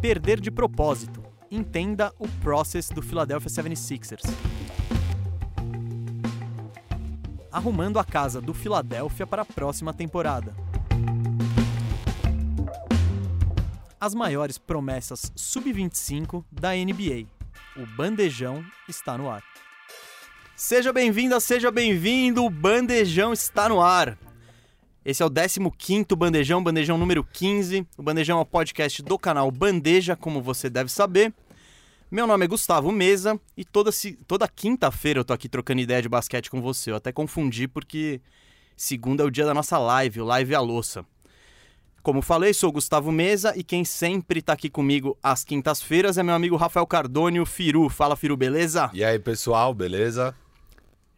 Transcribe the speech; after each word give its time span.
perder 0.00 0.40
de 0.40 0.50
propósito. 0.50 1.24
Entenda 1.50 2.12
o 2.18 2.28
process 2.40 2.88
do 2.88 3.02
Philadelphia 3.02 3.50
76ers. 3.50 4.22
Arrumando 7.50 7.98
a 7.98 8.04
casa 8.04 8.40
do 8.40 8.54
Philadelphia 8.54 9.26
para 9.26 9.42
a 9.42 9.44
próxima 9.44 9.92
temporada. 9.92 10.54
As 14.00 14.14
maiores 14.14 14.56
promessas 14.56 15.32
sub-25 15.34 16.44
da 16.52 16.70
NBA. 16.74 17.26
O 17.76 17.84
bandejão 17.96 18.64
está 18.88 19.18
no 19.18 19.28
ar. 19.28 19.42
Seja 20.54 20.92
bem-vinda, 20.92 21.40
seja 21.40 21.70
bem-vindo, 21.72 22.44
o 22.44 22.50
bandejão 22.50 23.32
está 23.32 23.68
no 23.68 23.80
ar. 23.80 24.16
Esse 25.08 25.22
é 25.22 25.26
o 25.26 25.30
15 25.30 26.04
Bandejão, 26.14 26.62
Bandejão 26.62 26.98
número 26.98 27.24
15. 27.24 27.86
O 27.96 28.02
Bandejão 28.02 28.40
é 28.40 28.42
o 28.42 28.44
podcast 28.44 29.02
do 29.02 29.18
canal 29.18 29.50
Bandeja, 29.50 30.14
como 30.14 30.42
você 30.42 30.68
deve 30.68 30.92
saber. 30.92 31.32
Meu 32.10 32.26
nome 32.26 32.44
é 32.44 32.46
Gustavo 32.46 32.92
Mesa 32.92 33.40
e 33.56 33.64
toda, 33.64 33.90
toda 34.26 34.46
quinta-feira 34.46 35.20
eu 35.20 35.24
tô 35.24 35.32
aqui 35.32 35.48
trocando 35.48 35.80
ideia 35.80 36.02
de 36.02 36.10
basquete 36.10 36.50
com 36.50 36.60
você. 36.60 36.90
Eu 36.90 36.96
até 36.96 37.10
confundi 37.10 37.66
porque 37.66 38.20
segunda 38.76 39.22
é 39.22 39.26
o 39.26 39.30
dia 39.30 39.46
da 39.46 39.54
nossa 39.54 39.78
live, 39.78 40.20
o 40.20 40.26
Live 40.26 40.54
a 40.54 40.60
Louça. 40.60 41.06
Como 42.02 42.20
falei, 42.20 42.52
sou 42.52 42.70
Gustavo 42.70 43.10
Mesa 43.10 43.54
e 43.56 43.64
quem 43.64 43.86
sempre 43.86 44.42
tá 44.42 44.52
aqui 44.52 44.68
comigo 44.68 45.16
às 45.22 45.42
quintas-feiras 45.42 46.18
é 46.18 46.22
meu 46.22 46.34
amigo 46.34 46.54
Rafael 46.54 46.86
Cardone, 46.86 47.40
o 47.40 47.46
Firu. 47.46 47.88
Fala, 47.88 48.14
Firu, 48.14 48.36
beleza? 48.36 48.90
E 48.92 49.02
aí, 49.02 49.18
pessoal, 49.18 49.72
beleza? 49.72 50.34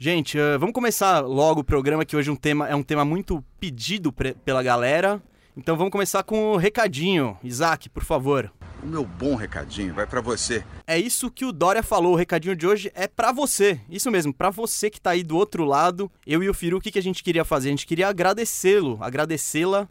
Gente, 0.03 0.39
uh, 0.39 0.59
vamos 0.59 0.73
começar 0.73 1.21
logo 1.21 1.61
o 1.61 1.65
programa, 1.65 2.07
que 2.07 2.17
hoje 2.17 2.31
um 2.31 2.35
tema, 2.35 2.67
é 2.67 2.75
um 2.75 2.83
tema 2.83 3.05
muito 3.05 3.45
pedido 3.61 4.11
pela 4.11 4.63
galera. 4.63 5.23
Então 5.55 5.77
vamos 5.77 5.93
começar 5.93 6.23
com 6.23 6.53
o 6.53 6.57
recadinho. 6.57 7.37
Isaac, 7.45 7.91
por 7.91 8.03
favor. 8.03 8.51
O 8.83 8.87
meu 8.87 9.05
bom 9.05 9.35
recadinho 9.35 9.93
vai 9.93 10.07
para 10.07 10.23
você. 10.23 10.65
É 10.87 10.99
isso 10.99 11.31
que 11.31 11.45
o 11.45 11.53
Dória 11.53 11.83
falou. 11.83 12.15
O 12.15 12.17
recadinho 12.17 12.57
de 12.57 12.67
hoje 12.67 12.91
é 12.95 13.07
para 13.07 13.31
você. 13.31 13.79
Isso 13.91 14.11
mesmo, 14.11 14.33
para 14.33 14.49
você 14.49 14.89
que 14.89 14.99
tá 14.99 15.11
aí 15.11 15.23
do 15.23 15.37
outro 15.37 15.67
lado. 15.67 16.11
Eu 16.27 16.43
e 16.43 16.49
o 16.49 16.55
Firu, 16.55 16.79
o 16.79 16.81
que, 16.81 16.91
que 16.91 16.99
a 16.99 17.03
gente 17.03 17.23
queria 17.23 17.45
fazer? 17.45 17.69
A 17.69 17.73
gente 17.73 17.87
queria 17.87 18.09
agradecê-lo, 18.09 18.97
agradecê-la 19.03 19.87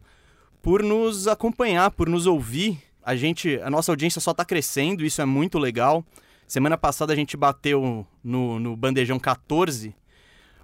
por 0.60 0.82
nos 0.82 1.28
acompanhar, 1.28 1.92
por 1.92 2.08
nos 2.08 2.26
ouvir. 2.26 2.82
A 3.00 3.14
gente, 3.14 3.60
a 3.60 3.70
nossa 3.70 3.92
audiência 3.92 4.20
só 4.20 4.34
tá 4.34 4.44
crescendo, 4.44 5.04
isso 5.04 5.22
é 5.22 5.24
muito 5.24 5.56
legal. 5.56 6.04
Semana 6.48 6.76
passada 6.76 7.12
a 7.12 7.16
gente 7.16 7.36
bateu 7.36 8.04
no, 8.24 8.58
no 8.58 8.76
Bandejão 8.76 9.20
14 9.20 9.94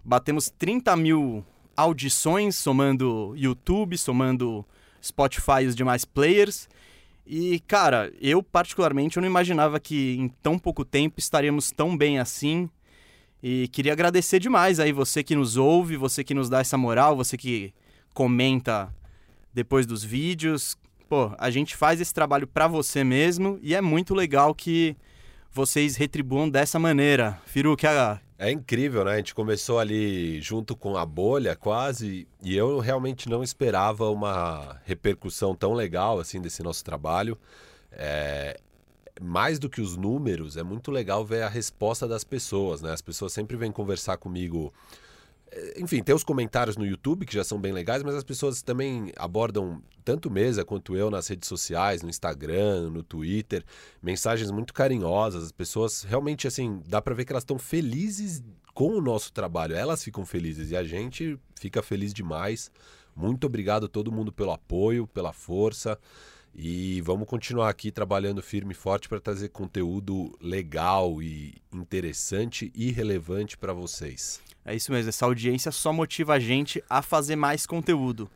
Batemos 0.06 0.48
30 0.56 0.94
mil 0.96 1.44
audições, 1.76 2.54
somando 2.54 3.34
YouTube, 3.36 3.98
somando 3.98 4.64
Spotify 5.02 5.62
e 5.64 5.66
os 5.66 5.74
demais 5.74 6.04
players. 6.04 6.68
E, 7.26 7.58
cara, 7.66 8.12
eu 8.20 8.40
particularmente 8.40 9.16
eu 9.16 9.20
não 9.20 9.28
imaginava 9.28 9.80
que 9.80 10.14
em 10.14 10.28
tão 10.28 10.60
pouco 10.60 10.84
tempo 10.84 11.18
estaríamos 11.18 11.72
tão 11.72 11.96
bem 11.96 12.20
assim. 12.20 12.70
E 13.42 13.66
queria 13.66 13.92
agradecer 13.92 14.38
demais 14.38 14.78
aí 14.78 14.92
você 14.92 15.24
que 15.24 15.34
nos 15.34 15.56
ouve, 15.56 15.96
você 15.96 16.22
que 16.22 16.34
nos 16.34 16.48
dá 16.48 16.60
essa 16.60 16.78
moral, 16.78 17.16
você 17.16 17.36
que 17.36 17.74
comenta 18.14 18.94
depois 19.52 19.86
dos 19.86 20.04
vídeos. 20.04 20.78
Pô, 21.08 21.32
a 21.36 21.50
gente 21.50 21.74
faz 21.74 22.00
esse 22.00 22.14
trabalho 22.14 22.46
para 22.46 22.68
você 22.68 23.02
mesmo 23.02 23.58
e 23.60 23.74
é 23.74 23.80
muito 23.80 24.14
legal 24.14 24.54
que 24.54 24.96
vocês 25.52 25.96
retribuam 25.96 26.48
dessa 26.48 26.78
maneira. 26.78 27.40
Firu, 27.44 27.76
que 27.76 27.88
é 28.38 28.50
incrível, 28.50 29.04
né? 29.04 29.12
A 29.12 29.16
gente 29.16 29.34
começou 29.34 29.78
ali 29.78 30.40
junto 30.40 30.76
com 30.76 30.96
a 30.96 31.06
bolha 31.06 31.56
quase 31.56 32.28
e 32.42 32.56
eu 32.56 32.78
realmente 32.78 33.28
não 33.28 33.42
esperava 33.42 34.10
uma 34.10 34.80
repercussão 34.84 35.54
tão 35.54 35.72
legal 35.72 36.18
assim 36.18 36.40
desse 36.40 36.62
nosso 36.62 36.84
trabalho. 36.84 37.38
É... 37.92 38.60
Mais 39.18 39.58
do 39.58 39.70
que 39.70 39.80
os 39.80 39.96
números, 39.96 40.58
é 40.58 40.62
muito 40.62 40.90
legal 40.90 41.24
ver 41.24 41.42
a 41.42 41.48
resposta 41.48 42.06
das 42.06 42.22
pessoas, 42.22 42.82
né? 42.82 42.92
As 42.92 43.00
pessoas 43.00 43.32
sempre 43.32 43.56
vêm 43.56 43.72
conversar 43.72 44.18
comigo 44.18 44.72
enfim, 45.76 46.02
tem 46.02 46.14
os 46.14 46.24
comentários 46.24 46.76
no 46.76 46.84
YouTube 46.84 47.24
que 47.24 47.34
já 47.34 47.44
são 47.44 47.60
bem 47.60 47.72
legais, 47.72 48.02
mas 48.02 48.14
as 48.14 48.24
pessoas 48.24 48.62
também 48.62 49.12
abordam 49.16 49.82
tanto 50.04 50.30
Mesa 50.30 50.64
quanto 50.64 50.96
eu 50.96 51.10
nas 51.10 51.28
redes 51.28 51.48
sociais, 51.48 52.02
no 52.02 52.10
Instagram, 52.10 52.90
no 52.90 53.02
Twitter, 53.02 53.64
mensagens 54.02 54.50
muito 54.50 54.74
carinhosas. 54.74 55.44
As 55.44 55.52
pessoas 55.52 56.02
realmente 56.02 56.46
assim, 56.46 56.82
dá 56.86 57.00
para 57.00 57.14
ver 57.14 57.24
que 57.24 57.32
elas 57.32 57.42
estão 57.42 57.58
felizes 57.58 58.42
com 58.74 58.90
o 58.90 59.00
nosso 59.00 59.32
trabalho. 59.32 59.74
Elas 59.74 60.02
ficam 60.02 60.26
felizes 60.26 60.70
e 60.70 60.76
a 60.76 60.84
gente 60.84 61.38
fica 61.54 61.82
feliz 61.82 62.12
demais. 62.12 62.70
Muito 63.14 63.46
obrigado 63.46 63.86
a 63.86 63.88
todo 63.88 64.12
mundo 64.12 64.32
pelo 64.32 64.52
apoio, 64.52 65.06
pela 65.06 65.32
força. 65.32 65.98
E 66.54 67.00
vamos 67.02 67.28
continuar 67.28 67.68
aqui 67.68 67.90
trabalhando 67.90 68.42
firme 68.42 68.72
e 68.72 68.74
forte 68.74 69.08
para 69.08 69.20
trazer 69.20 69.50
conteúdo 69.50 70.36
legal 70.40 71.22
e 71.22 71.54
interessante 71.72 72.72
e 72.74 72.90
relevante 72.90 73.56
para 73.56 73.72
vocês. 73.72 74.40
É 74.68 74.74
isso 74.74 74.90
mesmo, 74.90 75.08
essa 75.08 75.24
audiência 75.24 75.70
só 75.70 75.92
motiva 75.92 76.34
a 76.34 76.40
gente 76.40 76.82
a 76.90 77.00
fazer 77.00 77.36
mais 77.36 77.64
conteúdo. 77.66 78.28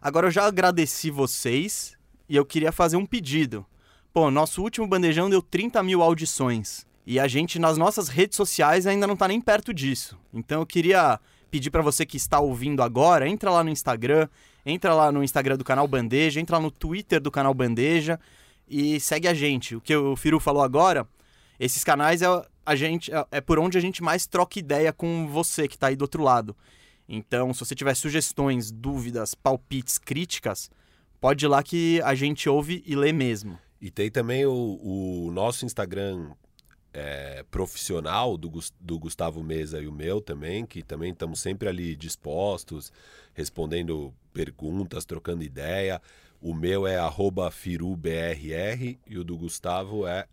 Agora 0.00 0.26
eu 0.26 0.30
já 0.30 0.44
agradeci 0.44 1.10
vocês 1.10 1.96
e 2.28 2.36
eu 2.36 2.44
queria 2.44 2.70
fazer 2.70 2.98
um 2.98 3.06
pedido. 3.06 3.64
Pô, 4.12 4.30
nosso 4.30 4.62
último 4.62 4.86
bandejão 4.86 5.30
deu 5.30 5.40
30 5.40 5.82
mil 5.82 6.02
audições. 6.02 6.86
E 7.06 7.18
a 7.18 7.26
gente, 7.26 7.58
nas 7.58 7.78
nossas 7.78 8.08
redes 8.08 8.36
sociais, 8.36 8.86
ainda 8.86 9.06
não 9.06 9.16
tá 9.16 9.26
nem 9.26 9.40
perto 9.40 9.72
disso. 9.72 10.18
Então 10.34 10.60
eu 10.60 10.66
queria 10.66 11.18
pedir 11.50 11.70
para 11.70 11.80
você 11.80 12.04
que 12.04 12.18
está 12.18 12.38
ouvindo 12.38 12.82
agora, 12.82 13.26
entra 13.26 13.50
lá 13.50 13.64
no 13.64 13.70
Instagram, 13.70 14.28
entra 14.66 14.92
lá 14.92 15.10
no 15.10 15.24
Instagram 15.24 15.56
do 15.56 15.64
canal 15.64 15.88
Bandeja, 15.88 16.40
entra 16.40 16.56
lá 16.56 16.62
no 16.62 16.70
Twitter 16.70 17.22
do 17.22 17.30
canal 17.30 17.54
Bandeja 17.54 18.20
e 18.68 19.00
segue 19.00 19.26
a 19.26 19.32
gente. 19.32 19.76
O 19.76 19.80
que 19.80 19.96
o 19.96 20.14
Firu 20.14 20.38
falou 20.38 20.62
agora, 20.62 21.08
esses 21.58 21.82
canais 21.82 22.20
é 22.20 22.28
a 22.64 22.74
gente 22.74 23.12
é, 23.12 23.26
é 23.30 23.40
por 23.40 23.58
onde 23.58 23.76
a 23.76 23.80
gente 23.80 24.02
mais 24.02 24.26
troca 24.26 24.58
ideia 24.58 24.92
com 24.92 25.26
você 25.26 25.66
que 25.66 25.74
está 25.76 25.88
aí 25.88 25.96
do 25.96 26.02
outro 26.02 26.22
lado. 26.22 26.56
Então, 27.08 27.52
se 27.52 27.60
você 27.60 27.74
tiver 27.74 27.94
sugestões, 27.94 28.70
dúvidas, 28.70 29.34
palpites, 29.34 29.98
críticas, 29.98 30.70
pode 31.20 31.44
ir 31.44 31.48
lá 31.48 31.62
que 31.62 32.00
a 32.02 32.14
gente 32.14 32.48
ouve 32.48 32.82
e 32.86 32.94
lê 32.94 33.12
mesmo. 33.12 33.58
E 33.80 33.90
tem 33.90 34.10
também 34.10 34.46
o, 34.46 34.78
o 34.82 35.30
nosso 35.32 35.64
Instagram 35.64 36.30
é, 36.92 37.44
profissional 37.50 38.36
do, 38.36 38.50
do 38.78 38.98
Gustavo 38.98 39.42
Mesa 39.42 39.80
e 39.80 39.86
o 39.86 39.92
meu 39.92 40.20
também, 40.20 40.66
que 40.66 40.82
também 40.82 41.12
estamos 41.12 41.40
sempre 41.40 41.68
ali 41.68 41.96
dispostos, 41.96 42.92
respondendo 43.34 44.12
perguntas, 44.32 45.04
trocando 45.04 45.42
ideia. 45.42 46.00
O 46.40 46.54
meu 46.54 46.86
é 46.86 46.98
FiruBRR 47.50 48.98
e 49.06 49.18
o 49.18 49.24
do 49.24 49.36
Gustavo 49.36 50.06
é 50.06 50.26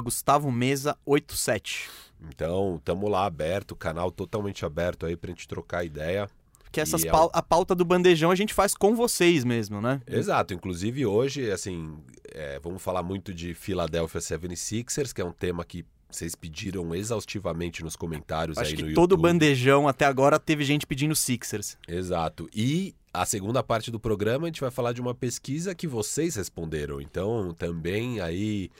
Gustavo 0.00 0.50
Mesa 0.50 0.96
87. 1.04 1.90
Então, 2.28 2.76
estamos 2.76 3.10
lá 3.10 3.26
aberto, 3.26 3.76
canal 3.76 4.10
totalmente 4.10 4.64
aberto 4.64 5.04
aí 5.04 5.16
pra 5.16 5.30
gente 5.30 5.46
trocar 5.46 5.84
ideia. 5.84 6.28
Que 6.72 6.80
essas 6.80 7.04
é... 7.04 7.10
a 7.32 7.42
pauta 7.42 7.74
do 7.74 7.84
bandejão 7.84 8.30
a 8.30 8.34
gente 8.34 8.54
faz 8.54 8.74
com 8.74 8.94
vocês 8.94 9.44
mesmo, 9.44 9.80
né? 9.80 10.00
Exato. 10.06 10.54
Inclusive 10.54 11.04
hoje, 11.04 11.50
assim, 11.50 11.98
é, 12.32 12.58
vamos 12.60 12.80
falar 12.80 13.02
muito 13.02 13.34
de 13.34 13.54
Philadelphia 13.54 14.20
76ers, 14.20 15.12
que 15.12 15.20
é 15.20 15.24
um 15.24 15.32
tema 15.32 15.64
que 15.64 15.84
vocês 16.10 16.34
pediram 16.34 16.94
exaustivamente 16.94 17.82
nos 17.82 17.96
comentários 17.96 18.58
Acho 18.58 18.70
aí 18.70 18.76
que 18.76 18.82
no 18.82 18.94
todo 18.94 19.16
bandejão 19.16 19.86
até 19.86 20.04
agora 20.04 20.38
teve 20.38 20.64
gente 20.64 20.86
pedindo 20.86 21.14
Sixers. 21.14 21.76
Exato. 21.86 22.48
E 22.54 22.94
a 23.12 23.24
segunda 23.26 23.62
parte 23.62 23.90
do 23.90 23.98
programa 23.98 24.46
a 24.46 24.48
gente 24.48 24.60
vai 24.60 24.70
falar 24.70 24.92
de 24.92 25.00
uma 25.00 25.14
pesquisa 25.14 25.74
que 25.74 25.86
vocês 25.86 26.36
responderam. 26.36 27.00
Então, 27.00 27.54
também 27.54 28.20
aí 28.20 28.70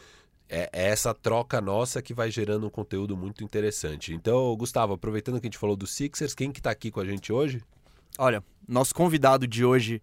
é, 0.49 0.69
é 0.73 0.89
essa 0.89 1.15
troca 1.15 1.61
nossa 1.61 2.03
que 2.03 2.13
vai 2.13 2.31
gerando 2.31 2.67
um 2.67 2.71
conteúdo 2.71 3.17
muito 3.17 3.45
interessante. 3.45 4.13
Então, 4.13 4.55
Gustavo, 4.57 4.95
aproveitando 4.95 5.41
que 5.41 5.47
a 5.47 5.51
gente 5.51 5.59
falou 5.59 5.77
dos 5.77 5.91
Sixers, 5.91 6.35
quem 6.35 6.51
que 6.51 6.61
tá 6.61 6.71
aqui 6.71 6.91
com 6.91 7.01
a 7.01 7.05
gente 7.05 7.33
hoje? 7.33 7.63
Olha, 8.19 8.43
nosso 8.69 8.95
convidado 8.95 9.47
de 9.47 9.65
hoje, 9.65 10.03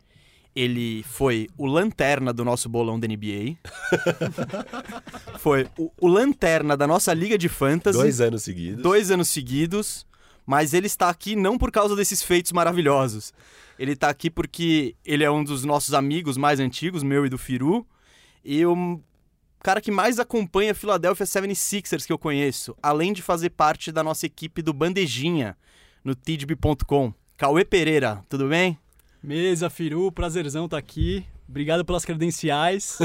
ele 0.57 1.03
foi 1.03 1.47
o 1.56 1.68
lanterna 1.68 2.34
do 2.34 2.44
nosso 2.44 2.68
bolão 2.68 3.00
da 3.00 3.07
NBA. 3.07 3.57
foi 5.38 5.69
o, 5.77 5.92
o, 6.01 6.07
lanterna 6.07 6.75
da 6.75 6.88
nossa 6.88 7.13
liga 7.13 7.38
de 7.38 7.48
fantasy. 7.48 7.95
Dois 7.95 8.19
anos 8.19 8.42
seguidos. 8.42 8.81
Dois 8.81 9.12
anos 9.12 9.27
seguidos. 9.27 10.07
Mas 10.48 10.74
ele 10.74 10.88
está 10.88 11.09
aqui 11.09 11.36
não 11.36 11.59
por 11.59 11.71
causa 11.71 11.95
desses 11.95 12.24
feitos 12.24 12.51
maravilhosos. 12.51 13.31
Ele 13.77 13.92
está 13.92 14.09
aqui 14.09 14.31
porque 14.31 14.95
ele 15.06 15.24
é 15.24 15.30
um 15.30 15.44
dos 15.44 15.63
nossos 15.63 15.94
amigos 15.94 16.38
mais 16.38 16.60
antigos, 16.60 17.03
meu 17.03 17.24
e 17.24 17.30
do 17.30 17.38
Firu. 17.38 17.86
E 18.44 18.65
o 18.65 19.00
cara 19.62 19.80
que 19.80 19.92
mais 19.92 20.18
acompanha 20.18 20.71
a 20.71 20.75
Philadelphia 20.75 21.25
76ers 21.25 22.03
que 22.03 22.12
eu 22.12 22.18
conheço, 22.18 22.75
além 22.81 23.13
de 23.13 23.21
fazer 23.21 23.51
parte 23.51 23.92
da 23.92 24.03
nossa 24.03 24.25
equipe 24.25 24.63
do 24.63 24.74
Bandejinha 24.74 25.56
no 26.03 26.15
tidb.com. 26.15 27.13
Cauê 27.38 27.63
Pereira, 27.63 28.25
tudo 28.27 28.48
bem? 28.48 28.80
Mesa, 29.21 29.69
Firu, 29.69 30.11
prazerzão 30.11 30.65
estar 30.65 30.77
tá 30.77 30.79
aqui. 30.79 31.25
Obrigado 31.49 31.85
pelas 31.85 32.03
credenciais. 32.03 32.97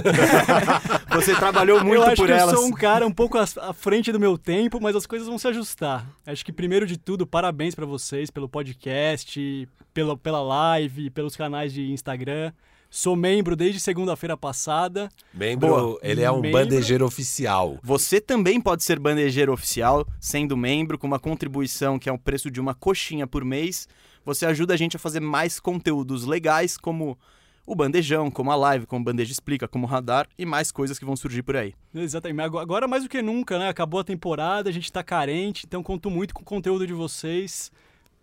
Você 1.15 1.35
trabalhou 1.35 1.83
muito 1.85 2.03
eu 2.03 2.03
acho 2.03 2.17
por 2.17 2.27
que 2.27 2.33
elas. 2.33 2.55
Eu 2.55 2.61
sou 2.61 2.69
um 2.69 2.73
cara 2.73 3.07
um 3.07 3.13
pouco 3.13 3.39
à 3.39 3.73
frente 3.73 4.11
do 4.11 4.19
meu 4.19 4.37
tempo, 4.37 4.81
mas 4.81 4.97
as 4.97 5.07
coisas 5.07 5.29
vão 5.29 5.39
se 5.39 5.47
ajustar. 5.49 6.07
Acho 6.27 6.45
que 6.45 6.53
primeiro 6.53 6.85
de 6.85 6.99
tudo, 6.99 7.27
parabéns 7.27 7.75
para 7.75 7.87
vocês 7.87 8.31
pelo 8.31 8.49
podcast, 8.49 9.69
pela, 9.95 10.17
pela 10.17 10.43
live, 10.43 11.09
pelos 11.11 11.37
canais 11.37 11.73
de 11.73 11.93
Instagram. 11.93 12.53
Sou 12.91 13.17
membro 13.17 13.57
desde 13.57 13.81
segunda-feira 13.81 14.37
passada. 14.37 15.09
Membro, 15.33 15.69
Boa. 15.69 15.99
ele 16.03 16.21
é 16.21 16.31
um 16.31 16.43
Membro. 16.43 16.61
bandejeiro 16.61 17.07
oficial. 17.07 17.79
Você 17.83 18.21
também 18.21 18.61
pode 18.61 18.85
ser 18.85 18.99
bandejeiro 18.99 19.51
oficial, 19.51 20.07
sendo 20.21 20.59
membro, 20.59 20.99
com 20.99 21.07
uma 21.07 21.19
contribuição 21.19 21.99
que 21.99 22.09
é 22.09 22.13
o 22.13 22.19
preço 22.19 22.51
de 22.51 22.61
uma 22.61 22.75
coxinha 22.75 23.27
por 23.27 23.47
mês. 23.47 23.89
Você 24.25 24.47
ajuda 24.47 24.75
a 24.75 24.77
gente 24.77 24.97
a 24.97 24.99
fazer 24.99 25.21
mais 25.21 25.59
conteúdos 25.59 26.25
legais, 26.25 26.77
como 26.77 27.19
o 27.67 27.75
bandejão, 27.75 28.31
como 28.31 28.51
a 28.51 28.57
live, 28.57 28.87
como 28.87 29.05
bandeja 29.05 29.33
explica, 29.33 29.69
como 29.69 29.87
radar 29.87 30.29
e 30.37 30.45
mais 30.45 30.73
coisas 30.73 30.99
que 30.99 31.05
vão 31.05 31.17
surgir 31.17 31.43
por 31.43 31.57
aí. 31.57 31.75
Exatamente. 31.95 32.57
Agora 32.57 32.89
mais 32.89 33.05
do 33.05 33.09
que 33.09 33.23
nunca, 33.23 33.59
né? 33.59 33.69
Acabou 33.69 34.01
a 34.01 34.05
temporada, 34.05 34.69
a 34.69 34.73
gente 34.73 34.91
tá 34.91 35.03
carente, 35.03 35.65
então 35.67 35.83
conto 35.83 36.11
muito 36.11 36.35
com 36.35 36.43
o 36.43 36.45
conteúdo 36.45 36.87
de 36.87 36.93
vocês 36.93 37.71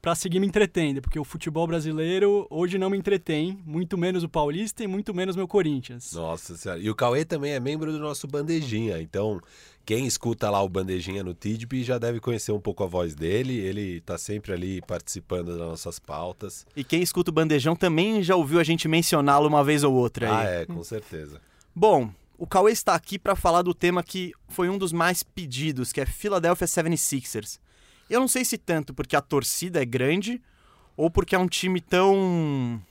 pra 0.01 0.15
seguir 0.15 0.39
me 0.39 0.47
entretendo, 0.47 1.01
porque 1.01 1.19
o 1.19 1.23
futebol 1.23 1.67
brasileiro 1.67 2.47
hoje 2.49 2.77
não 2.77 2.89
me 2.89 2.97
entretém, 2.97 3.59
muito 3.65 3.97
menos 3.97 4.23
o 4.23 4.29
Paulista 4.29 4.83
e 4.83 4.87
muito 4.87 5.13
menos 5.13 5.35
meu 5.35 5.47
Corinthians. 5.47 6.13
Nossa 6.13 6.55
senhora. 6.55 6.81
E 6.81 6.89
o 6.89 6.95
Cauê 6.95 7.25
também 7.25 7.53
é 7.53 7.59
membro 7.59 7.91
do 7.91 7.99
nosso 7.99 8.27
Bandejinha. 8.27 9.01
Então, 9.01 9.41
quem 9.85 10.05
escuta 10.05 10.49
lá 10.49 10.61
o 10.61 10.69
Bandejinha 10.69 11.23
no 11.23 11.33
TIDB 11.33 11.83
já 11.83 11.97
deve 11.97 12.19
conhecer 12.19 12.51
um 12.51 12.59
pouco 12.59 12.83
a 12.83 12.87
voz 12.87 13.15
dele. 13.15 13.57
Ele 13.57 14.01
tá 14.01 14.17
sempre 14.17 14.53
ali 14.53 14.81
participando 14.81 15.47
das 15.47 15.57
nossas 15.57 15.99
pautas. 15.99 16.65
E 16.75 16.83
quem 16.83 17.01
escuta 17.01 17.31
o 17.31 17.33
bandejão 17.33 17.75
também 17.75 18.21
já 18.23 18.35
ouviu 18.35 18.59
a 18.59 18.63
gente 18.63 18.87
mencioná-lo 18.87 19.47
uma 19.47 19.63
vez 19.63 19.83
ou 19.83 19.93
outra 19.93 20.29
aí. 20.29 20.47
Ah, 20.47 20.49
é, 20.49 20.65
com 20.65 20.83
certeza. 20.83 21.41
Bom, 21.75 22.11
o 22.37 22.47
Cauê 22.47 22.71
está 22.71 22.95
aqui 22.95 23.19
para 23.19 23.35
falar 23.35 23.61
do 23.61 23.73
tema 23.73 24.01
que 24.01 24.31
foi 24.47 24.69
um 24.69 24.77
dos 24.77 24.93
mais 24.93 25.23
pedidos, 25.23 25.91
que 25.91 25.99
é 25.99 26.05
Philadelphia 26.05 26.67
76ers. 26.67 27.59
Eu 28.09 28.19
não 28.19 28.27
sei 28.27 28.43
se 28.43 28.57
tanto 28.57 28.93
porque 28.93 29.15
a 29.15 29.21
torcida 29.21 29.81
é 29.81 29.85
grande 29.85 30.41
ou 30.97 31.09
porque 31.11 31.35
é 31.35 31.39
um 31.39 31.47
time 31.47 31.79
tão 31.79 32.81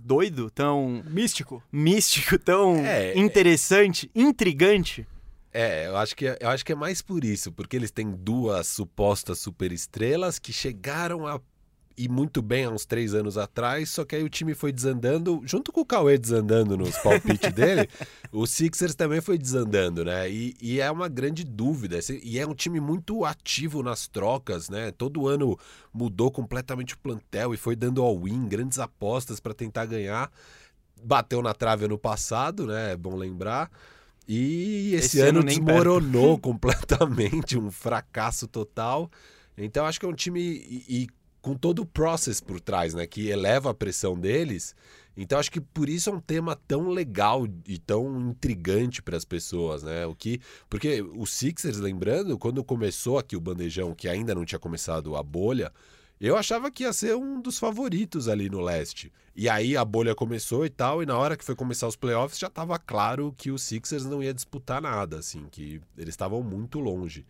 doido, 0.00 0.50
tão 0.50 1.02
Místico. 1.06 1.62
místico, 1.72 2.38
tão 2.38 2.76
É, 2.84 3.16
interessante, 3.18 4.10
intrigante. 4.14 5.06
É, 5.52 5.86
eu 5.86 5.96
acho, 5.96 6.14
que, 6.14 6.26
é- 6.26 6.38
eu 6.40 6.48
acho 6.50 6.64
que 6.64 6.72
é 6.72 6.74
mais 6.74 7.00
por 7.00 7.24
isso, 7.24 7.50
porque 7.50 7.74
eles 7.76 7.90
têm 7.90 8.10
duas 8.10 8.66
supostas 8.66 9.38
superestrelas 9.38 10.38
que 10.38 10.52
chegaram 10.52 11.26
a 11.26 11.40
ir 11.98 12.08
muito 12.08 12.40
bem 12.40 12.64
há 12.64 12.70
uns 12.70 12.86
três 12.86 13.12
anos 13.12 13.36
atrás, 13.36 13.90
só 13.90 14.04
que 14.04 14.14
aí 14.14 14.22
o 14.22 14.28
time 14.28 14.54
foi 14.54 14.72
desandando, 14.72 15.42
junto 15.44 15.72
com 15.72 15.80
o 15.80 15.84
Cauê 15.84 16.16
desandando 16.16 16.76
nos 16.76 16.96
palpites 17.02 17.52
dele, 17.52 17.88
o 18.32 18.46
Sixers 18.46 18.94
também 18.94 19.20
foi 19.20 19.36
desandando, 19.36 20.04
né? 20.04 20.30
E, 20.30 20.56
e 20.62 20.80
é 20.80 20.90
uma 20.90 21.08
grande 21.08 21.42
dúvida. 21.44 21.98
E 22.22 22.38
é 22.38 22.46
um 22.46 22.54
time 22.54 22.80
muito 22.80 23.24
ativo 23.24 23.82
nas 23.82 24.06
trocas, 24.06 24.70
né? 24.70 24.92
Todo 24.92 25.26
ano 25.26 25.58
mudou 25.92 26.30
completamente 26.30 26.94
o 26.94 26.98
plantel 26.98 27.52
e 27.52 27.56
foi 27.56 27.74
dando 27.74 28.02
all-in, 28.02 28.46
grandes 28.46 28.78
apostas 28.78 29.40
para 29.40 29.52
tentar 29.52 29.86
ganhar. 29.86 30.30
Bateu 31.02 31.42
na 31.42 31.52
trave 31.52 31.86
ano 31.86 31.98
passado, 31.98 32.66
né? 32.66 32.92
É 32.92 32.96
bom 32.96 33.16
lembrar. 33.16 33.70
E 34.28 34.94
esse, 34.94 35.18
Esse 35.18 35.20
ano, 35.20 35.40
ano 35.40 35.48
desmoronou 35.48 36.36
completamente, 36.38 37.58
um 37.58 37.70
fracasso 37.70 38.46
total. 38.46 39.10
Então 39.56 39.84
acho 39.86 39.98
que 39.98 40.06
é 40.06 40.08
um 40.08 40.14
time 40.14 40.40
e, 40.40 40.84
e 40.88 41.08
com 41.48 41.54
todo 41.54 41.80
o 41.80 41.86
process 41.86 42.42
por 42.42 42.60
trás, 42.60 42.92
né, 42.92 43.06
que 43.06 43.28
eleva 43.28 43.70
a 43.70 43.74
pressão 43.74 44.20
deles. 44.20 44.74
Então 45.16 45.38
acho 45.38 45.50
que 45.50 45.62
por 45.62 45.88
isso 45.88 46.10
é 46.10 46.12
um 46.12 46.20
tema 46.20 46.54
tão 46.54 46.90
legal 46.90 47.48
e 47.66 47.78
tão 47.78 48.20
intrigante 48.20 49.00
para 49.00 49.16
as 49.16 49.24
pessoas, 49.24 49.82
né? 49.82 50.04
O 50.04 50.14
que 50.14 50.42
porque 50.68 51.00
o 51.00 51.24
Sixers, 51.24 51.78
lembrando, 51.78 52.36
quando 52.36 52.62
começou 52.62 53.18
aqui 53.18 53.34
o 53.34 53.40
bandejão, 53.40 53.94
que 53.94 54.10
ainda 54.10 54.34
não 54.34 54.44
tinha 54.44 54.58
começado 54.58 55.16
a 55.16 55.22
bolha, 55.22 55.72
eu 56.20 56.36
achava 56.36 56.70
que 56.70 56.82
ia 56.82 56.92
ser 56.92 57.16
um 57.16 57.40
dos 57.40 57.58
favoritos 57.58 58.28
ali 58.28 58.50
no 58.50 58.60
leste. 58.60 59.10
E 59.34 59.48
aí 59.48 59.74
a 59.74 59.86
bolha 59.86 60.14
começou 60.14 60.66
e 60.66 60.70
tal, 60.70 61.02
e 61.02 61.06
na 61.06 61.16
hora 61.16 61.34
que 61.34 61.44
foi 61.44 61.56
começar 61.56 61.88
os 61.88 61.96
playoffs 61.96 62.38
já 62.38 62.48
estava 62.48 62.78
claro 62.78 63.34
que 63.38 63.50
o 63.50 63.56
Sixers 63.58 64.04
não 64.04 64.22
ia 64.22 64.34
disputar 64.34 64.82
nada, 64.82 65.18
assim, 65.18 65.46
que 65.50 65.80
eles 65.96 66.12
estavam 66.12 66.42
muito 66.42 66.78
longe. 66.78 67.24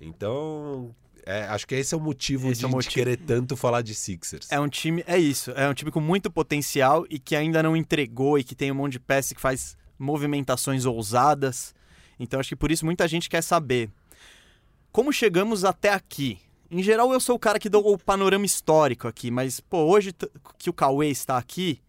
Então, 0.00 0.92
é, 1.24 1.44
acho 1.44 1.66
que 1.66 1.74
esse 1.74 1.94
é 1.94 1.96
o 1.96 2.00
motivo 2.00 2.50
Esse 2.50 2.60
de 2.60 2.64
é 2.64 2.68
o 2.68 2.70
motivo. 2.70 2.94
querer 2.94 3.16
tanto 3.16 3.56
falar 3.56 3.82
de 3.82 3.94
Sixers. 3.94 4.50
É 4.50 4.58
um 4.58 4.68
time, 4.68 5.04
é 5.06 5.18
isso, 5.18 5.50
é 5.52 5.68
um 5.68 5.74
time 5.74 5.90
com 5.90 6.00
muito 6.00 6.30
potencial 6.30 7.06
e 7.08 7.18
que 7.18 7.36
ainda 7.36 7.62
não 7.62 7.76
entregou 7.76 8.38
e 8.38 8.44
que 8.44 8.54
tem 8.54 8.70
um 8.72 8.74
monte 8.74 8.92
de 8.92 9.00
peça 9.00 9.34
que 9.34 9.40
faz 9.40 9.76
movimentações 9.98 10.84
ousadas. 10.84 11.74
Então 12.18 12.40
acho 12.40 12.48
que 12.48 12.56
por 12.56 12.70
isso 12.72 12.84
muita 12.84 13.06
gente 13.06 13.28
quer 13.28 13.42
saber 13.42 13.90
como 14.90 15.12
chegamos 15.12 15.64
até 15.64 15.90
aqui. 15.90 16.38
Em 16.70 16.82
geral 16.82 17.12
eu 17.12 17.20
sou 17.20 17.36
o 17.36 17.38
cara 17.38 17.58
que 17.58 17.68
dou 17.68 17.92
o 17.92 17.98
panorama 17.98 18.46
histórico 18.46 19.06
aqui, 19.06 19.30
mas 19.30 19.60
pô, 19.60 19.78
hoje 19.84 20.12
que 20.58 20.70
o 20.70 20.72
Cauê 20.72 21.08
está 21.08 21.38
aqui 21.38 21.80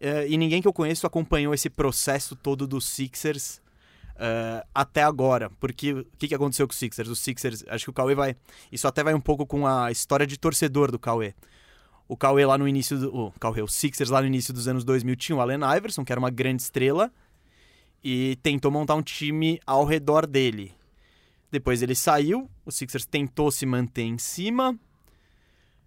é, 0.00 0.26
e 0.28 0.36
ninguém 0.36 0.60
que 0.60 0.68
eu 0.68 0.72
conheço 0.72 1.06
acompanhou 1.06 1.54
esse 1.54 1.70
processo 1.70 2.34
todo 2.34 2.66
dos 2.66 2.86
Sixers 2.86 3.60
é, 4.16 4.64
até 4.74 5.02
agora. 5.02 5.50
Porque 5.60 5.92
o 5.92 6.06
que, 6.18 6.28
que 6.28 6.34
aconteceu 6.34 6.66
com 6.66 6.72
os 6.72 6.78
Sixers? 6.78 7.08
Os 7.08 7.20
Sixers, 7.20 7.64
acho 7.68 7.84
que 7.84 7.90
o 7.90 7.92
Cauê 7.92 8.14
vai. 8.14 8.36
Isso 8.70 8.86
até 8.86 9.02
vai 9.02 9.14
um 9.14 9.20
pouco 9.20 9.46
com 9.46 9.66
a 9.66 9.90
história 9.90 10.26
de 10.26 10.38
torcedor 10.38 10.90
do 10.90 10.98
Cauê. 10.98 11.34
O 12.06 12.16
Cauê 12.16 12.44
lá 12.44 12.58
no 12.58 12.68
início 12.68 12.98
do. 12.98 13.14
O 13.14 13.32
Cauê, 13.32 13.62
o 13.62 13.68
Sixers 13.68 14.10
lá 14.10 14.20
no 14.20 14.26
início 14.26 14.52
dos 14.52 14.68
anos 14.68 14.84
2000 14.84 15.16
tinha 15.16 15.36
o 15.36 15.40
Allen 15.40 15.60
Iverson, 15.76 16.04
que 16.04 16.12
era 16.12 16.18
uma 16.18 16.30
grande 16.30 16.62
estrela, 16.62 17.10
e 18.02 18.36
tentou 18.42 18.70
montar 18.70 18.94
um 18.94 19.02
time 19.02 19.60
ao 19.66 19.84
redor 19.84 20.26
dele. 20.26 20.72
Depois 21.50 21.82
ele 21.82 21.94
saiu, 21.94 22.50
o 22.66 22.72
Sixers 22.72 23.06
tentou 23.06 23.50
se 23.50 23.64
manter 23.64 24.02
em 24.02 24.18
cima, 24.18 24.76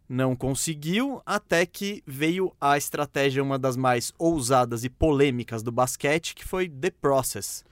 não 0.07 0.35
conseguiu, 0.35 1.21
até 1.25 1.65
que 1.65 2.01
veio 2.07 2.55
a 2.59 2.77
estratégia, 2.77 3.43
uma 3.43 3.59
das 3.59 3.75
mais 3.75 4.13
ousadas 4.17 4.85
e 4.85 4.89
polêmicas 4.89 5.61
do 5.61 5.71
basquete, 5.71 6.33
que 6.33 6.45
foi 6.45 6.69
The 6.69 6.91
Process. 6.91 7.65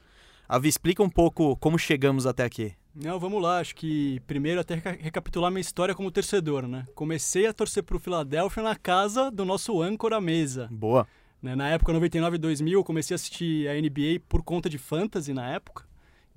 Avi, 0.47 0.69
explica 0.69 1.01
um 1.03 1.09
pouco 1.09 1.55
como 1.57 1.77
chegamos 1.77 2.25
até 2.25 2.43
aqui. 2.43 2.73
Não, 2.95 3.19
vamos 3.19 3.41
lá. 3.41 3.59
Acho 3.59 3.75
que 3.75 4.19
primeiro 4.27 4.61
até 4.61 4.75
reca- 4.75 4.97
recapitular 4.99 5.51
minha 5.51 5.61
história 5.61 5.93
como 5.93 6.09
torcedor, 6.11 6.67
né? 6.67 6.85
Comecei 6.95 7.45
a 7.47 7.53
torcer 7.53 7.83
pro 7.83 7.99
Philadelphia 7.99 8.63
na 8.63 8.75
casa 8.75 9.29
do 9.29 9.43
nosso 9.43 9.81
âncora 9.81 10.21
mesa. 10.21 10.67
Boa. 10.71 11.07
né? 11.41 11.55
Na 11.55 11.69
época, 11.69 11.91
99 11.93 12.35
e 12.37 12.39
2000, 12.39 12.79
eu 12.79 12.83
comecei 12.83 13.13
a 13.13 13.15
assistir 13.15 13.67
a 13.67 13.73
NBA 13.79 14.21
por 14.29 14.41
conta 14.43 14.69
de 14.69 14.77
Fantasy 14.77 15.33
na 15.33 15.47
época. 15.51 15.83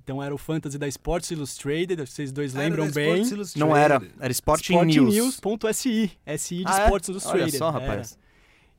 Então 0.03 0.21
era 0.23 0.33
o 0.33 0.37
Fantasy 0.37 0.77
da 0.77 0.87
Sports 0.87 1.29
Illustrated, 1.31 2.01
vocês 2.05 2.31
dois 2.31 2.53
lembram 2.53 2.89
bem. 2.91 3.23
Não 3.55 3.75
era, 3.77 4.01
era 4.19 4.31
Sporting, 4.31 4.73
News. 4.85 5.35
Sportingnews.si, 5.35 6.11
SI 6.37 6.57
de 6.57 6.63
Ah, 6.65 6.79
é? 6.81 6.83
Sports 6.85 7.09
Illustrated. 7.09 7.43
Olha 7.43 7.57
só, 7.57 7.69
era. 7.69 7.79
rapaz. 7.79 8.17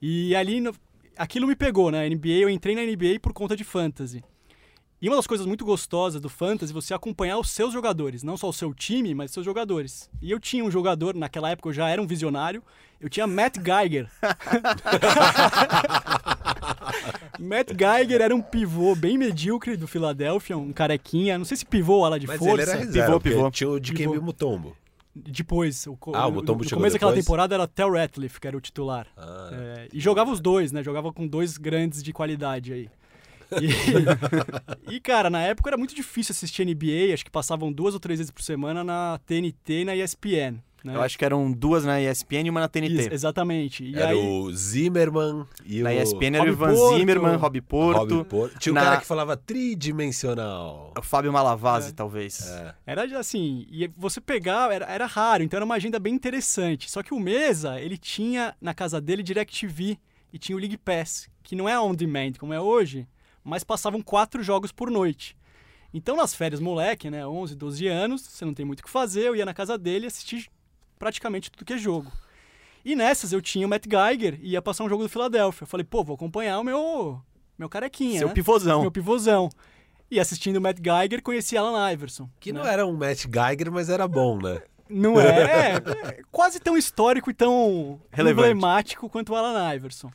E 0.03 0.35
ali, 0.35 0.61
no- 0.61 0.75
aquilo 1.17 1.47
me 1.47 1.55
pegou, 1.57 1.91
né? 1.91 2.05
NBA, 2.09 2.41
eu 2.43 2.51
entrei 2.51 2.75
na 2.75 2.83
NBA 2.83 3.19
por 3.21 3.33
conta 3.33 3.57
de 3.57 3.63
fantasy. 3.65 4.23
E 5.03 5.09
uma 5.09 5.17
das 5.17 5.27
coisas 5.27 5.47
muito 5.47 5.65
gostosas 5.65 6.21
do 6.21 6.29
fantasy 6.29 6.73
é 6.73 6.75
você 6.75 6.93
acompanhar 6.93 7.39
os 7.39 7.49
seus 7.51 7.73
jogadores, 7.73 8.23
não 8.23 8.37
só 8.37 8.51
o 8.51 8.53
seu 8.53 8.75
time, 8.75 9.15
mas 9.15 9.31
os 9.31 9.35
seus 9.35 9.47
jogadores. 9.47 10.11
E 10.21 10.31
eu 10.31 10.39
tinha 10.39 10.63
um 10.63 10.71
jogador, 10.71 11.15
naquela 11.15 11.49
época 11.51 11.71
eu 11.71 11.73
já 11.73 11.89
era 11.89 12.03
um 12.03 12.07
visionário, 12.07 12.63
eu 13.01 13.09
tinha 13.09 13.27
Matt 13.27 13.57
Geiger. 13.57 14.11
Matt 17.39 17.69
Geiger 17.73 18.21
era 18.21 18.35
um 18.37 18.43
pivô 18.43 18.95
bem 18.95 19.17
medíocre 19.17 19.75
do 19.77 19.89
Philadelphia, 19.89 20.59
um 20.59 20.71
carequinha, 20.73 21.39
não 21.39 21.45
sei 21.47 21.57
se 21.57 21.65
pivô 21.65 21.95
ou 21.95 22.05
ala 22.05 22.21
de 22.21 22.27
Mas 22.27 22.39
força. 22.39 22.53
ele 22.55 22.63
era 22.63 22.75
reserva, 22.79 23.19
Pivô, 23.21 23.37
pivô. 23.39 23.51
tinha 23.51 23.71
o 23.71 23.81
de 23.81 23.93
Pivô. 23.95 24.13
Kembe 24.13 24.23
Mutombo. 24.25 24.77
Depois, 25.15 25.87
o, 25.87 25.97
Ah, 26.13 26.27
o 26.27 26.31
no- 26.31 26.37
Mutombo 26.37 26.63
no 26.63 26.71
começo 26.71 26.93
daquela 26.95 27.11
depois? 27.13 27.25
temporada 27.25 27.55
era 27.55 27.67
Tel 27.67 27.91
Ratliff, 27.93 28.39
que 28.39 28.47
era 28.47 28.57
o 28.57 28.61
titular. 28.61 29.07
Ah, 29.17 29.49
É, 29.53 29.89
e 29.93 29.99
jogava 29.99 30.31
os 30.31 30.41
dois, 30.41 30.71
né? 30.73 30.83
Jogava 30.83 31.11
com 31.13 31.27
dois 31.27 31.57
grandes 31.57 32.03
de 32.03 32.13
qualidade 32.13 32.73
aí. 32.73 32.89
E, 33.61 34.95
e, 34.97 35.01
cara, 35.01 35.29
na 35.31 35.41
época 35.43 35.71
era 35.71 35.77
muito 35.77 35.95
difícil 35.95 36.33
assistir 36.33 36.65
NBA, 36.65 37.13
acho 37.15 37.25
que 37.25 37.31
passavam 37.31 37.73
duas 37.73 37.95
ou 37.95 38.01
três 38.01 38.19
vezes 38.19 38.31
por 38.31 38.43
semana 38.43 38.85
na 38.85 39.19
TNT 39.27 39.81
e 39.81 39.85
na 39.85 39.97
ESPN. 39.97 40.59
Né? 40.83 40.97
Eu 40.97 41.03
acho 41.03 41.19
que 41.19 41.25
eram 41.27 41.53
duas 41.53 41.85
na 41.85 42.01
ESPN 42.01 42.47
e 42.47 42.51
uma 42.51 42.61
na 42.61 42.69
TNT. 42.69 42.95
Isso, 42.95 43.13
exatamente. 43.13 43.85
E 43.85 43.95
era 43.95 44.09
aí, 44.13 44.17
o 44.17 44.51
Zimmerman 44.51 45.45
e 45.67 45.83
Na 45.83 45.91
o 45.91 45.93
ESPN 45.93 46.37
era 46.37 46.45
o 46.45 46.49
Ivan 46.49 46.75
Porto. 46.75 46.97
Zimmerman, 46.97 47.37
Rob 47.37 47.61
Porto, 47.61 48.25
Porto. 48.25 48.59
Tinha 48.59 48.73
um 48.73 48.75
Na- 48.77 48.83
cara 48.85 48.97
que 48.97 49.07
falava 49.07 49.37
tridimensional. 49.37 50.93
o 50.99 51.03
Fábio 51.03 51.33
Malavasi, 51.33 51.91
É. 51.91 51.93
talvez. 51.93 52.47
É. 52.49 52.75
era 52.87 53.19
assim, 53.19 53.67
e 53.71 53.89
você 53.97 54.21
pegar, 54.23 54.73
era, 54.73 54.87
era 54.87 55.05
raro, 55.07 55.43
então 55.43 55.59
era 55.59 55.65
uma 55.65 55.75
agenda 55.75 55.99
bem 55.99 56.15
interessante. 56.15 56.91
Só 56.91 57.03
que 57.03 57.13
o 57.13 57.21
Mesa, 57.21 57.79
ele 57.81 57.99
tinha 57.99 58.55
na 58.61 58.73
casa 58.73 59.01
dele 59.01 59.23
DirecTV 59.23 59.99
e 60.33 60.39
tinha 60.39 60.57
o 60.57 60.59
League 60.59 60.79
Pass, 60.79 61.29
que 61.43 61.55
não 61.57 61.69
é 61.69 61.79
on 61.79 61.95
demand 61.95 62.33
como 62.39 62.55
é 62.55 62.61
hoje, 62.61 63.07
mas 63.45 63.65
passavam 63.65 64.03
quatro 64.03 64.43
jogos 64.43 64.73
por 64.73 64.91
noite. 64.91 65.37
Então 65.93 66.17
nas 66.17 66.35
férias, 66.35 66.61
moleque, 66.61 67.11
né, 67.11 67.27
11, 67.27 67.55
12 67.55 67.87
anos, 67.87 68.23
você 68.23 68.45
não 68.45 68.55
tem 68.55 68.65
muito 68.65 68.81
o 68.81 68.83
que 68.85 68.91
fazer, 68.91 69.23
eu 69.23 69.37
ia 69.37 69.45
na 69.45 69.55
casa 69.55 69.77
dele 69.77 70.07
e 70.07 70.09
assistir 70.09 70.49
praticamente 70.99 71.51
tudo 71.51 71.65
que 71.65 71.73
é 71.73 71.79
jogo. 71.79 72.13
E 72.85 72.95
nessas 72.95 73.33
eu 73.33 73.43
tinha 73.43 73.67
o 73.67 73.71
Matt 73.71 73.87
Geiger 73.87 74.39
e 74.41 74.53
ia 74.53 74.63
passar 74.63 74.85
um 74.85 74.89
jogo 74.89 75.03
do 75.03 75.09
Philadelphia. 75.09 75.65
Eu 75.65 75.67
falei, 75.67 75.85
pô, 75.85 76.03
vou 76.03 76.15
acompanhar 76.15 76.59
o 76.59 76.65
meu, 76.65 77.21
meu 77.59 77.69
carequinha, 77.69 78.19
Seu 78.19 78.29
né? 78.29 78.35
pivôzão. 78.35 78.83
Meu 78.83 78.91
pivôzão. 78.91 79.51
E 80.11 80.19
assistindo 80.19 80.57
o 80.57 80.61
Matt 80.61 80.79
Geiger, 80.79 81.23
conheci 81.23 81.57
Alan 81.57 81.93
Iverson. 81.93 82.29
Que 82.41 82.53
né? 82.53 82.61
não 82.61 82.67
era 82.67 82.87
um 82.87 82.97
Matt 82.97 83.27
Geiger, 83.27 83.71
mas 83.71 83.89
era 83.89 84.09
bom, 84.09 84.39
né? 84.41 84.63
Não 84.89 85.21
é, 85.21 85.77
é 85.77 86.23
quase 86.33 86.59
tão 86.59 86.77
histórico 86.77 87.31
e 87.31 87.35
tão 87.35 88.01
Relevante. 88.11 88.51
emblemático 88.51 89.09
quanto 89.09 89.33
o 89.33 89.37
Alan 89.37 89.73
Iverson. 89.75 90.11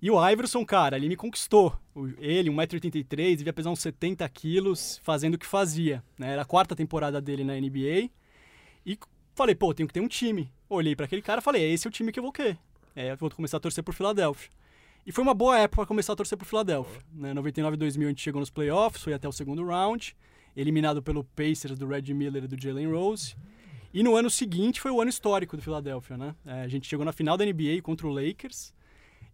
E 0.00 0.10
o 0.10 0.28
Iverson, 0.28 0.64
cara, 0.64 0.96
ele 0.96 1.08
me 1.08 1.16
conquistou. 1.16 1.76
Ele, 2.18 2.50
1,83m, 2.50 3.36
devia 3.36 3.52
pesar 3.52 3.70
uns 3.70 3.80
70 3.80 4.28
quilos, 4.28 5.00
fazendo 5.02 5.34
o 5.34 5.38
que 5.38 5.46
fazia. 5.46 6.02
Né? 6.16 6.32
Era 6.32 6.42
a 6.42 6.44
quarta 6.44 6.76
temporada 6.76 7.20
dele 7.20 7.42
na 7.42 7.54
NBA. 7.54 8.08
E 8.86 8.96
falei, 9.34 9.56
pô, 9.56 9.74
tenho 9.74 9.88
que 9.88 9.94
ter 9.94 10.00
um 10.00 10.08
time. 10.08 10.50
Olhei 10.68 10.94
pra 10.94 11.06
aquele 11.06 11.22
cara 11.22 11.40
e 11.40 11.44
falei, 11.44 11.72
esse 11.72 11.86
é 11.86 11.88
o 11.88 11.92
time 11.92 12.12
que 12.12 12.18
eu 12.18 12.22
vou 12.22 12.32
querer. 12.32 12.56
É, 12.94 13.16
vou 13.16 13.28
começar 13.30 13.56
a 13.56 13.60
torcer 13.60 13.82
por 13.82 13.92
Filadélfia. 13.92 14.50
E 15.04 15.10
foi 15.10 15.22
uma 15.22 15.34
boa 15.34 15.58
época 15.58 15.82
pra 15.82 15.86
começar 15.86 16.12
a 16.12 16.16
torcer 16.16 16.38
por 16.38 16.44
Filadélfia. 16.44 17.02
Né? 17.12 17.34
99 17.34 17.74
e 17.74 17.78
2000 17.78 18.06
a 18.06 18.10
gente 18.10 18.22
chegou 18.22 18.40
nos 18.40 18.50
playoffs, 18.50 19.02
foi 19.02 19.14
até 19.14 19.28
o 19.28 19.32
segundo 19.32 19.64
round, 19.64 20.16
eliminado 20.56 21.02
pelo 21.02 21.24
Pacers 21.24 21.78
do 21.78 21.88
Red 21.88 22.12
Miller 22.14 22.44
e 22.44 22.46
do 22.46 22.60
Jalen 22.60 22.92
Rose. 22.92 23.34
E 23.92 24.02
no 24.02 24.14
ano 24.14 24.28
seguinte 24.30 24.80
foi 24.80 24.90
o 24.90 25.00
ano 25.00 25.08
histórico 25.08 25.56
do 25.56 25.62
Filadélfia, 25.62 26.16
né? 26.16 26.34
É, 26.44 26.62
a 26.62 26.68
gente 26.68 26.86
chegou 26.86 27.04
na 27.04 27.12
final 27.12 27.36
da 27.36 27.44
NBA 27.44 27.80
contra 27.82 28.06
o 28.06 28.10
Lakers. 28.10 28.74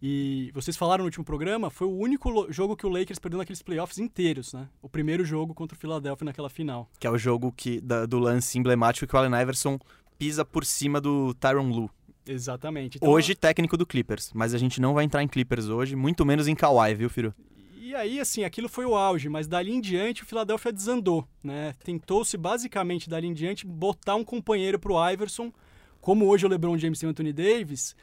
E 0.07 0.51
vocês 0.53 0.77
falaram 0.77 1.01
no 1.01 1.05
último 1.07 1.25
programa, 1.25 1.71
foi 1.71 1.87
o 1.87 1.97
único 1.97 2.45
jogo 2.53 2.77
que 2.77 2.85
o 2.85 2.89
Lakers 2.89 3.17
perdeu 3.17 3.39
naqueles 3.39 3.63
playoffs 3.63 3.97
inteiros, 3.97 4.53
né? 4.53 4.67
O 4.79 4.87
primeiro 4.87 5.25
jogo 5.25 5.51
contra 5.55 5.75
o 5.75 5.79
Philadelphia 5.79 6.23
naquela 6.25 6.47
final. 6.47 6.87
Que 6.99 7.07
é 7.07 7.09
o 7.09 7.17
jogo 7.17 7.51
que, 7.51 7.81
da- 7.81 8.05
do 8.05 8.19
lance 8.19 8.55
emblemático 8.59 9.07
que 9.07 9.15
o 9.15 9.17
Allen 9.17 9.41
Iverson 9.41 9.79
pisa 10.19 10.45
por 10.45 10.63
cima 10.63 11.01
do 11.01 11.33
Tyron 11.33 11.71
Lue. 11.71 11.89
Exatamente. 12.27 12.97
Então, 12.97 13.09
Hoje, 13.09 13.33
técnico 13.33 13.75
do 13.75 13.83
Clippers. 13.83 14.29
Mas 14.35 14.53
a 14.53 14.59
gente 14.59 14.79
não 14.79 14.93
vai 14.93 15.05
entrar 15.05 15.23
em 15.23 15.27
Clippers 15.27 15.69
hoje, 15.69 15.95
muito 15.95 16.23
menos 16.23 16.47
em 16.47 16.53
Kawhi, 16.53 16.93
viu, 16.93 17.09
Firu? 17.09 17.33
E 17.75 17.95
aí, 17.95 18.19
assim, 18.19 18.43
aquilo 18.43 18.69
foi 18.69 18.85
o 18.85 18.93
auge, 18.95 19.27
mas 19.27 19.47
dali 19.47 19.71
em 19.71 19.81
diante 19.81 20.21
o 20.21 20.25
Philadelphia 20.27 20.71
desandou, 20.71 21.27
né? 21.43 21.73
Tentou-se 21.83 22.37
basicamente 22.37 23.09
dali 23.09 23.25
em 23.25 23.33
diante 23.33 23.65
botar 23.65 24.13
um 24.15 24.23
companheiro 24.23 24.77
pro 24.77 24.95
Iverson, 25.11 25.51
como 25.99 26.27
hoje 26.27 26.45
o 26.45 26.49
LeBron 26.49 26.77
James 26.77 27.01
e 27.01 27.07
o 27.07 27.09
Anthony 27.09 27.33
Davis. 27.33 27.95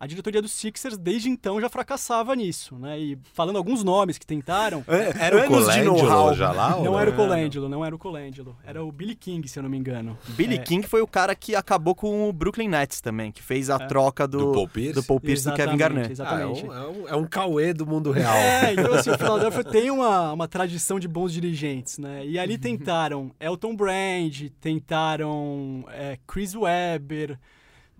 A 0.00 0.06
diretoria 0.06 0.40
dos 0.40 0.52
Sixers 0.52 0.96
desde 0.96 1.28
então 1.28 1.60
já 1.60 1.68
fracassava 1.68 2.34
nisso, 2.34 2.74
né? 2.78 2.98
E 2.98 3.18
falando 3.34 3.56
alguns 3.56 3.84
nomes 3.84 4.16
que 4.16 4.24
tentaram, 4.26 4.82
Era 4.88 5.44
o 5.44 5.46
Colangelo 5.46 6.34
já 6.34 6.50
lá? 6.52 6.76
ou 6.76 6.84
não 6.84 6.98
era 6.98 7.10
o 7.10 7.14
Colangelo, 7.14 7.68
não 7.68 7.84
era 7.84 7.94
o 7.94 7.98
Colangelo, 7.98 8.56
era 8.64 8.82
o 8.82 8.90
Billy 8.90 9.14
King, 9.14 9.46
se 9.46 9.58
eu 9.58 9.62
não 9.62 9.68
me 9.68 9.76
engano. 9.76 10.16
Billy 10.28 10.54
É. 10.54 10.58
King 10.58 10.86
foi 10.88 11.02
o 11.02 11.06
cara 11.06 11.34
que 11.34 11.54
acabou 11.54 11.94
com 11.94 12.26
o 12.28 12.32
Brooklyn 12.32 12.66
Nets 12.68 13.02
também, 13.02 13.30
que 13.30 13.42
fez 13.42 13.68
a 13.68 13.78
troca 13.78 14.26
do, 14.26 14.38
Do 14.38 14.52
Paul 14.52 14.68
Pierce? 14.68 14.94
do 14.94 15.02
Paul 15.04 15.20
Pierce 15.20 15.46
e 15.46 15.50
do 15.50 15.54
Kevin 15.56 15.74
Exatamente, 15.74 16.16
Garnett. 16.16 16.22
Ah, 16.22 16.40
é, 16.40 16.46
Exatamente. 16.46 16.64
um, 16.66 16.72
é, 16.74 16.86
um, 16.88 17.08
é 17.08 17.16
um 17.16 17.26
Cauê 17.26 17.74
do 17.74 17.86
mundo 17.86 18.10
real. 18.10 18.34
É, 18.34 18.72
então 18.72 18.94
assim, 18.94 19.10
o 19.10 19.18
Philadelphia 19.18 19.64
tem 19.64 19.90
uma, 19.90 20.32
uma 20.32 20.48
tradição 20.48 20.98
de 20.98 21.06
bons 21.06 21.30
dirigentes, 21.30 21.98
né? 21.98 22.24
E 22.24 22.38
ali 22.38 22.56
tentaram 22.56 23.32
Elton 23.38 23.76
Brand, 23.76 24.48
tentaram 24.94 25.84
é, 25.88 26.18
Chris 26.26 26.54
Webber, 26.54 27.38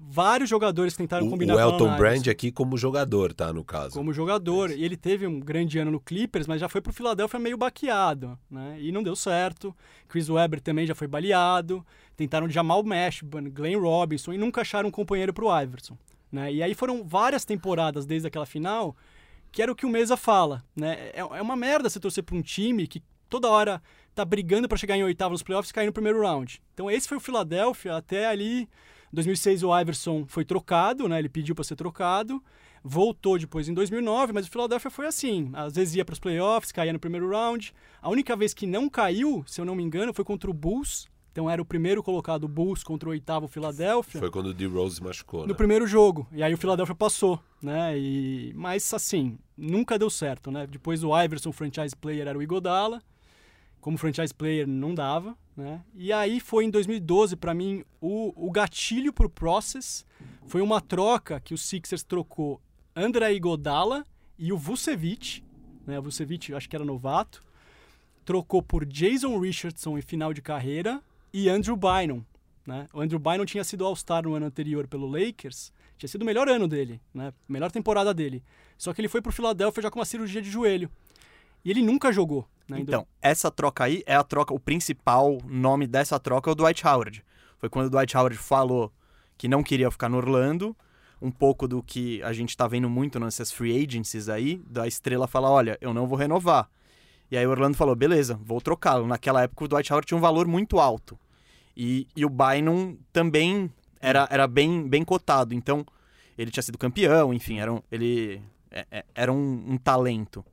vários 0.02 0.48
jogadores 0.48 0.96
tentaram 0.96 1.26
O, 1.26 1.30
combinar 1.30 1.54
o 1.54 1.56
com 1.56 1.62
Elton 1.62 1.86
Allen 1.86 1.98
Brand 1.98 2.28
aqui 2.28 2.50
como 2.50 2.76
jogador, 2.78 3.34
tá, 3.34 3.52
no 3.52 3.62
caso. 3.62 3.94
como 3.94 4.12
jogador. 4.12 4.70
E 4.70 4.82
ele 4.82 4.96
teve 4.96 5.26
um 5.26 5.38
grande 5.38 5.78
ano 5.78 5.90
no 5.90 6.00
Clippers, 6.00 6.46
mas 6.46 6.60
já 6.60 6.68
foi 6.68 6.80
pro 6.80 6.92
Philadelphia 6.92 7.38
meio 7.38 7.56
baqueado, 7.56 8.38
né? 8.50 8.76
E 8.80 8.90
não 8.90 9.02
deu 9.02 9.14
certo. 9.14 9.74
Chris 10.08 10.30
Webber 10.30 10.60
também 10.60 10.86
já 10.86 10.94
foi 10.94 11.06
baleado. 11.06 11.84
Tentaram 12.16 12.48
Jamal 12.48 12.82
Mashburn, 12.82 13.50
Glenn 13.50 13.78
Robinson 13.78 14.32
e 14.32 14.38
nunca 14.38 14.62
acharam 14.62 14.88
um 14.88 14.92
companheiro 14.92 15.32
pro 15.32 15.48
Iverson, 15.60 15.96
né? 16.32 16.52
E 16.52 16.62
aí 16.62 16.74
foram 16.74 17.04
várias 17.04 17.44
temporadas 17.44 18.06
desde 18.06 18.26
aquela 18.26 18.46
final 18.46 18.96
que 19.52 19.62
era 19.62 19.72
o 19.72 19.74
que 19.74 19.84
o 19.84 19.90
Mesa 19.90 20.16
fala, 20.16 20.62
né? 20.76 21.10
É, 21.12 21.20
é 21.20 21.42
uma 21.42 21.56
merda 21.56 21.90
você 21.90 21.98
torcer 21.98 22.22
pra 22.22 22.36
um 22.36 22.42
time 22.42 22.86
que 22.86 23.02
toda 23.28 23.48
hora 23.48 23.82
tá 24.14 24.24
brigando 24.24 24.68
pra 24.68 24.78
chegar 24.78 24.96
em 24.96 25.02
oitavo 25.02 25.32
nos 25.32 25.42
playoffs 25.42 25.70
e 25.70 25.74
cair 25.74 25.86
no 25.86 25.92
primeiro 25.92 26.20
round. 26.22 26.60
Então 26.74 26.90
esse 26.90 27.08
foi 27.08 27.16
o 27.16 27.20
Philadelphia 27.20 27.96
até 27.96 28.26
ali 28.26 28.68
2006 29.12 29.62
o 29.62 29.78
Iverson 29.78 30.24
foi 30.26 30.44
trocado, 30.44 31.08
né? 31.08 31.18
Ele 31.18 31.28
pediu 31.28 31.54
para 31.54 31.64
ser 31.64 31.76
trocado. 31.76 32.42
Voltou 32.82 33.38
depois 33.38 33.68
em 33.68 33.74
2009, 33.74 34.32
mas 34.32 34.46
o 34.46 34.50
Philadelphia 34.50 34.90
foi 34.90 35.06
assim. 35.06 35.50
Às 35.52 35.74
vezes 35.74 35.94
ia 35.96 36.04
para 36.04 36.14
os 36.14 36.18
playoffs, 36.18 36.72
caía 36.72 36.92
no 36.92 36.98
primeiro 36.98 37.28
round. 37.28 37.74
A 38.00 38.08
única 38.08 38.34
vez 38.34 38.54
que 38.54 38.66
não 38.66 38.88
caiu, 38.88 39.44
se 39.46 39.60
eu 39.60 39.64
não 39.64 39.74
me 39.74 39.82
engano, 39.82 40.14
foi 40.14 40.24
contra 40.24 40.50
o 40.50 40.54
Bulls. 40.54 41.08
Então 41.32 41.48
era 41.48 41.62
o 41.62 41.64
primeiro 41.64 42.02
colocado 42.02 42.48
Bulls 42.48 42.82
contra 42.82 43.08
o 43.08 43.12
oitavo 43.12 43.46
Philadelphia 43.46 44.20
Foi 44.20 44.30
quando 44.30 44.46
o 44.46 44.54
D-Rose 44.54 45.00
machucou, 45.00 45.42
né? 45.42 45.46
no 45.48 45.54
primeiro 45.54 45.86
jogo. 45.86 46.26
E 46.32 46.42
aí 46.42 46.52
o 46.52 46.58
Philadelphia 46.58 46.94
passou, 46.94 47.40
né? 47.62 47.96
E... 47.96 48.52
Mas 48.56 48.92
assim, 48.92 49.38
nunca 49.56 49.98
deu 49.98 50.10
certo, 50.10 50.50
né? 50.50 50.66
Depois 50.66 51.04
o 51.04 51.16
Iverson, 51.22 51.52
franchise 51.52 51.94
player, 51.94 52.26
era 52.26 52.36
o 52.36 52.42
Igodala. 52.42 53.00
Como 53.80 53.96
franchise 53.96 54.34
player 54.34 54.66
não 54.66 54.94
dava, 54.94 55.36
né? 55.60 55.82
E 55.94 56.12
aí 56.12 56.40
foi 56.40 56.64
em 56.64 56.70
2012, 56.70 57.36
para 57.36 57.54
mim, 57.54 57.84
o, 58.00 58.32
o 58.48 58.50
gatilho 58.50 59.12
pro 59.12 59.28
Process 59.28 60.06
foi 60.46 60.60
uma 60.60 60.80
troca 60.80 61.38
que 61.38 61.54
o 61.54 61.58
Sixers 61.58 62.02
trocou 62.02 62.60
André 62.96 63.34
Igodala 63.34 64.04
e 64.38 64.52
o 64.52 64.58
Vucevic, 64.58 65.44
né? 65.86 65.98
O 65.98 66.02
Vucevic, 66.02 66.54
acho 66.54 66.68
que 66.68 66.74
era 66.74 66.84
novato. 66.84 67.44
Trocou 68.24 68.62
por 68.62 68.84
Jason 68.86 69.38
Richardson 69.38 69.98
em 69.98 70.02
final 70.02 70.32
de 70.32 70.40
carreira 70.40 71.02
e 71.32 71.48
Andrew 71.48 71.76
Bynum, 71.76 72.24
né? 72.66 72.86
O 72.92 73.00
Andrew 73.00 73.18
Bynum 73.18 73.44
tinha 73.44 73.62
sido 73.62 73.84
All-Star 73.84 74.22
no 74.24 74.34
ano 74.34 74.46
anterior 74.46 74.88
pelo 74.88 75.06
Lakers, 75.06 75.72
tinha 75.98 76.08
sido 76.08 76.22
o 76.22 76.26
melhor 76.26 76.48
ano 76.48 76.66
dele, 76.66 77.00
né? 77.12 77.32
Melhor 77.46 77.70
temporada 77.70 78.14
dele. 78.14 78.42
Só 78.78 78.94
que 78.94 79.00
ele 79.00 79.08
foi 79.08 79.20
pro 79.20 79.32
Philadelphia 79.32 79.82
já 79.82 79.90
com 79.90 79.98
uma 79.98 80.04
cirurgia 80.04 80.40
de 80.40 80.50
joelho. 80.50 80.90
E 81.62 81.70
ele 81.70 81.82
nunca 81.82 82.10
jogou, 82.10 82.48
né? 82.70 82.80
Então, 82.80 83.06
essa 83.20 83.50
troca 83.50 83.84
aí 83.84 84.02
é 84.06 84.14
a 84.14 84.22
troca, 84.22 84.54
o 84.54 84.58
principal 84.60 85.38
nome 85.46 85.86
dessa 85.86 86.18
troca 86.18 86.50
é 86.50 86.52
o 86.52 86.54
Dwight 86.54 86.86
Howard. 86.86 87.24
Foi 87.58 87.68
quando 87.68 87.86
o 87.86 87.90
Dwight 87.90 88.16
Howard 88.16 88.36
falou 88.38 88.92
que 89.36 89.48
não 89.48 89.62
queria 89.62 89.90
ficar 89.90 90.08
no 90.08 90.16
Orlando, 90.16 90.76
um 91.20 91.30
pouco 91.30 91.68
do 91.68 91.82
que 91.82 92.22
a 92.22 92.32
gente 92.32 92.56
tá 92.56 92.66
vendo 92.66 92.88
muito 92.88 93.20
nessas 93.20 93.52
free 93.52 93.84
agencies 93.86 94.28
aí, 94.28 94.62
da 94.66 94.86
estrela 94.86 95.26
falar, 95.26 95.50
olha, 95.50 95.76
eu 95.80 95.92
não 95.92 96.06
vou 96.06 96.16
renovar. 96.16 96.68
E 97.30 97.36
aí 97.36 97.46
o 97.46 97.50
Orlando 97.50 97.76
falou, 97.76 97.94
beleza, 97.94 98.38
vou 98.42 98.60
trocá-lo. 98.60 99.06
Naquela 99.06 99.42
época 99.42 99.64
o 99.64 99.68
Dwight 99.68 99.92
Howard 99.92 100.06
tinha 100.06 100.18
um 100.18 100.20
valor 100.20 100.46
muito 100.46 100.80
alto. 100.80 101.18
E, 101.76 102.06
e 102.16 102.24
o 102.24 102.30
Bynum 102.30 102.96
também 103.12 103.70
era, 104.00 104.26
era 104.30 104.46
bem, 104.46 104.88
bem 104.88 105.04
cotado. 105.04 105.54
Então, 105.54 105.84
ele 106.36 106.50
tinha 106.50 106.62
sido 106.62 106.78
campeão, 106.78 107.32
enfim, 107.32 107.60
era 107.60 107.72
um, 107.72 107.80
ele 107.92 108.42
é- 108.70 108.86
é- 108.90 109.04
era 109.14 109.32
um, 109.32 109.64
um 109.68 109.76
talento. 109.76 110.44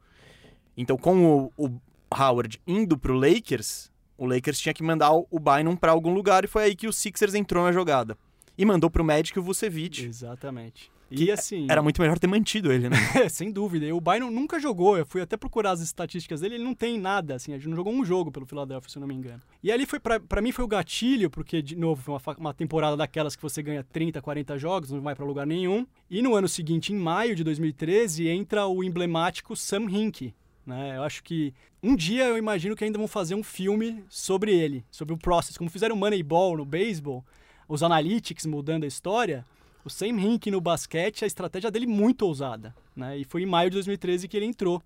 Então, 0.76 0.98
com 0.98 1.26
o, 1.26 1.52
o 1.58 1.80
Howard 2.12 2.62
indo 2.66 2.98
pro 2.98 3.14
Lakers, 3.14 3.92
o 4.18 4.26
Lakers 4.26 4.60
tinha 4.60 4.74
que 4.74 4.84
mandar 4.84 5.12
o 5.12 5.40
Bynum 5.40 5.76
pra 5.76 5.92
algum 5.92 6.14
lugar 6.14 6.44
e 6.44 6.48
foi 6.48 6.64
aí 6.64 6.76
que 6.76 6.88
o 6.88 6.94
Sixers 6.94 7.36
entrou 7.36 7.64
na 7.64 7.72
jogada. 7.72 8.18
E 8.58 8.66
mandou 8.66 8.90
pro 8.90 9.04
Magic 9.04 9.38
o 9.38 9.44
Vucevic. 9.44 10.04
Exatamente. 10.04 10.92
E 11.10 11.32
assim, 11.32 11.68
Era 11.70 11.82
muito 11.82 12.02
melhor 12.02 12.20
ter 12.20 12.28
mantido 12.28 12.72
ele, 12.72 12.90
né? 12.90 12.98
É, 13.16 13.30
sem 13.30 13.52
dúvida. 13.52 13.86
E 13.86 13.94
o 13.94 14.02
Bynum 14.02 14.30
nunca 14.30 14.60
jogou. 14.60 14.98
Eu 14.98 15.06
fui 15.06 15.22
até 15.22 15.38
procurar 15.38 15.72
as 15.72 15.80
estatísticas 15.80 16.42
dele. 16.42 16.56
Ele 16.56 16.64
não 16.64 16.74
tem 16.74 17.00
nada, 17.00 17.36
assim. 17.36 17.54
Ele 17.54 17.68
não 17.68 17.76
jogou 17.76 17.94
um 17.94 18.04
jogo 18.04 18.32
pelo 18.32 18.46
Philadelphia, 18.46 18.90
se 18.90 18.98
eu 18.98 19.00
não 19.00 19.08
me 19.08 19.14
engano. 19.14 19.42
E 19.64 19.72
ali 19.72 19.86
foi, 19.86 20.00
pra, 20.00 20.20
pra 20.20 20.42
mim, 20.42 20.52
foi 20.52 20.66
o 20.66 20.68
gatilho, 20.68 21.30
porque, 21.30 21.62
de 21.62 21.76
novo, 21.76 22.02
foi 22.02 22.16
uma, 22.16 22.38
uma 22.40 22.54
temporada 22.54 22.98
daquelas 22.98 23.36
que 23.36 23.42
você 23.42 23.64
ganha 23.64 23.84
30, 23.84 24.22
40 24.22 24.58
jogos, 24.58 24.92
não 24.92 25.02
vai 25.02 25.16
pra 25.16 25.26
lugar 25.26 25.48
nenhum. 25.48 25.88
E 26.10 26.22
no 26.22 26.36
ano 26.36 26.48
seguinte, 26.48 26.92
em 26.92 26.98
maio 26.98 27.36
de 27.36 27.44
2013, 27.44 28.28
entra 28.28 28.68
o 28.68 28.84
emblemático 28.84 29.56
Sam 29.56 29.84
Hinkie. 29.90 30.36
Né? 30.68 30.98
Eu 30.98 31.04
acho 31.04 31.24
que 31.24 31.54
um 31.82 31.96
dia 31.96 32.26
eu 32.26 32.38
imagino 32.38 32.76
que 32.76 32.84
ainda 32.84 32.98
vão 32.98 33.08
fazer 33.08 33.36
um 33.36 33.42
filme 33.42 34.04
sobre 34.10 34.54
ele, 34.54 34.86
sobre 34.92 35.14
o 35.14 35.18
process. 35.18 35.58
Como 35.58 35.70
fizeram 35.70 35.96
Moneyball 35.96 36.58
no 36.58 36.66
beisebol, 36.66 37.24
os 37.70 37.82
analytics 37.82 38.46
mudando 38.46 38.84
a 38.84 38.88
história. 38.88 39.46
O 39.86 39.90
Sam 39.90 40.20
Hinkie 40.20 40.52
no 40.52 40.60
basquete, 40.60 41.24
a 41.24 41.28
estratégia 41.28 41.72
dele 41.72 41.88
muito 41.88 42.24
ousada, 42.24 42.76
né? 42.94 43.18
E 43.18 43.24
foi 43.24 43.44
em 43.44 43.46
maio 43.46 43.70
de 43.70 43.76
2013 43.76 44.28
que 44.28 44.36
ele 44.36 44.46
entrou. 44.46 44.84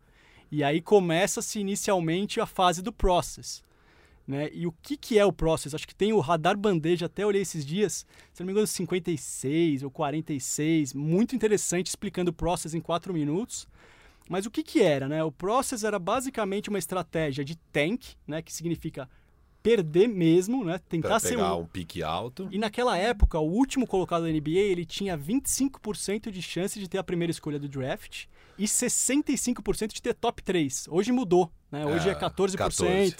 E 0.52 0.64
aí 0.64 0.80
começa-se 0.80 1.60
inicialmente 1.60 2.40
a 2.40 2.46
fase 2.46 2.84
do 2.84 2.94
process. 2.94 3.64
Né? 4.28 4.52
E 4.54 4.68
o 4.68 4.72
que, 4.72 4.96
que 4.96 5.18
é 5.18 5.26
o 5.26 5.34
process? 5.34 5.74
Acho 5.74 5.88
que 5.88 5.96
tem 5.96 6.14
o 6.14 6.20
radar 6.20 6.56
bandeja, 6.56 7.08
até 7.08 7.26
olhei 7.26 7.42
esses 7.42 7.66
dias, 7.66 8.06
se 8.32 8.42
não 8.42 8.46
me 8.46 8.52
engano, 8.52 8.68
56 8.68 9.82
ou 9.82 9.90
46, 9.90 10.94
muito 10.94 11.36
interessante, 11.36 11.88
explicando 11.88 12.30
o 12.30 12.34
process 12.34 12.76
em 12.76 12.80
4 12.80 13.12
minutos. 13.12 13.68
Mas 14.32 14.46
o 14.46 14.50
que, 14.50 14.64
que 14.64 14.82
era? 14.82 15.10
Né? 15.10 15.22
O 15.22 15.30
process 15.30 15.84
era 15.84 16.00
basicamente 16.00 16.70
uma 16.70 16.80
estratégia 16.80 17.44
de 17.44 17.58
tank, 17.58 18.14
né? 18.26 18.42
que 18.42 18.54
significa 18.54 19.10
perder 19.62 20.08
mesmo, 20.08 20.64
né? 20.64 20.80
tentar 20.88 21.10
Pra 21.10 21.20
ser 21.20 21.32
pegar 21.32 21.54
um, 21.58 21.64
um 21.64 21.66
pique 21.66 22.02
alto. 22.02 22.48
e 22.50 22.58
naquela 22.58 22.98
época, 22.98 23.38
o 23.40 23.44
último 23.52 23.86
colocado 23.86 24.22
da 24.24 24.30
NBA, 24.30 24.52
ele 24.72 24.86
tinha 24.86 25.18
25% 25.18 26.32
de 26.32 26.42
chance 26.42 26.80
de 26.80 26.88
ter 26.88 26.98
a 26.98 27.04
primeira 27.04 27.30
escolha 27.30 27.60
do 27.60 27.68
draft 27.68 28.28
e 28.58 28.64
65% 28.64 29.94
de 29.94 30.02
ter 30.02 30.14
top 30.14 30.42
3. 30.42 30.88
Hoje 30.90 31.12
mudou, 31.12 31.52
né? 31.70 31.86
Hoje 31.86 32.08
é, 32.08 32.14
É, 32.14 32.16
14%. 32.16 32.56
14. 32.58 33.16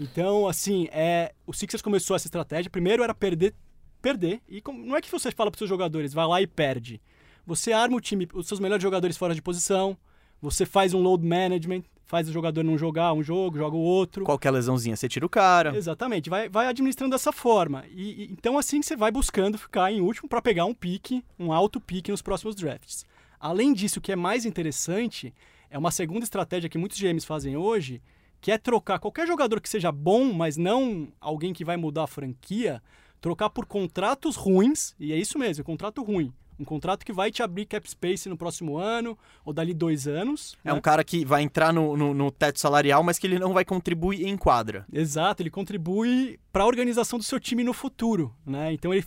Então, 0.00 0.48
assim, 0.48 0.88
é, 0.90 1.34
o 1.46 1.52
Sixers 1.52 1.82
começou 1.82 2.16
essa 2.16 2.26
estratégia. 2.26 2.70
Primeiro 2.70 3.02
era 3.02 3.14
perder, 3.14 3.54
perder. 4.00 4.40
E 4.48 4.62
com- 4.62 4.72
não 4.72 4.96
é 4.96 5.02
que 5.02 5.10
você 5.10 5.30
fala 5.30 5.50
para 5.50 5.58
seus 5.58 5.68
jogadores, 5.68 6.14
vai 6.14 6.26
lá 6.26 6.40
e 6.40 6.46
perde. 6.46 7.00
Você 7.46 7.70
arma 7.72 7.96
o 7.98 8.00
time, 8.00 8.26
os 8.32 8.48
seus 8.48 8.58
melhores 8.58 8.82
jogadores 8.82 9.18
fora 9.18 9.34
de 9.34 9.42
posição. 9.42 9.94
Você 10.42 10.66
faz 10.66 10.92
um 10.92 11.00
load 11.00 11.24
management, 11.24 11.84
faz 12.04 12.28
o 12.28 12.32
jogador 12.32 12.62
não 12.64 12.76
jogar 12.76 13.12
um 13.14 13.22
jogo, 13.22 13.56
joga 13.56 13.76
o 13.76 13.80
outro. 13.80 14.24
Qualquer 14.24 14.50
lesãozinha, 14.50 14.96
você 14.96 15.08
tira 15.08 15.24
o 15.24 15.28
cara. 15.28 15.74
Exatamente, 15.74 16.28
vai, 16.28 16.48
vai 16.48 16.66
administrando 16.66 17.12
dessa 17.14 17.32
forma. 17.32 17.84
E, 17.94 18.24
e- 18.24 18.32
então 18.32 18.58
assim 18.58 18.82
você 18.82 18.94
vai 18.96 19.10
buscando 19.10 19.56
ficar 19.56 19.90
em 19.92 20.00
último 20.00 20.28
para 20.28 20.42
pegar 20.42 20.64
um 20.66 20.74
pique, 20.74 21.24
um 21.38 21.52
alto 21.52 21.80
pique 21.80 22.10
nos 22.10 22.20
próximos 22.20 22.54
drafts. 22.56 23.06
Além 23.40 23.72
disso, 23.72 23.98
o 23.98 24.02
que 24.02 24.12
é 24.12 24.16
mais 24.16 24.44
interessante 24.44 25.32
é 25.70 25.78
uma 25.78 25.90
segunda 25.90 26.24
estratégia 26.24 26.68
que 26.68 26.76
muitos 26.76 26.98
GMs 27.00 27.24
fazem 27.26 27.56
hoje, 27.56 28.02
que 28.40 28.50
é 28.50 28.58
trocar 28.58 28.98
qualquer 28.98 29.26
jogador 29.26 29.60
que 29.60 29.68
seja 29.68 29.90
bom, 29.92 30.32
mas 30.32 30.56
não 30.56 31.08
alguém 31.20 31.52
que 31.52 31.64
vai 31.64 31.76
mudar 31.76 32.04
a 32.04 32.06
franquia, 32.08 32.82
trocar 33.20 33.48
por 33.48 33.64
contratos 33.64 34.34
ruins, 34.36 34.94
e 34.98 35.12
é 35.12 35.16
isso 35.16 35.38
mesmo, 35.38 35.62
é 35.62 35.64
contrato 35.64 36.02
ruim. 36.02 36.32
Um 36.62 36.64
contrato 36.64 37.04
que 37.04 37.12
vai 37.12 37.32
te 37.32 37.42
abrir 37.42 37.66
cap 37.66 37.90
space 37.90 38.28
no 38.28 38.36
próximo 38.36 38.78
ano, 38.78 39.18
ou 39.44 39.52
dali 39.52 39.74
dois 39.74 40.06
anos. 40.06 40.56
É 40.64 40.68
né? 40.68 40.74
um 40.74 40.80
cara 40.80 41.02
que 41.02 41.24
vai 41.24 41.42
entrar 41.42 41.72
no, 41.72 41.96
no, 41.96 42.14
no 42.14 42.30
teto 42.30 42.60
salarial, 42.60 43.02
mas 43.02 43.18
que 43.18 43.26
ele 43.26 43.36
não 43.36 43.52
vai 43.52 43.64
contribuir 43.64 44.24
em 44.24 44.36
quadra. 44.36 44.86
Exato, 44.92 45.42
ele 45.42 45.50
contribui 45.50 46.38
para 46.52 46.62
a 46.62 46.66
organização 46.66 47.18
do 47.18 47.24
seu 47.24 47.40
time 47.40 47.64
no 47.64 47.72
futuro, 47.72 48.32
né? 48.46 48.72
Então 48.72 48.94
ele 48.94 49.04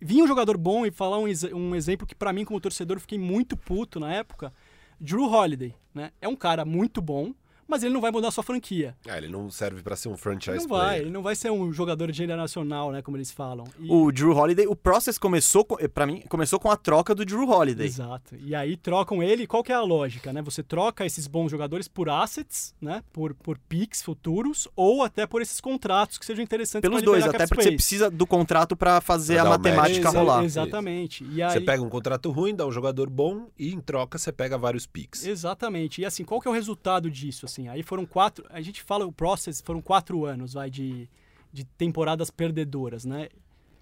vinha 0.00 0.22
um 0.22 0.28
jogador 0.28 0.56
bom 0.56 0.86
e 0.86 0.92
falar 0.92 1.18
um, 1.18 1.26
um 1.54 1.74
exemplo 1.74 2.06
que 2.06 2.14
para 2.14 2.32
mim 2.32 2.44
como 2.44 2.60
torcedor 2.60 3.00
fiquei 3.00 3.18
muito 3.18 3.56
puto 3.56 3.98
na 3.98 4.12
época, 4.12 4.52
Drew 5.00 5.28
Holiday, 5.28 5.74
né? 5.92 6.12
É 6.20 6.28
um 6.28 6.36
cara 6.36 6.64
muito 6.64 7.02
bom, 7.02 7.34
mas 7.68 7.82
ele 7.82 7.92
não 7.94 8.00
vai 8.00 8.10
mudar 8.10 8.28
a 8.28 8.30
sua 8.30 8.42
franquia. 8.42 8.96
Ah, 9.08 9.18
ele 9.18 9.28
não 9.28 9.50
serve 9.50 9.82
pra 9.82 9.96
ser 9.96 10.08
um 10.08 10.16
franchise 10.16 10.50
Ele 10.58 10.62
não 10.62 10.68
vai, 10.68 10.86
player. 10.86 11.02
ele 11.02 11.10
não 11.10 11.22
vai 11.22 11.34
ser 11.36 11.50
um 11.50 11.72
jogador 11.72 12.10
de 12.10 12.18
gênero 12.18 12.40
nacional, 12.40 12.90
né, 12.92 13.02
como 13.02 13.16
eles 13.16 13.30
falam. 13.30 13.64
E- 13.78 13.90
O 13.90 14.10
Drew 14.12 14.32
Holiday, 14.36 14.66
o 14.66 14.76
process 14.76 15.18
começou, 15.18 15.64
com, 15.64 15.76
pra 15.88 16.06
mim, 16.06 16.22
começou 16.28 16.58
com 16.60 16.70
a 16.70 16.76
troca 16.76 17.14
do 17.14 17.24
Drew 17.24 17.48
Holiday. 17.48 17.86
Exato. 17.86 18.34
E 18.36 18.54
aí 18.54 18.76
trocam 18.76 19.22
ele, 19.22 19.46
qual 19.46 19.62
que 19.62 19.72
é 19.72 19.74
a 19.74 19.80
lógica, 19.82 20.32
né? 20.32 20.42
Você 20.42 20.62
troca 20.62 21.04
esses 21.04 21.26
bons 21.26 21.50
jogadores 21.50 21.88
por 21.88 22.08
assets, 22.08 22.74
né? 22.80 23.02
Por, 23.12 23.34
por 23.34 23.58
picks 23.58 24.02
futuros, 24.02 24.68
ou 24.76 25.02
até 25.02 25.26
por 25.26 25.42
esses 25.42 25.60
contratos 25.60 26.18
que 26.18 26.26
sejam 26.26 26.42
interessantes 26.42 26.88
Pelos 26.88 27.02
dois, 27.02 27.24
até 27.26 27.46
porque 27.46 27.62
você 27.64 27.72
precisa 27.72 28.10
do 28.10 28.26
contrato 28.26 28.76
pra 28.76 29.00
fazer 29.00 29.34
Pra 29.34 29.42
a 29.42 29.48
matemática 29.50 30.04
match. 30.08 30.14
rolar. 30.14 30.44
Exatamente. 30.44 31.24
E 31.32 31.42
aí, 31.42 31.52
Você 31.52 31.60
pega 31.60 31.82
um 31.82 31.88
contrato 31.88 32.30
ruim, 32.30 32.54
dá 32.54 32.66
um 32.66 32.72
jogador 32.72 33.08
bom 33.10 33.48
e 33.58 33.72
em 33.74 33.80
troca 33.80 34.18
você 34.18 34.32
pega 34.32 34.56
vários 34.58 34.86
picks. 34.86 35.24
Exatamente. 35.26 36.00
E 36.00 36.04
assim, 36.04 36.24
qual 36.24 36.40
que 36.40 36.48
é 36.48 36.50
o 36.50 36.54
resultado 36.54 37.10
disso? 37.10 37.46
Assim, 37.56 37.68
aí 37.68 37.82
foram 37.82 38.04
quatro. 38.04 38.44
A 38.50 38.60
gente 38.60 38.82
fala 38.82 39.06
o 39.06 39.12
process, 39.12 39.62
foram 39.62 39.80
quatro 39.80 40.26
anos, 40.26 40.52
vai, 40.52 40.68
de, 40.68 41.08
de 41.50 41.64
temporadas 41.64 42.30
perdedoras, 42.30 43.06
né? 43.06 43.28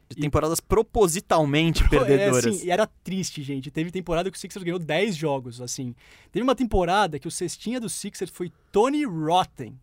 De 0.09 0.16
temporadas 0.16 0.61
propositalmente 0.61 1.83
É, 1.83 1.88
perdedoras. 1.88 2.47
assim, 2.47 2.66
e 2.66 2.71
era 2.71 2.87
triste, 2.87 3.43
gente. 3.43 3.71
Teve 3.71 3.90
temporada 3.90 4.31
que 4.31 4.37
o 4.37 4.40
Sixers 4.40 4.62
ganhou 4.62 4.78
10 4.78 5.16
jogos, 5.16 5.61
assim. 5.61 5.93
Teve 6.31 6.45
uma 6.45 6.54
temporada 6.54 7.19
que 7.19 7.26
o 7.26 7.31
cestinha 7.31 7.81
do 7.81 7.88
Sixers 7.88 8.31
foi 8.31 8.52
Tony 8.71 9.04
Rotten. 9.04 9.76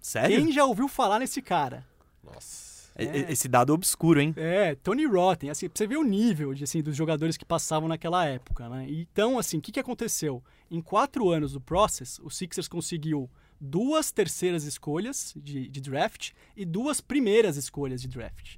Sério? 0.00 0.36
Quem 0.42 0.50
já 0.52 0.64
ouviu 0.64 0.88
falar 0.88 1.20
nesse 1.20 1.40
cara? 1.40 1.86
Nossa. 2.24 2.88
E- 2.98 3.04
e- 3.04 3.32
Esse 3.32 3.46
dado 3.46 3.72
obscuro, 3.72 4.20
hein? 4.20 4.34
É, 4.36 4.74
Tony 4.74 5.06
Rotten, 5.06 5.50
assim, 5.50 5.68
pra 5.68 5.78
você 5.78 5.86
ver 5.86 5.98
o 5.98 6.02
nível 6.02 6.54
de, 6.54 6.64
assim, 6.64 6.82
dos 6.82 6.96
jogadores 6.96 7.36
que 7.36 7.44
passavam 7.44 7.88
naquela 7.88 8.24
época, 8.26 8.68
né? 8.68 8.86
Então, 8.88 9.38
assim, 9.38 9.58
o 9.58 9.60
que, 9.60 9.70
que 9.70 9.78
aconteceu? 9.78 10.42
Em 10.70 10.80
quatro 10.80 11.30
anos 11.30 11.52
do 11.52 11.60
Process, 11.60 12.18
o 12.18 12.30
Sixers 12.30 12.68
conseguiu 12.68 13.30
duas 13.60 14.12
terceiras 14.12 14.64
escolhas 14.64 15.32
de, 15.36 15.68
de 15.68 15.80
draft 15.80 16.32
e 16.56 16.64
duas 16.64 17.00
primeiras 17.00 17.56
escolhas 17.56 18.02
de 18.02 18.08
draft, 18.08 18.56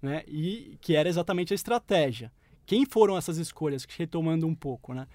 né? 0.00 0.24
E 0.26 0.76
que 0.80 0.96
era 0.96 1.08
exatamente 1.08 1.52
a 1.52 1.56
estratégia. 1.56 2.32
Quem 2.66 2.84
foram 2.84 3.16
essas 3.16 3.38
escolhas? 3.38 3.86
Retomando 3.96 4.46
um 4.46 4.54
pouco, 4.54 4.92
né? 4.92 5.06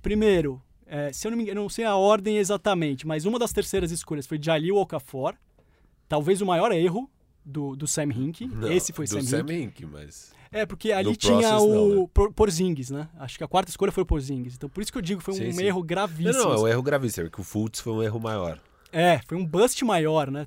Primeiro, 0.00 0.62
é, 0.86 1.12
se 1.12 1.26
eu 1.26 1.30
não 1.30 1.36
me 1.36 1.44
engano, 1.44 1.62
não 1.62 1.68
sei 1.68 1.84
a 1.84 1.96
ordem 1.96 2.38
exatamente, 2.38 3.06
mas 3.06 3.24
uma 3.24 3.38
das 3.38 3.52
terceiras 3.52 3.90
escolhas 3.90 4.26
foi 4.26 4.38
Jalil 4.40 4.76
Okafor, 4.76 5.34
talvez 6.08 6.40
o 6.40 6.46
maior 6.46 6.72
erro 6.72 7.10
do, 7.48 7.74
do 7.74 7.86
Sam 7.86 8.10
Hinkie. 8.12 8.46
Não, 8.46 8.70
Esse 8.70 8.92
foi 8.92 9.06
do 9.06 9.10
Sam 9.10 9.22
Sam 9.22 9.38
Hinkie. 9.40 9.54
Hinkie, 9.62 9.86
mas... 9.86 10.32
É, 10.50 10.64
porque 10.64 10.92
ali 10.92 11.14
tinha 11.14 11.58
o 11.58 11.74
não, 11.74 12.02
né? 12.02 12.08
Por- 12.14 12.32
Porzingis, 12.32 12.88
né? 12.90 13.08
Acho 13.18 13.36
que 13.36 13.44
a 13.44 13.48
quarta 13.48 13.70
escolha 13.70 13.92
foi 13.92 14.02
o 14.02 14.06
Porzingis. 14.06 14.54
Então 14.54 14.68
por 14.68 14.80
isso 14.82 14.90
que 14.90 14.96
eu 14.96 15.02
digo 15.02 15.18
que 15.18 15.24
foi 15.24 15.34
Sim, 15.34 15.48
um 15.48 15.52
sim. 15.52 15.62
erro 15.62 15.80
Não, 15.80 15.86
gravíssimo. 15.86 16.44
não, 16.44 16.52
é 16.54 16.58
um 16.60 16.68
erro 16.68 16.82
gravíssimo, 16.82 17.26
é 17.26 17.30
que 17.30 17.40
o 17.40 17.44
Fultz 17.44 17.80
foi 17.80 17.92
um 17.92 18.02
erro 18.02 18.18
maior. 18.18 18.58
É, 18.92 19.20
foi 19.26 19.36
um 19.36 19.44
bust 19.44 19.84
maior, 19.84 20.30
né? 20.30 20.46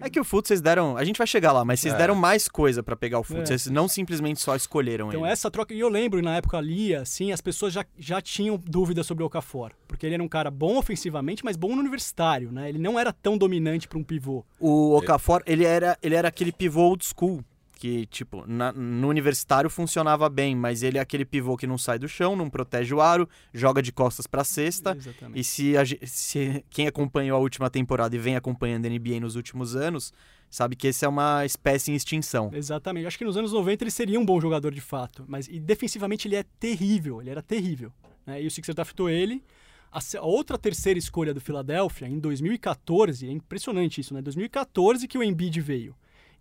É 0.00 0.08
que 0.08 0.20
o 0.20 0.24
Fultz 0.24 0.48
vocês 0.48 0.60
deram. 0.60 0.96
A 0.96 1.04
gente 1.04 1.18
vai 1.18 1.26
chegar 1.26 1.52
lá, 1.52 1.64
mas 1.64 1.80
vocês 1.80 1.92
É. 1.94 1.96
deram 1.96 2.14
mais 2.14 2.48
coisa 2.48 2.82
pra 2.82 2.94
pegar 2.94 3.18
o 3.18 3.24
Fultz. 3.24 3.50
É. 3.50 3.58
Vocês 3.58 3.66
não 3.72 3.88
simplesmente 3.88 4.40
só 4.40 4.54
escolheram 4.54 5.08
Então 5.08 5.24
ele. 5.24 5.32
essa 5.32 5.50
troca, 5.50 5.74
e 5.74 5.80
eu 5.80 5.88
lembro 5.88 6.22
na 6.22 6.36
época 6.36 6.56
ali, 6.56 6.94
assim, 6.94 7.32
as 7.32 7.40
pessoas 7.40 7.72
já, 7.72 7.84
já 7.98 8.20
tinham 8.20 8.56
dúvidas 8.56 9.06
sobre 9.06 9.24
o 9.24 9.26
Okafor. 9.26 9.72
Porque 9.88 10.06
ele 10.06 10.14
era 10.14 10.22
um 10.22 10.28
cara 10.28 10.50
bom 10.50 10.76
ofensivamente, 10.78 11.44
mas 11.44 11.56
bom 11.56 11.74
no 11.74 11.80
universitário, 11.80 12.52
né? 12.52 12.68
Ele 12.68 12.78
não 12.78 12.98
era 12.98 13.12
tão 13.12 13.36
dominante 13.36 13.88
para 13.88 13.98
um 13.98 14.04
pivô. 14.04 14.44
O 14.60 14.96
Okafor, 14.96 15.42
ele 15.46 15.64
era, 15.64 15.98
ele 16.02 16.14
era 16.14 16.28
aquele 16.28 16.52
pivô 16.52 16.82
old 16.82 17.04
school. 17.04 17.42
Que, 17.84 18.06
tipo, 18.06 18.46
na- 18.46 18.72
no 18.72 19.08
universitário 19.08 19.68
funcionava 19.68 20.26
bem, 20.30 20.56
mas 20.56 20.82
ele 20.82 20.96
é 20.96 21.02
aquele 21.02 21.22
pivô 21.22 21.54
que 21.54 21.66
não 21.66 21.76
sai 21.76 21.98
do 21.98 22.08
chão, 22.08 22.34
não 22.34 22.48
protege 22.48 22.94
o 22.94 23.00
aro, 23.02 23.28
joga 23.52 23.82
de 23.82 23.92
costas 23.92 24.26
pra 24.26 24.42
cesta. 24.42 24.96
Exatamente. 24.96 25.38
E 25.38 25.44
se, 25.44 25.76
a 25.76 25.84
se 26.06 26.64
quem 26.70 26.86
acompanhou 26.86 27.36
a 27.36 27.40
última 27.40 27.68
temporada 27.68 28.16
e 28.16 28.18
vem 28.18 28.36
acompanhando 28.36 28.86
a 28.86 28.88
NBA 28.88 29.20
nos 29.20 29.36
últimos 29.36 29.76
anos, 29.76 30.14
sabe 30.48 30.76
que 30.76 30.86
esse 30.86 31.04
é 31.04 31.08
uma 31.08 31.44
espécie 31.44 31.92
em 31.92 31.94
extinção. 31.94 32.50
Exatamente. 32.54 33.06
Acho 33.06 33.18
que 33.18 33.24
nos 33.26 33.36
anos 33.36 33.52
90 33.52 33.84
ele 33.84 33.90
seria 33.90 34.18
um 34.18 34.24
bom 34.24 34.40
jogador 34.40 34.72
de 34.72 34.80
fato. 34.80 35.22
Mas 35.28 35.46
e 35.46 35.60
defensivamente 35.60 36.26
ele 36.26 36.36
é 36.36 36.44
terrível. 36.58 37.20
Ele 37.20 37.28
era 37.28 37.42
terrível. 37.42 37.92
né? 38.24 38.42
E 38.42 38.46
o 38.46 38.50
Sixers 38.50 38.74
draftou 38.74 39.10
ele. 39.10 39.44
A, 39.92 39.98
a 40.18 40.22
outra 40.24 40.56
terceira 40.56 40.98
escolha 40.98 41.34
do 41.34 41.40
Philadelphia, 41.42 42.06
em 42.08 42.18
2014, 42.18 43.26
é 43.28 43.30
impressionante 43.30 44.00
isso, 44.00 44.14
né? 44.14 44.22
2014 44.22 45.06
que 45.06 45.18
o 45.18 45.22
Embiid 45.22 45.60
veio. 45.60 45.94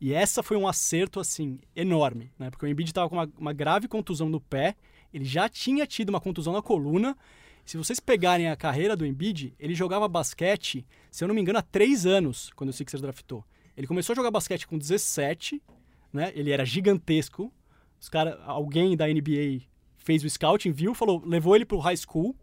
E 0.04 0.14
essa 0.14 0.44
foi 0.44 0.58
um 0.58 0.68
acerto, 0.68 1.18
assim, 1.18 1.62
enorme, 1.74 2.30
né? 2.38 2.50
Porque 2.50 2.66
o 2.66 2.68
Embiid 2.68 2.90
estava 2.90 3.08
com 3.08 3.16
uma, 3.16 3.32
uma 3.38 3.54
grave 3.54 3.88
contusão 3.88 4.28
no 4.28 4.42
pé, 4.42 4.76
ele 5.14 5.24
já 5.24 5.48
tinha 5.48 5.88
tido 5.88 6.10
uma 6.10 6.20
contusão 6.20 6.52
na 6.52 6.62
coluna. 6.62 7.16
Se 7.64 7.78
vocês 7.78 8.02
pegarem 8.02 8.50
a 8.50 8.56
carreira 8.58 8.98
do 8.98 9.06
Embiid, 9.06 9.54
ele 9.58 9.74
jogava 9.74 10.06
basquete, 10.10 10.86
se 11.10 11.24
eu 11.24 11.28
não 11.30 11.34
me 11.34 11.40
engano, 11.40 11.60
há 11.60 11.62
três 11.62 12.06
anos, 12.06 12.52
quando 12.54 12.72
o 12.72 12.74
Sixers 12.74 13.02
draftou. 13.02 13.46
Ele 13.78 13.88
começou 13.88 14.12
a 14.12 14.16
jogar 14.18 14.30
basquete 14.30 14.68
com 14.68 14.78
17, 14.78 15.64
né? 16.12 16.34
Ele 16.36 16.52
era 16.52 16.66
gigantesco. 16.66 17.50
Os 17.98 18.10
cara, 18.10 18.44
alguém 18.46 18.98
da 18.98 19.08
NBA 19.08 19.62
fez 19.96 20.22
o 20.26 20.30
scouting, 20.30 20.74
viu, 20.74 20.94
falou, 20.94 21.24
levou 21.26 21.56
ele 21.56 21.64
pro 21.64 21.80
high 21.80 21.96
school. 21.96 22.36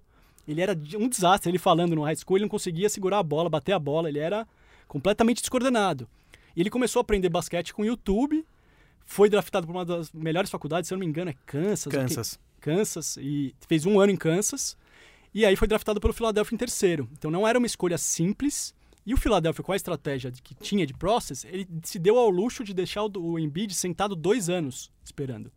Ele 0.49 0.63
era 0.63 0.73
um 0.99 1.11
desastre, 1.11 1.51
ele 1.51 1.59
falando 1.59 1.95
no 1.95 2.05
high 2.05 2.17
school, 2.17 2.39
ele 2.39 2.47
não 2.47 2.51
conseguia 2.51 2.89
segurar 2.89 3.19
a 3.19 3.23
bola, 3.23 3.51
bater 3.51 3.73
a 3.73 3.79
bola, 3.79 4.09
ele 4.09 4.19
era 4.19 4.49
completamente 4.89 5.43
descoordenado. 5.43 6.09
E 6.57 6.61
ele 6.61 6.71
começou 6.71 7.01
a 7.01 7.03
aprender 7.03 7.29
basquete 7.29 7.73
com 7.75 7.83
o 7.83 7.85
YouTube, 7.85 8.45
foi 9.05 9.29
draftado 9.29 9.67
por 9.67 9.73
uma 9.75 9.85
das 9.85 10.13
melhores 10.13 10.51
faculdades, 10.51 10.89
se 10.89 10.95
eu 10.95 10.97
não 10.97 11.01
me 11.01 11.07
engano, 11.07 11.31
é 11.31 11.35
Kansas. 11.47 11.93
Kansas. 11.93 12.39
Kansas, 12.61 13.17
e 13.17 13.55
fez 13.67 13.87
um 13.87 13.99
ano 13.99 14.13
em 14.13 14.17
Kansas. 14.17 14.77
E 15.33 15.45
aí 15.47 15.57
foi 15.57 15.67
draftado 15.69 16.01
pelo 16.01 16.13
Philadelphia 16.13 16.55
em 16.55 16.59
terceiro. 16.59 17.09
Então 17.13 17.31
não 17.31 17.47
era 17.47 17.59
uma 17.59 17.67
escolha 17.67 17.97
simples. 17.97 18.75
E 19.07 19.15
o 19.15 19.17
Philadelphia, 19.17 19.65
com 19.65 19.73
a 19.73 19.77
estratégia 19.77 20.31
de- 20.31 20.43
que 20.43 20.55
tinha 20.55 20.85
de 20.87 20.93
process, 20.93 21.45
ele 21.45 21.67
se 21.83 21.99
deu 21.99 22.19
ao 22.19 22.29
luxo 22.29 22.63
de 22.63 22.75
deixar 22.75 23.03
o 23.05 23.39
Embiid 23.39 23.73
sentado 23.75 24.15
dois 24.15 24.49
anos 24.51 24.91
esperando. 25.03 25.51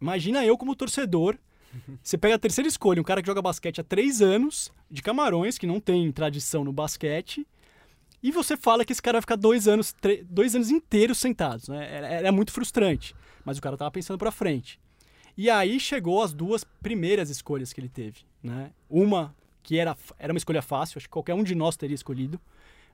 Imagina 0.00 0.44
eu 0.44 0.56
como 0.56 0.74
torcedor. 0.74 1.36
Você 2.02 2.16
pega 2.16 2.34
a 2.36 2.38
terceira 2.38 2.66
escolha, 2.68 3.00
um 3.00 3.04
cara 3.04 3.20
que 3.22 3.26
joga 3.26 3.42
basquete 3.42 3.80
há 3.80 3.84
três 3.84 4.20
anos, 4.22 4.72
de 4.90 5.02
Camarões, 5.02 5.58
que 5.58 5.66
não 5.66 5.80
tem 5.80 6.10
tradição 6.12 6.64
no 6.64 6.72
basquete, 6.72 7.46
e 8.22 8.30
você 8.30 8.56
fala 8.56 8.84
que 8.84 8.92
esse 8.92 9.02
cara 9.02 9.16
vai 9.16 9.22
ficar 9.22 9.36
dois 9.36 9.66
anos, 9.66 9.94
dois 10.28 10.54
anos 10.54 10.70
inteiros 10.70 11.18
sentados. 11.18 11.68
Né? 11.68 11.88
Era, 11.92 12.06
era 12.08 12.32
muito 12.32 12.52
frustrante. 12.52 13.14
Mas 13.44 13.58
o 13.58 13.60
cara 13.60 13.76
tava 13.76 13.90
pensando 13.90 14.18
pra 14.18 14.30
frente. 14.30 14.78
E 15.36 15.50
aí 15.50 15.80
chegou 15.80 16.22
as 16.22 16.32
duas 16.32 16.62
primeiras 16.62 17.30
escolhas 17.30 17.72
que 17.72 17.80
ele 17.80 17.88
teve. 17.88 18.20
Né? 18.42 18.70
Uma 18.88 19.34
que 19.62 19.78
era, 19.78 19.96
era 20.18 20.32
uma 20.32 20.38
escolha 20.38 20.62
fácil, 20.62 20.98
acho 20.98 21.06
que 21.06 21.12
qualquer 21.12 21.34
um 21.34 21.42
de 21.42 21.54
nós 21.54 21.76
teria 21.76 21.94
escolhido. 21.94 22.40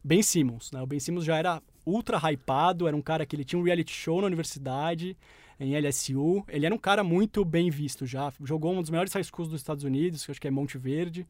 Ben 0.02 0.22
Simmons. 0.22 0.70
Né? 0.72 0.80
O 0.80 0.86
Ben 0.86 1.00
Simmons 1.00 1.24
já 1.24 1.36
era 1.36 1.62
ultra 1.84 2.18
hypado, 2.18 2.86
era 2.86 2.96
um 2.96 3.02
cara 3.02 3.26
que 3.26 3.34
ele 3.34 3.44
tinha 3.44 3.58
um 3.58 3.62
reality 3.62 3.92
show 3.92 4.20
na 4.20 4.26
universidade, 4.26 5.16
em 5.58 5.78
LSU. 5.78 6.44
Ele 6.48 6.66
era 6.66 6.74
um 6.74 6.78
cara 6.78 7.02
muito 7.02 7.44
bem 7.44 7.70
visto 7.70 8.06
já. 8.06 8.32
Jogou 8.44 8.72
um 8.72 8.80
dos 8.80 8.90
melhores 8.90 9.12
high 9.12 9.24
schools 9.24 9.50
dos 9.50 9.60
Estados 9.60 9.84
Unidos, 9.84 10.24
que 10.24 10.30
acho 10.30 10.40
que 10.40 10.48
é 10.48 10.50
Monte 10.50 10.78
Verde. 10.78 11.26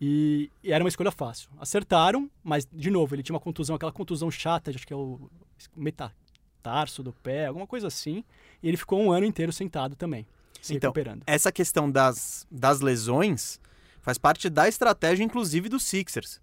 E, 0.00 0.50
e 0.64 0.72
era 0.72 0.82
uma 0.82 0.88
escolha 0.88 1.10
fácil. 1.10 1.50
Acertaram, 1.58 2.30
mas, 2.42 2.66
de 2.72 2.90
novo, 2.90 3.14
ele 3.14 3.22
tinha 3.22 3.34
uma 3.34 3.40
contusão, 3.40 3.76
aquela 3.76 3.92
contusão 3.92 4.30
chata, 4.30 4.70
acho 4.70 4.86
que 4.86 4.92
é 4.92 4.96
o 4.96 5.28
metatarso 5.76 7.02
do 7.02 7.12
pé, 7.12 7.46
alguma 7.46 7.66
coisa 7.66 7.86
assim. 7.88 8.24
E 8.62 8.68
ele 8.68 8.76
ficou 8.76 9.00
um 9.00 9.12
ano 9.12 9.26
inteiro 9.26 9.52
sentado 9.52 9.94
também, 9.96 10.26
se 10.60 10.74
Então, 10.74 10.88
recuperando. 10.88 11.22
essa 11.26 11.52
questão 11.52 11.90
das, 11.90 12.46
das 12.50 12.80
lesões 12.80 13.60
faz 14.00 14.16
parte 14.18 14.48
da 14.48 14.68
estratégia, 14.68 15.22
inclusive, 15.24 15.68
dos 15.68 15.82
Sixers. 15.84 16.40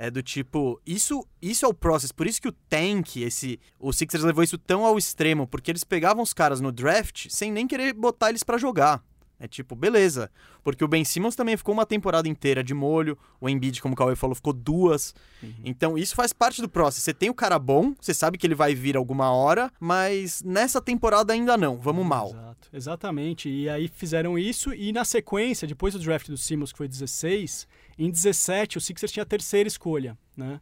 É 0.00 0.10
do 0.12 0.22
tipo, 0.22 0.80
isso, 0.86 1.26
isso 1.42 1.64
é 1.64 1.68
o 1.68 1.74
process. 1.74 2.12
Por 2.12 2.26
isso 2.28 2.40
que 2.40 2.46
o 2.46 2.52
tank, 2.68 3.16
esse, 3.16 3.58
o 3.80 3.92
Sixers 3.92 4.22
levou 4.22 4.44
isso 4.44 4.56
tão 4.56 4.84
ao 4.84 4.96
extremo, 4.96 5.44
porque 5.44 5.72
eles 5.72 5.82
pegavam 5.82 6.22
os 6.22 6.32
caras 6.32 6.60
no 6.60 6.70
draft 6.70 7.26
sem 7.30 7.50
nem 7.50 7.66
querer 7.66 7.94
botar 7.94 8.28
eles 8.28 8.44
pra 8.44 8.58
jogar. 8.58 9.02
É 9.40 9.46
tipo, 9.46 9.76
beleza. 9.76 10.30
Porque 10.64 10.84
o 10.84 10.88
Ben 10.88 11.04
Simmons 11.04 11.36
também 11.36 11.56
ficou 11.56 11.72
uma 11.72 11.86
temporada 11.86 12.28
inteira 12.28 12.62
de 12.62 12.74
molho. 12.74 13.16
O 13.40 13.48
Embiid, 13.48 13.80
como 13.80 13.94
o 13.94 13.96
Cauê 13.96 14.16
falou, 14.16 14.34
ficou 14.34 14.52
duas. 14.52 15.14
Uhum. 15.40 15.54
Então 15.64 15.96
isso 15.96 16.16
faz 16.16 16.32
parte 16.32 16.60
do 16.60 16.68
processo. 16.68 17.04
Você 17.04 17.14
tem 17.14 17.30
o 17.30 17.34
cara 17.34 17.56
bom, 17.56 17.94
você 18.00 18.12
sabe 18.12 18.36
que 18.36 18.46
ele 18.46 18.56
vai 18.56 18.74
vir 18.74 18.96
alguma 18.96 19.30
hora, 19.30 19.72
mas 19.78 20.42
nessa 20.42 20.80
temporada 20.80 21.32
ainda 21.32 21.56
não. 21.56 21.78
Vamos 21.78 22.04
mal. 22.04 22.30
Exato, 22.30 22.68
exatamente. 22.72 23.48
E 23.48 23.68
aí 23.68 23.86
fizeram 23.86 24.36
isso 24.36 24.74
e 24.74 24.92
na 24.92 25.04
sequência, 25.04 25.68
depois 25.68 25.94
do 25.94 26.00
draft 26.00 26.28
do 26.28 26.36
Simmons, 26.36 26.72
que 26.72 26.78
foi 26.78 26.88
16, 26.88 27.68
em 27.96 28.10
17 28.10 28.78
o 28.78 28.80
Sixers 28.80 29.12
tinha 29.12 29.22
a 29.22 29.26
terceira 29.26 29.68
escolha, 29.68 30.18
né? 30.36 30.60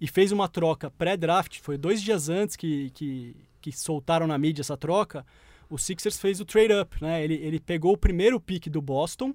E 0.00 0.06
fez 0.06 0.30
uma 0.32 0.48
troca 0.48 0.90
pré-draft, 0.90 1.60
foi 1.60 1.76
dois 1.76 2.00
dias 2.00 2.28
antes 2.28 2.54
que, 2.56 2.90
que, 2.90 3.34
que 3.60 3.72
soltaram 3.72 4.26
na 4.26 4.38
mídia 4.38 4.60
essa 4.60 4.76
troca, 4.76 5.26
o 5.68 5.78
Sixers 5.78 6.18
fez 6.18 6.40
o 6.40 6.44
trade-up, 6.44 7.02
né? 7.02 7.22
Ele, 7.22 7.34
ele 7.34 7.60
pegou 7.60 7.92
o 7.92 7.98
primeiro 7.98 8.40
pick 8.40 8.68
do 8.68 8.80
Boston 8.80 9.34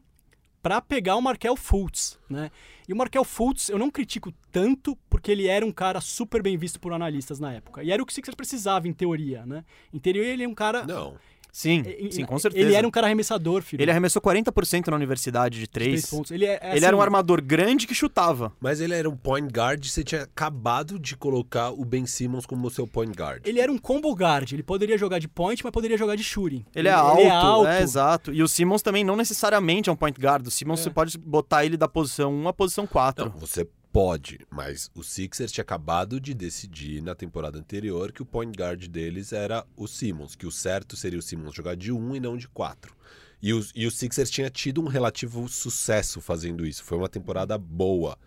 para 0.62 0.80
pegar 0.82 1.18
o 1.18 1.22
Markel 1.22 1.58
Fultz, 1.58 2.18
né? 2.30 2.50
E 2.88 2.94
o 2.94 2.96
Markel 2.96 3.26
Fultz 3.26 3.68
eu 3.70 3.78
não 3.78 3.92
critico 3.92 4.34
tanto 4.50 4.98
porque 5.10 5.30
ele 5.30 5.48
era 5.48 5.66
um 5.66 5.72
cara 5.72 6.00
super 6.00 6.42
bem 6.42 6.58
visto 6.58 6.80
por 6.80 6.94
analistas 6.94 7.38
na 7.40 7.52
época. 7.52 7.84
E 7.84 7.92
era 7.92 8.02
o 8.02 8.06
que 8.06 8.14
o 8.14 8.16
Sixers 8.16 8.36
precisava, 8.36 8.88
em 8.88 8.94
teoria, 8.94 9.46
né? 9.46 9.66
Em 9.94 10.00
teoria 10.00 10.24
ele 10.24 10.44
é 10.44 10.48
um 10.48 10.56
cara... 10.56 10.86
Não. 10.86 11.18
Sim, 11.56 11.84
e- 11.86 12.12
sim, 12.12 12.26
com 12.26 12.40
certeza. 12.40 12.66
Ele 12.66 12.74
era 12.74 12.88
um 12.88 12.90
cara 12.90 13.06
arremessador, 13.06 13.62
filho. 13.62 13.80
Ele 13.80 13.92
arremessou 13.92 14.20
40% 14.20 14.88
na 14.88 14.96
universidade 14.96 15.60
de 15.60 15.68
Três 15.68 15.90
três. 15.90 16.10
pontos. 16.10 16.32
Ele, 16.32 16.46
é, 16.46 16.58
é 16.60 16.76
Ele 16.76 16.84
era 16.84 16.96
um 16.96 17.00
assim, 17.00 17.06
armador 17.06 17.44
grande 17.44 17.86
que 17.86 17.94
chutava. 17.94 18.52
Mas 18.60 18.82
ele 18.82 18.96
era 18.96 19.08
um 19.08 19.16
point 19.16 19.48
guard, 19.54 19.86
você 19.86 20.04
tinha 20.04 20.24
acabado 20.24 20.98
de 20.98 21.16
colocar 21.16 21.70
o 21.70 21.86
Ben 21.86 22.08
Simmons 22.08 22.48
como 22.48 22.68
seu 22.72 22.88
point 22.88 23.16
guard. 23.16 23.44
Ele 23.46 23.60
era 23.60 23.72
um 23.72 23.78
combo 23.78 24.12
guard. 24.16 24.52
Ele 24.52 24.64
poderia 24.64 24.98
jogar 24.98 25.20
de 25.20 25.28
point, 25.28 25.64
mas 25.64 25.72
poderia 25.72 25.96
jogar 25.96 26.16
de 26.16 26.24
shooting. 26.24 26.66
Ele 26.74 26.88
é 26.88 26.92
alto, 26.92 27.20
Ele 27.20 27.28
é, 27.30 27.32
é 27.32 27.36
alto. 27.36 27.70
exato. 27.70 28.34
E 28.34 28.42
o 28.42 28.48
Simmons 28.48 28.82
também 28.82 29.04
não 29.04 29.16
necessariamente 29.16 29.90
é 29.92 29.94
um 29.94 29.96
point 29.96 30.20
guard. 30.20 30.48
O 30.48 30.52
Simmons 30.52 30.80
É. 30.80 30.84
você 30.84 30.90
pode 30.90 31.18
botar 31.20 31.64
ele 31.64 31.78
da 31.78 31.88
posição 31.88 32.34
1 32.34 32.48
à 32.48 32.54
posição 32.54 32.88
4. 32.88 33.26
Não, 33.26 33.32
você 33.40 33.68
pode, 33.94 34.40
mas 34.50 34.90
o 34.96 35.04
Sixers 35.04 35.52
tinha 35.52 35.62
acabado 35.62 36.20
de 36.20 36.34
decidir 36.34 37.00
na 37.00 37.14
temporada 37.14 37.60
anterior 37.60 38.12
que 38.12 38.24
o 38.24 38.26
point 38.26 38.58
guard 38.58 38.88
deles 38.88 39.32
era 39.32 39.64
o 39.78 39.88
Simmons, 39.88 40.36
que 40.36 40.48
o 40.48 40.52
certo 40.52 40.98
seria 40.98 41.20
o 41.20 41.22
Simmons 41.22 41.54
jogar 41.54 41.76
de 41.76 41.92
1 41.92 42.16
e 42.16 42.20
não 42.20 42.36
de 42.36 42.48
4. 42.48 42.92
E, 43.40 43.54
os, 43.54 43.72
e 43.76 43.86
o 43.86 43.92
Sixers 43.92 44.32
tinha 44.32 44.50
tido 44.50 44.82
um 44.82 44.88
relativo 44.88 45.48
sucesso 45.48 46.20
fazendo 46.22 46.66
isso. 46.66 46.84
Foi 46.84 46.98
uma 46.98 47.08
temporada 47.08 47.56
boa, 47.56 48.18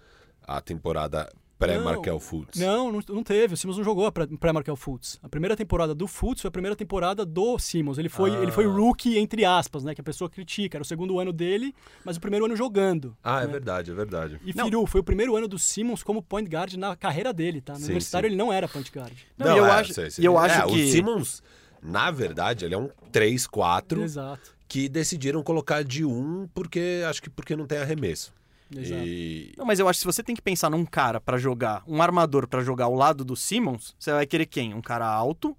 a 0.41 0.61
temporada 0.61 1.29
pré-Markel 1.59 2.21
Fultz. 2.21 2.59
Não, 2.59 2.93
não, 2.93 3.01
não 3.09 3.23
teve. 3.23 3.55
O 3.55 3.57
Simmons 3.57 3.77
não 3.79 3.85
jogou 3.85 4.11
pré-Markel 4.13 4.77
Fultz. 4.77 5.19
A 5.23 5.29
primeira 5.29 5.57
temporada 5.57 5.95
do 5.95 6.07
Fultz 6.07 6.41
foi 6.43 6.49
a 6.49 6.53
primeira 6.53 6.77
temporada 6.77 7.25
do 7.25 7.59
Simmons. 7.59 7.99
Ele 7.99 8.09
foi, 8.09 8.31
Ah. 8.37 8.43
ele 8.43 8.53
foi 8.53 8.67
rookie, 8.67 9.19
entre 9.19 9.45
aspas, 9.45 9.83
né? 9.85 9.95
Que 9.95 10.01
a 10.01 10.05
pessoa 10.05 10.29
critica. 10.29 10.77
Era 10.77 10.83
o 10.83 10.87
segundo 10.87 11.19
ano 11.19 11.33
dele, 11.33 11.75
mas 12.05 12.17
o 12.17 12.21
primeiro 12.21 12.45
ano 12.47 12.55
jogando. 12.57 13.17
Ah, 13.25 13.43
é 13.43 13.47
né? 13.47 13.53
verdade, 13.53 13.91
é 13.91 13.95
verdade. 13.95 14.41
E 14.45 14.55
Não. 14.55 14.65
Firu, 14.67 14.87
foi 14.87 15.01
o 15.01 15.05
primeiro 15.05 15.37
ano 15.37 15.49
do 15.49 15.59
Simmons 15.59 16.03
como 16.03 16.23
point 16.23 16.49
guard 16.51 16.75
na 16.75 16.95
carreira 16.97 17.33
dele, 17.33 17.61
tá? 17.61 17.73
No 17.73 17.79
Sim, 17.79 17.85
universitário 17.87 18.29
sim. 18.29 18.35
ele 18.35 18.39
não 18.43 18.53
era 18.53 18.69
point 18.69 18.91
guard. 18.95 19.15
Não, 19.39 19.55
e 19.55 19.59
eu 19.59 19.67
é, 19.67 19.71
acho- 19.71 19.95
sei, 19.95 20.11
sei. 20.11 20.27
eu 20.27 20.37
acho 20.39 20.61
É, 20.61 20.67
que- 20.67 20.73
O 20.85 20.91
Simmons, 20.91 21.43
na 21.83 22.11
verdade, 22.11 22.65
ele 22.65 22.75
é 22.75 22.79
um 22.79 22.89
3-4 23.13 24.03
Exato. 24.03 24.55
que 24.69 24.89
decidiram 24.89 25.43
colocar 25.43 25.83
de 25.85 26.05
1 26.05 26.49
porque 26.55 27.03
acho 27.09 27.23
que 27.23 27.31
porque 27.31 27.57
não 27.57 27.67
tem 27.67 27.79
arremesso. 27.79 28.33
Exato. 28.75 29.03
E 29.07 29.53
Não, 29.57 29.65
mas 29.67 29.79
eu 29.79 29.89
acho 29.89 29.99
que 29.99 30.01
se 30.03 30.07
você 30.07 30.23
tem 30.23 30.35
que 30.35 30.43
pensar 30.43 30.71
num 30.71 30.85
cara 30.85 31.21
pra 31.21 31.39
jogar, 31.39 31.83
um 31.87 32.01
armador 32.03 32.49
pra 32.49 32.63
jogar 32.63 32.87
ao 32.87 32.95
lado 32.95 33.25
do 33.25 33.37
Simmons, 33.37 33.95
você 33.99 34.11
vai 34.13 34.27
querer 34.27 34.47
quem? 34.47 34.75
Um 34.75 34.83
cara 34.83 35.07
alto. 35.07 35.57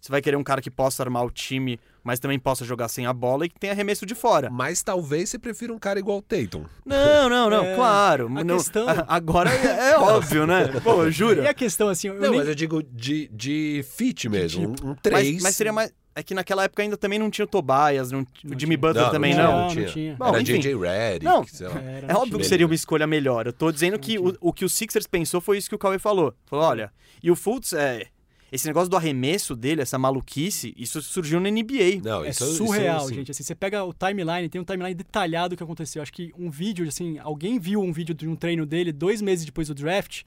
Você 0.00 0.10
vai 0.12 0.20
querer 0.20 0.36
um 0.36 0.44
cara 0.44 0.60
que 0.60 0.70
possa 0.70 1.02
armar 1.02 1.24
o 1.24 1.30
time, 1.30 1.80
mas 2.02 2.18
também 2.20 2.38
possa 2.38 2.62
jogar 2.62 2.88
sem 2.88 3.06
a 3.06 3.12
bola 3.14 3.46
e 3.46 3.48
que 3.48 3.58
tenha 3.58 3.72
arremesso 3.72 4.04
de 4.04 4.14
fora. 4.14 4.50
Mas 4.50 4.82
talvez 4.82 5.30
você 5.30 5.38
prefira 5.38 5.72
um 5.72 5.78
cara 5.78 5.98
igual 5.98 6.18
o 6.18 6.22
Tatum. 6.22 6.66
Não, 6.84 7.26
não, 7.30 7.48
não, 7.48 7.64
É, 7.72 7.74
claro. 7.74 8.26
a 8.26 8.44
não- 8.44 8.58
questão- 8.58 8.84
Agora 9.08 9.48
é, 9.50 9.92
é 9.92 9.96
óbvio, 9.98 10.46
né? 10.46 10.66
Pô, 10.82 11.06
E 11.06 11.10
jura? 11.10 11.48
a 11.48 11.54
questão, 11.54 11.88
assim, 11.88 12.08
eu 12.08 12.14
Não, 12.16 12.20
nem- 12.32 12.38
mas 12.38 12.48
eu 12.48 12.54
digo 12.54 12.82
de, 12.82 13.28
de 13.32 13.82
fit 13.96 14.28
mesmo. 14.28 14.74
tipo. 14.74 14.88
Um 14.88 14.94
3. 14.94 15.32
Mas, 15.36 15.42
mas 15.42 15.56
seria 15.56 15.72
mais. 15.72 15.90
É 16.16 16.22
que 16.22 16.32
naquela 16.34 16.64
época 16.64 16.82
ainda 16.82 16.96
também 16.96 17.18
não 17.18 17.28
tinha 17.30 17.44
o 17.44 17.48
Tobias, 17.48 18.10
não- 18.12 18.20
o 18.20 18.26
Não 18.44 18.50
Jimmy 18.50 18.58
tinha. 18.76 18.78
Butler 18.78 19.04
Não, 19.04 19.10
também 19.10 19.34
não 19.34 19.42
não. 19.42 19.50
tinha, 19.50 19.62
Não, 19.64 19.68
tinha. 19.74 19.86
tinha. 19.88 20.16
Bom, 20.16 20.28
Era 20.28 20.42
enfim. 20.42 20.58
JJ 20.60 20.74
Redick, 20.76 21.24
Não, 21.24 21.44
sei 21.46 21.66
lá. 21.68 21.80
Era, 21.80 22.12
É 22.12 22.14
óbvio 22.14 22.38
que 22.38 22.44
seria 22.44 22.66
uma 22.66 22.74
escolha 22.74 23.06
melhor. 23.06 23.46
Eu 23.46 23.52
tô 23.52 23.72
dizendo 23.72 23.98
que 23.98 24.18
o, 24.18 24.36
o 24.40 24.52
que 24.52 24.64
o 24.64 24.68
Sixers 24.68 25.06
pensou 25.08 25.40
foi 25.40 25.58
isso 25.58 25.68
que 25.68 25.74
o 25.74 25.78
Cauê 25.78 25.98
falou. 25.98 26.32
Falou, 26.46 26.64
olha, 26.66 26.92
e 27.22 27.30
o 27.32 27.34
Fultz, 27.36 27.72
é, 27.72 28.06
esse 28.52 28.64
negócio 28.68 28.88
do 28.88 28.96
arremesso 28.96 29.56
dele, 29.56 29.82
essa 29.82 29.98
maluquice, 29.98 30.72
isso 30.76 31.02
surgiu 31.02 31.40
na 31.40 31.50
NBA. 31.50 32.00
Não, 32.04 32.24
É 32.24 32.28
isso, 32.30 32.44
isso, 32.44 32.56
surreal, 32.58 33.06
assim, 33.06 33.14
gente. 33.16 33.30
Assim, 33.32 33.42
você 33.42 33.54
pega 33.56 33.82
o 33.82 33.92
timeline, 33.92 34.48
tem 34.48 34.60
um 34.60 34.64
timeline 34.64 34.94
detalhado 34.94 35.50
do 35.54 35.56
que 35.56 35.64
aconteceu. 35.64 36.00
Acho 36.00 36.12
que 36.12 36.32
um 36.38 36.48
vídeo, 36.48 36.86
assim, 36.86 37.18
alguém 37.18 37.58
viu 37.58 37.80
um 37.80 37.92
vídeo 37.92 38.14
de 38.14 38.28
um 38.28 38.36
treino 38.36 38.64
dele 38.64 38.92
dois 38.92 39.20
meses 39.20 39.44
depois 39.44 39.66
do 39.66 39.74
draft 39.74 40.22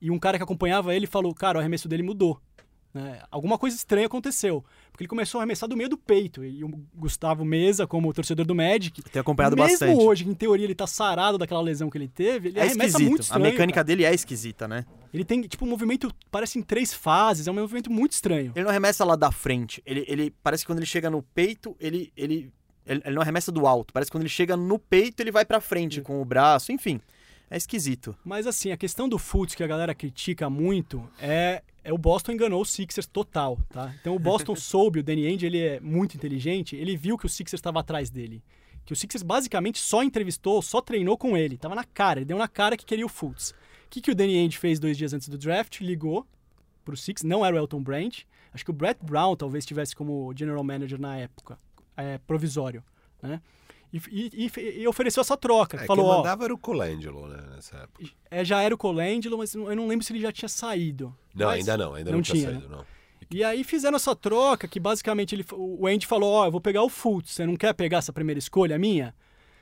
e 0.00 0.08
um 0.08 0.20
cara 0.20 0.36
que 0.38 0.44
acompanhava 0.44 0.94
ele 0.94 1.08
falou, 1.08 1.34
cara, 1.34 1.58
o 1.58 1.60
arremesso 1.60 1.88
dele 1.88 2.04
mudou. 2.04 2.40
Né? 2.94 3.20
Alguma 3.30 3.56
coisa 3.56 3.76
estranha 3.76 4.06
aconteceu. 4.06 4.64
Porque 4.90 5.04
ele 5.04 5.08
começou 5.08 5.38
a 5.38 5.42
arremessar 5.42 5.68
do 5.68 5.76
meio 5.76 5.88
do 5.88 5.96
peito. 5.96 6.44
E 6.44 6.62
o 6.62 6.68
Gustavo 6.94 7.44
Mesa, 7.44 7.86
como 7.86 8.12
torcedor 8.12 8.44
do 8.44 8.54
Magic, 8.54 9.02
Tenho 9.02 9.20
acompanhado 9.22 9.56
mesmo 9.56 9.70
bastante. 9.70 9.98
hoje, 10.02 10.24
que 10.24 10.30
em 10.30 10.34
teoria 10.34 10.66
ele 10.66 10.74
tá 10.74 10.86
sarado 10.86 11.38
daquela 11.38 11.62
lesão 11.62 11.88
que 11.88 11.96
ele 11.96 12.08
teve, 12.08 12.50
ele 12.50 12.58
É 12.58 12.62
arremessa 12.62 12.98
muito 12.98 13.02
esquisito. 13.02 13.20
A 13.20 13.22
estranho. 13.22 13.44
mecânica 13.44 13.74
cara. 13.76 13.84
dele 13.84 14.04
é 14.04 14.12
esquisita, 14.14 14.68
né? 14.68 14.84
Ele 15.12 15.24
tem, 15.24 15.40
tipo, 15.42 15.64
um 15.64 15.68
movimento, 15.68 16.10
parece 16.30 16.58
em 16.58 16.62
três 16.62 16.92
fases, 16.92 17.46
é 17.46 17.50
um 17.50 17.54
movimento 17.54 17.90
muito 17.90 18.12
estranho. 18.12 18.52
Ele 18.54 18.62
não 18.64 18.70
arremessa 18.70 19.04
lá 19.04 19.16
da 19.16 19.30
frente. 19.32 19.82
Ele, 19.86 20.04
ele 20.06 20.34
parece 20.42 20.62
que 20.64 20.66
quando 20.66 20.78
ele 20.78 20.86
chega 20.86 21.08
no 21.08 21.22
peito, 21.22 21.74
ele, 21.80 22.12
ele, 22.16 22.50
ele, 22.86 23.02
ele 23.04 23.14
não 23.14 23.22
arremessa 23.22 23.50
do 23.50 23.66
alto. 23.66 23.92
Parece 23.94 24.10
que 24.10 24.14
quando 24.16 24.22
ele 24.22 24.28
chega 24.30 24.56
no 24.56 24.78
peito, 24.78 25.20
ele 25.22 25.30
vai 25.30 25.44
pra 25.46 25.60
frente 25.60 26.00
com 26.02 26.20
o 26.20 26.24
braço. 26.24 26.72
Enfim, 26.72 27.00
é 27.50 27.56
esquisito. 27.56 28.14
Mas 28.24 28.46
assim, 28.46 28.70
a 28.72 28.76
questão 28.76 29.08
do 29.08 29.18
Fultz 29.18 29.54
que 29.54 29.62
a 29.62 29.66
galera 29.66 29.94
critica 29.94 30.48
muito 30.50 31.06
é, 31.20 31.62
é 31.84 31.92
o 31.92 31.98
Boston 31.98 32.32
enganou 32.32 32.60
o 32.60 32.64
Sixers 32.64 33.06
total, 33.06 33.58
tá? 33.70 33.94
Então 34.00 34.14
o 34.14 34.18
Boston 34.18 34.54
soube, 34.56 35.00
o 35.00 35.02
Danny 35.02 35.26
Ainge, 35.26 35.46
ele 35.46 35.58
é 35.58 35.80
muito 35.80 36.16
inteligente, 36.16 36.76
ele 36.76 36.96
viu 36.96 37.16
que 37.18 37.26
o 37.26 37.28
Sixers 37.28 37.58
estava 37.58 37.80
atrás 37.80 38.10
dele. 38.10 38.42
Que 38.84 38.92
o 38.92 38.96
Sixers 38.96 39.22
basicamente 39.22 39.78
só 39.78 40.02
entrevistou, 40.02 40.60
só 40.60 40.80
treinou 40.80 41.16
com 41.16 41.36
ele, 41.36 41.56
tava 41.56 41.74
na 41.74 41.84
cara, 41.84 42.18
ele 42.20 42.26
deu 42.26 42.36
na 42.38 42.48
cara 42.48 42.76
que 42.76 42.84
queria 42.84 43.06
o 43.06 43.08
Fultz. 43.08 43.50
O 43.86 43.90
que, 43.90 44.00
que 44.00 44.10
o 44.10 44.14
Danny 44.14 44.36
Ainge 44.38 44.58
fez 44.58 44.78
dois 44.80 44.96
dias 44.96 45.12
antes 45.12 45.28
do 45.28 45.36
draft? 45.38 45.80
Ligou 45.80 46.26
pro 46.84 46.96
Sixers, 46.96 47.28
não 47.28 47.44
era 47.46 47.54
o 47.54 47.58
Elton 47.58 47.82
Brand, 47.82 48.12
acho 48.52 48.64
que 48.64 48.70
o 48.70 48.74
Brett 48.74 48.98
Brown 49.04 49.36
talvez 49.36 49.62
estivesse 49.62 49.94
como 49.94 50.32
general 50.36 50.64
manager 50.64 51.00
na 51.00 51.16
época, 51.16 51.58
é, 51.96 52.18
provisório, 52.18 52.82
né? 53.22 53.40
E, 53.92 54.00
e- 54.10 54.80
e- 54.80 54.88
ofereceu 54.88 55.20
essa 55.20 55.36
troca. 55.36 55.76
É, 55.76 55.86
falou, 55.86 56.06
quem 56.06 56.14
ó, 56.14 56.16
mandava 56.18 56.44
era 56.44 56.54
o 56.54 56.58
Colangelo, 56.58 57.28
né, 57.28 57.42
nessa 57.54 57.76
época. 57.76 58.04
é, 58.30 58.42
já 58.42 58.62
era 58.62 58.74
o 58.74 58.78
Colangelo, 58.78 59.36
mas 59.36 59.54
eu 59.54 59.76
não 59.76 59.86
lembro 59.86 60.04
se 60.04 60.12
ele 60.14 60.20
já 60.20 60.32
tinha 60.32 60.48
saído. 60.48 61.14
Não, 61.34 61.46
Mas- 61.46 61.58
ainda 61.60 61.76
não, 61.76 61.94
ainda 61.94 62.10
não, 62.10 62.18
não 62.18 62.22
tinha 62.22 62.36
tinha, 62.36 62.50
saído, 62.50 62.68
não. 62.68 62.84
E 63.30 63.42
aí 63.42 63.64
fizeram 63.64 63.96
essa 63.96 64.14
troca 64.14 64.68
que 64.68 64.78
basicamente 64.78 65.34
ele, 65.34 65.44
o 65.52 65.86
Andy 65.86 66.06
falou, 66.06 66.30
ó, 66.32 66.46
eu 66.46 66.50
vou 66.50 66.60
pegar 66.60 66.82
o 66.82 66.88
Fultz, 66.90 67.32
você 67.32 67.46
não 67.46 67.56
quer 67.56 67.72
pegar 67.72 67.98
essa 67.98 68.12
primeira 68.12 68.38
escolha 68.38 68.78
minha? 68.78 69.14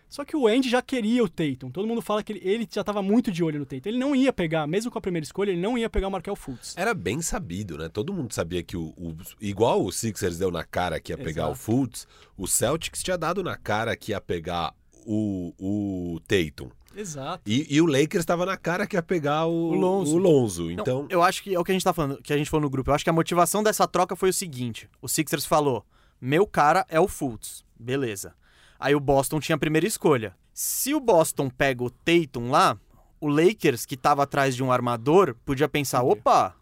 Só 0.09 0.25
que 0.25 0.37
o 0.37 0.49
Andy 0.49 0.69
já 0.69 0.83
queria 0.83 1.23
o 1.23 1.29
Tatum. 1.29 1.71
Todo 1.71 1.87
mundo 1.87 2.03
fala 2.03 2.21
que 2.21 2.33
ele, 2.33 2.41
ele 2.43 2.69
já 2.69 2.81
estava 2.81 3.01
muito 3.01 3.31
de 3.31 3.45
olho 3.45 3.61
no 3.61 3.65
Tatum. 3.67 3.89
Ele 3.89 3.99
não 3.99 4.17
ia 4.17 4.33
pegar, 4.33 4.67
mesmo 4.67 4.91
com 4.91 4.99
a 4.99 5.01
primeira 5.01 5.23
escolha, 5.25 5.53
ele 5.53 5.61
não 5.61 5.79
ia 5.79 5.89
pegar 5.89 6.09
o 6.09 6.11
Markel 6.11 6.35
Fultz. 6.35 6.75
Era 6.77 6.93
bem 6.93 7.23
sabido, 7.23 7.79
né? 7.79 7.89
Todo 7.89 8.13
mundo 8.13 8.33
sabia 8.35 8.61
que 8.61 8.77
o, 8.77 8.87
o- 8.97 9.17
igual 9.41 9.85
o 9.85 9.93
Sixers 9.93 10.37
deu 10.37 10.51
na 10.51 10.65
cara 10.65 10.99
que 10.99 11.13
ia 11.13 11.17
pegar 11.17 11.45
o 11.47 11.51
Exato. 11.53 11.61
Fultz, 11.61 12.09
o 12.37 12.49
Celtics 12.49 13.05
tinha 13.05 13.17
dado 13.17 13.41
na 13.41 13.57
cara 13.57 13.97
que 13.97 14.11
ia 14.11 14.21
pegar 14.21 14.75
o, 15.07 15.55
o 15.61 16.21
Tatum. 16.27 16.71
Exato. 16.95 17.43
E, 17.47 17.67
e 17.75 17.81
o 17.81 17.87
Lakers 17.87 18.23
estava 18.23 18.45
na 18.45 18.57
cara 18.57 18.87
que 18.87 18.97
ia 18.97 19.03
pegar 19.03 19.47
o, 19.47 19.71
O 19.71 19.75
Lonzo. 19.75 20.15
o 20.17 20.19
Lonzo. 20.19 20.65
Não, 20.65 20.71
Então, 20.71 21.07
eu 21.09 21.23
acho 21.23 21.43
que 21.43 21.55
é 21.55 21.59
o 21.59 21.65
que 21.65 21.71
a 21.71 21.75
gente 21.75 21.85
tá 21.85 21.93
falando, 21.93 22.21
que 22.23 22.33
a 22.33 22.37
gente 22.37 22.51
falou 22.51 22.63
no 22.63 22.71
grupo. 22.71 22.91
Eu 22.91 22.95
acho 22.95 23.05
que 23.05 23.11
a 23.11 23.13
motivação 23.13 23.63
dessa 23.63 23.87
troca 23.87 24.17
foi 24.17 24.31
o 24.31 24.35
seguinte: 24.35 24.89
o 25.01 25.09
Sixers 25.09 25.47
falou, 25.47 25.85
meu 26.21 26.47
cara 26.47 26.85
é 26.89 26.99
o 27.01 27.07
Fultz. 27.09 27.65
Beleza. 27.79 28.35
Aí 28.79 28.95
o 28.95 29.01
Boston 29.01 29.41
tinha 29.41 29.57
a 29.57 29.59
primeira 29.59 29.87
escolha. 29.87 30.35
Se 30.53 30.95
o 30.95 31.01
Boston 31.01 31.49
pega 31.49 31.83
o 31.85 31.91
Tatum 31.91 32.51
lá, 32.51 32.77
o 33.21 33.29
Lakers, 33.29 33.87
que 33.87 33.97
tava 33.97 34.23
atrás 34.23 34.57
de 34.57 34.63
um 34.63 34.73
armador, 34.73 35.37
podia 35.45 35.69
pensar, 35.69 35.99
Entendi. 35.99 36.19
opa, 36.19 36.55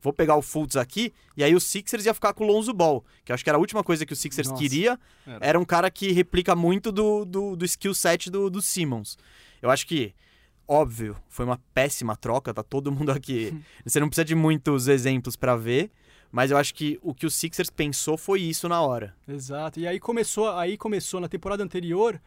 vou 0.00 0.12
pegar 0.12 0.36
o 0.36 0.42
Fultz 0.42 0.76
aqui, 0.76 1.12
e 1.36 1.42
aí 1.42 1.54
o 1.54 1.60
Sixers 1.60 2.04
ia 2.06 2.14
ficar 2.14 2.34
com 2.34 2.44
o 2.44 2.46
Lonzo 2.46 2.72
Ball, 2.72 3.04
que 3.24 3.32
eu 3.32 3.34
acho 3.34 3.42
que 3.42 3.50
era 3.50 3.56
a 3.56 3.60
última 3.60 3.82
coisa 3.82 4.04
que 4.04 4.12
o 4.12 4.16
Sixers 4.16 4.48
Nossa, 4.48 4.60
queria, 4.60 4.98
era. 5.26 5.38
era. 5.46 5.60
um 5.60 5.64
cara 5.64 5.90
que 5.90 6.12
replica 6.12 6.54
muito 6.54 6.92
do, 6.92 7.24
do, 7.24 7.56
do 7.56 7.64
skill 7.64 7.94
set 7.94 8.30
do, 8.30 8.50
do 8.50 8.60
Simmons. 8.60 9.16
Eu 9.62 9.70
acho 9.70 9.86
que, 9.86 10.12
óbvio, 10.66 11.16
foi 11.28 11.44
uma 11.44 11.58
péssima 11.72 12.16
troca, 12.16 12.52
tá 12.52 12.62
todo 12.62 12.90
mundo 12.90 13.10
aqui. 13.10 13.56
Você 13.86 14.00
não 14.00 14.08
precisa 14.08 14.24
de 14.24 14.34
muitos 14.34 14.88
exemplos 14.88 15.36
pra 15.36 15.56
ver, 15.56 15.90
mas 16.30 16.50
eu 16.50 16.56
acho 16.58 16.74
que 16.74 16.98
o 17.00 17.14
que 17.14 17.24
o 17.24 17.30
Sixers 17.30 17.70
pensou 17.70 18.18
foi 18.18 18.42
isso 18.42 18.68
na 18.68 18.82
hora. 18.82 19.14
Exato. 19.28 19.78
E 19.78 19.86
aí 19.86 20.00
começou, 20.00 20.50
aí 20.50 20.76
começou 20.76 21.20
na 21.20 21.28
temporada 21.28 21.62
anterior 21.62 22.20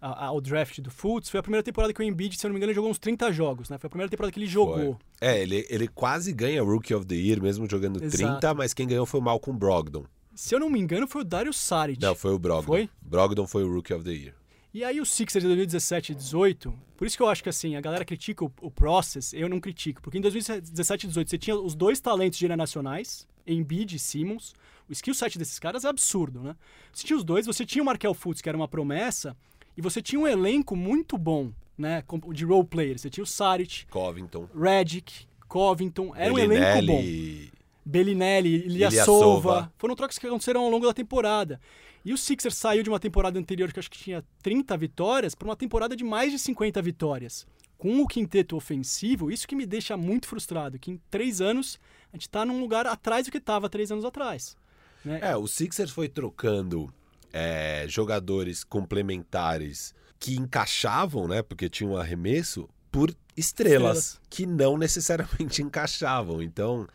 ao 0.00 0.40
draft 0.40 0.78
do 0.80 0.90
Fultz, 0.90 1.28
foi 1.30 1.40
a 1.40 1.42
primeira 1.42 1.62
temporada 1.62 1.92
que 1.92 2.00
o 2.00 2.02
Embiid, 2.02 2.36
se 2.36 2.46
eu 2.46 2.48
não 2.48 2.52
me 2.54 2.58
engano, 2.58 2.72
jogou 2.74 2.90
uns 2.90 2.98
30 2.98 3.32
jogos, 3.32 3.70
né? 3.70 3.78
Foi 3.78 3.88
a 3.88 3.90
primeira 3.90 4.10
temporada 4.10 4.30
que 4.30 4.38
ele 4.38 4.46
jogou. 4.46 4.98
é, 5.20 5.42
ele, 5.42 5.66
ele 5.70 5.88
quase 5.88 6.32
ganha 6.32 6.62
Rookie 6.62 6.94
of 6.94 7.06
the 7.06 7.14
Year, 7.14 7.42
mesmo 7.42 7.68
jogando 7.68 8.02
Exato. 8.02 8.40
30, 8.40 8.54
mas 8.54 8.74
quem 8.74 8.86
ganhou 8.86 9.06
foi 9.06 9.20
o 9.20 9.22
Malcolm 9.22 9.58
Brogdon. 9.58 10.04
Se 10.34 10.54
eu 10.54 10.60
não 10.60 10.68
me 10.68 10.78
engano, 10.78 11.08
foi 11.08 11.22
o 11.22 11.24
Dario 11.24 11.52
Saric. 11.52 12.00
Não, 12.00 12.14
foi 12.14 12.32
o 12.32 12.38
Brogdon. 12.38 12.66
Foi? 12.66 12.90
Brogdon 13.00 13.46
foi 13.46 13.64
o 13.64 13.72
Rookie 13.72 13.94
of 13.94 14.04
the 14.04 14.10
Year. 14.10 14.34
E 14.76 14.84
aí 14.84 15.00
o 15.00 15.06
Sixers 15.06 15.42
de 15.42 15.48
2017 15.48 16.12
e 16.12 16.14
18, 16.14 16.74
por 16.98 17.06
isso 17.06 17.16
que 17.16 17.22
eu 17.22 17.28
acho 17.30 17.42
que 17.42 17.48
assim, 17.48 17.76
a 17.76 17.80
galera 17.80 18.04
critica 18.04 18.44
o, 18.44 18.52
o 18.60 18.70
process, 18.70 19.32
eu 19.32 19.48
não 19.48 19.58
critico, 19.58 20.02
porque 20.02 20.18
em 20.18 20.20
2017 20.20 21.04
e 21.04 21.08
18 21.08 21.30
você 21.30 21.38
tinha 21.38 21.56
os 21.56 21.74
dois 21.74 21.98
talentos 21.98 22.38
nacionais, 22.42 23.26
Embiid 23.46 23.96
e 23.96 23.98
Simmons. 23.98 24.52
O 24.86 24.92
skill 24.92 25.14
set 25.14 25.38
desses 25.38 25.58
caras 25.58 25.86
é 25.86 25.88
absurdo, 25.88 26.42
né? 26.42 26.54
Você 26.92 27.06
tinha 27.06 27.16
os 27.16 27.24
dois, 27.24 27.46
você 27.46 27.64
tinha 27.64 27.82
o 27.82 27.86
Markel 27.86 28.12
Fultz, 28.12 28.42
que 28.42 28.50
era 28.50 28.58
uma 28.58 28.68
promessa, 28.68 29.34
e 29.78 29.80
você 29.80 30.02
tinha 30.02 30.20
um 30.20 30.28
elenco 30.28 30.76
muito 30.76 31.16
bom, 31.16 31.50
né, 31.78 32.04
de 32.34 32.44
role 32.44 32.66
players. 32.66 33.00
Você 33.00 33.08
tinha 33.08 33.24
o 33.24 33.26
Saric, 33.26 33.86
Covington, 33.86 34.46
Redick, 34.54 35.26
Covington, 35.48 36.12
era 36.14 36.30
um 36.30 36.36
Bellinelli, 36.36 36.90
elenco 36.90 37.50
bom. 37.50 37.55
Bellinelli, 37.86 38.66
Ilyasova. 38.66 39.72
Foram 39.78 39.94
trocas 39.94 40.18
que 40.18 40.26
aconteceram 40.26 40.62
ao 40.62 40.70
longo 40.70 40.86
da 40.86 40.92
temporada. 40.92 41.60
E 42.04 42.12
o 42.12 42.18
Sixers 42.18 42.56
saiu 42.56 42.82
de 42.82 42.90
uma 42.90 42.98
temporada 42.98 43.38
anterior 43.38 43.72
que 43.72 43.78
acho 43.78 43.90
que 43.90 43.98
tinha 43.98 44.24
30 44.42 44.76
vitórias 44.76 45.34
para 45.34 45.46
uma 45.48 45.56
temporada 45.56 45.94
de 45.96 46.02
mais 46.04 46.32
de 46.32 46.38
50 46.38 46.82
vitórias. 46.82 47.46
Com 47.78 48.00
o 48.00 48.06
quinteto 48.06 48.56
ofensivo, 48.56 49.30
isso 49.30 49.46
que 49.46 49.54
me 49.54 49.66
deixa 49.66 49.96
muito 49.96 50.26
frustrado, 50.26 50.78
que 50.78 50.90
em 50.90 51.00
três 51.10 51.40
anos 51.40 51.78
a 52.12 52.16
gente 52.16 52.22
está 52.22 52.44
num 52.44 52.58
lugar 52.60 52.86
atrás 52.86 53.26
do 53.26 53.30
que 53.30 53.38
estava 53.38 53.68
três 53.68 53.92
anos 53.92 54.04
atrás. 54.04 54.56
né? 55.04 55.20
É, 55.22 55.36
o 55.36 55.46
Sixers 55.46 55.90
foi 55.90 56.08
trocando 56.08 56.92
é, 57.32 57.84
jogadores 57.88 58.64
complementares 58.64 59.94
que 60.18 60.36
encaixavam, 60.36 61.28
né? 61.28 61.42
Porque 61.42 61.68
tinha 61.68 61.88
um 61.88 61.96
arremesso, 61.96 62.68
por 62.90 63.10
estrelas, 63.36 63.98
Estrelas. 63.98 64.20
que 64.30 64.46
não 64.46 64.78
necessariamente 64.78 65.60
encaixavam. 65.62 66.40
Então, 66.42 66.86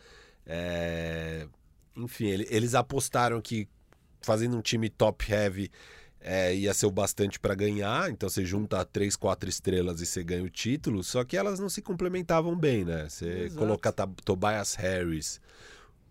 é, 0.46 1.46
enfim, 1.96 2.26
ele- 2.26 2.46
eles 2.50 2.74
apostaram 2.74 3.40
que 3.40 3.68
fazendo 4.20 4.56
um 4.56 4.60
time 4.62 4.88
top 4.88 5.30
heavy 5.30 5.70
é, 6.20 6.54
ia 6.54 6.72
ser 6.72 6.86
o 6.86 6.90
bastante 6.90 7.40
para 7.40 7.54
ganhar. 7.54 8.08
Então 8.10 8.28
você 8.28 8.44
junta 8.44 8.84
três, 8.84 9.16
quatro 9.16 9.48
estrelas 9.50 10.00
e 10.00 10.06
você 10.06 10.22
ganha 10.22 10.44
o 10.44 10.48
título. 10.50 11.02
Só 11.02 11.24
que 11.24 11.36
elas 11.36 11.58
não 11.58 11.68
se 11.68 11.82
complementavam 11.82 12.56
bem, 12.56 12.84
né? 12.84 13.08
Você 13.08 13.26
Exato. 13.46 13.58
colocar 13.58 13.92
Tobias 14.24 14.74
Harris. 14.76 15.40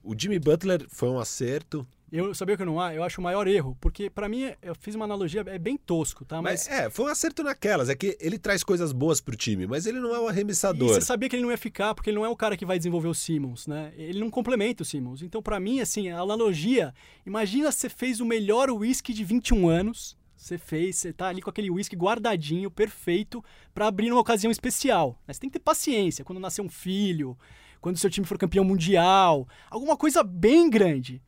O 0.04 0.14
Jimmy 0.18 0.38
Butler 0.40 0.86
foi 0.90 1.10
um 1.10 1.20
acerto. 1.20 1.88
Eu 2.12 2.36
sabia 2.36 2.58
que 2.58 2.66
não 2.66 2.78
há, 2.78 2.94
eu 2.94 3.04
acho 3.04 3.22
o 3.22 3.24
maior 3.24 3.48
erro, 3.48 3.78
porque 3.80 4.10
para 4.10 4.28
mim 4.28 4.52
eu 4.62 4.76
fiz 4.76 4.96
uma 4.96 5.06
analogia, 5.06 5.44
é 5.48 5.58
bem 5.58 5.78
tosco, 5.78 6.26
tá? 6.26 6.42
Mas, 6.42 6.68
Mas, 6.68 6.80
é, 6.80 6.90
foi 6.90 7.06
um 7.06 7.08
acerto 7.08 7.42
naquelas. 7.42 7.88
É 7.88 7.96
que 7.96 8.18
ele 8.20 8.38
traz 8.38 8.64
coisas 8.66 8.92
boas 8.92 9.22
pro 9.22 9.36
time, 9.36 9.66
mas 9.66 9.86
ele 9.86 10.00
não 10.00 10.14
é 10.14 10.20
um 10.20 10.26
E 10.26 10.30
arremessador. 10.30 10.90
você 10.90 11.00
sabia 11.00 11.30
que 11.30 11.36
ele 11.38 11.44
não 11.44 11.52
ia 11.52 11.58
ficar, 11.58 11.96
porque 11.96 12.10
ele 12.10 12.18
não 12.18 12.26
é 12.26 12.30
o 12.30 12.36
cara 12.36 12.58
que 12.58 12.66
vai 12.66 12.78
desenvolver 12.78 13.08
o 13.08 13.14
Simmons, 13.14 13.66
né? 13.66 13.94
Ele 13.96 14.20
não 14.20 14.30
complementa 14.30 14.84
o 14.84 14.86
Simmons. 14.86 15.22
Então, 15.22 15.42
pra 15.42 15.58
mim, 15.58 15.80
assim, 15.80 16.10
a 16.10 16.20
analogia, 16.20 16.94
imagina 17.26 17.72
você 17.72 17.88
fez 17.88 18.20
o 18.20 18.26
melhor 18.26 18.70
whisky 18.70 19.14
de 19.14 19.24
21 19.24 19.70
anos, 19.70 20.18
você 20.36 20.58
fez, 20.58 20.98
você 20.98 21.14
tá 21.14 21.28
ali 21.28 21.42
com 21.42 21.50
aquele 21.50 21.70
whisky 21.72 21.96
guardadinho, 21.96 22.70
perfeito, 22.70 23.42
pra 23.74 23.88
abrir 23.88 24.10
numa 24.10 24.20
ocasião 24.20 24.52
especial. 24.52 25.18
Mas 25.26 25.38
você 25.38 25.42
tem 25.42 25.50
que 25.50 25.60
ter 25.60 25.64
paciência, 25.64 26.26
quando 26.26 26.40
nascer 26.40 26.62
um 26.62 26.68
filho, 26.70 27.38
quando 27.80 27.98
seu 27.98 28.10
time 28.10 28.26
for 28.28 28.38
campeão 28.38 28.66
mundial, 28.66 29.48
alguma 29.70 29.96
coisa 29.96 30.24
bem 30.24 30.70
grande. 30.70 31.22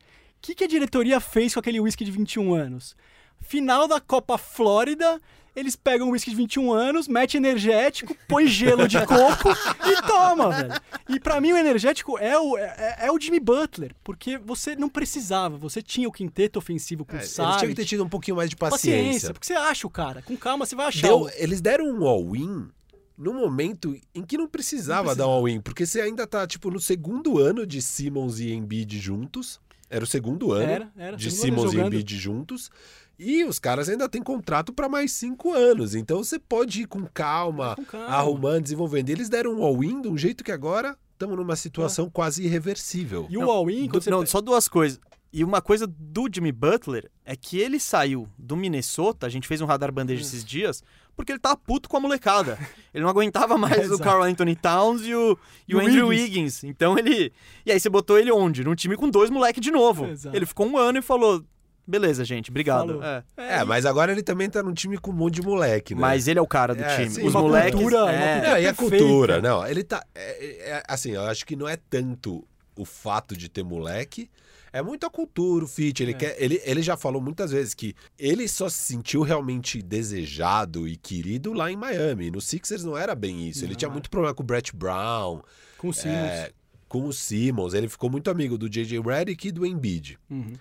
O 0.44 0.46
que, 0.46 0.54
que 0.54 0.64
a 0.64 0.68
diretoria 0.68 1.18
fez 1.20 1.54
com 1.54 1.60
aquele 1.60 1.80
whisky 1.80 2.04
de 2.04 2.10
21 2.10 2.52
anos? 2.52 2.94
Final 3.40 3.88
da 3.88 3.98
Copa 3.98 4.36
Flórida, 4.36 5.18
eles 5.56 5.74
pegam 5.74 6.08
um 6.08 6.10
whisky 6.10 6.28
de 6.30 6.36
21 6.36 6.70
anos, 6.70 7.08
mete 7.08 7.38
energético, 7.38 8.14
põe 8.28 8.46
gelo 8.46 8.86
de 8.86 8.98
coco 9.06 9.48
e 9.88 10.02
toma, 10.06 10.50
velho. 10.50 10.74
E 11.08 11.18
pra 11.18 11.40
mim 11.40 11.52
o 11.52 11.56
energético 11.56 12.18
é 12.18 12.38
o, 12.38 12.58
é, 12.58 12.96
é 13.06 13.10
o 13.10 13.18
Jimmy 13.18 13.40
Butler, 13.40 13.94
porque 14.04 14.36
você 14.36 14.76
não 14.76 14.90
precisava, 14.90 15.56
você 15.56 15.80
tinha 15.80 16.06
o 16.06 16.12
quinteto 16.12 16.58
ofensivo 16.58 17.06
com 17.06 17.12
É, 17.16 17.20
o 17.20 17.20
eles 17.20 17.30
Saric. 17.30 17.58
tinham 17.60 17.70
que 17.70 17.76
ter 17.76 17.86
tido 17.86 18.04
um 18.04 18.08
pouquinho 18.08 18.36
mais 18.36 18.50
de 18.50 18.56
paciência. 18.56 19.02
paciência. 19.02 19.32
porque 19.32 19.46
você 19.46 19.54
acha 19.54 19.86
o 19.86 19.90
cara. 19.90 20.20
Com 20.20 20.36
calma 20.36 20.66
você 20.66 20.76
vai 20.76 20.88
achar. 20.88 21.06
Deu- 21.08 21.20
o- 21.22 21.30
eles 21.36 21.62
deram 21.62 21.86
um 21.86 22.04
all-in 22.06 22.68
no 23.16 23.32
momento 23.32 23.96
em 24.14 24.22
que 24.22 24.36
não 24.36 24.46
precisava, 24.46 25.08
Não 25.10 25.16
dar 25.16 25.26
um 25.26 25.30
all-in, 25.30 25.60
porque 25.62 25.86
você 25.86 26.02
ainda 26.02 26.26
tá, 26.26 26.46
tipo, 26.46 26.70
no 26.70 26.80
segundo 26.80 27.38
ano 27.38 27.66
de 27.66 27.80
Simmons 27.80 28.40
e 28.40 28.52
Embiid 28.52 28.98
juntos. 28.98 29.58
Era 29.90 30.04
o 30.04 30.06
segundo 30.06 30.52
ano 30.52 30.62
Era, 30.70 30.92
era, 30.96 31.16
de 31.16 31.30
Simmons 31.30 31.72
e. 31.72 31.78
Embiid 31.80 32.16
juntos. 32.18 32.70
E 33.18 33.44
os 33.44 33.58
caras 33.58 33.88
ainda 33.88 34.08
têm 34.08 34.22
contrato 34.22 34.72
para 34.72 34.88
mais 34.88 35.12
cinco 35.12 35.52
anos. 35.52 35.94
Então 35.94 36.18
você 36.22 36.38
pode 36.38 36.82
ir 36.82 36.86
com 36.86 37.06
calma, 37.06 37.76
Com 37.76 37.84
calma. 37.84 38.06
arrumando, 38.08 38.62
desenvolvendo. 38.64 39.10
Eles 39.10 39.28
deram 39.28 39.52
um 39.52 39.62
all-in 39.62 40.00
de 40.02 40.08
um 40.08 40.18
jeito 40.18 40.42
que 40.42 40.50
agora 40.50 40.96
estamos 41.12 41.36
numa 41.36 41.54
situação 41.54 42.10
quase 42.10 42.42
irreversível. 42.44 43.26
E 43.30 43.38
o 43.38 43.48
all-in, 43.48 43.88
quando 43.88 44.02
você 44.02 44.10
não, 44.10 44.26
só 44.26 44.40
duas 44.40 44.66
coisas. 44.66 44.98
E 45.36 45.42
uma 45.42 45.60
coisa 45.60 45.84
do 45.84 46.28
Jimmy 46.32 46.52
Butler 46.52 47.10
é 47.24 47.34
que 47.34 47.58
ele 47.58 47.80
saiu 47.80 48.28
do 48.38 48.56
Minnesota, 48.56 49.26
a 49.26 49.28
gente 49.28 49.48
fez 49.48 49.60
um 49.60 49.66
radar 49.66 49.90
bandeja 49.90 50.22
Hum. 50.22 50.26
esses 50.26 50.44
dias, 50.44 50.80
porque 51.16 51.32
ele 51.32 51.40
tava 51.40 51.56
puto 51.56 51.88
com 51.88 51.96
a 51.96 52.00
molecada. 52.00 52.56
Ele 52.94 53.02
não 53.02 53.10
aguentava 53.10 53.58
mais 53.58 53.78
o 53.78 53.94
Exato. 53.94 54.02
Carl 54.04 54.22
Anthony 54.22 54.54
Towns 54.54 55.02
e 55.04 55.12
o, 55.12 55.36
e 55.66 55.74
o 55.74 55.78
o 55.78 55.80
Andrew 55.80 56.06
Wiggins. 56.08 56.62
Wiggins. 56.62 56.64
Então 56.64 56.96
ele. 56.96 57.32
E 57.66 57.72
aí 57.72 57.80
você 57.80 57.88
botou 57.90 58.16
ele 58.16 58.30
onde? 58.30 58.62
Num 58.62 58.74
time 58.76 58.96
com 58.96 59.10
dois 59.10 59.28
moleques 59.30 59.60
de 59.60 59.72
novo. 59.72 60.06
Exato. 60.06 60.36
Ele 60.36 60.46
ficou 60.46 60.66
um 60.68 60.78
ano 60.78 60.98
e 60.98 61.02
falou: 61.02 61.44
beleza, 61.84 62.24
gente, 62.24 62.50
obrigado. 62.50 63.00
Falou. 63.00 63.02
É. 63.02 63.24
É, 63.36 63.64
mas 63.64 63.84
agora 63.86 64.12
ele 64.12 64.22
também 64.22 64.48
tá 64.48 64.62
num 64.62 64.72
time 64.74 64.96
com 64.98 65.10
um 65.10 65.14
monte 65.14 65.34
de 65.34 65.42
moleque, 65.42 65.94
né? 65.96 66.00
Mas 66.00 66.28
ele 66.28 66.38
é 66.38 66.42
o 66.42 66.46
cara 66.46 66.74
do 66.76 66.82
É, 66.84 66.94
time. 66.96 67.10
sim. 67.10 67.26
Os 67.26 67.34
Uma 67.34 67.42
moleques. 67.42 67.72
cultura- 67.74 68.04
uma 68.04 68.12
é, 68.12 68.32
cultura- 68.34 68.50
Não, 68.52 68.58
e 68.60 68.66
a 68.68 68.74
cultura, 68.74 69.42
não. 69.42 69.66
Ele 69.66 69.82
tá. 69.82 70.04
é- 70.14 70.70
é- 70.76 70.82
assim, 70.88 71.10
eu 71.10 71.22
acho 71.22 71.44
que 71.44 71.56
não 71.56 71.68
é 71.68 71.76
tanto 71.76 72.46
o 72.76 72.84
fato 72.84 73.36
de 73.36 73.48
ter 73.48 73.64
moleque. 73.64 74.30
É 74.74 74.82
muito 74.82 75.06
a 75.06 75.10
cultura, 75.10 75.64
o 75.64 75.68
fit. 75.68 76.02
Ele, 76.02 76.10
É. 76.12 76.14
quer, 76.14 76.36
ele, 76.42 76.60
ele 76.64 76.82
já 76.82 76.96
falou 76.96 77.22
muitas 77.22 77.52
vezes 77.52 77.74
que 77.74 77.94
ele 78.18 78.48
só 78.48 78.68
se 78.68 78.78
sentiu 78.78 79.22
realmente 79.22 79.80
desejado 79.80 80.88
e 80.88 80.96
querido 80.96 81.52
lá 81.52 81.70
em 81.70 81.76
Miami. 81.76 82.30
No 82.30 82.40
Sixers 82.40 82.82
não 82.84 82.96
era 82.98 83.14
bem 83.14 83.48
isso. 83.48 83.60
ele 83.64 83.72
Não 83.72 83.76
tinha 83.78 83.86
era. 83.86 83.92
muito 83.92 84.10
problema 84.10 84.34
com 84.34 84.42
o 84.42 84.46
Brett 84.46 84.74
Brown, 84.74 85.40
com 85.78 85.88
o 85.88 85.94
Simmons. 85.94 86.16
é, 86.16 86.50
com 86.88 87.06
o 87.06 87.12
Simmons. 87.12 87.72
Ele 87.72 87.88
ficou 87.88 88.10
muito 88.10 88.28
amigo 88.30 88.58
do 88.58 88.68
J.J. 88.68 89.00
Redick 89.00 89.46
e 89.48 89.52
do 89.52 89.64
Embiid. 89.64 90.18
Uhum. 90.28 90.52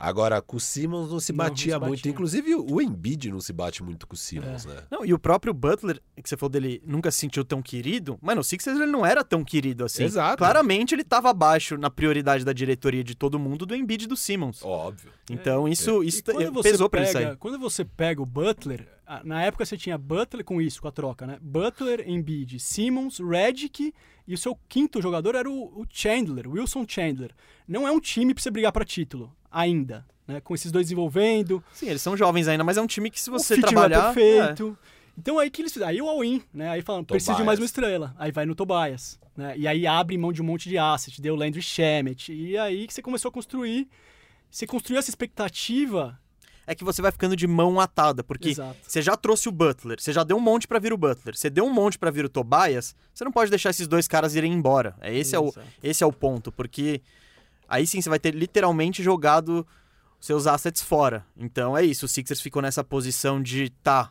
Agora, 0.00 0.40
com 0.40 0.56
o 0.56 0.60
Simmons 0.60 1.10
não 1.10 1.18
se 1.18 1.32
Não, 1.32 1.38
não 1.44 1.50
batia 1.50 1.72
se 1.74 1.78
muito. 1.80 1.90
batia. 1.98 2.12
Inclusive, 2.12 2.54
o 2.54 2.80
Embiid 2.80 3.30
não 3.30 3.40
se 3.40 3.52
bate 3.52 3.82
muito 3.82 4.06
com 4.06 4.14
o 4.14 4.16
Simmons, 4.16 4.64
É. 4.64 4.68
né? 4.68 4.82
Não, 4.90 5.04
e 5.04 5.12
o 5.12 5.18
próprio 5.18 5.52
Butler, 5.52 6.00
que 6.22 6.28
você 6.28 6.36
falou 6.36 6.50
dele, 6.50 6.80
nunca 6.86 7.10
se 7.10 7.18
sentiu 7.18 7.44
tão 7.44 7.60
querido. 7.60 8.16
Mano, 8.22 8.40
o 8.40 8.44
Sixers 8.44 8.76
ele 8.80 8.90
não 8.92 9.04
era 9.04 9.24
tão 9.24 9.42
querido 9.44 9.84
assim. 9.84 10.04
Exato. 10.04 10.38
Claramente 10.38 10.94
ele 10.94 11.02
tava 11.04 11.30
abaixo 11.30 11.76
na 11.76 11.90
prioridade 11.90 12.44
da 12.44 12.52
diretoria 12.52 13.02
de 13.02 13.14
todo 13.16 13.38
mundo 13.38 13.66
do 13.66 13.74
Embiid 13.74 14.04
e 14.04 14.06
do 14.06 14.16
Simmons. 14.16 14.62
Óbvio. 14.64 15.10
Então 15.30 15.68
isso, 15.68 16.02
isso 16.04 16.22
quando 16.24 16.52
você 16.52 16.70
pesou 16.70 16.88
pra 16.88 17.00
ele 17.02 17.12
pega- 17.12 17.26
sair. 17.26 17.36
Quando 17.36 17.58
você 17.58 17.84
pega 17.84 18.22
o 18.22 18.26
Butler, 18.26 18.88
na 19.24 19.42
época 19.42 19.64
você 19.66 19.76
tinha 19.76 19.98
Butler 19.98 20.44
com 20.44 20.60
isso, 20.60 20.80
com 20.80 20.88
a 20.88 20.92
troca, 20.92 21.26
né? 21.26 21.38
Butler, 21.42 22.08
Embiid, 22.08 22.58
Simmons, 22.60 23.18
Redick 23.18 23.92
e 24.26 24.34
o 24.34 24.38
seu 24.38 24.56
quinto 24.68 25.00
jogador 25.02 25.34
era 25.34 25.50
o, 25.50 25.80
o 25.80 25.86
Chandler, 25.90 26.48
Wilson 26.48 26.84
Chandler. 26.86 27.32
Não 27.66 27.86
é 27.86 27.90
um 27.90 28.00
time 28.00 28.32
pra 28.32 28.42
você 28.42 28.50
brigar 28.50 28.72
pra 28.72 28.84
título, 28.84 29.34
ainda, 29.50 30.06
né? 30.26 30.40
Com 30.40 30.54
esses 30.54 30.70
dois 30.70 30.86
desenvolvendo, 30.86 31.62
Sim, 31.72 31.88
eles 31.88 32.02
são 32.02 32.16
jovens 32.16 32.48
ainda, 32.48 32.64
mas 32.64 32.76
é 32.76 32.82
um 32.82 32.86
time 32.86 33.10
que 33.10 33.20
se 33.20 33.30
você 33.30 33.54
o 33.54 33.56
fit 33.56 33.66
trabalhar... 33.66 34.10
é 34.10 34.14
perfeito. 34.14 34.78
Então 35.16 35.36
aí 35.38 35.50
que 35.50 35.62
eles 35.62 35.72
fizeram, 35.72 35.90
aí 35.90 36.00
o 36.00 36.08
all-in, 36.08 36.40
né? 36.54 36.68
Aí 36.70 36.80
falam, 36.80 37.02
precisa 37.02 37.34
de 37.34 37.42
mais 37.42 37.58
uma 37.58 37.66
Tobias. 37.66 37.70
estrela. 37.70 38.14
Aí 38.16 38.30
vai 38.30 38.46
no 38.46 38.54
Tobias, 38.54 39.18
né? 39.36 39.52
E 39.58 39.66
aí 39.66 39.84
abre 39.84 40.16
mão 40.16 40.32
de 40.32 40.40
um 40.40 40.44
monte 40.44 40.68
de 40.68 40.78
asset, 40.78 41.20
deu 41.20 41.34
o 41.34 41.36
Landry 41.36 41.60
Shamet. 41.60 42.32
E 42.32 42.56
aí 42.56 42.86
que 42.86 42.94
você 42.94 43.02
começou 43.02 43.30
a 43.30 43.32
construir, 43.32 43.88
você 44.48 44.64
construiu 44.64 44.98
essa 44.98 45.10
expectativa 45.10 46.18
É 46.68 46.74
que 46.74 46.84
você 46.84 47.02
vai 47.02 47.10
ficando 47.10 47.34
de 47.34 47.46
mão 47.48 47.80
atada, 47.80 48.22
porque 48.22 48.50
Exato. 48.50 48.76
você 48.82 49.02
já 49.02 49.16
trouxe 49.16 49.48
o 49.48 49.52
Butler, 49.52 50.00
você 50.00 50.12
já 50.12 50.22
deu 50.22 50.36
um 50.36 50.40
monte 50.40 50.68
pra 50.68 50.78
vir 50.78 50.92
o 50.92 50.96
Butler, 50.98 51.34
você 51.34 51.50
deu 51.50 51.64
um 51.64 51.72
monte 51.72 51.98
pra 51.98 52.10
vir 52.10 52.24
o 52.26 52.28
Tobias, 52.28 52.94
você 53.12 53.24
não 53.24 53.32
pode 53.32 53.50
deixar 53.50 53.70
esses 53.70 53.88
dois 53.88 54.06
caras 54.06 54.36
irem 54.36 54.52
embora. 54.52 54.94
É 55.00 55.12
esse 55.12 55.34
é 55.34 55.40
o 55.40 55.52
esse 55.82 56.04
é 56.04 56.06
o 56.06 56.12
ponto, 56.12 56.52
porque 56.52 57.00
aí 57.68 57.86
sim 57.86 58.00
você 58.00 58.08
vai 58.08 58.18
ter 58.18 58.34
literalmente 58.34 59.02
jogado 59.02 59.66
seus 60.20 60.46
assets 60.46 60.82
fora. 60.82 61.24
Então 61.36 61.76
é 61.76 61.84
isso, 61.84 62.06
o 62.06 62.08
Sixers 62.08 62.40
ficou 62.40 62.60
nessa 62.62 62.82
posição 62.82 63.40
de 63.42 63.70
tá, 63.82 64.10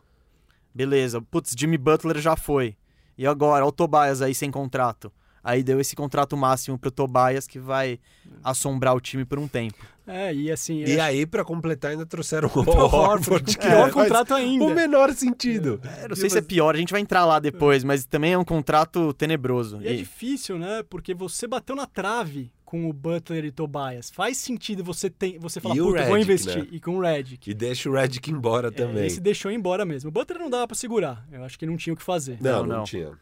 beleza, 0.74 1.22
putz, 1.22 1.54
Jimmy 1.58 1.78
Butler 1.78 2.20
já 2.20 2.36
foi. 2.36 2.76
E 3.17 3.26
agora, 3.26 3.65
o 3.65 3.72
Tobias 3.72 4.22
aí 4.22 4.36
sem 4.36 4.52
contrato. 4.52 5.12
Aí 5.43 5.63
deu 5.63 5.80
esse 5.80 5.96
contrato 5.96 6.36
máximo 6.36 6.78
pro 6.78 6.91
Tobias 6.91 7.48
que 7.48 7.58
vai 7.58 8.00
assombrar 8.43 8.93
o 8.96 9.00
time 9.00 9.24
por 9.26 9.39
um 9.39 9.48
tempo. 9.48 9.78
É, 10.06 10.34
e 10.34 10.52
assim. 10.52 10.82
E 10.84 10.93
acho- 10.93 11.02
aí, 11.02 11.26
pra 11.26 11.43
completar, 11.43 11.91
ainda 11.91 12.06
trouxeram 12.06 12.50
o 12.54 12.60
o 12.60 12.70
Horford, 12.70 13.56
com 13.58 13.62
pior 13.62 13.82
faz 13.82 13.93
contrato 13.93 14.34
ainda. 14.34 14.65
O 14.65 14.74
menor 14.74 15.13
sentido. 15.13 15.82
Eu 16.02 16.10
não 16.10 16.15
sei 16.15 16.30
se 16.30 16.38
é 16.38 16.41
pior, 16.41 16.76
a 16.76 16.78
gente 16.78 16.91
vai 16.91 17.02
entrar 17.02 17.26
lá 17.26 17.39
depois, 17.39 17.84
mas 17.84 18.06
também 18.06 18.34
é 18.34 18.38
um 18.38 18.43
contrato 18.46 19.13
tenebroso. 19.13 19.82
E 19.82 19.88
é 19.88 19.93
E- 19.93 19.98
difícil, 19.98 20.60
né? 20.60 20.84
Porque 20.89 21.13
você 21.13 21.48
bateu 21.48 21.76
na 21.76 21.86
trave 21.86 22.52
com 22.67 22.89
o 22.89 22.91
Butler 22.91 23.45
e 23.45 23.51
Tobias. 23.51 24.10
Faz 24.10 24.36
sentido 24.36 24.84
você 24.84 25.10
tem, 25.10 25.39
você 25.39 25.62
falar, 25.62 25.75
o 25.75 25.86
puta, 25.86 26.01
eu 26.01 26.08
vou 26.08 26.17
investir. 26.17 26.58
né? 26.63 26.67
E 26.69 26.82
com 26.82 26.97
o 26.97 27.01
Redick. 27.01 27.49
E 27.49 27.53
deixa 27.53 27.89
o 27.89 27.93
Redick 27.93 28.30
embora 28.30 28.67
É, 28.67 28.71
também. 28.71 29.06
esse 29.06 29.21
deixou 29.21 29.49
embora 29.49 29.86
mesmo. 29.86 30.10
O 30.10 30.12
Butler 30.12 30.38
não 30.38 30.49
dava 30.49 30.67
pra 30.67 30.75
segurar. 30.75 31.25
Eu 31.32 31.45
acho 31.45 31.58
que 31.58 31.65
não 31.65 31.77
tinha 31.77 31.93
o 31.93 31.95
que 31.97 32.03
fazer. 32.03 32.38
Não, 32.41 32.51
Não, 32.60 32.65
não, 32.65 32.75
não. 32.80 32.84
tinha. 32.84 33.13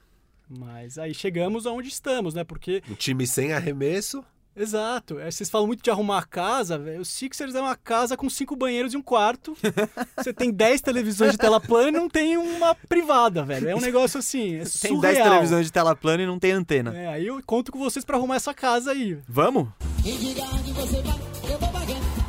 Mas 0.49 0.97
aí 0.97 1.13
chegamos 1.13 1.67
aonde 1.67 1.89
estamos, 1.89 2.33
né? 2.33 2.43
Porque 2.43 2.81
Um 2.89 2.95
time 2.95 3.27
sem 3.27 3.53
arremesso. 3.53 4.25
Exato. 4.55 5.19
É, 5.19 5.29
vocês 5.29 5.49
falam 5.49 5.67
muito 5.67 5.83
de 5.83 5.89
arrumar 5.91 6.19
a 6.19 6.23
casa, 6.25 6.77
velho. 6.77 7.01
O 7.01 7.05
Sixers 7.05 7.53
é 7.55 7.59
uma 7.61 7.75
casa 7.75 8.15
com 8.15 8.29
cinco 8.29 8.55
banheiros 8.55 8.93
e 8.93 8.97
um 8.97 9.01
quarto. 9.01 9.55
Você 10.17 10.31
tem 10.33 10.49
dez 10.51 10.79
televisões 10.81 11.33
de 11.33 11.37
tela 11.37 11.59
plana 11.59 11.89
e 11.89 11.91
não 12.01 12.09
tem 12.09 12.37
uma 12.37 12.73
privada, 12.73 13.43
velho. 13.43 13.67
É 13.69 13.75
um 13.75 13.81
negócio 13.81 14.17
assim, 14.19 14.55
é 14.55 14.63
Tem. 14.81 14.97
10 14.99 15.17
televisões 15.17 15.65
de 15.65 15.71
tela 15.73 15.93
plana 15.95 16.23
e 16.23 16.25
não 16.25 16.39
tem 16.39 16.51
antena. 16.53 16.95
É, 16.97 17.07
aí 17.07 17.27
eu 17.27 17.41
conto 17.45 17.71
com 17.71 17.79
vocês 17.79 18.05
pra 18.05 18.15
arrumar 18.15 18.35
essa 18.37 18.53
casa 18.53 18.91
aí. 18.91 19.17
Vamos? 19.27 19.67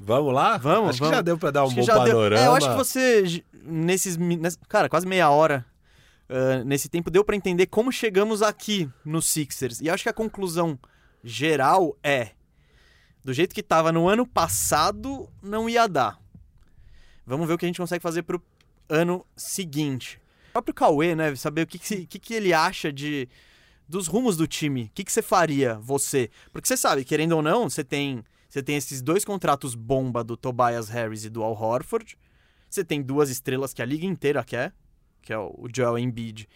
Vamos 0.03 0.33
lá? 0.35 0.57
Vamos, 0.57 0.91
Acho 0.91 0.99
vamos. 1.01 1.11
que 1.11 1.17
já 1.17 1.23
deu 1.23 1.39
pra 1.39 1.51
dar 1.51 1.65
um 1.65 1.73
bom 1.73 1.83
já 1.83 1.95
deu. 2.05 2.15
panorama. 2.15 2.43
É, 2.43 2.47
eu 2.47 2.55
acho 2.55 2.69
que 2.71 2.77
você, 2.77 3.27
j- 3.27 3.45
nesses. 3.65 4.17
mi- 4.17 4.41
cara, 4.69 4.89
quase 4.89 5.07
meia 5.07 5.31
hora. 5.31 5.65
ah, 6.29 6.62
nesse 6.65 6.89
tempo 6.89 7.11
deu 7.11 7.25
pra 7.25 7.35
entender 7.37 7.67
como 7.67 7.91
chegamos 7.93 8.43
aqui 8.43 8.89
no 9.05 9.21
Sixers. 9.23 9.81
E 9.81 9.89
acho 9.91 10.03
que 10.05 10.09
a 10.09 10.12
conclusão 10.12 10.79
geral 11.22 11.96
é: 12.02 12.33
do 13.24 13.33
jeito 13.33 13.55
que 13.55 13.62
tava 13.62 13.92
no 13.92 14.09
ano 14.09 14.26
passado, 14.26 15.29
não 15.42 15.68
ia 15.68 15.88
dar. 15.88 16.20
Vamos 17.26 17.46
ver 17.48 17.55
o 17.55 17.59
que 17.59 17.64
a 17.64 17.68
gente 17.68 17.81
consegue 17.81 18.02
fazer 18.02 18.22
pro 18.22 18.42
ano 18.88 19.26
seguinte. 19.37 20.20
O 20.50 20.52
próprio 20.52 20.74
Cauê, 20.74 21.14
né? 21.14 21.35
Saber 21.35 21.62
o 21.62 21.66
que, 21.66 21.79
que, 21.79 22.07
que, 22.07 22.18
que 22.18 22.35
ele 22.35 22.52
acha 22.52 22.92
de 22.92 23.29
dos 23.88 24.07
rumos 24.07 24.37
do 24.37 24.46
time. 24.46 24.85
O 24.85 24.90
que, 24.94 25.05
que 25.05 25.12
você 25.12 25.22
faria, 25.22 25.74
você? 25.79 26.31
Porque 26.52 26.66
você 26.66 26.76
sabe, 26.76 27.05
querendo 27.05 27.33
ou 27.33 27.42
não, 27.42 27.68
você 27.68 27.85
tem, 27.85 28.24
você 28.48 28.62
tem 28.62 28.76
esses 28.76 29.00
dois 29.00 29.24
contratos 29.24 29.74
bomba 29.74 30.24
do 30.24 30.37
Tobias 30.37 30.88
Harris 30.88 31.24
e 31.24 31.31
do 31.31 31.42
Al 31.42 31.52
Horford. 31.52 32.18
Você 32.68 32.85
tem 32.85 33.00
duas 33.00 33.31
estrelas 33.31 33.72
que 33.72 33.81
a 33.81 33.85
liga 33.85 34.07
inteira 34.07 34.42
quer, 34.42 34.74
que 35.22 35.33
é 35.33 35.38
o 35.38 35.68
Joel 35.74 35.98
Embiid 35.98 36.48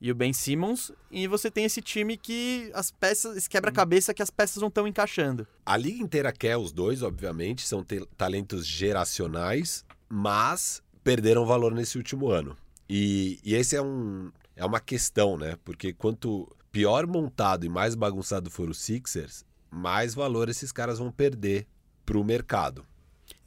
e 0.00 0.10
o 0.10 0.14
Ben 0.14 0.32
Simmons. 0.32 0.90
E 1.10 1.26
você 1.26 1.50
tem 1.50 1.64
esse 1.64 1.82
time 1.82 2.16
que 2.16 2.70
as 2.74 2.90
peças, 2.90 3.36
esse 3.36 3.48
quebra-cabeça 3.48 4.14
que 4.14 4.22
as 4.22 4.30
peças 4.30 4.60
não 4.60 4.68
estão 4.68 4.88
encaixando. 4.88 5.46
A 5.66 5.76
liga 5.76 6.02
inteira 6.02 6.32
quer 6.32 6.56
os 6.56 6.72
dois, 6.72 7.02
obviamente, 7.02 7.66
são 7.66 7.84
talentos 8.16 8.66
geracionais, 8.66 9.84
mas 10.08 10.82
perderam 11.04 11.44
valor 11.44 11.74
nesse 11.74 11.98
último 11.98 12.30
ano. 12.30 12.56
E, 12.88 13.38
e 13.44 13.54
esse 13.54 13.76
é, 13.76 13.82
um, 13.82 14.32
é 14.56 14.64
uma 14.64 14.80
questão, 14.80 15.36
né? 15.36 15.56
Porque 15.64 15.92
quanto 15.92 16.48
pior 16.72 17.06
montado 17.06 17.64
e 17.64 17.68
mais 17.68 17.94
bagunçado 17.94 18.50
for 18.50 18.68
o 18.68 18.74
Sixers, 18.74 19.44
mais 19.70 20.14
valor 20.14 20.48
esses 20.48 20.72
caras 20.72 20.98
vão 20.98 21.10
perder 21.10 21.66
pro 22.04 22.24
mercado. 22.24 22.84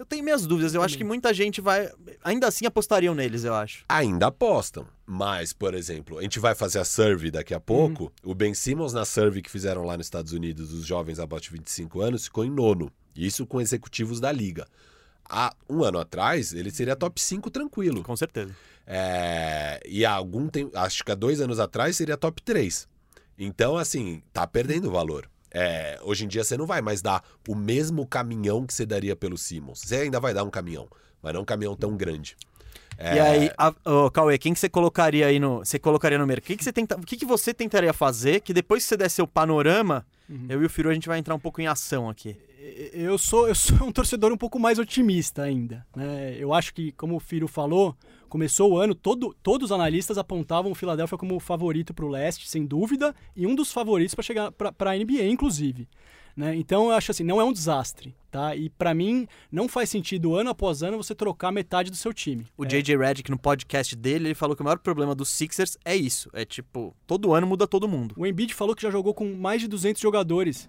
Eu 0.03 0.05
tenho 0.05 0.21
minhas 0.21 0.45
dúvidas, 0.45 0.73
eu 0.73 0.81
acho 0.81 0.97
que 0.97 1.03
muita 1.03 1.33
gente 1.33 1.61
vai. 1.61 1.89
Ainda 2.25 2.49
assim 2.49 2.65
apostariam 2.65 3.15
neles, 3.15 3.45
eu 3.45 3.53
acho. 3.53 3.85
Ainda 3.87 4.27
apostam, 4.27 4.85
mas, 5.05 5.53
por 5.53 5.73
exemplo, 5.73 6.19
a 6.19 6.21
gente 6.21 6.39
vai 6.39 6.53
fazer 6.53 6.79
a 6.79 6.83
survey 6.83 7.31
daqui 7.31 7.53
a 7.53 7.59
pouco. 7.59 8.11
O 8.21 8.35
Ben 8.35 8.53
Simmons, 8.53 8.91
na 8.91 9.05
survey 9.05 9.41
que 9.41 9.49
fizeram 9.49 9.85
lá 9.85 9.95
nos 9.95 10.07
Estados 10.07 10.33
Unidos, 10.33 10.71
dos 10.71 10.85
jovens 10.85 11.19
abaixo 11.19 11.45
de 11.45 11.51
25 11.51 12.01
anos, 12.01 12.25
ficou 12.25 12.43
em 12.43 12.51
nono. 12.51 12.91
Isso 13.15 13.47
com 13.47 13.61
executivos 13.61 14.19
da 14.19 14.29
liga. 14.29 14.67
Há 15.23 15.55
um 15.69 15.85
ano 15.85 15.99
atrás, 15.99 16.51
ele 16.51 16.69
seria 16.69 16.97
top 16.97 17.21
5 17.21 17.49
tranquilo. 17.49 18.03
Com 18.03 18.17
certeza. 18.17 18.53
É, 18.85 19.79
e 19.87 20.03
há 20.03 20.11
algum 20.11 20.49
tempo, 20.49 20.77
acho 20.77 21.01
que 21.05 21.13
há 21.13 21.15
dois 21.15 21.39
anos 21.39 21.61
atrás 21.61 21.95
seria 21.95 22.17
top 22.17 22.41
3. 22.41 22.89
Então, 23.39 23.77
assim, 23.77 24.21
tá 24.33 24.45
perdendo 24.45 24.91
valor. 24.91 25.31
É, 25.53 25.99
hoje 26.01 26.25
em 26.25 26.27
dia 26.27 26.43
você 26.43 26.57
não 26.57 26.65
vai 26.65 26.81
mais 26.81 27.01
dar 27.01 27.23
o 27.47 27.55
mesmo 27.55 28.07
caminhão 28.07 28.65
que 28.65 28.73
você 28.73 28.85
daria 28.85 29.15
pelo 29.15 29.37
Simmons. 29.37 29.81
Você 29.81 29.97
ainda 29.97 30.19
vai 30.19 30.33
dar 30.33 30.43
um 30.43 30.49
caminhão, 30.49 30.87
mas 31.21 31.33
não 31.33 31.41
um 31.41 31.45
caminhão 31.45 31.75
tão 31.75 31.95
grande. 31.95 32.35
É, 32.97 33.15
E 33.15 33.19
aí, 33.19 33.51
a, 33.57 33.73
ô, 33.85 34.09
Cauê, 34.09 34.37
quem 34.37 34.53
que 34.53 34.59
você 34.59 34.69
colocaria 34.69 35.27
aí 35.27 35.39
no. 35.39 35.59
Você 35.59 35.79
colocaria 35.79 36.17
no 36.17 36.25
mercado? 36.27 36.45
O 36.45 36.47
que, 36.47 36.57
que, 36.57 36.63
você 36.63 36.73
tenta, 36.73 36.95
que, 36.99 37.17
que 37.17 37.25
você 37.25 37.53
tentaria 37.53 37.93
fazer? 37.93 38.41
Que 38.41 38.53
depois 38.53 38.83
que 38.83 38.89
você 38.89 38.97
der 38.97 39.09
seu 39.09 39.27
panorama, 39.27 40.05
eu 40.49 40.61
e 40.61 40.65
o 40.65 40.69
Firu 40.69 40.89
a 40.89 40.93
gente 40.93 41.07
vai 41.07 41.19
entrar 41.19 41.35
um 41.35 41.39
pouco 41.39 41.61
em 41.61 41.67
ação 41.67 42.09
aqui. 42.09 42.35
Eu 42.93 43.17
sou, 43.17 43.47
eu 43.47 43.55
sou 43.55 43.87
um 43.87 43.91
torcedor 43.91 44.31
um 44.31 44.37
pouco 44.37 44.59
mais 44.59 44.79
otimista 44.79 45.43
ainda. 45.43 45.85
Né? 45.95 46.35
Eu 46.37 46.53
acho 46.53 46.73
que, 46.73 46.91
como 46.93 47.15
o 47.15 47.19
Firo 47.19 47.47
falou, 47.47 47.95
começou 48.33 48.71
o 48.71 48.77
ano, 48.79 48.95
todo, 48.95 49.35
todos 49.43 49.65
os 49.65 49.71
analistas 49.71 50.17
apontavam 50.17 50.71
o 50.71 50.75
Philadelphia 50.75 51.15
como 51.19 51.35
o 51.35 51.39
favorito 51.39 51.93
para 51.93 52.03
o 52.03 52.09
leste, 52.09 52.49
sem 52.49 52.65
dúvida, 52.65 53.13
e 53.35 53.45
um 53.45 53.53
dos 53.53 53.71
favoritos 53.71 54.15
para 54.15 54.23
chegar 54.23 54.51
para 54.51 54.89
a 54.89 54.97
NBA, 54.97 55.25
inclusive. 55.25 55.87
Né? 56.35 56.55
Então 56.55 56.85
eu 56.85 56.93
acho 56.93 57.11
assim, 57.11 57.23
não 57.23 57.39
é 57.39 57.43
um 57.43 57.53
desastre. 57.53 58.15
Tá? 58.31 58.55
E 58.55 58.71
para 58.71 58.91
mim, 58.95 59.27
não 59.51 59.69
faz 59.69 59.91
sentido 59.91 60.33
ano 60.33 60.49
após 60.49 60.81
ano 60.81 60.97
você 60.97 61.13
trocar 61.13 61.51
metade 61.51 61.91
do 61.91 61.95
seu 61.95 62.11
time. 62.11 62.47
O 62.57 62.65
É, 62.65 62.67
JJ 62.67 62.97
Redick, 62.97 63.29
no 63.29 63.37
podcast 63.37 63.95
dele, 63.95 64.29
ele 64.29 64.33
falou 64.33 64.55
que 64.55 64.63
o 64.63 64.65
maior 64.65 64.79
problema 64.79 65.13
dos 65.13 65.29
Sixers 65.29 65.77
é 65.85 65.95
isso. 65.95 66.31
É 66.33 66.43
tipo, 66.43 66.95
todo 67.05 67.35
ano 67.35 67.45
muda 67.45 67.67
todo 67.67 67.87
mundo. 67.87 68.15
O 68.17 68.25
Embiid 68.25 68.51
falou 68.55 68.75
que 68.75 68.81
já 68.81 68.89
jogou 68.89 69.13
com 69.13 69.31
mais 69.35 69.61
de 69.61 69.67
200 69.67 70.01
jogadores. 70.01 70.67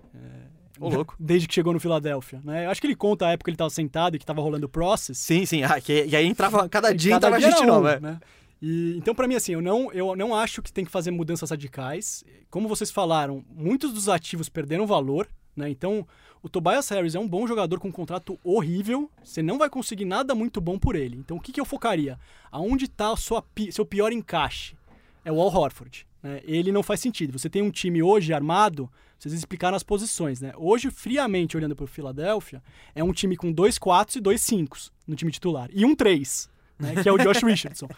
Ô, 0.78 0.88
louco. 0.88 1.14
Desde 1.20 1.46
que 1.46 1.54
chegou 1.54 1.72
no 1.72 1.80
Philadelphia. 1.80 2.40
Né? 2.44 2.66
Eu 2.66 2.70
acho 2.70 2.80
que 2.80 2.86
ele 2.86 2.96
conta 2.96 3.26
a 3.26 3.32
época 3.32 3.44
que 3.44 3.50
ele 3.50 3.54
estava 3.54 3.70
sentado 3.70 4.16
e 4.16 4.18
que 4.18 4.24
estava 4.24 4.40
rolando 4.40 4.66
o 4.66 4.68
process. 4.68 5.18
Sim, 5.18 5.46
sim. 5.46 5.62
Ah, 5.62 5.80
que, 5.80 6.04
e 6.04 6.16
aí 6.16 6.26
entrava, 6.26 6.68
cada 6.68 6.92
dia 6.92 7.12
Cada 7.12 7.28
entrava 7.28 7.38
dia 7.38 7.50
gente 7.50 7.62
um, 7.62 7.66
nova. 7.66 7.92
é. 7.92 8.00
né? 8.00 8.20
E, 8.60 8.96
então, 8.96 9.14
pra 9.14 9.28
mim, 9.28 9.34
assim, 9.34 9.52
eu 9.52 9.60
não, 9.60 9.92
eu 9.92 10.16
não 10.16 10.34
acho 10.34 10.62
que 10.62 10.72
tem 10.72 10.84
que 10.84 10.90
fazer 10.90 11.10
mudanças 11.10 11.50
radicais. 11.50 12.24
Como 12.50 12.68
vocês 12.68 12.90
falaram, 12.90 13.44
muitos 13.50 13.92
dos 13.92 14.08
ativos 14.08 14.48
perderam 14.48 14.86
valor, 14.86 15.28
né? 15.54 15.68
Então, 15.68 16.06
o 16.42 16.48
Tobias 16.48 16.88
Harris 16.88 17.14
é 17.14 17.18
um 17.18 17.28
bom 17.28 17.46
jogador 17.46 17.78
com 17.78 17.88
um 17.88 17.92
contrato 17.92 18.38
horrível. 18.42 19.10
Você 19.22 19.42
não 19.42 19.58
vai 19.58 19.68
conseguir 19.68 20.04
nada 20.04 20.34
muito 20.34 20.60
bom 20.60 20.78
por 20.78 20.96
ele. 20.96 21.16
Então, 21.16 21.36
o 21.36 21.40
que, 21.40 21.52
que 21.52 21.60
eu 21.60 21.64
focaria? 21.64 22.18
Aonde 22.50 22.86
está 22.86 23.14
seu 23.16 23.84
pior 23.84 24.12
encaixe? 24.12 24.76
É 25.24 25.32
o 25.32 25.40
Al 25.40 25.54
Horford. 25.54 26.06
Né? 26.22 26.40
Ele 26.44 26.72
não 26.72 26.82
faz 26.82 27.00
sentido. 27.00 27.38
Você 27.38 27.48
tem 27.48 27.62
um 27.62 27.70
time 27.70 28.02
hoje 28.02 28.32
armado, 28.32 28.90
vocês 29.24 29.32
explicaram 29.32 29.74
as 29.74 29.82
posições, 29.82 30.38
né? 30.38 30.52
Hoje, 30.54 30.90
friamente 30.90 31.56
olhando 31.56 31.74
para 31.74 31.84
o 31.84 31.88
Philadelphia, 31.88 32.62
é 32.94 33.02
um 33.02 33.10
time 33.10 33.38
com 33.38 33.50
dois 33.50 33.78
4 33.78 34.18
e 34.18 34.20
dois 34.20 34.42
5 34.42 34.76
no 35.06 35.16
time 35.16 35.32
titular. 35.32 35.70
E 35.72 35.82
um 35.86 35.96
3, 35.96 36.50
né? 36.78 37.02
que 37.02 37.08
é 37.08 37.12
o 37.12 37.16
Josh 37.16 37.40
Richardson. 37.42 37.88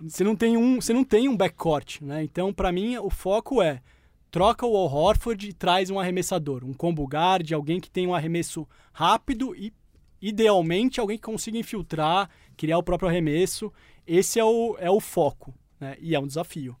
Você 0.00 0.24
não 0.24 0.34
tem 0.34 0.56
um, 0.56 0.80
você 0.80 0.94
não 0.94 1.04
tem 1.04 1.28
um 1.28 1.36
backcourt, 1.36 2.00
né? 2.00 2.24
Então, 2.24 2.54
para 2.54 2.72
mim, 2.72 2.96
o 2.96 3.10
foco 3.10 3.60
é 3.60 3.82
troca 4.30 4.64
o 4.64 4.74
Al 4.74 4.90
Horford 4.90 5.50
e 5.50 5.52
traz 5.52 5.90
um 5.90 6.00
arremessador, 6.00 6.64
um 6.64 6.72
combo 6.72 7.04
guard, 7.04 7.52
alguém 7.52 7.78
que 7.78 7.90
tem 7.90 8.06
um 8.06 8.14
arremesso 8.14 8.66
rápido 8.94 9.54
e 9.54 9.74
idealmente 10.22 11.00
alguém 11.00 11.18
que 11.18 11.24
consiga 11.24 11.58
infiltrar, 11.58 12.30
criar 12.56 12.78
o 12.78 12.82
próprio 12.82 13.10
arremesso. 13.10 13.70
Esse 14.06 14.40
é 14.40 14.44
o, 14.44 14.74
é 14.78 14.90
o 14.90 15.00
foco, 15.00 15.52
né? 15.78 15.98
E 16.00 16.14
é 16.14 16.18
um 16.18 16.26
desafio. 16.26 16.74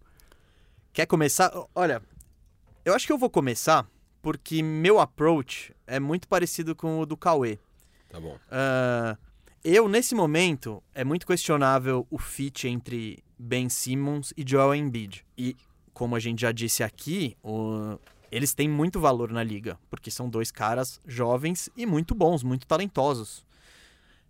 Quer 0.94 1.04
começar? 1.04 1.52
Olha, 1.74 2.02
eu 2.84 2.94
acho 2.94 3.06
que 3.06 3.12
eu 3.12 3.18
vou 3.18 3.30
começar 3.30 3.86
porque 4.20 4.62
meu 4.62 5.00
approach 5.00 5.74
é 5.86 5.98
muito 5.98 6.28
parecido 6.28 6.74
com 6.76 7.00
o 7.00 7.06
do 7.06 7.16
Cauê. 7.16 7.58
Tá 8.08 8.20
bom. 8.20 8.38
Ah, 8.50 9.16
eu, 9.64 9.88
nesse 9.88 10.14
momento, 10.14 10.82
é 10.94 11.02
muito 11.04 11.26
questionável 11.26 12.06
o 12.10 12.18
fit 12.18 12.68
entre 12.68 13.22
Ben 13.38 13.68
Simmons 13.68 14.32
e 14.36 14.44
Joel 14.46 14.74
Embiid. 14.74 15.24
E, 15.36 15.56
como 15.92 16.14
a 16.14 16.20
gente 16.20 16.40
já 16.42 16.52
disse 16.52 16.82
aqui, 16.84 17.36
o- 17.42 17.98
eles 18.30 18.54
têm 18.54 18.68
muito 18.68 19.00
valor 19.00 19.30
na 19.32 19.42
liga, 19.42 19.78
porque 19.90 20.10
são 20.10 20.28
dois 20.28 20.50
caras 20.50 21.00
jovens 21.06 21.68
e 21.76 21.84
muito 21.84 22.14
bons, 22.14 22.42
muito 22.42 22.66
talentosos. 22.66 23.44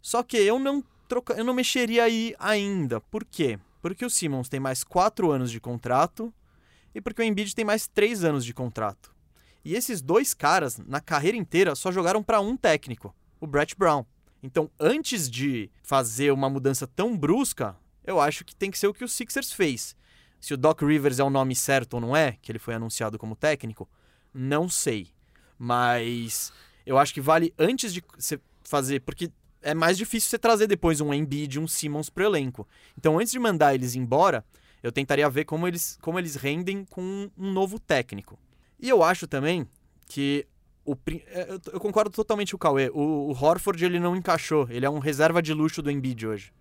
Só 0.01 0.23
que 0.23 0.37
eu 0.38 0.59
não, 0.59 0.83
troca... 1.07 1.35
eu 1.35 1.45
não 1.45 1.55
mexeria 1.55 2.05
aí 2.05 2.35
ainda. 2.38 3.01
Por 3.01 3.25
quê? 3.25 3.59
Porque 3.81 4.05
o 4.05 4.11
Simmons 4.11 4.49
tem 4.49 4.59
mais 4.61 4.83
quatro 4.85 5.31
anos 5.31 5.51
de 5.51 5.61
contrato 5.61 6.33
e 6.95 7.01
porque 7.01 7.23
o 7.23 7.25
Embiid 7.25 7.55
tem 7.55 7.65
mais 7.65 7.87
três 7.87 8.25
anos 8.25 8.45
de 8.45 8.55
contrato. 8.55 9.15
E 9.65 9.75
esses 9.75 10.03
dois 10.03 10.35
caras, 10.35 10.79
na 10.79 11.01
carreira 11.01 11.37
inteira, 11.37 11.75
só 11.75 11.93
jogaram 11.93 12.23
para 12.23 12.41
um 12.41 12.57
técnico, 12.57 13.15
o 13.41 13.47
Brett 13.47 13.77
Brown. 13.77 14.05
Então, 14.43 14.71
antes 14.79 15.31
de 15.31 15.71
fazer 15.83 16.33
uma 16.33 16.51
mudança 16.51 16.87
tão 16.87 17.17
brusca, 17.17 17.77
eu 18.05 18.21
acho 18.21 18.45
que 18.45 18.57
tem 18.57 18.71
que 18.71 18.79
ser 18.79 18.89
o 18.89 18.95
que 18.95 19.05
o 19.05 19.09
Sixers 19.09 19.53
fez. 19.53 19.95
Se 20.41 20.53
o 20.53 20.57
Doc 20.57 20.83
Rivers 20.83 21.21
é 21.21 21.25
o 21.25 21.31
nome 21.31 21.55
certo 21.55 21.95
ou 21.95 22.01
não 22.01 22.17
é, 22.17 22.37
que 22.43 22.51
ele 22.51 22.59
foi 22.59 22.75
anunciado 22.75 23.19
como 23.19 23.37
técnico, 23.37 23.89
não 24.35 24.69
sei. 24.69 25.09
Mas 25.57 26.53
eu 26.85 26.99
acho 26.99 27.15
que 27.15 27.21
vale 27.21 27.55
antes 27.57 27.95
de 27.95 28.03
você 28.19 28.41
fazer, 28.65 29.01
porque 29.03 29.31
é 29.63 29.75
mais 29.75 29.97
difícil 29.97 30.29
você 30.29 30.39
trazer 30.39 30.67
depois 30.67 31.01
um 31.01 31.15
Embiid 31.15 31.61
um 31.61 31.69
Simmons 31.69 32.11
pro 32.11 32.25
elenco. 32.25 32.67
Então, 32.99 33.21
antes 33.21 33.31
de 33.31 33.39
mandar 33.39 33.75
eles 33.75 33.95
embora, 33.95 34.45
eu 34.83 34.90
tentaria 34.90 35.29
ver 35.31 35.45
como 35.45 35.66
eles, 35.68 35.99
como 36.03 36.18
eles 36.18 36.35
rendem 36.35 36.85
com 36.85 37.31
um 37.37 37.53
novo 37.53 37.79
técnico. 37.79 38.38
E 38.81 38.88
eu 38.88 39.03
acho 39.03 39.27
também 39.27 39.66
que 40.09 40.47
o, 40.85 40.97
é, 41.29 41.59
eu, 41.73 41.81
concordo 41.81 42.11
totalmente 42.11 42.51
com 42.51 42.57
o 42.57 42.59
Cauê. 42.59 42.90
O, 42.92 43.31
o 43.31 43.31
Horford 43.31 43.85
ele 43.85 44.01
não 44.01 44.16
encaixou. 44.16 44.66
Ele 44.68 44.85
é 44.85 44.90
um 44.90 44.99
reserva 44.99 45.40
de 45.40 45.55
luxo 45.55 45.81
do 45.81 45.90
Embiid 45.90 46.27
hoje. 46.27 46.53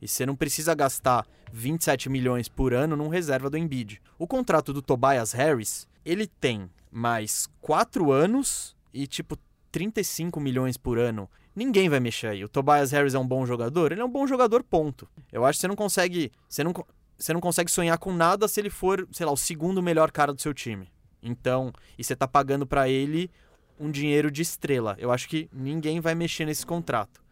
E 0.00 0.08
você 0.08 0.26
não 0.26 0.36
precisa 0.36 0.74
gastar 0.74 1.26
27 1.52 2.08
milhões 2.08 2.48
por 2.48 2.74
ano 2.74 2.96
num 2.96 3.08
reserva 3.08 3.48
do 3.48 3.56
Embiid. 3.56 4.00
O 4.18 4.26
contrato 4.26 4.72
do 4.72 4.82
Tobias 4.82 5.32
Harris, 5.32 5.86
ele 6.04 6.26
tem 6.26 6.70
mais 6.90 7.48
4 7.60 8.10
anos 8.10 8.74
e 8.92 9.06
tipo 9.06 9.38
35 9.70 10.40
milhões 10.40 10.76
por 10.76 10.98
ano. 10.98 11.28
Ninguém 11.54 11.88
vai 11.88 12.00
mexer 12.00 12.28
aí. 12.28 12.44
O 12.44 12.48
Tobias 12.48 12.92
Harris 12.92 13.14
é 13.14 13.18
um 13.18 13.26
bom 13.26 13.46
jogador? 13.46 13.92
Ele 13.92 14.00
é 14.00 14.04
um 14.04 14.10
bom 14.10 14.26
jogador, 14.26 14.62
ponto. 14.62 15.08
Eu 15.32 15.44
acho 15.44 15.58
que 15.58 15.62
você 15.62 15.68
não 15.68 15.76
consegue. 15.76 16.30
Você 16.48 16.62
não, 16.62 16.72
você 17.18 17.32
não 17.32 17.40
consegue 17.40 17.70
sonhar 17.70 17.98
com 17.98 18.12
nada 18.12 18.46
se 18.48 18.60
ele 18.60 18.70
for, 18.70 19.06
sei 19.12 19.26
lá, 19.26 19.32
o 19.32 19.36
segundo 19.36 19.82
melhor 19.82 20.10
cara 20.10 20.32
do 20.32 20.40
seu 20.40 20.52
time. 20.52 20.90
Então, 21.22 21.72
e 21.98 22.04
você 22.04 22.14
tá 22.14 22.28
pagando 22.28 22.66
pra 22.66 22.88
ele 22.88 23.30
um 23.78 23.90
dinheiro 23.90 24.30
de 24.30 24.42
estrela. 24.42 24.96
Eu 24.98 25.10
acho 25.10 25.28
que 25.28 25.48
ninguém 25.52 26.00
vai 26.00 26.14
mexer 26.14 26.44
nesse 26.44 26.64
contrato. 26.64 27.22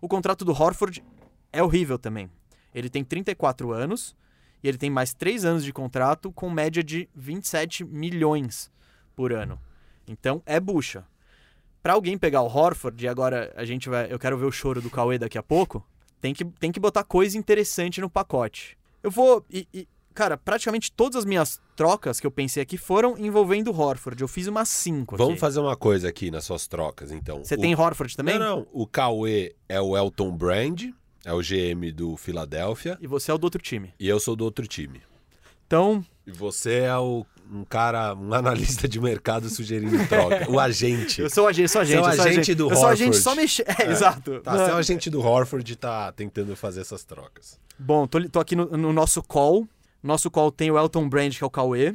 O 0.00 0.08
contrato 0.08 0.44
do 0.44 0.52
Horford 0.52 1.02
é 1.52 1.62
horrível 1.62 1.98
também. 1.98 2.30
Ele 2.74 2.90
tem 2.90 3.04
34 3.04 3.72
anos 3.72 4.16
e 4.62 4.68
ele 4.68 4.78
tem 4.78 4.90
mais 4.90 5.14
3 5.14 5.44
anos 5.44 5.64
de 5.64 5.72
contrato 5.72 6.32
com 6.32 6.50
média 6.50 6.82
de 6.82 7.08
27 7.14 7.84
milhões 7.84 8.70
por 9.14 9.32
ano. 9.32 9.60
Então 10.06 10.42
é 10.44 10.58
bucha. 10.58 11.06
Para 11.82 11.92
alguém 11.92 12.16
pegar 12.16 12.40
o 12.40 12.46
Horford, 12.46 13.04
e 13.04 13.08
agora 13.08 13.52
a 13.56 13.64
gente 13.64 13.90
vai, 13.90 14.10
eu 14.10 14.18
quero 14.18 14.38
ver 14.38 14.46
o 14.46 14.52
choro 14.52 14.80
do 14.80 14.88
Cauê 14.88 15.18
daqui 15.18 15.36
a 15.36 15.42
pouco, 15.42 15.86
tem 16.18 16.32
que, 16.32 16.44
tem 16.44 16.72
que 16.72 16.80
botar 16.80 17.04
coisa 17.04 17.36
interessante 17.36 18.00
no 18.00 18.08
pacote. 18.08 18.76
Eu 19.04 19.10
vou. 19.10 19.44
E, 19.50 19.68
e, 19.72 19.86
cara, 20.14 20.36
praticamente 20.36 20.90
todas 20.90 21.16
as 21.16 21.24
minhas 21.24 21.60
trocas 21.76 22.18
que 22.18 22.26
eu 22.26 22.30
pensei 22.30 22.62
aqui 22.62 22.78
foram 22.78 23.16
envolvendo 23.18 23.70
o 23.70 23.78
Horford. 23.78 24.20
Eu 24.22 24.26
fiz 24.28 24.46
umas 24.48 24.68
5 24.70 25.16
Vamos 25.16 25.38
fazer 25.38 25.60
uma 25.60 25.76
coisa 25.76 26.08
aqui 26.08 26.30
nas 26.30 26.44
suas 26.44 26.66
trocas, 26.66 27.12
então. 27.12 27.44
Você 27.44 27.54
O- 27.54 27.60
tem 27.60 27.74
Horford 27.74 28.16
também? 28.16 28.38
Não, 28.38 28.56
não. 28.60 28.66
O 28.72 28.86
Cauê 28.86 29.54
é 29.68 29.80
o 29.80 29.96
Elton 29.96 30.32
Brand, 30.36 30.84
é 31.24 31.32
o 31.32 31.40
GM 31.42 31.92
do 31.92 32.16
Philadelphia, 32.16 32.98
E 33.00 33.06
você 33.06 33.30
é 33.30 33.34
o 33.34 33.38
do 33.38 33.44
outro 33.44 33.60
time. 33.62 33.92
e 34.00 34.08
eu 34.08 34.18
sou 34.18 34.34
do 34.34 34.44
outro 34.44 34.66
time. 34.66 35.02
Então, 35.66 36.04
E 36.26 36.30
você 36.32 36.80
é 36.80 36.96
o, 36.96 37.26
um 37.52 37.64
cara, 37.64 38.14
um 38.14 38.32
analista 38.34 38.88
de 38.88 39.00
mercado 39.00 39.48
sugerindo 39.48 39.96
troca. 40.08 40.46
O 40.50 40.58
agente. 40.58 41.20
eu 41.20 41.30
sou 41.30 41.44
o 41.44 41.46
agente, 41.48 41.68
sou 41.70 41.80
agente. 41.82 42.00
Você 42.02 42.08
é 42.08 42.12
o 42.12 42.16
sou 42.16 42.24
agente 42.26 42.54
do 42.54 42.70
Eu 42.70 42.76
sou 42.76 42.86
agente 42.88 43.08
Horford. 43.16 43.22
só 43.22 43.34
mexer. 43.34 43.64
É, 43.80 43.90
exato. 43.90 44.40
Tá, 44.40 44.52
você 44.56 44.70
é 44.70 44.74
o 44.74 44.76
agente 44.76 45.10
do 45.10 45.20
Horford 45.20 45.72
e 45.72 45.76
tá 45.76 46.10
tentando 46.12 46.54
fazer 46.56 46.80
essas 46.80 47.04
trocas. 47.04 47.58
Bom, 47.78 48.06
tô, 48.06 48.26
tô 48.28 48.40
aqui 48.40 48.54
no, 48.56 48.66
no 48.76 48.92
nosso 48.92 49.22
call. 49.22 49.66
Nosso 50.02 50.30
call 50.30 50.50
tem 50.52 50.70
o 50.70 50.78
Elton 50.78 51.08
Brand, 51.08 51.34
que 51.36 51.42
é 51.42 51.46
o 51.46 51.50
Cauê. 51.50 51.94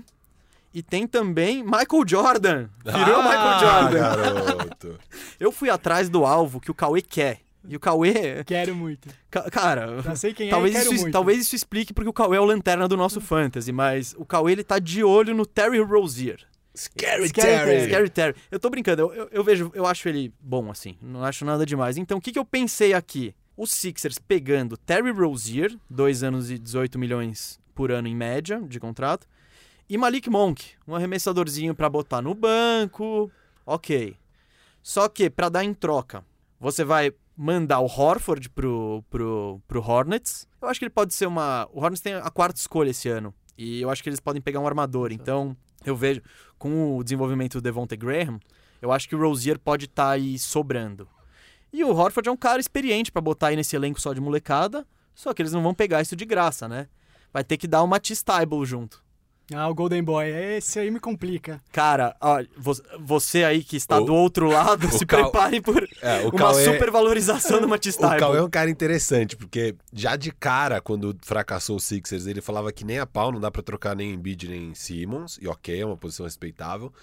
E 0.74 0.84
tem 0.84 1.08
também 1.08 1.64
Michael 1.64 2.04
Jordan. 2.08 2.68
Virou 2.86 3.22
Ah, 3.22 3.24
Michael 3.24 3.60
Jordan. 3.60 4.00
garoto. 4.00 5.00
Eu 5.40 5.52
fui 5.52 5.70
atrás 5.70 6.10
do 6.10 6.26
alvo 6.26 6.60
que 6.60 6.70
o 6.70 6.76
Cauê 6.76 7.02
quer. 7.02 7.40
E 7.68 7.76
o 7.76 7.80
Cauê. 7.80 8.44
Quero 8.46 8.74
muito. 8.76 9.10
ca- 9.30 9.50
Cara. 9.52 10.02
Já 10.02 10.16
sei 10.16 10.34
quem 10.34 10.50
Talvez 10.50 10.76
é 10.76 10.80
quero 10.80 10.94
isso, 10.94 11.02
muito. 11.04 11.14
talvez 11.14 11.40
isso 11.42 11.56
explique 11.56 11.94
porque 11.94 12.10
o 12.10 12.14
Cauê 12.14 12.38
é 12.38 12.40
o 12.40 12.46
lanterna 12.46 12.88
do 12.88 12.96
nosso 12.98 13.20
fantasy, 13.20 13.72
mas 13.72 14.16
o 14.18 14.26
Cauê 14.26 14.54
ele 14.54 14.64
tá 14.64 14.80
de 14.80 15.04
olho 15.04 15.36
no 15.36 15.46
Terry 15.46 15.80
Rozier. 15.80 16.40
Scary, 16.76 17.28
Scary 17.28 17.32
Terry. 17.66 17.88
Scary 17.90 18.10
Terry. 18.10 18.36
Eu 18.50 18.60
tô 18.60 18.70
brincando, 18.70 19.02
eu, 19.02 19.14
eu, 19.14 19.30
eu 19.32 19.44
vejo, 19.44 19.70
eu 19.74 19.86
acho 19.86 20.08
ele 20.08 20.34
bom 20.40 20.72
assim, 20.72 20.96
não 21.02 21.24
acho 21.24 21.44
nada 21.44 21.66
demais. 21.66 21.98
Então, 21.98 22.18
o 22.18 22.22
que, 22.22 22.32
que 22.32 22.40
eu 22.40 22.46
pensei 22.46 22.94
aqui? 22.94 23.36
Os 23.58 23.72
Sixers 23.72 24.18
pegando 24.18 24.78
Terry 24.78 25.12
Rozier, 25.12 25.76
2 25.90 26.24
anos 26.24 26.50
e 26.50 26.58
18 26.58 26.98
milhões 26.98 27.60
por 27.76 27.92
ano 27.92 28.08
em 28.08 28.16
média 28.16 28.62
de 28.66 28.80
contrato, 28.80 29.28
e 29.90 29.98
Malik 29.98 30.30
Monk, 30.30 30.64
um 30.88 30.96
arremessadorzinho 30.96 31.76
pra 31.76 31.90
botar 31.90 32.22
no 32.22 32.34
banco. 32.34 33.30
Ok. 33.66 34.16
Só 34.82 35.10
que, 35.10 35.30
pra 35.30 35.50
dar 35.50 35.64
em 35.66 35.74
troca, 35.74 36.24
você 36.60 36.86
vai 36.86 37.12
mandar 37.42 37.80
o 37.80 37.86
Horford 37.86 38.50
pro, 38.50 39.02
pro, 39.10 39.62
pro 39.66 39.82
Hornets. 39.82 40.46
Eu 40.62 40.68
acho 40.68 40.78
que 40.78 40.84
ele 40.84 40.90
pode 40.90 41.14
ser 41.14 41.26
uma. 41.26 41.70
O 41.72 41.80
Hornets 41.80 42.02
tem 42.02 42.14
a 42.14 42.30
quarta 42.30 42.60
escolha 42.60 42.90
esse 42.90 43.08
ano. 43.08 43.34
E 43.58 43.82
eu 43.82 43.90
acho 43.90 44.04
que 44.04 44.10
eles 44.10 44.20
podem 44.20 44.42
pegar 44.42 44.60
um 44.60 44.68
armador. 44.68 45.14
Então, 45.14 45.56
eu 45.86 45.96
vejo, 45.96 46.22
com 46.58 46.98
o 46.98 47.04
desenvolvimento 47.04 47.54
do 47.54 47.62
Devontae 47.62 47.98
Graham, 47.98 48.42
eu 48.82 48.92
acho 48.92 49.08
que 49.08 49.16
o 49.16 49.20
Rozier 49.20 49.58
pode 49.58 49.86
estar 49.86 50.10
aí 50.10 50.38
sobrando. 50.38 51.08
E 51.72 51.82
o 51.82 51.96
Horford 51.96 52.28
é 52.28 52.32
um 52.32 52.38
cara 52.38 52.60
experiente 52.60 53.10
pra 53.10 53.22
botar 53.22 53.48
aí 53.48 53.56
nesse 53.56 53.74
elenco 53.74 54.02
só 54.02 54.14
de 54.14 54.20
molecada. 54.20 54.86
Só 55.16 55.34
que 55.34 55.42
eles 55.42 55.54
não 55.54 55.64
vão 55.64 55.74
pegar 55.74 56.02
isso 56.02 56.18
de 56.18 56.26
graça, 56.26 56.68
né? 56.68 56.90
Vai 57.32 57.44
ter 57.46 57.56
que 57.56 57.68
dar 57.68 57.84
uma 57.84 58.02
T-Stable 58.02 58.66
junto. 58.66 59.02
Ah, 59.54 59.68
o 59.68 59.74
Golden 59.74 60.04
Boy. 60.04 60.28
Esse 60.30 60.80
aí 60.80 60.92
me 60.92 61.00
complica. 61.00 61.60
Cara, 61.72 62.16
ó, 62.22 62.44
vo- 62.58 62.82
você 63.00 63.44
aí 63.44 63.64
que 63.64 63.76
está 63.78 64.00
O- 64.00 64.06
do 64.06 64.14
outro 64.14 64.48
lado, 64.50 64.86
o 64.88 64.92
se 64.92 65.06
Cal- 65.06 65.32
prepare 65.32 65.60
por 65.62 65.88
É, 66.02 66.20
o 66.22 66.30
uma 66.30 66.32
Cauê- 66.38 66.66
supervalorização 66.66 67.60
de 67.60 67.66
uma 67.68 67.76
O. 67.78 68.20
Cauê 68.20 68.38
é 68.38 68.44
um 68.44 68.50
cara 68.50 68.70
interessante, 68.70 69.36
porque 69.36 69.76
já 69.92 70.16
de 70.16 70.32
cara, 70.32 70.80
quando 70.80 71.18
fracassou 71.24 71.78
o 71.78 71.80
Sixers, 71.80 72.28
ele 72.28 72.42
falava 72.42 72.72
que 72.72 72.86
nem 72.86 73.00
a 73.00 73.06
pau, 73.08 73.32
não 73.32 73.40
dá 73.40 73.50
pra 73.50 73.62
trocar 73.64 73.96
nem 73.96 74.14
Embiid 74.14 74.48
nem 74.48 74.74
Simmons, 74.76 75.40
e 75.42 75.48
ok, 75.48 75.82
é 75.82 75.86
uma 75.86 75.98
posição 75.98 76.26
respeitável. 76.26 76.94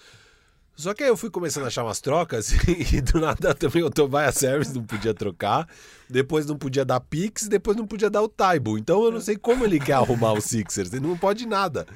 Só 0.78 0.92
que 0.92 1.02
aí 1.02 1.08
eu 1.08 1.16
fui 1.16 1.30
começando 1.30 1.64
a 1.64 1.68
achar 1.68 1.82
umas 1.84 2.02
trocas 2.02 2.50
e 2.92 3.00
do 3.00 3.18
nada 3.18 3.54
também 3.54 3.82
o 3.82 3.88
Tobias 3.88 4.42
Harris 4.42 4.74
não 4.74 4.84
podia 4.84 5.14
trocar, 5.14 5.66
depois 6.08 6.44
não 6.44 6.56
podia 6.58 6.84
dar 6.84 7.00
picks, 7.00 7.48
depois 7.48 7.76
não 7.78 7.86
podia 7.86 8.10
dar 8.10 8.20
o 8.22 8.28
Taibo. 8.28 8.76
Então 8.76 9.02
eu 9.02 9.10
não 9.10 9.20
sei 9.20 9.36
como 9.38 9.64
ele 9.64 9.80
quer 9.80 9.94
arrumar 9.94 10.34
o 10.34 10.40
Sixers, 10.40 10.92
ele 10.92 11.06
não 11.06 11.16
pode 11.16 11.46
nada. 11.46 11.86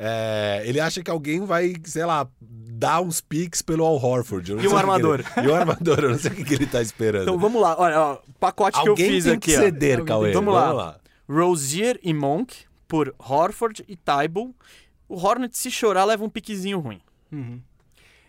É, 0.00 0.62
ele 0.64 0.78
acha 0.78 1.02
que 1.02 1.10
alguém 1.10 1.44
vai, 1.44 1.74
sei 1.84 2.04
lá, 2.04 2.28
dar 2.40 3.00
uns 3.00 3.20
picks 3.20 3.60
pelo 3.60 3.84
Al 3.84 3.96
Horford. 3.96 4.50
eu 4.52 4.56
não 4.56 4.64
E 4.64 4.68
sei 4.68 4.72
o 4.72 4.78
que 4.78 4.84
que 4.84 4.90
armador. 4.90 5.20
ele- 5.20 5.28
E 5.46 5.50
um 5.50 5.54
armador, 5.56 5.98
eu 5.98 6.10
não 6.10 6.18
sei 6.18 6.30
o 6.30 6.34
que, 6.36 6.44
que 6.44 6.54
ele 6.54 6.66
tá 6.66 6.80
esperando. 6.80 7.22
Então 7.22 7.36
vamos 7.38 7.60
lá, 7.60 7.74
olha, 7.76 8.00
ó, 8.00 8.14
o 8.14 8.32
pacote 8.38 8.80
que 8.80 8.86
eu 8.86 8.92
Alguém 8.92 9.10
fiz 9.10 9.24
tem 9.24 9.32
aqui, 9.32 9.50
que 9.50 9.56
ó. 9.56 9.60
ceder, 9.60 9.92
Alguém 9.98 10.06
Cauê. 10.06 10.24
tem- 10.26 10.34
Vamos 10.34 10.54
lá. 10.54 10.98
Rozier 11.28 11.98
e 12.02 12.14
Monk 12.14 12.54
por 12.86 13.12
Horford 13.18 13.84
e 13.88 13.96
Taibo. 13.96 14.54
O 15.08 15.16
Hornet, 15.16 15.56
se 15.58 15.70
chorar, 15.70 16.04
leva 16.04 16.24
um 16.24 16.28
piquezinho 16.28 16.78
ruim. 16.78 17.00
Uhum. 17.32 17.60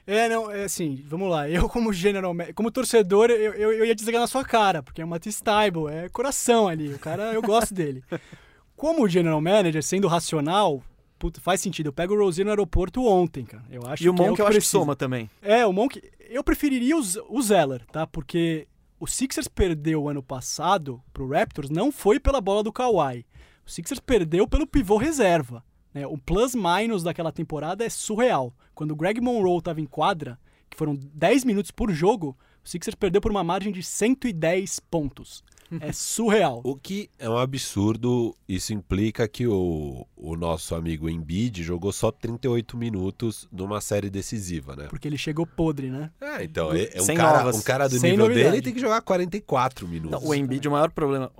É, 0.08 0.28
não, 0.28 0.50
é 0.50 0.64
assim, 0.64 1.04
vamos 1.08 1.30
lá. 1.30 1.48
Eu, 1.48 1.70
como 1.70 1.94
general, 1.94 2.34
como 2.56 2.72
torcedor, 2.72 3.30
eu, 3.30 3.54
eu, 3.54 3.72
eu 3.74 3.86
ia 3.86 3.94
desligar 3.94 4.20
na 4.20 4.28
sua 4.28 4.44
cara, 4.44 4.82
porque 4.82 5.02
é 5.02 5.06
uma 5.06 5.20
T-Stable, 5.20 5.88
é 5.92 6.10
coração 6.10 6.68
ali. 6.68 6.92
O 6.94 6.98
cara, 7.00 7.32
eu 7.34 7.42
gosto 7.44 7.74
dele. 7.76 8.04
Como 8.76 9.08
general 9.10 9.40
manager, 9.42 9.84
sendo 9.84 10.08
racional, 10.08 10.82
puta, 11.20 11.42
faz 11.42 11.60
sentido. 11.62 11.88
Eu 11.88 11.94
pego 11.94 12.16
o 12.16 12.18
Rozier 12.18 12.46
no 12.46 12.52
aeroporto 12.52 13.06
ontem, 13.06 13.44
cara. 13.46 13.64
Eu 13.70 13.82
acho 13.86 14.02
E 14.04 14.10
o 14.10 14.14
que 14.14 14.22
é 14.22 14.26
Monk 14.26 14.36
que 14.38 14.42
eu 14.42 14.48
acho 14.48 14.60
que 14.60 14.66
soma 14.66 14.96
também. 14.96 15.30
É, 15.42 15.66
o 15.66 15.74
Monk, 15.74 16.02
eu 16.30 16.44
preferiria 16.44 16.96
o, 16.98 17.02
o 17.30 17.42
Zeller, 17.42 17.86
tá? 17.92 18.08
Porque 18.08 18.68
o 19.00 19.06
Sixers 19.06 19.48
perdeu 19.48 20.08
ano 20.10 20.24
passado 20.24 21.02
pro 21.14 21.28
Raptors 21.30 21.70
não 21.70 21.92
foi 21.92 22.20
pela 22.20 22.42
bola 22.42 22.64
do 22.64 22.72
Kawhi. 22.72 23.26
O 23.68 23.70
Sixers 23.70 24.00
perdeu 24.00 24.48
pelo 24.48 24.66
pivô 24.66 24.98
reserva. 24.98 25.64
né? 25.94 26.08
O 26.08 26.18
plus-minus 26.18 27.04
daquela 27.04 27.32
temporada 27.32 27.84
é 27.86 27.90
surreal. 27.90 28.54
Quando 28.74 28.92
o 28.92 28.96
Greg 28.96 29.20
Monroe 29.22 29.62
tava 29.62 29.82
em 29.82 29.86
quadra, 29.86 30.40
que 30.70 30.78
foram 30.78 30.96
10 30.96 31.44
minutos 31.44 31.70
por 31.72 31.92
jogo, 31.92 32.38
o 32.64 32.68
Sixers 32.70 32.96
perdeu 32.96 33.20
por 33.22 33.32
uma 33.32 33.44
margem 33.44 33.72
de 33.72 33.84
110 33.84 34.80
pontos. 34.80 35.44
É 35.82 35.92
surreal. 35.92 36.62
O 36.64 36.76
que 36.76 37.10
é 37.20 37.30
um 37.30 37.38
absurdo, 37.38 38.36
isso 38.48 38.74
implica 38.74 39.28
que 39.28 39.48
o, 39.48 40.06
o 40.16 40.36
nosso 40.36 40.76
amigo 40.76 41.10
Embiid 41.10 41.64
jogou 41.64 41.92
só 41.92 42.12
38 42.12 42.76
minutos 42.76 43.48
numa 43.52 43.80
série 43.80 44.10
decisiva, 44.10 44.76
né? 44.76 44.88
Porque 44.90 45.08
ele 45.08 45.18
chegou 45.18 45.46
podre, 45.46 45.90
né? 45.90 46.12
É, 46.20 46.44
então, 46.44 46.74
é, 46.74 46.90
é 46.94 47.02
um, 47.02 47.06
Sem 47.06 47.16
cara, 47.16 47.38
novas. 47.40 47.58
um 47.58 47.62
cara 47.62 47.88
do 47.88 48.00
Sem 48.00 48.12
nível 48.12 48.26
novidade. 48.28 48.52
dele 48.52 48.62
tem 48.62 48.74
que 48.74 48.80
jogar 48.80 49.02
44 49.02 49.88
minutos. 49.88 50.22
Não, 50.22 50.30
o 50.30 50.34
Embiid, 50.34 50.68
o 50.68 50.72
maior 50.72 50.90
problema... 50.92 51.32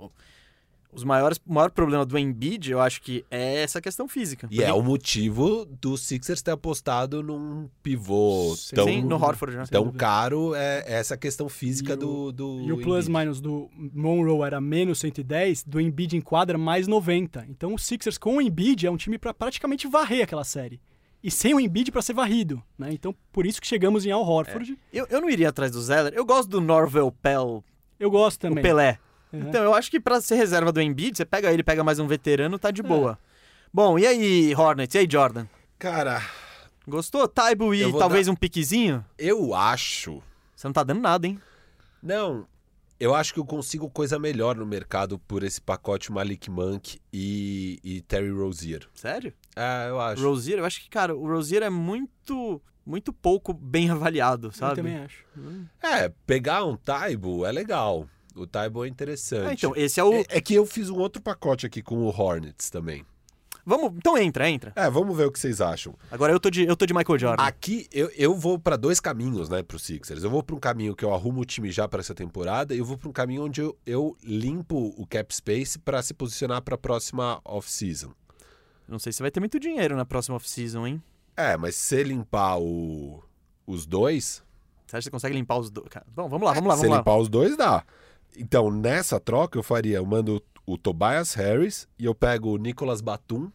Os 0.92 1.04
maiores, 1.04 1.38
o 1.46 1.52
maior 1.54 1.70
problema 1.70 2.04
do 2.04 2.18
Embiid, 2.18 2.70
eu 2.72 2.80
acho 2.80 3.00
que 3.00 3.24
é 3.30 3.62
essa 3.62 3.80
questão 3.80 4.08
física. 4.08 4.48
E 4.50 4.60
é 4.62 4.72
o 4.72 4.82
motivo 4.82 5.64
do 5.64 5.96
Sixers 5.96 6.42
ter 6.42 6.50
apostado 6.50 7.22
num 7.22 7.68
pivô 7.82 8.54
Sim, 8.56 8.74
tão, 8.74 8.84
Sim, 8.86 9.02
no 9.02 9.14
Horford, 9.14 9.56
né? 9.56 9.64
tão 9.70 9.92
caro, 9.92 10.52
é 10.54 10.82
essa 10.86 11.16
questão 11.16 11.48
física 11.48 11.92
E 11.92 11.94
o- 11.94 11.98
do, 11.98 12.32
do 12.32 12.60
E 12.62 12.72
o 12.72 12.78
plus-minus 12.80 13.40
do 13.40 13.70
Monroe 13.94 14.44
era 14.44 14.60
menos 14.60 14.98
110, 14.98 15.62
do 15.64 15.80
Embiid 15.80 16.16
em 16.16 16.20
quadra 16.20 16.58
mais 16.58 16.88
90. 16.88 17.46
Então 17.48 17.72
o 17.74 17.78
Sixers 17.78 18.18
com 18.18 18.36
o 18.38 18.40
Embiid 18.42 18.86
é 18.86 18.90
um 18.90 18.96
time 18.96 19.16
pra 19.16 19.32
praticamente 19.32 19.86
varrer 19.86 20.24
aquela 20.24 20.44
série. 20.44 20.80
E 21.22 21.30
sem 21.30 21.54
o 21.54 21.60
Embiid 21.60 21.92
pra 21.92 22.02
ser 22.02 22.14
varrido, 22.14 22.60
né? 22.78 22.88
Então 22.92 23.14
por 23.30 23.46
isso 23.46 23.60
que 23.60 23.66
chegamos 23.66 24.04
em 24.06 24.10
Al 24.10 24.26
Horford. 24.26 24.76
Eu, 24.92 25.06
eu 25.10 25.20
não 25.20 25.30
iria 25.30 25.50
atrás 25.50 25.70
do 25.70 25.80
Zeller. 25.80 26.12
Eu 26.16 26.24
gosto 26.24 26.48
do 26.48 26.60
Norvel 26.60 27.12
Pell, 27.22 27.62
Eu 27.98 28.10
gosto 28.10 28.38
o 28.38 28.48
também. 28.48 28.62
Pelé. 28.64 28.98
Uhum. 29.32 29.48
Então, 29.48 29.62
eu 29.62 29.74
acho 29.74 29.90
que 29.90 30.00
pra 30.00 30.20
ser 30.20 30.34
reserva 30.36 30.72
do 30.72 30.80
Embiid, 30.80 31.16
você 31.16 31.24
pega 31.24 31.52
ele, 31.52 31.62
pega 31.62 31.84
mais 31.84 31.98
um 31.98 32.06
veterano, 32.06 32.58
tá 32.58 32.70
de 32.70 32.82
boa. 32.82 33.18
Bom, 33.72 33.98
e 33.98 34.06
aí, 34.06 34.54
Hornets? 34.54 34.94
E 34.94 34.98
aí, 34.98 35.08
Jordan? 35.10 35.46
Cara, 35.78 36.22
Gostou? 36.86 37.28
Taibo 37.28 37.72
e 37.74 37.80
Eu 37.82 37.96
talvez 37.96 38.26
um 38.26 38.34
piquezinho? 38.34 39.04
eu 39.16 39.54
acho 39.54 40.20
Você 40.56 40.66
não 40.66 40.72
tá 40.72 40.82
dando 40.82 41.00
nada, 41.00 41.26
hein? 41.26 41.40
Não, 42.02 42.46
eu 42.98 43.14
acho 43.14 43.32
que 43.32 43.38
eu 43.40 43.44
consigo 43.44 43.88
coisa 43.88 44.18
melhor 44.18 44.56
no 44.56 44.66
mercado 44.66 45.18
por 45.18 45.42
esse 45.42 45.60
pacote 45.60 46.10
Malik 46.10 46.50
Monk 46.50 47.00
e, 47.12 47.78
e 47.84 48.00
Terry 48.02 48.30
Rozier. 48.30 48.86
Sério? 48.94 49.32
É, 49.54 49.88
eu 49.88 50.00
acho. 50.00 50.22
Rozier, 50.22 50.58
eu 50.58 50.64
acho 50.64 50.80
que, 50.82 50.88
cara, 50.90 51.14
o 51.14 51.26
Rozier 51.26 51.62
é 51.62 51.70
muito, 51.70 52.60
muito 52.84 53.12
pouco 53.12 53.52
bem 53.54 53.88
avaliado, 53.90 54.48
Eu 54.48 54.52
sabe? 54.52 54.76
também 54.76 54.98
acho. 54.98 55.24
É, 55.82 56.10
pegar 56.26 56.64
um 56.64 56.76
Taibo 56.76 57.46
é 57.46 57.52
legal. 57.52 58.06
O 58.42 58.46
Taibo 58.46 58.84
é 58.84 58.88
interessante. 58.88 59.46
Ah, 59.48 59.52
então, 59.52 59.72
esse 59.76 60.00
é 60.00 60.04
o. 60.04 60.12
É, 60.14 60.24
é 60.28 60.40
que 60.40 60.54
eu 60.54 60.64
fiz 60.66 60.88
um 60.90 60.96
outro 60.98 61.20
pacote 61.22 61.66
aqui 61.66 61.82
com 61.82 61.98
o 61.98 62.08
Hornets 62.08 62.70
também. 62.70 63.04
Vamos, 63.66 63.92
então 63.96 64.16
entra, 64.16 64.48
entra. 64.48 64.72
É, 64.74 64.88
vamos 64.88 65.14
ver 65.14 65.26
o 65.26 65.30
que 65.30 65.38
vocês 65.38 65.60
acham. 65.60 65.94
Agora 66.10 66.32
eu 66.32 66.40
tô 66.40 66.48
de, 66.48 66.64
eu 66.64 66.74
tô 66.74 66.86
de 66.86 66.94
Michael 66.94 67.18
Jordan. 67.18 67.42
Aqui 67.44 67.86
eu, 67.92 68.10
eu 68.16 68.34
vou 68.34 68.58
pra 68.58 68.74
dois 68.74 68.98
caminhos, 69.00 69.50
né, 69.50 69.62
pro 69.62 69.78
Sixers. 69.78 70.24
Eu 70.24 70.30
vou 70.30 70.42
pra 70.42 70.56
um 70.56 70.58
caminho 70.58 70.96
que 70.96 71.04
eu 71.04 71.12
arrumo 71.12 71.42
o 71.42 71.44
time 71.44 71.70
já 71.70 71.86
pra 71.86 72.00
essa 72.00 72.14
temporada 72.14 72.74
e 72.74 72.78
eu 72.78 72.84
vou 72.86 72.96
pra 72.96 73.08
um 73.10 73.12
caminho 73.12 73.44
onde 73.44 73.60
eu, 73.60 73.76
eu 73.84 74.16
limpo 74.24 74.94
o 74.96 75.06
cap 75.06 75.32
space 75.34 75.78
pra 75.78 76.02
se 76.02 76.14
posicionar 76.14 76.62
pra 76.62 76.78
próxima 76.78 77.38
off-season. 77.44 78.12
Não 78.88 78.98
sei 78.98 79.12
se 79.12 79.20
vai 79.20 79.30
ter 79.30 79.40
muito 79.40 79.60
dinheiro 79.60 79.94
na 79.94 80.06
próxima 80.06 80.36
off-season, 80.36 80.86
hein? 80.86 81.02
É, 81.36 81.56
mas 81.58 81.76
se 81.76 82.02
limpar 82.02 82.58
o- 82.58 83.22
os 83.66 83.84
dois, 83.86 84.42
Você 84.86 84.96
acha 84.96 85.02
que 85.02 85.04
você 85.04 85.10
consegue 85.10 85.34
limpar 85.36 85.58
os 85.58 85.70
dois? 85.70 85.86
Bom, 86.12 86.28
vamos 86.28 86.44
lá, 86.48 86.54
vamos 86.54 86.68
lá, 86.68 86.74
Se 86.74 86.80
vamos 86.80 86.90
lá. 86.92 86.96
limpar 86.98 87.16
os 87.18 87.28
dois, 87.28 87.56
dá. 87.56 87.84
Então, 88.36 88.70
nessa 88.70 89.18
troca, 89.18 89.58
eu 89.58 89.62
faria, 89.62 89.96
eu 89.96 90.06
mando 90.06 90.42
o 90.66 90.78
Tobias 90.78 91.34
Harris 91.34 91.88
e 91.98 92.04
eu 92.04 92.14
pego 92.14 92.50
o 92.50 92.56
Nicolas 92.56 93.00
Batum, 93.00 93.50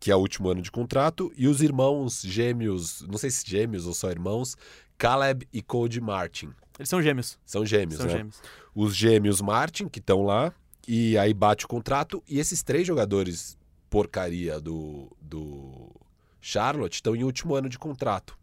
que 0.00 0.10
é 0.10 0.16
o 0.16 0.18
último 0.18 0.50
ano 0.50 0.62
de 0.62 0.70
contrato, 0.70 1.32
e 1.36 1.48
os 1.48 1.62
irmãos 1.62 2.22
gêmeos, 2.22 3.02
não 3.08 3.18
sei 3.18 3.30
se 3.30 3.44
gêmeos 3.46 3.86
ou 3.86 3.94
só 3.94 4.10
irmãos, 4.10 4.56
Caleb 4.98 5.48
e 5.52 5.62
Cody 5.62 6.00
Martin. 6.00 6.52
Eles 6.78 6.88
são 6.88 7.00
gêmeos. 7.00 7.38
São 7.44 7.64
gêmeos, 7.64 7.96
São 7.96 8.06
né? 8.06 8.12
gêmeos. 8.12 8.42
Os 8.74 8.96
gêmeos 8.96 9.40
Martin, 9.40 9.88
que 9.88 10.00
estão 10.00 10.22
lá, 10.22 10.52
e 10.86 11.16
aí 11.16 11.32
bate 11.32 11.64
o 11.64 11.68
contrato, 11.68 12.22
e 12.28 12.38
esses 12.38 12.62
três 12.62 12.86
jogadores 12.86 13.56
porcaria 13.88 14.60
do, 14.60 15.14
do 15.20 15.90
Charlotte 16.40 16.94
estão 16.94 17.14
em 17.14 17.24
último 17.24 17.54
ano 17.54 17.68
de 17.68 17.78
contrato. 17.78 18.36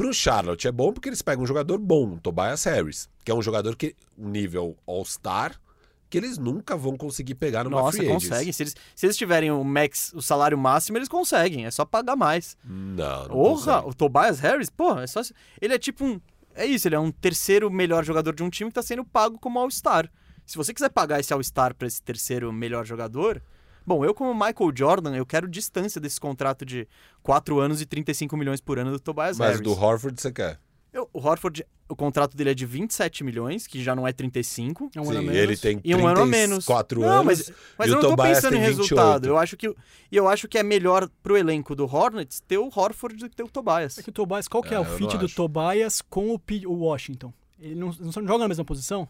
Pro 0.00 0.14
Charlotte 0.14 0.66
é 0.66 0.72
bom 0.72 0.94
porque 0.94 1.10
eles 1.10 1.20
pegam 1.20 1.44
um 1.44 1.46
jogador 1.46 1.76
bom, 1.76 2.16
Tobias 2.16 2.64
Harris, 2.64 3.06
que 3.22 3.30
é 3.30 3.34
um 3.34 3.42
jogador 3.42 3.76
que 3.76 3.94
um 4.16 4.30
nível 4.30 4.74
All-Star, 4.86 5.60
que 6.08 6.16
eles 6.16 6.38
nunca 6.38 6.74
vão 6.74 6.96
conseguir 6.96 7.34
pegar 7.34 7.64
numa 7.64 7.82
Nossa, 7.82 7.98
free 7.98 8.08
conseguem. 8.08 8.50
Se 8.50 8.62
eles, 8.62 8.76
se 8.96 9.04
eles 9.04 9.14
tiverem 9.14 9.50
o 9.50 9.62
max, 9.62 10.10
o 10.14 10.22
salário 10.22 10.56
máximo, 10.56 10.96
eles 10.96 11.06
conseguem. 11.06 11.66
É 11.66 11.70
só 11.70 11.84
pagar 11.84 12.16
mais. 12.16 12.56
Não, 12.64 13.24
não 13.24 13.28
Porra, 13.28 13.54
consegue. 13.56 13.88
o 13.88 13.94
Tobias 13.94 14.40
Harris, 14.40 14.70
porra, 14.70 15.02
é 15.02 15.06
só. 15.06 15.20
Ele 15.60 15.74
é 15.74 15.78
tipo 15.78 16.02
um. 16.02 16.18
É 16.54 16.64
isso, 16.64 16.88
ele 16.88 16.94
é 16.94 16.98
um 16.98 17.12
terceiro 17.12 17.70
melhor 17.70 18.02
jogador 18.02 18.34
de 18.34 18.42
um 18.42 18.48
time 18.48 18.70
que 18.70 18.74
tá 18.76 18.82
sendo 18.82 19.04
pago 19.04 19.38
como 19.38 19.58
All-Star. 19.58 20.10
Se 20.46 20.56
você 20.56 20.72
quiser 20.72 20.88
pagar 20.88 21.20
esse 21.20 21.30
All-Star 21.34 21.74
pra 21.74 21.86
esse 21.86 22.00
terceiro 22.02 22.50
melhor 22.50 22.86
jogador. 22.86 23.42
Bom, 23.86 24.04
eu, 24.04 24.14
como 24.14 24.32
Michael 24.34 24.72
Jordan, 24.74 25.14
eu 25.16 25.26
quero 25.26 25.48
distância 25.48 26.00
desse 26.00 26.20
contrato 26.20 26.64
de 26.64 26.86
4 27.22 27.58
anos 27.58 27.80
e 27.80 27.86
35 27.86 28.36
milhões 28.36 28.60
por 28.60 28.78
ano 28.78 28.90
do 28.92 29.00
Tobias 29.00 29.38
Mas 29.38 29.48
Harris. 29.56 29.60
do 29.62 29.72
Horford 29.72 30.20
você 30.20 30.30
quer. 30.32 30.58
Eu- 30.92 31.08
o 31.12 31.20
Horford, 31.24 31.64
o 31.88 31.94
contrato 31.94 32.36
dele 32.36 32.50
é 32.50 32.54
de 32.54 32.66
27 32.66 33.22
milhões, 33.22 33.64
que 33.66 33.80
já 33.80 33.94
não 33.94 34.08
é 34.08 34.12
35. 34.12 34.90
É 34.94 35.00
um 35.00 35.04
ano 35.08 35.18
a 35.18 35.20
Sim, 35.20 35.26
menos. 35.28 35.36
ele 35.42 35.56
tem 35.56 35.80
E 35.84 35.94
um 35.94 36.04
ano 36.04 36.22
a 36.22 36.26
menos. 36.26 36.64
34 36.66 37.00
não, 37.00 37.08
anos. 37.08 37.24
mas, 37.26 37.52
mas 37.78 37.88
e 37.88 37.90
eu 37.92 37.98
o 37.98 38.02
não 38.02 38.10
tô 38.10 38.16
Tobias 38.16 38.36
pensando 38.38 38.56
em 38.56 38.58
resultado. 38.60 39.22
28. 39.22 39.26
Eu 39.26 39.38
acho 39.38 39.56
que, 39.56 39.68
e 39.68 40.16
eu 40.16 40.28
acho 40.28 40.48
que 40.48 40.58
é 40.58 40.64
melhor 40.64 41.08
pro 41.22 41.36
elenco 41.36 41.76
do 41.76 41.84
Hornets 41.84 42.40
ter 42.40 42.58
o 42.58 42.68
Horford 42.74 43.16
do 43.18 43.30
que 43.30 43.36
ter 43.36 43.44
o 43.44 43.48
Tobias. 43.48 43.98
É 43.98 44.02
que 44.02 44.08
o 44.10 44.12
Tobias, 44.12 44.48
qual 44.48 44.64
que 44.64 44.74
é, 44.74 44.76
É, 44.78 44.80
o 44.80 44.84
fit 44.84 45.16
do 45.16 45.26
acho. 45.26 45.36
Tobias 45.36 46.02
com 46.02 46.34
o, 46.34 46.38
P- 46.40 46.66
o 46.66 46.72
Washington? 46.72 47.32
Ele 47.60 47.76
não, 47.76 47.94
não 48.00 48.10
joga 48.12 48.38
na 48.38 48.48
mesma 48.48 48.64
posição? 48.64 49.06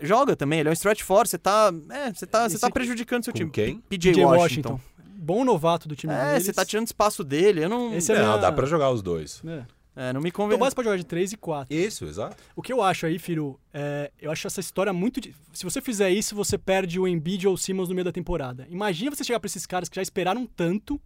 Joga 0.00 0.34
também, 0.34 0.60
ele 0.60 0.68
é 0.68 0.70
um 0.70 0.74
stretch 0.74 1.02
four, 1.02 1.26
você 1.26 1.38
tá, 1.38 1.72
é, 1.90 2.12
você 2.12 2.26
tá, 2.26 2.48
você 2.48 2.58
tá 2.58 2.70
prejudicando 2.70 3.24
seu 3.24 3.32
Com 3.32 3.38
time. 3.38 3.50
quem? 3.50 3.76
P- 3.80 3.98
PJ 3.98 4.24
Washington. 4.24 4.80
Bom 5.16 5.44
novato 5.44 5.86
do 5.88 5.94
time 5.94 6.12
É, 6.12 6.30
deles. 6.32 6.46
você 6.46 6.52
tá 6.52 6.64
tirando 6.64 6.86
espaço 6.86 7.22
dele, 7.22 7.64
eu 7.64 7.68
não, 7.68 7.94
Esse 7.94 8.10
é 8.12 8.18
Não, 8.18 8.24
minha- 8.24 8.36
dá 8.38 8.50
pra 8.50 8.66
jogar 8.66 8.90
os 8.90 9.02
dois. 9.02 9.40
É. 9.46 10.08
é, 10.08 10.12
não 10.12 10.20
me 10.20 10.32
convence. 10.32 10.58
Tobias 10.58 10.74
pode 10.74 10.86
jogar 10.86 10.96
de 10.96 11.04
3 11.04 11.32
e 11.32 11.36
4. 11.36 11.72
Isso, 11.72 12.04
exato. 12.06 12.36
O 12.56 12.62
que 12.62 12.72
eu 12.72 12.82
acho 12.82 13.06
aí, 13.06 13.18
Firu, 13.20 13.60
é, 13.72 14.10
eu 14.20 14.32
acho 14.32 14.46
essa 14.48 14.58
história 14.58 14.92
muito. 14.92 15.20
Se 15.52 15.62
você 15.64 15.80
fizer 15.80 16.10
isso, 16.10 16.34
você 16.34 16.58
perde 16.58 16.98
o 16.98 17.06
Embiid 17.06 17.46
ou 17.46 17.54
o 17.54 17.58
Simmons 17.58 17.88
no 17.88 17.94
meio 17.94 18.04
da 18.04 18.10
temporada. 18.12 18.66
Imagina 18.68 19.14
você 19.14 19.22
chegar 19.22 19.38
pra 19.38 19.46
esses 19.46 19.64
caras 19.66 19.88
que 19.88 19.94
já 19.96 20.02
esperaram 20.02 20.44
tanto, 20.46 21.00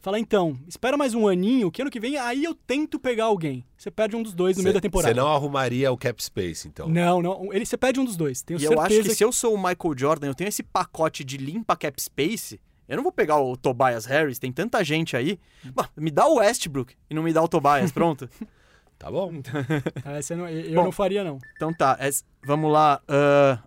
falar 0.00 0.18
então, 0.18 0.56
espera 0.66 0.96
mais 0.96 1.14
um 1.14 1.26
aninho, 1.28 1.70
que 1.70 1.82
ano 1.82 1.90
que 1.90 2.00
vem 2.00 2.16
aí 2.16 2.44
eu 2.44 2.54
tento 2.54 2.98
pegar 2.98 3.24
alguém. 3.24 3.64
Você 3.76 3.90
perde 3.90 4.16
um 4.16 4.22
dos 4.22 4.34
dois 4.34 4.56
no 4.56 4.62
meio 4.62 4.74
da 4.74 4.80
temporada. 4.80 5.12
Você 5.14 5.20
não 5.20 5.28
arrumaria 5.32 5.90
o 5.92 5.96
cap 5.96 6.22
space, 6.22 6.66
então. 6.68 6.88
Não, 6.88 7.20
não. 7.22 7.52
Ele, 7.52 7.64
você 7.66 7.76
perde 7.76 8.00
um 8.00 8.04
dos 8.04 8.16
dois. 8.16 8.42
Tenho 8.42 8.58
E 8.60 8.64
eu 8.64 8.70
certeza 8.70 9.00
acho 9.00 9.08
que 9.10 9.14
se 9.14 9.24
eu 9.24 9.32
sou 9.32 9.54
o 9.54 9.58
Michael 9.58 9.94
Jordan, 9.96 10.26
eu 10.28 10.34
tenho 10.34 10.48
esse 10.48 10.62
pacote 10.62 11.24
de 11.24 11.36
limpa 11.36 11.76
cap 11.76 12.00
space, 12.02 12.60
eu 12.88 12.96
não 12.96 13.02
vou 13.02 13.12
pegar 13.12 13.38
o 13.38 13.56
Tobias 13.56 14.06
Harris, 14.06 14.38
tem 14.38 14.50
tanta 14.52 14.82
gente 14.84 15.16
aí. 15.16 15.38
Bah, 15.74 15.88
me 15.96 16.10
dá 16.10 16.26
o 16.26 16.36
Westbrook 16.36 16.94
e 17.10 17.14
não 17.14 17.22
me 17.22 17.32
dá 17.32 17.42
o 17.42 17.48
Tobias, 17.48 17.92
pronto. 17.92 18.28
Tá 18.98 19.12
bom. 19.12 19.30
É, 20.04 20.20
você 20.20 20.34
não- 20.34 20.48
eu 20.48 20.74
Bom. 20.74 20.82
não 20.86 20.90
faria, 20.90 21.22
não. 21.22 21.38
Então 21.54 21.72
tá, 21.72 21.96
es- 22.00 22.24
vamos 22.44 22.72
lá. 22.72 23.00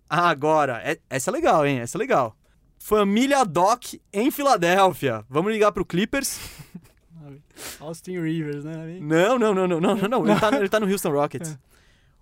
ah, 0.10 0.30
agora, 0.30 0.82
é- 0.84 0.98
essa 1.10 1.30
é 1.30 1.34
legal, 1.34 1.66
hein? 1.66 1.80
Essa 1.80 1.98
é 1.98 2.00
legal. 2.00 2.36
Família 2.84 3.46
Doc 3.46 3.94
em 4.12 4.32
Filadélfia. 4.32 5.24
Vamos 5.30 5.54
ligar 5.54 5.72
pro 5.72 5.86
Clippers? 5.86 6.40
Austin 7.80 8.20
Rivers, 8.20 8.64
né? 8.66 8.98
Não, 9.00 9.38
não, 9.38 9.54
não, 9.54 9.68
não, 9.68 9.80
não, 9.80 9.96
não, 9.96 10.08
não. 10.10 10.28
Ele 10.28 10.40
tá, 10.40 10.50
no- 10.52 10.58
ele 10.62 10.70
tá 10.70 10.80
no 10.80 10.88
Houston 10.92 11.12
Rockets. 11.12 11.60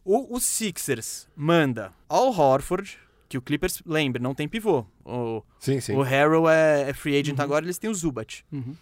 O, 0.03 0.35
o 0.35 0.39
Sixers 0.39 1.27
manda 1.33 1.93
Al 2.09 2.27
Horford, 2.37 2.97
que 3.29 3.37
o 3.37 3.41
Clippers, 3.41 3.81
lembre, 3.85 4.21
não 4.21 4.35
tem 4.35 4.49
pivô. 4.49 4.85
O, 5.05 5.41
Sim, 5.59 5.79
sim. 5.79 5.95
o 5.95 6.01
Harrell 6.01 6.49
é, 6.49 6.89
é 6.89 6.93
free 6.93 7.17
agent 7.17 7.39
agora, 7.39 7.63
eles 7.63 7.77
têm 7.77 7.89
o 7.89 7.95
Zubat. 7.95 8.43
Uhum. 8.51 8.75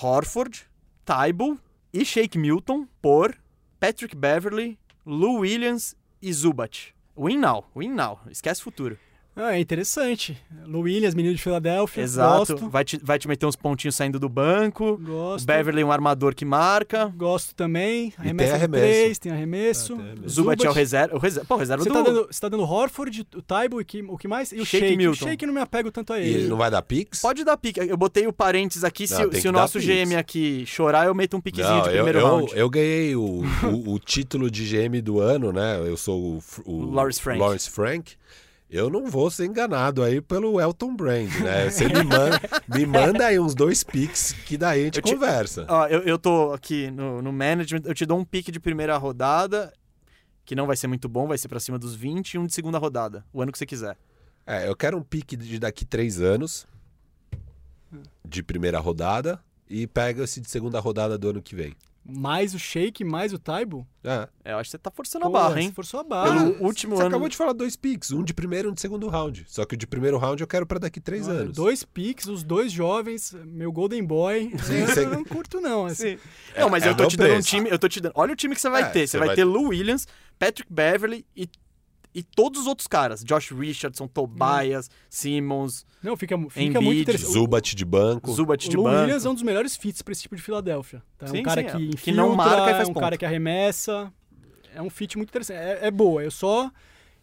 Horford, 0.00 0.66
Tybal 1.04 1.58
e 1.92 2.04
Shake 2.04 2.38
Milton 2.38 2.86
por 3.02 3.34
Patrick 3.80 4.14
Beverly, 4.14 4.78
Lou 5.04 5.40
Williams 5.40 5.96
e 6.22 6.32
Zubat. 6.32 6.94
Win 7.16 7.38
now, 7.38 7.64
win 7.74 7.88
now. 7.90 8.20
Esquece 8.30 8.60
o 8.60 8.64
futuro. 8.64 8.96
Ah, 9.40 9.56
é 9.56 9.60
interessante. 9.60 10.36
Lou 10.66 10.82
Williams, 10.82 11.14
menino 11.14 11.32
de 11.34 11.40
Filadélfia. 11.40 12.02
Exato. 12.02 12.54
Gosto. 12.54 12.68
Vai 12.68 12.84
te, 12.84 12.98
vai 13.02 13.18
te 13.20 13.28
meter 13.28 13.46
uns 13.46 13.54
pontinhos 13.54 13.94
saindo 13.94 14.18
do 14.18 14.28
banco. 14.28 14.96
Gosto. 14.98 15.46
Beverly, 15.46 15.84
um 15.84 15.92
armador 15.92 16.34
que 16.34 16.44
marca. 16.44 17.06
Gosto 17.16 17.54
também. 17.54 18.10
tem 18.10 18.18
Arremesso 18.18 18.48
de 18.50 18.54
arremesso. 18.56 18.82
três, 18.84 19.18
tem 19.20 19.32
arremesso. 19.32 19.92
Ah, 19.94 19.96
tem 19.96 20.06
arremesso. 20.06 20.28
Zubat 20.34 20.66
é 20.66 20.68
o 20.68 20.72
reserva. 20.72 21.14
O 21.16 21.18
reserva, 21.20 21.46
pô, 21.46 21.54
o 21.54 21.58
reserva 21.58 21.82
Você 21.84 21.88
do... 21.88 21.94
tá, 21.94 22.02
dando, 22.02 22.26
você 22.30 22.40
tá 22.40 22.48
dando 22.48 22.62
Horford, 22.64 23.26
o 23.36 23.40
Taibo 23.42 23.80
e 23.80 23.84
que- 23.84 24.02
o 24.02 24.18
que 24.18 24.26
mais? 24.26 24.50
E 24.50 24.56
o 24.60 24.66
Shake 24.66 24.86
Shake. 24.86 24.96
Milton. 24.96 25.24
O 25.24 25.28
Shake 25.28 25.46
não 25.46 25.54
me 25.54 25.60
apego 25.60 25.92
tanto 25.92 26.12
a 26.12 26.18
E 26.18 26.22
ele. 26.22 26.34
ele 26.40 26.48
não 26.48 26.56
vai 26.56 26.70
dar 26.70 26.82
pix? 26.82 27.20
Pode 27.20 27.44
dar 27.44 27.56
pique. 27.56 27.78
Eu 27.78 27.96
botei 27.96 28.26
o 28.26 28.32
parênteses 28.32 28.82
aqui. 28.82 29.06
Se, 29.06 29.14
Não, 29.14 29.28
tem 29.30 29.34
se 29.40 29.42
que 29.42 29.48
o 29.48 29.52
nosso. 29.52 29.78
GM 29.78 30.16
aqui 30.18 30.64
chorar, 30.66 31.06
eu 31.06 31.14
meto 31.14 31.36
um 31.36 31.40
piquezinho 31.40 31.76
Não, 31.76 31.82
de 31.82 31.88
eu, 31.90 31.94
primeiro 31.94 32.18
eu, 32.18 32.26
round. 32.26 32.52
eu 32.56 32.68
ganhei 32.68 33.14
o, 33.14 33.42
o, 33.72 33.92
o 33.94 33.98
título 34.00 34.50
de 34.50 34.64
GM 34.66 35.00
do 35.00 35.20
ano, 35.20 35.52
né? 35.52 35.78
Eu 35.78 35.96
sou 35.96 36.40
o, 36.66 36.70
o 36.70 36.90
Lawrence 36.92 37.20
Frank. 37.22 37.38
Lawrence 37.38 37.70
Frank. 37.70 38.12
Eu 38.70 38.90
não 38.90 39.06
vou 39.06 39.30
ser 39.30 39.46
enganado 39.46 40.02
aí 40.02 40.20
pelo 40.20 40.60
Elton 40.60 40.94
Brand, 40.94 41.30
né? 41.40 41.70
Você 41.70 41.86
me 41.88 42.02
manda, 42.04 42.40
me 42.68 42.84
manda 42.84 43.26
aí 43.26 43.38
uns 43.40 43.54
dois 43.54 43.82
picks 43.82 44.32
que 44.32 44.58
daí 44.58 44.82
a 44.82 44.84
gente 44.84 44.98
Eu 44.98 45.02
te- 45.02 45.14
conversa. 45.14 45.64
Ó, 45.68 45.86
eu, 45.86 46.00
eu 46.02 46.18
tô 46.18 46.52
aqui 46.52 46.90
no, 46.90 47.22
no 47.22 47.32
management, 47.32 47.82
eu 47.86 47.94
te 47.94 48.04
dou 48.04 48.18
um 48.18 48.24
pique 48.24 48.52
de 48.52 48.60
primeira 48.60 48.96
rodada, 48.98 49.72
que 50.44 50.54
não 50.54 50.66
vai 50.66 50.76
ser 50.76 50.86
muito 50.86 51.08
bom, 51.08 51.26
vai 51.26 51.38
ser 51.38 51.48
pra 51.48 51.58
cima 51.58 51.78
dos 51.78 51.94
20, 51.94 52.34
e 52.34 52.38
um 52.38 52.46
de 52.46 52.52
segunda 52.52 52.76
rodada, 52.78 53.24
o 53.32 53.40
ano 53.40 53.50
que 53.50 53.56
você 53.58 53.64
quiser. 53.66 53.96
É, 54.46 54.68
eu 54.68 54.76
quero 54.76 54.98
um 54.98 55.02
pique 55.02 55.34
de 55.36 55.58
daqui 55.58 55.86
três 55.86 56.20
anos, 56.20 56.66
de 58.26 58.42
primeira 58.42 58.78
rodada, 58.78 59.40
e 59.68 59.86
pega 59.86 60.24
esse 60.24 60.40
de 60.42 60.50
segunda 60.50 60.78
rodada 60.78 61.16
do 61.16 61.30
ano 61.30 61.42
que 61.42 61.54
vem. 61.54 61.74
Mais 62.10 62.54
o 62.54 62.58
Shake, 62.58 63.04
mais 63.04 63.34
o 63.34 63.38
Taibo. 63.38 63.86
É. 64.02 64.26
É, 64.42 64.52
eu 64.52 64.56
acho 64.58 64.68
que 64.68 64.70
você 64.70 64.78
tá 64.78 64.90
forçando 64.90 65.26
a 65.26 65.28
Pô, 65.28 65.32
barra, 65.34 65.52
você 65.54 65.60
hein? 65.60 65.72
Forçou 65.74 66.00
a 66.00 66.02
barra. 66.04 66.32
Pelo 66.32 66.54
Ah, 66.54 66.56
último 66.66 66.96
Você 66.96 67.02
ano. 67.02 67.08
acabou 67.10 67.28
de 67.28 67.36
falar 67.36 67.52
dois 67.52 67.76
picks, 67.76 68.10
um 68.12 68.22
de 68.24 68.32
primeiro 68.32 68.68
e 68.68 68.70
um 68.70 68.74
de 68.74 68.80
segundo 68.80 69.06
round. 69.08 69.44
Só 69.46 69.66
que 69.66 69.74
o 69.74 69.76
de 69.76 69.86
primeiro 69.86 70.16
round 70.16 70.40
eu 70.40 70.46
quero 70.46 70.64
pra 70.66 70.78
daqui 70.78 71.00
três 71.00 71.28
Olha, 71.28 71.40
anos. 71.40 71.54
Dois 71.56 71.84
picks, 71.84 72.26
os 72.26 72.42
dois 72.42 72.72
jovens, 72.72 73.36
meu 73.44 73.70
Golden 73.70 74.02
Boy. 74.02 74.50
Sim, 74.62 74.74
eu 74.80 74.86
você- 74.86 75.06
não 75.06 75.22
curto, 75.22 75.60
não. 75.60 75.84
assim. 75.84 76.16
Sim. 76.16 76.18
Não, 76.58 76.70
mas 76.70 76.82
é 76.84 76.88
eu 76.88 76.96
tô 76.96 77.02
bom 77.02 77.08
te 77.10 77.16
dando 77.18 77.34
um 77.36 77.40
time, 77.40 77.68
eu 77.70 77.78
tô 77.78 77.88
te 77.88 78.00
dando. 78.00 78.12
Olha 78.14 78.32
o 78.32 78.36
time 78.36 78.54
que 78.54 78.60
você 78.62 78.70
vai 78.70 78.82
É, 78.84 78.86
ter. 78.86 79.00
Você 79.00 79.08
você 79.12 79.18
vai, 79.18 79.26
vai- 79.28 79.36
ter 79.36 79.44
Lou 79.44 79.64
Williams, 79.68 80.06
Patrick 80.38 80.72
Beverly 80.72 81.26
e, 81.36 81.46
e 82.18 82.22
todos 82.22 82.62
os 82.62 82.66
outros 82.66 82.86
caras. 82.86 83.22
Josh 83.24 83.50
Richardson, 83.52 84.06
Tobias, 84.08 84.90
Simmons, 85.08 85.84
Não, 86.02 86.16
fica, 86.16 86.36
fica 86.50 86.60
Embiid, 86.60 86.84
muito 86.84 87.00
interessante. 87.02 87.32
Zubat 87.32 87.74
de 87.76 87.84
banco. 87.84 88.32
Zubat 88.32 88.68
de 88.68 88.76
Lou 88.76 88.84
banco. 88.84 89.00
Williams 89.02 89.24
é 89.24 89.28
um 89.30 89.34
dos 89.34 89.42
melhores 89.42 89.76
fits 89.76 90.02
pra 90.02 90.12
esse 90.12 90.22
tipo 90.22 90.36
de 90.36 90.42
Filadélfia. 90.42 91.02
Tá? 91.16 91.26
É 91.26 91.28
Sim, 91.30 91.40
um 91.40 91.42
cara 91.42 91.60
sim, 91.62 91.66
que 91.68 91.72
é. 91.72 91.80
infiltra, 91.80 92.00
Que 92.02 92.12
não 92.12 92.34
marca 92.34 92.70
e 92.70 92.74
faz 92.74 92.78
é 92.88 92.90
um 92.90 92.94
ponto. 92.94 93.00
cara 93.00 93.16
que 93.16 93.24
arremessa. 93.24 94.12
É 94.74 94.82
um 94.82 94.90
fit 94.90 95.16
muito 95.16 95.30
interessante. 95.30 95.56
É, 95.58 95.86
é 95.86 95.90
boa, 95.90 96.22
eu 96.22 96.30
só... 96.30 96.70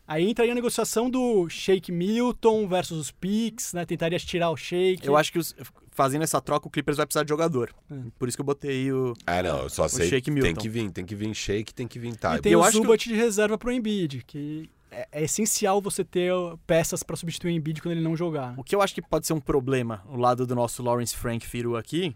Aí 0.08 0.30
entraria 0.30 0.52
a 0.54 0.56
negociação 0.56 1.10
do 1.10 1.50
Shake 1.50 1.92
Milton 1.92 2.68
versus 2.68 3.00
os 3.00 3.10
picks, 3.12 3.74
né? 3.74 3.86
Tentaria 3.88 4.20
tirar 4.20 4.52
o 4.52 4.56
Shake. 4.56 5.04
Eu 5.08 5.18
acho 5.18 5.32
que 5.32 5.40
os- 5.40 5.56
fazendo 5.90 6.22
essa 6.22 6.40
troca, 6.40 6.68
o 6.68 6.70
Clippers 6.70 6.96
vai 6.98 7.08
precisar 7.08 7.24
de 7.24 7.30
jogador. 7.30 7.74
É. 7.90 7.96
Por 8.20 8.28
isso 8.28 8.38
que 8.38 8.42
eu 8.42 8.46
botei 8.46 8.92
o. 8.92 9.14
Ah, 9.26 9.42
não, 9.42 9.64
eu 9.64 9.70
só 9.70 9.88
sei. 9.88 10.08
Shake 10.08 10.30
tem 10.40 10.54
que 10.54 10.70
vir, 10.70 10.92
tem 10.92 11.04
que 11.04 11.16
vir 11.16 11.34
shake, 11.34 11.74
tem 11.74 11.88
que 11.88 11.98
vir 11.98 12.10
E 12.14 12.18
time. 12.18 12.40
tem 12.40 12.52
Eu 12.52 12.60
o 12.60 12.64
acho 12.64 12.74
que 12.78 12.84
Zubat 12.84 13.10
de 13.10 13.16
reserva 13.16 13.58
pro 13.58 13.72
Embiid, 13.72 14.24
que 14.28 14.70
é, 14.96 15.08
é 15.12 15.24
essencial 15.24 15.82
você 15.82 16.04
ter 16.04 16.32
peças 16.66 17.04
pra 17.04 17.16
substituir 17.16 17.52
o 17.52 17.56
Embiid 17.56 17.82
quando 17.82 17.92
ele 17.94 18.02
não 18.02 18.16
jogar. 18.16 18.54
O 18.58 18.64
que 18.64 18.76
eu 18.76 18.82
acho 18.82 18.94
que 18.96 19.02
pode 19.02 19.28
ser 19.28 19.34
um 19.34 19.40
problema, 19.42 20.04
o 20.08 20.16
lado 20.18 20.46
do 20.48 20.56
nosso 20.56 20.82
Lawrence 20.82 21.16
Frank 21.16 21.46
Firu 21.46 21.76
aqui, 21.76 22.16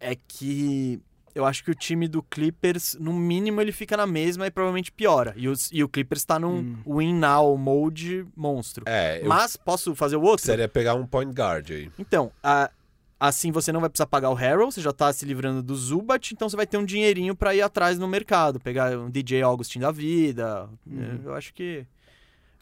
é 0.00 0.16
que 0.16 1.00
eu 1.34 1.46
acho 1.46 1.64
que 1.64 1.70
o 1.70 1.74
time 1.74 2.06
do 2.08 2.22
Clippers, 2.22 2.94
no 3.00 3.12
mínimo, 3.12 3.60
ele 3.60 3.72
fica 3.72 3.96
na 3.96 4.06
mesma 4.06 4.46
e 4.46 4.50
provavelmente 4.50 4.92
piora. 4.92 5.32
E, 5.36 5.48
os- 5.48 5.70
e 5.72 5.82
o 5.82 5.88
Clippers 5.88 6.24
tá 6.24 6.38
num 6.38 6.76
win 6.86 7.14
now 7.14 7.56
mode 7.56 8.26
monstro. 8.36 8.84
É, 8.86 9.20
eu 9.22 9.28
Mas 9.28 9.56
posso 9.56 9.94
fazer 9.94 10.16
o 10.16 10.20
outro? 10.20 10.36
precisaria 10.36 10.68
pegar 10.68 10.94
um 10.94 11.06
point 11.06 11.32
guard 11.32 11.70
aí. 11.70 11.90
Então, 11.98 12.30
a- 12.42 12.70
assim 13.22 13.52
você 13.52 13.70
não 13.70 13.80
vai 13.80 13.88
precisar 13.88 14.06
pagar 14.06 14.30
o 14.30 14.34
Harrell, 14.34 14.70
você 14.70 14.80
já 14.80 14.92
tá 14.92 15.12
se 15.12 15.24
livrando 15.24 15.62
do 15.62 15.76
Zubat, 15.76 16.34
então 16.34 16.48
você 16.48 16.56
vai 16.56 16.66
ter 16.66 16.76
um 16.76 16.84
dinheirinho 16.84 17.36
pra 17.36 17.54
ir 17.54 17.62
atrás 17.62 17.96
no 17.96 18.08
mercado, 18.08 18.58
pegar 18.58 18.98
um 18.98 19.08
DJ 19.08 19.42
Augustin 19.42 19.78
da 19.78 19.92
vida. 19.92 20.68
É, 20.90 21.26
Eu 21.26 21.34
acho 21.34 21.54
que. 21.54 21.86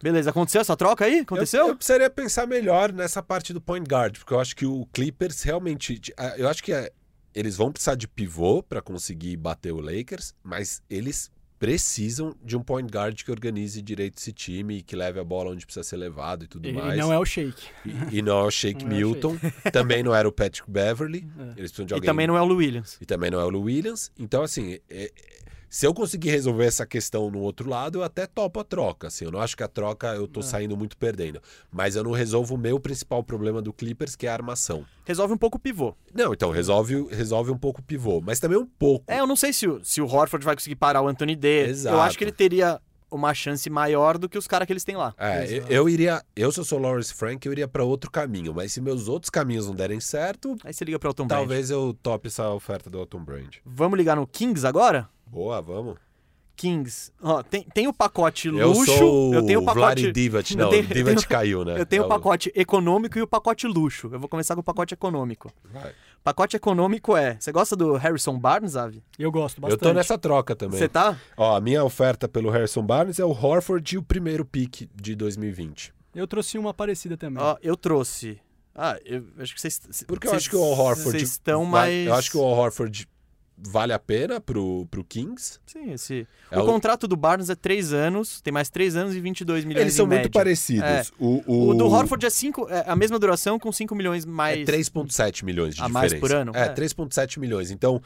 Beleza, 0.02 0.30
aconteceu 0.30 0.61
essa 0.61 0.76
troca 0.76 1.04
aí? 1.06 1.20
Aconteceu? 1.20 1.61
Eu, 1.62 1.68
eu 1.68 1.76
precisaria 1.76 2.11
pensar 2.11 2.46
melhor 2.46 2.92
nessa 2.92 3.22
parte 3.22 3.52
do 3.54 3.61
point 3.61 3.86
guard, 3.88 4.18
porque 4.18 4.34
eu 4.34 4.40
acho 4.40 4.54
que 4.54 4.66
o 4.66 4.86
Clippers 4.92 5.42
realmente. 5.42 6.00
Eu 6.36 6.48
acho 6.48 6.62
que 6.62 6.72
é, 6.72 6.92
eles 7.34 7.56
vão 7.56 7.72
precisar 7.72 7.94
de 7.94 8.06
pivô 8.06 8.62
para 8.62 8.82
conseguir 8.82 9.36
bater 9.38 9.72
o 9.72 9.80
Lakers, 9.80 10.34
mas 10.42 10.82
eles 10.90 11.30
precisam 11.61 12.34
de 12.42 12.56
um 12.56 12.62
point 12.62 12.90
guard 12.90 13.22
que 13.22 13.30
organize 13.30 13.80
direito 13.82 14.16
esse 14.18 14.32
time 14.32 14.78
e 14.78 14.82
que 14.82 14.96
leve 14.96 15.20
a 15.20 15.24
bola 15.24 15.50
onde 15.50 15.66
precisa 15.66 15.84
ser 15.84 15.98
levado 15.98 16.44
e 16.46 16.48
tudo 16.48 16.66
Ele 16.66 16.78
mais. 16.80 16.98
não 16.98 17.12
é 17.12 17.18
o 17.18 17.24
Shake. 17.24 17.62
E, 17.84 18.16
e 18.18 18.22
não 18.22 18.38
é 18.40 18.42
o 18.44 18.50
Shake 18.50 18.82
Não 18.82 18.90
é 18.90 18.94
o 18.94 18.96
Milton, 18.96 19.36
também 19.70 20.02
não 20.02 20.14
era 20.14 20.26
o 20.26 20.32
Patrick 20.32 20.68
Beverly. 20.70 21.18
Eles 21.58 21.70
precisam 21.70 21.84
de 21.84 21.92
E 21.92 21.94
alguém 21.96 22.06
também 22.08 22.26
não 22.26 22.36
é 22.36 22.40
o 22.40 22.46
Lou 22.46 22.56
Williams. 22.56 22.96
e 22.98 23.04
também 23.04 23.30
não 23.30 23.38
é 23.38 23.44
o 23.44 23.50
Lou 23.50 23.62
Williams. 23.64 24.11
Então, 24.18 24.42
assim, 24.42 24.72
é- 24.72 24.80
é- 24.88 25.12
se 25.70 25.86
eu 25.86 25.94
conseguir 25.94 26.30
resolver 26.30 26.64
essa 26.64 26.84
questão 26.84 27.30
no 27.30 27.38
outro 27.38 27.70
lado, 27.70 27.98
eu 28.00 28.02
até 28.02 28.26
topo 28.26 28.58
a 28.58 28.64
troca. 28.64 29.06
Assim, 29.06 29.24
eu 29.24 29.30
não 29.30 29.40
acho 29.40 29.56
que 29.56 29.62
a 29.62 29.68
troca 29.68 30.08
eu 30.08 30.26
tô 30.26 30.42
saindo 30.42 30.76
muito 30.76 30.96
perdendo. 30.96 31.40
Mas 31.70 31.94
eu 31.94 32.02
não 32.02 32.10
resolvo 32.10 32.56
o 32.56 32.58
meu 32.58 32.80
principal 32.80 33.22
problema 33.22 33.62
do 33.62 33.72
Clippers, 33.72 34.16
que 34.16 34.26
é 34.26 34.30
a 34.30 34.32
armação. 34.32 34.84
Resolve 35.04 35.32
um 35.32 35.38
pouco 35.38 35.58
o 35.58 35.60
pivô. 35.60 35.94
Não, 36.12 36.34
então, 36.34 36.50
resolve, 36.50 37.06
resolve 37.12 37.52
um 37.52 37.56
pouco 37.56 37.80
o 37.80 37.84
pivô, 37.84 38.20
mas 38.20 38.40
também 38.40 38.58
um 38.58 38.66
pouco. 38.66 39.04
É, 39.06 39.20
eu 39.20 39.28
não 39.28 39.36
sei 39.36 39.52
se 39.52 39.68
o, 39.68 39.80
se 39.84 40.00
o 40.02 40.06
Horford 40.06 40.44
vai 40.44 40.56
conseguir 40.56 40.74
parar 40.74 41.02
o 41.02 41.08
Anthony 41.08 41.36
Davis. 41.36 41.78
Exato. 41.78 41.96
Eu 41.96 42.00
acho 42.00 42.18
que 42.18 42.24
ele 42.24 42.32
teria 42.32 42.80
uma 43.10 43.34
chance 43.34 43.68
maior 43.68 44.18
do 44.18 44.28
que 44.28 44.38
os 44.38 44.46
caras 44.46 44.66
que 44.66 44.72
eles 44.72 44.84
têm 44.84 44.96
lá. 44.96 45.14
É, 45.18 45.46
eu, 45.50 45.66
eu 45.68 45.88
iria. 45.88 46.22
Eu, 46.34 46.50
se 46.52 46.60
eu 46.60 46.64
sou 46.64 46.78
Lawrence 46.78 47.12
Frank, 47.12 47.46
eu 47.46 47.52
iria 47.52 47.68
pra 47.68 47.84
outro 47.84 48.10
caminho. 48.10 48.54
Mas 48.54 48.72
se 48.72 48.80
meus 48.80 49.08
outros 49.08 49.30
caminhos 49.30 49.66
não 49.66 49.74
derem 49.74 50.00
certo, 50.00 50.56
Aí 50.64 50.72
você 50.72 50.84
liga 50.84 50.98
pro 50.98 51.10
Elton 51.10 51.26
Brand. 51.26 51.38
talvez 51.38 51.70
eu 51.70 51.96
tope 52.02 52.28
essa 52.28 52.48
oferta 52.50 52.88
do 52.88 52.98
Elton 52.98 53.24
Brand. 53.24 53.56
Vamos 53.64 53.96
ligar 53.98 54.16
no 54.16 54.26
Kings 54.26 54.66
agora? 54.66 55.08
Boa, 55.31 55.61
vamos. 55.62 55.97
Kings. 56.57 57.11
Ó, 57.22 57.43
tem, 57.43 57.62
tem 57.72 57.89
o 57.89 57.93
pacote 57.93 58.49
Eu 58.49 58.68
luxo. 58.72 58.95
sou 58.99 59.33
eu 59.33 59.47
tenho 59.47 59.61
o 59.61 59.64
pacote. 59.64 59.78
Vladi 60.03 60.12
Divac. 60.12 60.53
eu 60.53 60.59
Não, 60.59 60.68
tenho- 60.70 60.85
o 60.85 60.87
Divac 60.89 60.99
eu 60.99 61.16
tenho- 61.16 61.28
caiu, 61.28 61.64
né? 61.64 61.81
Eu 61.81 61.87
tenho 61.87 62.03
É 62.03 62.07
o 62.07 62.09
pacote 62.09 62.53
econômico 62.55 63.18
e 63.18 63.22
o 63.22 63.26
pacote 63.26 63.66
luxo. 63.66 64.11
Eu 64.12 64.18
vou 64.20 64.28
começar 64.28 64.55
com 64.55 64.61
o 64.61 64.64
pacote 64.64 64.93
econômico. 64.93 65.51
Vai. 65.72 65.95
Pacote 66.22 66.57
econômico 66.57 67.16
é. 67.16 67.39
Você 67.41 67.51
gosta 67.51 67.74
do 67.74 67.95
Harrison 67.97 68.39
Barnes, 68.39 68.76
Avi? 68.76 69.03
Eu 69.18 69.33
gosto 69.33 69.57
Eu 69.57 69.62
bastante. 69.62 69.81
tô 69.81 69.93
nessa 69.95 70.18
troca 70.18 70.55
também. 70.55 70.78
Você 70.78 70.87
tá? 70.87 71.16
Ó, 71.35 71.57
a 71.57 71.61
minha 71.62 71.83
oferta 71.83 72.28
pelo 72.28 72.51
Harrison 72.51 72.83
Barnes 72.83 73.18
é 73.18 73.24
o 73.24 73.31
Horford 73.31 73.95
e 73.95 73.99
o 73.99 74.03
primeiro 74.03 74.45
pick 74.45 74.87
de 74.95 75.14
2020. 75.14 75.95
Eu 76.14 76.26
trouxe 76.26 76.59
uma 76.59 76.74
parecida 76.74 77.16
também. 77.16 77.43
Ó, 77.43 77.57
eu 77.62 77.74
trouxe. 77.74 78.39
Ah, 78.74 78.99
eu 79.07 79.24
acho 79.39 79.55
que 79.55 79.61
vocês. 79.62 79.81
Porque 80.07 80.28
eu 80.28 80.35
acho 80.35 80.51
que 80.51 80.57
o 80.57 80.61
Horford. 80.61 81.11
Vocês 81.11 81.22
estão 81.31 81.64
mais. 81.64 82.07
Eu 82.07 82.14
acho 82.14 82.31
que 82.31 82.37
o 82.37 82.41
Horford 82.43 83.09
vale 83.68 83.92
a 83.92 83.98
pena 83.98 84.40
pro, 84.40 84.86
pro 84.90 85.04
Kings. 85.04 85.58
Sim, 85.66 85.92
esse. 85.92 86.26
É 86.50 86.58
o, 86.58 86.62
o- 86.62 86.66
contrato 86.66 87.06
do 87.06 87.16
Barnes 87.16 87.50
é 87.50 87.54
3 87.54 87.92
anos, 87.92 88.40
tem 88.40 88.52
mais 88.52 88.70
3 88.70 88.96
anos 88.96 89.14
e 89.14 89.20
22 89.20 89.64
milhões 89.64 89.82
Eles 89.82 89.94
são 89.94 90.04
em 90.06 90.08
muito 90.08 90.18
média. 90.20 90.30
parecidos. 90.30 90.82
É. 90.84 91.02
O, 91.18 91.42
o... 91.46 91.68
O 91.70 91.74
do 91.74 91.86
Horford 91.86 92.24
é, 92.26 92.30
cinco, 92.30 92.66
é 92.70 92.84
a 92.86 92.96
mesma 92.96 93.18
duração 93.18 93.58
com 93.58 93.70
5 93.70 93.94
milhões 93.94 94.24
mais. 94.24 94.61
É 94.68 94.72
3,7 94.72 95.44
milhões 95.44 95.74
de 95.74 95.82
A 95.82 95.86
diferença. 95.86 95.92
mais 96.11 96.20
por 96.20 96.32
ano? 96.32 96.52
É, 96.54 96.66
É. 96.66 96.74
3,7 96.74 97.38
milhões. 97.38 97.70
Então, 97.70 98.00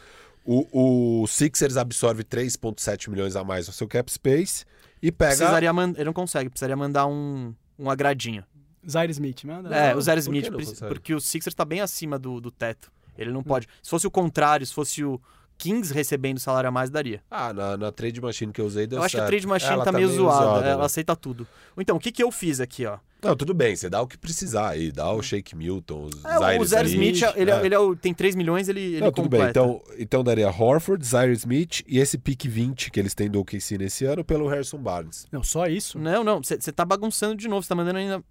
o, 0.45 1.23
o 1.23 1.27
Sixers 1.27 1.77
absorve 1.77 2.25
3,7 2.25 3.09
milhões 3.09 3.37
a 3.37 3.43
mais 3.45 3.67
no 3.67 3.73
seu 3.73 3.87
cap 3.89 4.11
space 4.13 4.65
e 5.03 5.11
pega. 5.13 5.37
Precisaria 5.37 5.73
man... 5.73 5.93
Ele 5.97 6.05
não 6.05 6.13
consegue, 6.13 6.51
precisaria 6.51 6.77
mandar 6.77 7.07
um, 7.07 7.55
um 7.79 7.89
agradinho. 7.89 8.45
Zaire 8.89 9.11
Smith, 9.13 9.45
manda. 9.45 9.75
é, 9.75 9.95
o 9.95 9.99
que 10.03 10.21
Smith, 10.21 10.51
porque 10.89 11.15
o 11.15 11.21
Sixers 11.21 11.55
tá 11.55 11.65
bem 11.65 11.81
acima 11.81 12.19
do, 12.19 12.39
do 12.41 12.51
teto. 12.51 12.93
Ele 13.17 13.31
não 13.31 13.43
pode. 13.43 13.67
Se 13.83 13.89
fosse 13.89 14.07
o 14.07 14.11
contrário, 14.11 14.67
se 14.67 14.75
fosse 14.75 15.03
o 15.05 15.21
Kings 15.65 15.93
recebendo 15.93 16.39
salário 16.39 16.69
a 16.69 16.71
mais, 16.71 16.91
daria. 16.91 17.23
Ah, 17.31 17.53
na, 17.53 17.77
na 17.77 17.91
trade 17.93 18.21
machine 18.21 18.53
que 18.53 18.61
eu 18.61 18.67
usei 18.67 18.87
deu 18.87 18.99
eu 18.99 19.03
acho 19.05 19.13
que 19.13 19.17
a 19.17 19.21
certo. 19.21 19.31
trade 19.31 19.47
machine 19.47 19.73
Ela 19.73 19.85
tá, 19.85 19.93
meio 19.93 20.09
zoada, 20.09 20.61
né? 20.61 20.71
ela 20.71 20.87
aceita 20.87 21.17
tudo. 21.17 21.47
Então, 21.79 21.97
o 21.97 22.01
que, 22.01 22.13
que 22.13 22.23
eu 22.23 22.31
fiz 22.31 22.61
aqui, 22.61 22.87
ó? 22.87 22.99
Não, 23.23 23.35
tudo 23.35 23.55
bem, 23.55 23.75
você 23.75 23.89
dá 23.89 24.03
o 24.03 24.07
que 24.07 24.19
precisar 24.19 24.69
aí, 24.69 24.93
dá 24.93 25.11
o 25.11 25.23
Shake 25.23 25.57
Milton, 25.57 26.05
os 26.13 26.25
É, 26.27 26.39
Zaire 26.39 26.61
o 26.63 26.65
Zé 26.67 26.83
Smith, 26.85 27.23
ele, 27.37 27.51
é- 27.51 27.55
é. 27.55 27.65
ele 27.67 27.75
é 27.75 27.79
o- 27.79 27.97
tem 27.97 28.13
3 28.13 28.35
milhões, 28.35 28.69
ele, 28.69 28.81
ele 28.81 29.01
Não, 29.01 29.11
tudo 29.11 29.31
bem. 29.31 29.41
completa. 29.41 29.61
Então, 29.61 29.83
então 29.99 30.23
daria 30.23 30.51
Horford, 30.51 31.03
Zaire 31.07 31.33
Smith 31.33 31.81
e 31.89 31.99
esse 31.99 32.19
pick 32.19 32.45
20 32.47 32.91
que 32.91 33.01
eles 33.01 33.15
têm 33.15 33.31
do 33.31 33.41
OKC 33.41 33.79
nesse 33.79 34.05
ano 34.05 34.23
pelo 34.23 34.47
Harrison 34.47 34.77
Barnes. 34.77 35.27
Não, 35.33 35.43
só 35.43 35.67
isso? 35.67 35.99
Não, 35.99 36.23
não, 36.23 36.43
você 36.43 36.59
tá 36.71 36.85
bagunçando 36.85 37.35
de 37.37 37.49
novo, 37.49 37.63
você 37.63 37.69
tá 37.71 37.75
mandando 37.75 37.99
ainda. 37.99 38.23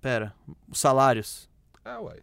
Pera, 0.00 0.32
os 0.70 0.78
salários. 0.78 1.48
Ah, 1.84 2.00
uai. 2.00 2.18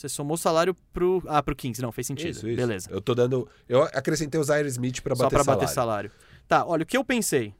Você 0.00 0.08
somou 0.08 0.34
o 0.34 0.38
salário 0.38 0.74
pro. 0.94 1.22
Ah, 1.26 1.42
pro 1.42 1.54
Kings, 1.54 1.82
não, 1.82 1.92
fez 1.92 2.06
sentido. 2.06 2.30
Isso, 2.30 2.48
isso. 2.48 2.56
Beleza. 2.56 2.88
Eu 2.90 3.02
tô 3.02 3.14
dando. 3.14 3.46
Eu 3.68 3.82
acrescentei 3.82 4.40
o 4.40 4.42
Zaire 4.44 4.66
Smith 4.68 5.02
pra 5.02 5.14
Só 5.14 5.24
bater 5.24 5.36
pra 5.36 5.44
salário. 5.44 5.60
bater 5.60 5.74
salário. 5.74 6.10
Tá, 6.48 6.64
olha, 6.64 6.84
o 6.84 6.86
que 6.86 6.96
eu 6.96 7.04
pensei. 7.04 7.52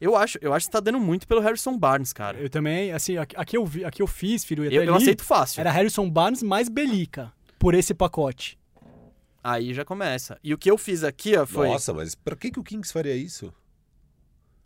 Eu 0.00 0.16
acho, 0.16 0.38
eu 0.42 0.52
acho 0.52 0.66
que 0.66 0.72
você 0.72 0.78
tá 0.78 0.80
dando 0.80 0.98
muito 0.98 1.28
pelo 1.28 1.40
Harrison 1.40 1.78
Barnes, 1.78 2.12
cara. 2.12 2.36
Eu 2.36 2.50
também, 2.50 2.90
assim, 2.90 3.16
aqui 3.16 3.36
aqui 3.36 3.56
eu, 3.56 3.64
vi, 3.64 3.84
aqui 3.84 4.02
eu 4.02 4.08
fiz, 4.08 4.44
filho, 4.44 4.64
Eu, 4.64 4.82
eu 4.82 4.94
aceito 4.96 5.22
fácil. 5.22 5.60
Era 5.60 5.70
Harrison 5.70 6.10
Barnes 6.10 6.42
mais 6.42 6.68
Belica, 6.68 7.32
por 7.60 7.74
esse 7.74 7.94
pacote. 7.94 8.58
Aí 9.44 9.72
já 9.72 9.84
começa. 9.84 10.40
E 10.42 10.52
o 10.52 10.58
que 10.58 10.68
eu 10.68 10.76
fiz 10.76 11.04
aqui, 11.04 11.36
ó, 11.36 11.46
foi. 11.46 11.68
Nossa, 11.68 11.94
mas 11.94 12.16
pra 12.16 12.34
que, 12.34 12.50
que 12.50 12.58
o 12.58 12.64
Kings 12.64 12.92
faria 12.92 13.14
isso? 13.14 13.54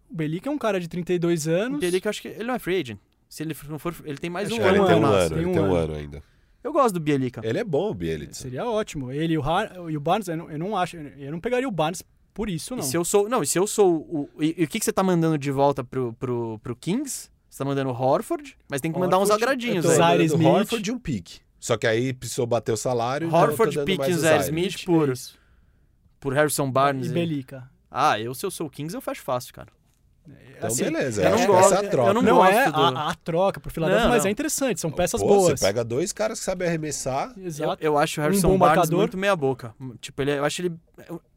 O 0.08 0.14
Belica 0.14 0.48
é 0.48 0.52
um 0.52 0.56
cara 0.56 0.80
de 0.80 0.88
32 0.88 1.46
anos. 1.46 1.78
Que 1.78 2.00
eu 2.02 2.08
acho 2.08 2.22
que 2.22 2.28
ele 2.28 2.44
não 2.44 2.54
é 2.54 2.58
free 2.58 2.80
agent. 2.80 2.98
Se 3.28 3.42
ele 3.42 3.54
não 3.68 3.78
for, 3.78 3.94
ele 4.06 4.16
tem 4.16 4.30
mais 4.30 4.50
Acho 4.50 4.58
um 4.58 4.64
ano. 4.64 4.86
tem 4.86 4.96
um 4.96 5.04
ano, 5.04 5.28
tem 5.28 5.38
ele 5.38 5.46
um 5.46 5.52
tem 5.52 5.60
um 5.60 5.64
ano. 5.66 5.76
ano 5.76 5.94
ainda. 5.96 6.22
Eu 6.66 6.72
gosto 6.72 6.94
do 6.94 7.00
Bielica. 7.00 7.40
Ele 7.44 7.58
é 7.60 7.64
bom, 7.64 7.92
o 7.92 7.94
Bielitz. 7.94 8.38
Seria 8.38 8.66
ótimo. 8.66 9.12
Ele 9.12 9.34
e 9.34 9.38
o, 9.38 9.40
Har 9.42 9.72
e 9.88 9.96
o 9.96 10.00
Barnes, 10.00 10.26
eu 10.26 10.36
não, 10.36 10.50
eu 10.50 10.58
não 10.58 10.76
acho, 10.76 10.96
eu 10.96 11.30
não 11.30 11.38
pegaria 11.38 11.68
o 11.68 11.70
Barnes 11.70 12.02
por 12.34 12.50
isso, 12.50 12.74
não. 12.74 12.82
E 12.82 12.86
se 12.86 12.96
eu 12.96 13.04
sou. 13.04 13.28
Não, 13.28 13.40
e 13.40 13.46
se 13.46 13.56
eu 13.56 13.68
sou 13.68 13.98
o. 13.98 14.28
E, 14.42 14.52
e 14.58 14.64
o 14.64 14.68
que, 14.68 14.80
que 14.80 14.84
você 14.84 14.92
tá 14.92 15.00
mandando 15.00 15.38
de 15.38 15.52
volta 15.52 15.84
pro, 15.84 16.12
pro, 16.14 16.58
pro 16.58 16.74
Kings? 16.74 17.30
Você 17.48 17.58
tá 17.58 17.64
mandando 17.64 17.90
o 17.90 17.92
Horford, 17.92 18.58
mas 18.68 18.80
tem 18.80 18.92
que 18.92 18.98
mandar 18.98 19.18
uns 19.18 19.30
Horford, 19.30 19.44
agradinhos 19.44 19.84
Eu 19.84 19.96
tô 19.96 20.02
aí. 20.02 20.24
Smith. 20.24 20.44
Horford 20.44 20.90
e 20.90 20.92
um 20.92 20.98
pick. 20.98 21.38
Só 21.60 21.76
que 21.76 21.86
aí 21.86 22.12
precisou 22.12 22.48
bater 22.48 22.72
o 22.72 22.76
salário. 22.76 23.28
então 23.28 23.40
Horford, 23.40 23.84
pick 23.84 23.98
mais 23.98 24.12
e 24.12 24.18
o 24.18 24.20
Zaire. 24.20 24.42
Smith 24.42 24.84
por, 24.84 25.08
É 25.10 25.14
por 26.18 26.32
Harrison 26.34 26.68
Barnes. 26.68 27.06
E 27.06 27.10
e- 27.10 27.14
Belica. 27.14 27.70
Ah, 27.88 28.18
eu 28.18 28.34
se 28.34 28.44
eu 28.44 28.50
sou 28.50 28.66
o 28.66 28.70
Kings, 28.70 28.92
eu 28.92 29.00
fecho 29.00 29.22
fácil, 29.22 29.54
cara. 29.54 29.68
Então, 30.56 30.68
Assim, 30.68 30.84
beleza. 30.84 31.22
eu 31.22 31.28
não 31.28 31.34
acho 31.34 31.46
que 31.46 31.52
gosto- 31.52 31.74
essa 31.74 31.84
é 31.84 31.86
a 31.86 31.90
troca. 31.90 32.10
eu 32.10 32.14
não 32.14 32.22
Não, 32.22 32.36
gosto 32.36 32.52
é 32.54 32.70
do- 32.72 32.80
a, 32.80 33.10
a 33.10 33.14
troca 33.14 33.60
pro 33.60 33.70
Philadelphia, 33.70 34.04
Não, 34.04 34.10
mas 34.10 34.22
não. 34.24 34.28
é 34.28 34.32
interessante, 34.32 34.80
são 34.80 34.90
peças 34.90 35.20
Pô, 35.20 35.26
boas. 35.28 35.60
Você 35.60 35.66
pega 35.66 35.84
dois 35.84 36.12
caras 36.12 36.38
que 36.38 36.44
sabem 36.46 36.66
arremessar. 36.66 37.32
Eu, 37.36 37.46
Exato. 37.46 37.84
eu 37.84 37.98
acho 37.98 38.20
o 38.20 38.22
Um 38.22 38.26
Harrison 38.26 38.48
bom 38.48 38.58
Barnes 38.58 38.76
marcador. 38.78 38.98
muito 39.00 39.18
meia 39.18 39.36
boca. 39.36 39.74
Tipo, 40.00 40.22
ele 40.22 40.30
é- 40.32 40.38
eu 40.38 40.44
acho 40.44 40.62
ele. 40.62 40.72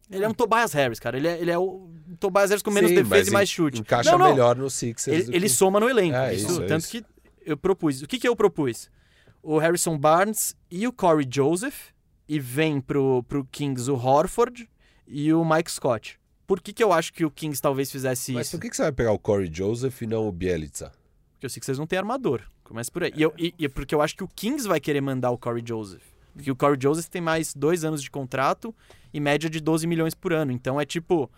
Ele 0.10 0.24
é 0.24 0.28
um 0.28 0.34
Tobias 0.34 0.72
Harris, 0.74 1.00
cara. 1.00 1.18
Ele 1.18 1.28
é, 1.28 1.38
ele 1.40 1.52
é 1.52 1.58
o 1.58 1.90
Tobias 2.20 2.50
Harris 2.50 2.64
com 2.64 2.72
menos 2.72 2.90
Sim, 2.90 2.96
defesa 2.96 3.16
mas 3.16 3.28
e 3.28 3.32
mais 3.32 3.50
chute. 3.50 3.82
Encaixa 3.82 4.10
Não, 4.12 4.18
não. 4.18 4.30
melhor 4.32 4.56
no 4.56 4.70
Sixers. 4.70 5.16
Ele, 5.16 5.24
do 5.26 5.36
ele 5.36 5.48
que- 5.48 5.54
soma 5.54 5.80
no 5.80 5.90
elenco. 5.90 6.16
É, 6.16 6.34
isso, 6.34 6.48
isso, 6.48 6.64
é 6.64 6.66
tanto 6.66 6.82
isso. 6.82 6.90
que 6.92 7.06
eu 7.46 7.58
propus. 7.58 8.02
O 8.02 8.08
que, 8.08 8.18
que 8.18 8.28
eu 8.28 8.36
propus? 8.36 8.90
O 9.44 9.58
Harrison 9.58 9.98
Barnes 9.98 10.56
e 10.72 10.88
o 10.88 10.94
Corey 10.94 11.28
Joseph. 11.30 11.90
E 12.28 12.40
vem 12.40 12.80
pro, 12.80 13.24
pro 13.24 13.44
Kings 13.52 13.90
o 13.90 13.96
Horford 13.96 14.70
e 15.08 15.34
o 15.34 15.44
Mike 15.44 15.72
Scott. 15.72 16.19
Por 16.50 16.60
que, 16.60 16.74
que 16.74 16.84
eu 16.84 16.92
acho 16.92 17.14
que 17.14 17.24
o 17.24 17.30
Kings 17.30 17.62
talvez 17.62 17.92
fizesse 17.92 18.32
Mas 18.34 18.48
isso? 18.48 18.58
por 18.58 18.64
que, 18.64 18.72
que 18.72 18.76
você 18.76 18.82
vai 18.82 18.92
pegar 18.92 19.12
o 19.12 19.20
Corey 19.20 19.48
Joseph 19.54 20.02
e 20.02 20.08
não 20.08 20.28
o 20.28 20.32
Bielitsa? 20.32 20.92
Porque 21.34 21.46
eu 21.46 21.50
sei 21.52 21.60
que 21.60 21.66
vocês 21.68 21.78
não 21.78 21.86
têm 21.86 22.00
armador. 22.00 22.42
Começa 22.64 22.92
por 22.92 23.04
aí. 23.04 23.14
E, 23.16 23.22
eu, 23.22 23.32
e, 23.38 23.54
e 23.60 23.70
porque 23.70 23.94
eu 23.94 24.02
acho 24.02 24.16
que 24.16 24.24
o 24.24 24.28
Kings 24.28 24.68
vai 24.68 24.80
querer 24.80 25.00
mandar 25.00 25.30
o 25.30 25.38
Corey 25.38 25.64
Joseph. 25.64 26.02
Porque 26.34 26.50
o 26.50 26.56
Corey 26.56 26.80
Joseph 26.82 27.06
tem 27.06 27.22
mais 27.22 27.54
dois 27.54 27.86
anos 27.86 28.02
de 28.02 28.10
contrato 28.10 28.74
e 29.14 29.20
média 29.20 29.48
de 29.48 29.60
12 29.60 29.86
milhões 29.86 30.16
por 30.16 30.34
ano. 30.34 30.52
Então 30.52 30.82
é 30.82 30.86
tipo. 30.86 31.30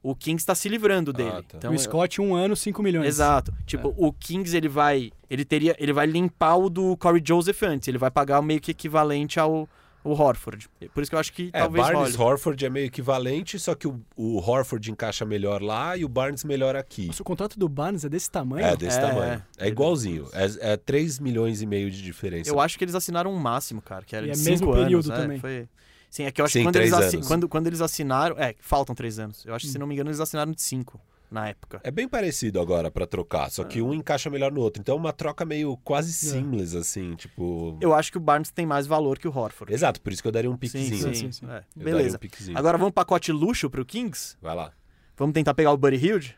O 0.00 0.14
Kings 0.14 0.46
tá 0.46 0.54
se 0.54 0.68
livrando 0.68 1.12
dele. 1.12 1.30
Ah, 1.30 1.42
tá. 1.42 1.58
Então, 1.58 1.70
o 1.72 1.74
eu- 1.74 1.78
Scott, 1.78 2.20
um 2.20 2.32
ano, 2.32 2.54
5 2.54 2.82
milhões. 2.84 3.06
Exato. 3.08 3.52
Tipo, 3.66 3.92
o 3.96 4.12
Kings 4.12 4.56
ele 4.56 4.68
vai. 4.68 5.10
Ele 5.28 5.44
teria. 5.44 5.74
Ele 5.76 5.92
vai 5.92 6.06
limpar 6.06 6.54
o 6.54 6.70
do 6.70 6.96
Corey 6.98 7.22
Joseph 7.26 7.60
antes. 7.64 7.88
Ele 7.88 7.98
vai 7.98 8.12
pagar 8.12 8.40
meio 8.42 8.60
que 8.60 8.70
equivalente 8.70 9.40
ao 9.40 9.68
o 10.04 10.10
Horford. 10.12 10.68
Por 10.94 11.00
isso 11.02 11.10
que 11.10 11.14
eu 11.14 11.18
acho 11.20 11.32
que 11.32 11.50
É, 11.52 11.60
talvez 11.60 11.86
Barnes 11.86 12.14
role. 12.16 12.30
Horford 12.32 12.64
é 12.66 12.70
meio 12.70 12.86
equivalente, 12.86 13.58
só 13.58 13.74
que 13.74 13.86
o, 13.86 14.00
o 14.16 14.38
Horford 14.38 14.90
encaixa 14.90 15.24
melhor 15.24 15.62
lá 15.62 15.96
e 15.96 16.04
o 16.04 16.08
Barnes 16.08 16.44
melhor 16.44 16.74
aqui. 16.76 17.06
Nossa, 17.06 17.22
o 17.22 17.24
contrato 17.24 17.58
do 17.58 17.68
Barnes 17.68 18.04
é 18.04 18.08
desse 18.08 18.30
tamanho? 18.30 18.66
É, 18.66 18.76
desse 18.76 18.98
É, 18.98 19.00
tamanho. 19.00 19.42
é. 19.58 19.66
É 19.66 19.68
igualzinho. 19.68 20.28
É, 20.32 20.72
é 20.72 20.76
3 20.76 21.18
milhões 21.18 21.62
e 21.62 21.66
meio 21.66 21.90
de 21.90 22.02
diferença. 22.02 22.50
Eu 22.50 22.58
acho 22.60 22.76
que 22.78 22.84
eles 22.84 22.94
assinaram 22.94 23.32
um 23.32 23.38
máximo, 23.38 23.80
cara. 23.82 24.04
Que 24.04 24.16
era 24.16 24.26
E 24.26 24.30
de 24.30 24.32
é 24.32 24.34
cinco 24.36 24.50
mesmo 24.50 24.70
anos, 24.72 24.82
período 24.84 25.12
é, 25.12 25.16
também. 25.16 25.38
Foi... 25.38 25.68
Sim, 26.10 26.24
é 26.24 26.30
que 26.30 26.40
eu 26.40 26.44
acho 26.44 26.52
Sim, 26.52 26.58
que 26.60 26.64
quando 26.66 26.74
três 26.74 26.92
eles, 26.92 27.06
assi- 27.06 27.16
anos. 27.16 27.28
quando, 27.28 27.48
quando 27.48 27.66
eles 27.68 27.80
assinaram. 27.80 28.36
É, 28.38 28.54
faltam 28.60 28.94
três 28.94 29.18
anos. 29.18 29.44
Eu 29.46 29.54
acho 29.54 29.64
que, 29.64 29.70
Hum. 29.70 29.72
se 29.72 29.78
não 29.78 29.86
me 29.86 29.94
engano, 29.94 30.10
eles 30.10 30.20
assinaram 30.20 30.52
de 30.52 30.60
cinco 30.60 31.00
na 31.32 31.48
época. 31.48 31.80
É 31.82 31.90
bem 31.90 32.06
parecido 32.06 32.60
agora 32.60 32.90
pra 32.90 33.06
trocar, 33.06 33.50
só 33.50 33.62
É. 33.62 33.64
que 33.64 33.80
um 33.82 33.92
encaixa 33.94 34.28
melhor 34.30 34.52
no 34.52 34.60
outro. 34.60 34.80
Então 34.80 34.94
é 34.96 34.98
uma 34.98 35.12
troca 35.12 35.44
meio 35.44 35.76
quase 35.78 36.12
seamless, 36.12 36.76
assim, 36.76 37.14
tipo. 37.14 37.76
Eu 37.80 37.94
acho 37.94 38.12
que 38.12 38.18
o 38.18 38.20
Barnes 38.20 38.50
tem 38.50 38.66
mais 38.66 38.86
valor 38.86 39.18
que 39.18 39.26
o 39.26 39.36
Horford. 39.36 39.72
Exato, 39.72 40.00
por 40.00 40.12
isso 40.12 40.20
que 40.22 40.28
eu 40.28 40.32
daria 40.32 40.50
um 40.50 40.56
piquezinho. 40.56 41.14
sim, 41.14 41.14
Sim, 41.14 41.32
sim. 41.32 41.46
É, 41.50 41.62
Beleza. 41.74 42.16
um 42.16 42.20
piquezinho. 42.20 42.56
Agora 42.58 42.76
vamos 42.78 42.92
pacote 42.92 43.32
luxo 43.32 43.68
pro 43.70 43.84
Kings? 43.84 44.36
Vai 44.40 44.54
lá. 44.54 44.72
Vamos 45.16 45.32
tentar 45.34 45.54
pegar 45.54 45.72
o 45.72 45.76
Buddy 45.76 45.96
Hilde? 45.96 46.36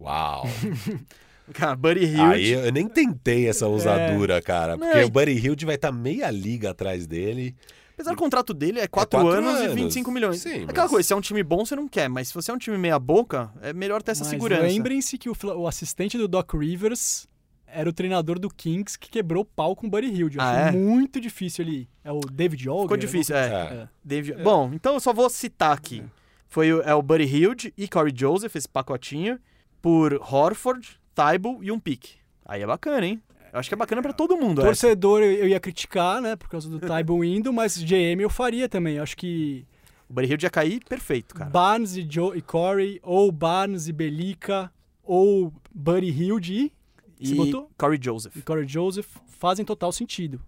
Uau! 0.00 0.44
Cara, 1.54 1.74
Buddy 1.76 2.04
Hilde. 2.04 2.20
Aí 2.20 2.48
eu 2.50 2.70
nem 2.70 2.86
tentei 2.86 3.48
essa 3.48 3.66
ousadura, 3.66 4.40
cara. 4.42 4.76
Porque 4.76 4.98
É. 4.98 5.00
Não, 5.00 5.06
o 5.08 5.10
Buddy 5.10 5.32
Hilde 5.32 5.64
vai 5.64 5.76
estar 5.76 5.90
meia 5.90 6.30
liga 6.30 6.70
atrás 6.70 7.06
dele. 7.06 7.56
Apesar 7.98 8.12
do 8.12 8.16
contrato 8.16 8.54
dele 8.54 8.78
é 8.78 8.86
4 8.86 9.10
quatro 9.18 9.28
anos, 9.28 9.60
e 9.60 9.64
anos. 9.64 9.74
25 9.74 10.10
milhões. 10.12 10.40
Sim, 10.40 10.62
Aquela 10.64 10.82
mas- 10.84 10.90
coisa, 10.90 11.06
se 11.08 11.12
é 11.12 11.16
um 11.16 11.20
time 11.20 11.42
bom, 11.42 11.64
você 11.66 11.74
não 11.74 11.88
quer. 11.88 12.08
Mas 12.08 12.28
se 12.28 12.34
você 12.34 12.50
é 12.50 12.54
um 12.54 12.58
time 12.58 12.78
meia 12.78 12.98
boca, 12.98 13.50
é 13.60 13.72
melhor 13.72 14.02
ter 14.02 14.12
essa 14.12 14.22
Mas 14.22 14.30
segurança. 14.30 14.62
lembrem-se 14.62 15.18
que 15.18 15.28
o, 15.28 15.36
o 15.56 15.66
assistente 15.66 16.16
do 16.16 16.28
Doc 16.28 16.54
Rivers 16.54 17.26
era 17.66 17.90
o 17.90 17.92
treinador 17.92 18.38
do 18.38 18.48
Kings 18.48 18.96
que 18.98 19.10
quebrou 19.10 19.42
o 19.42 19.44
pau 19.44 19.74
com 19.74 19.86
o 19.88 19.90
Buddy 19.90 20.06
Hilde. 20.12 20.38
Eu 20.38 20.42
Ah, 20.44 20.52
é? 20.68 20.70
muito 20.72 21.20
difícil 21.20 21.64
ali. 21.64 21.88
É 22.04 22.12
o 22.12 22.20
David 22.20 22.68
Olga. 22.68 22.82
Ficou 22.82 22.96
difícil, 22.96 23.36
é. 23.36 23.46
É. 23.48 23.88
David- 24.04 24.42
Bom, 24.44 24.70
então 24.72 24.94
eu 24.94 25.00
só 25.00 25.12
vou 25.12 25.28
citar 25.28 25.72
aqui. 25.76 26.02
Foi 26.48 26.72
o, 26.72 26.80
é 26.82 26.94
o 26.94 27.02
Buddy 27.02 27.24
Hilde 27.24 27.74
e 27.76 27.86
Corey 27.88 28.14
Joseph, 28.16 28.54
esse 28.56 28.68
pacotinho, 28.68 29.38
por 29.82 30.14
Horford, 30.14 30.98
Tybalt 31.14 31.58
e 31.62 31.70
um 31.72 31.78
pick. 31.78 32.10
Aí 32.46 32.62
é 32.62 32.66
bacana, 32.66 33.04
hein? 33.06 33.20
Eu 33.52 33.58
acho 33.58 33.68
que 33.68 33.74
é 33.74 33.76
bacana 33.76 34.02
pra 34.02 34.12
todo 34.12 34.36
mundo. 34.36 34.60
essa. 34.60 34.68
Torcedor 34.68 35.22
eu 35.22 35.32
eu 35.32 35.48
ia 35.48 35.60
criticar, 35.60 36.20
né? 36.20 36.36
Por 36.36 36.48
causa 36.48 36.68
do 36.68 36.78
Tybull 36.78 37.24
indo, 37.24 37.52
mas 37.52 37.76
GM 37.76 38.20
eu 38.20 38.30
faria 38.30 38.68
também. 38.68 38.96
Eu 38.96 39.02
acho 39.02 39.16
que 39.16 39.64
O 40.08 40.20
Hilde 40.20 40.46
ia 40.46 40.50
cair 40.50 40.80
perfeito, 40.88 41.34
cara. 41.34 41.50
Barnes 41.50 41.96
e, 41.96 42.06
Joe, 42.08 42.36
e 42.36 42.42
Corey, 42.42 42.98
ou 43.02 43.30
Barnes 43.32 43.88
e 43.88 43.92
Belica, 43.92 44.70
ou 45.02 45.52
Buddy 45.74 46.10
Hilde 46.10 46.54
e, 46.54 46.72
E 47.20 47.26
Você 47.28 47.34
botou? 47.34 47.70
Corey 47.76 47.98
Joseph. 48.02 48.36
e 48.36 48.42
Corey 48.42 48.66
Joseph 48.68 49.08
fazem 49.26 49.64
total 49.64 49.92
sentido. 49.92 50.40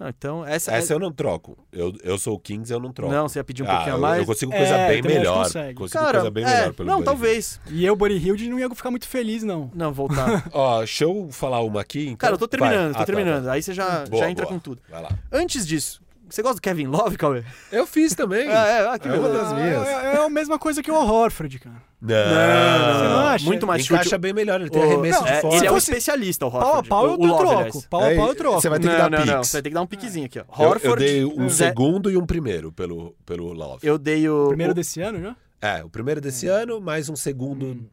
Não, 0.00 0.08
então, 0.08 0.46
essa, 0.46 0.72
Essa 0.72 0.94
é... 0.94 0.96
eu 0.96 0.98
não 0.98 1.12
troco. 1.12 1.58
Eu, 1.70 1.92
eu 2.02 2.16
sou 2.16 2.34
o 2.34 2.38
Kings, 2.38 2.72
eu 2.72 2.80
não 2.80 2.90
troco. 2.90 3.12
Não, 3.12 3.28
você 3.28 3.38
ia 3.38 3.44
pedir 3.44 3.62
um 3.62 3.66
ah, 3.66 3.74
pouquinho 3.74 3.96
a 3.96 3.98
mais. 3.98 4.20
eu 4.20 4.24
consigo 4.24 4.50
É, 4.50 4.56
coisa 4.56 4.76
bem 4.78 4.86
acho 4.86 5.02
que 5.02 5.08
melhor. 5.08 5.44
consegue. 5.44 5.74
Consigo 5.74 6.02
Cara, 6.02 6.12
coisa 6.12 6.30
bem 6.30 6.44
é, 6.44 6.46
melhor 6.46 6.72
pelo 6.72 6.88
não, 6.88 6.94
Buddy 6.96 7.04
talvez. 7.04 7.60
E 7.68 7.84
eu, 7.84 7.94
Buddy 7.94 8.16
Hilde, 8.16 8.48
não 8.48 8.58
ia 8.58 8.70
ficar 8.70 8.90
muito 8.90 9.06
feliz, 9.06 9.42
não. 9.42 9.70
Não, 9.74 9.92
voltar. 9.92 10.48
Ó, 10.54 10.78
deixa 10.78 11.04
eu 11.04 11.28
falar 11.30 11.60
uma 11.60 11.82
aqui. 11.82 12.04
Então. 12.04 12.16
Cara, 12.16 12.32
eu 12.32 12.38
tô 12.38 12.48
terminando, 12.48 12.84
Vai. 12.84 12.92
tô 12.92 12.96
Ah, 12.96 13.00
tá, 13.00 13.04
terminando. 13.04 13.44
tá. 13.44 13.52
Aí 13.52 13.62
você 13.62 13.74
já, 13.74 14.06
Boa, 14.06 14.22
já 14.24 14.30
entra 14.30 14.46
boa. 14.46 14.54
com 14.54 14.58
tudo. 14.58 14.80
Vai 14.88 15.02
lá. 15.02 15.10
Antes 15.30 15.66
disso, 15.66 16.00
você 16.34 16.42
gosta 16.42 16.56
do 16.56 16.62
Kevin 16.62 16.86
Love, 16.86 17.16
Cauê? 17.16 17.42
Eu 17.72 17.86
fiz 17.86 18.14
também. 18.14 18.48
Ah, 18.48 18.66
é, 18.66 18.88
ah, 18.88 18.98
que 18.98 19.08
É 19.08 19.12
uma 19.12 19.28
das 19.28 19.52
minhas. 19.52 19.86
É, 19.86 20.14
é 20.14 20.24
a 20.24 20.28
mesma 20.28 20.58
coisa 20.58 20.82
que 20.82 20.90
o 20.90 20.94
Horford, 20.94 21.58
cara. 21.58 21.82
Não, 22.02 22.14
Você 22.16 23.08
não 23.08 23.26
acha? 23.26 23.44
Muito 23.44 23.66
mais 23.66 23.84
Encaixa 23.84 24.04
chute. 24.04 24.18
bem 24.18 24.32
melhor, 24.32 24.60
ele 24.60 24.70
tem 24.70 24.80
O- 24.80 24.84
arremesso 24.84 25.18
não, 25.20 25.26
de 25.26 25.32
é, 25.32 25.40
fora. 25.40 25.56
ele 25.56 25.66
é 25.66 25.72
um 25.72 25.76
especialista, 25.76 26.46
o 26.46 26.50
Pau 26.50 26.60
a 26.60 26.66
Horford. 26.66 26.88
pau 26.88 27.04
eu 27.06 27.10
o, 27.10 27.14
o 27.14 27.26
Love, 27.26 27.38
troco. 27.38 27.54
aliás. 27.58 27.86
Pau 27.86 28.00
a 28.00 28.14
pau 28.14 28.28
eu 28.28 28.34
troco. 28.34 28.60
você 28.60 28.68
vai 28.70 28.78
ter 28.80 28.86
que 28.88 28.92
não, 28.96 28.98
dar 28.98 29.10
não, 29.10 29.26
não. 29.26 29.44
Você 29.44 29.52
vai 29.56 29.62
ter 29.62 29.68
que 29.68 29.74
dar 29.74 29.82
um 29.82 29.86
piquezinho 29.86 30.26
aqui, 30.26 30.38
ó. 30.38 30.42
Eu- 30.42 30.68
Horford. 30.68 30.86
eu, 30.88 30.96
dei 30.96 31.24
um 31.24 31.48
Zé- 31.50 31.66
segundo 31.68 32.10
e 32.10 32.16
um 32.16 32.24
primeiro 32.24 32.72
pelo, 32.72 33.14
pelo 33.26 33.52
Love. 33.52 33.86
Eu 33.86 33.98
dei 33.98 34.28
o. 34.28 34.48
Primeiro 34.48 34.72
o- 34.72 34.74
desse 34.74 35.00
ano, 35.02 35.20
já? 35.20 35.36
É, 35.60 35.84
o 35.84 35.90
primeiro 35.90 36.20
desse 36.22 36.46
ano, 36.46 36.80
mais 36.80 37.10
um 37.10 37.16
segundo 37.16 37.86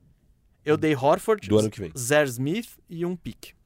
Eu 0.63 0.77
dei 0.77 0.95
Horford, 0.95 1.49
do 1.49 1.59
ano 1.59 1.69
que 1.69 1.79
vem. 1.81 1.91
Zer 1.97 2.25
Smith 2.27 2.69
e 2.89 3.05
um 3.05 3.13
pique. 3.15 3.56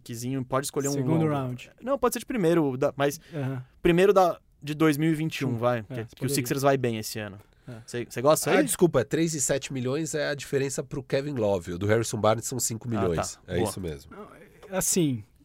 Piquezinho, 0.00 0.44
pode 0.44 0.66
escolher 0.66 0.88
um. 0.88 0.92
Segundo 0.92 1.26
round. 1.26 1.70
Não, 1.82 1.98
pode 1.98 2.12
ser 2.14 2.18
de 2.20 2.26
primeiro, 2.26 2.76
da- 2.76 2.92
mas 2.96 3.18
Aham. 3.34 3.62
primeiro 3.82 4.12
da, 4.12 4.38
de 4.62 4.74
2021, 4.74 5.50
Sim, 5.50 5.56
vai. 5.56 5.78
é, 5.90 6.04
que, 6.04 6.16
que 6.16 6.26
o. 6.26 6.28
Sixers 6.28 6.62
vai 6.62 6.76
bem 6.76 6.98
esse 6.98 7.18
ano. 7.18 7.38
É. 7.68 7.72
Você 7.84 8.06
você 8.08 8.22
gosta 8.22 8.50
Ah, 8.50 8.58
aí? 8.58 8.64
desculpa, 8.64 9.04
3,7 9.04 9.72
milhões 9.72 10.14
é 10.14 10.28
a 10.28 10.34
diferença 10.34 10.84
pro 10.84 11.02
Kevin 11.02 11.34
Love. 11.34 11.72
O 11.72 11.78
do 11.78 11.86
Harrison 11.86 12.18
Barnes 12.20 12.44
são 12.46 12.60
5 12.60 12.86
Ah, 12.86 12.90
milhões. 12.90 13.32
tá. 13.36 13.40
É 13.48 13.56
Boa. 13.56 13.68
isso 13.68 13.80
mesmo. 13.80 14.12
Assim, 14.70 15.16
qual 15.16 15.35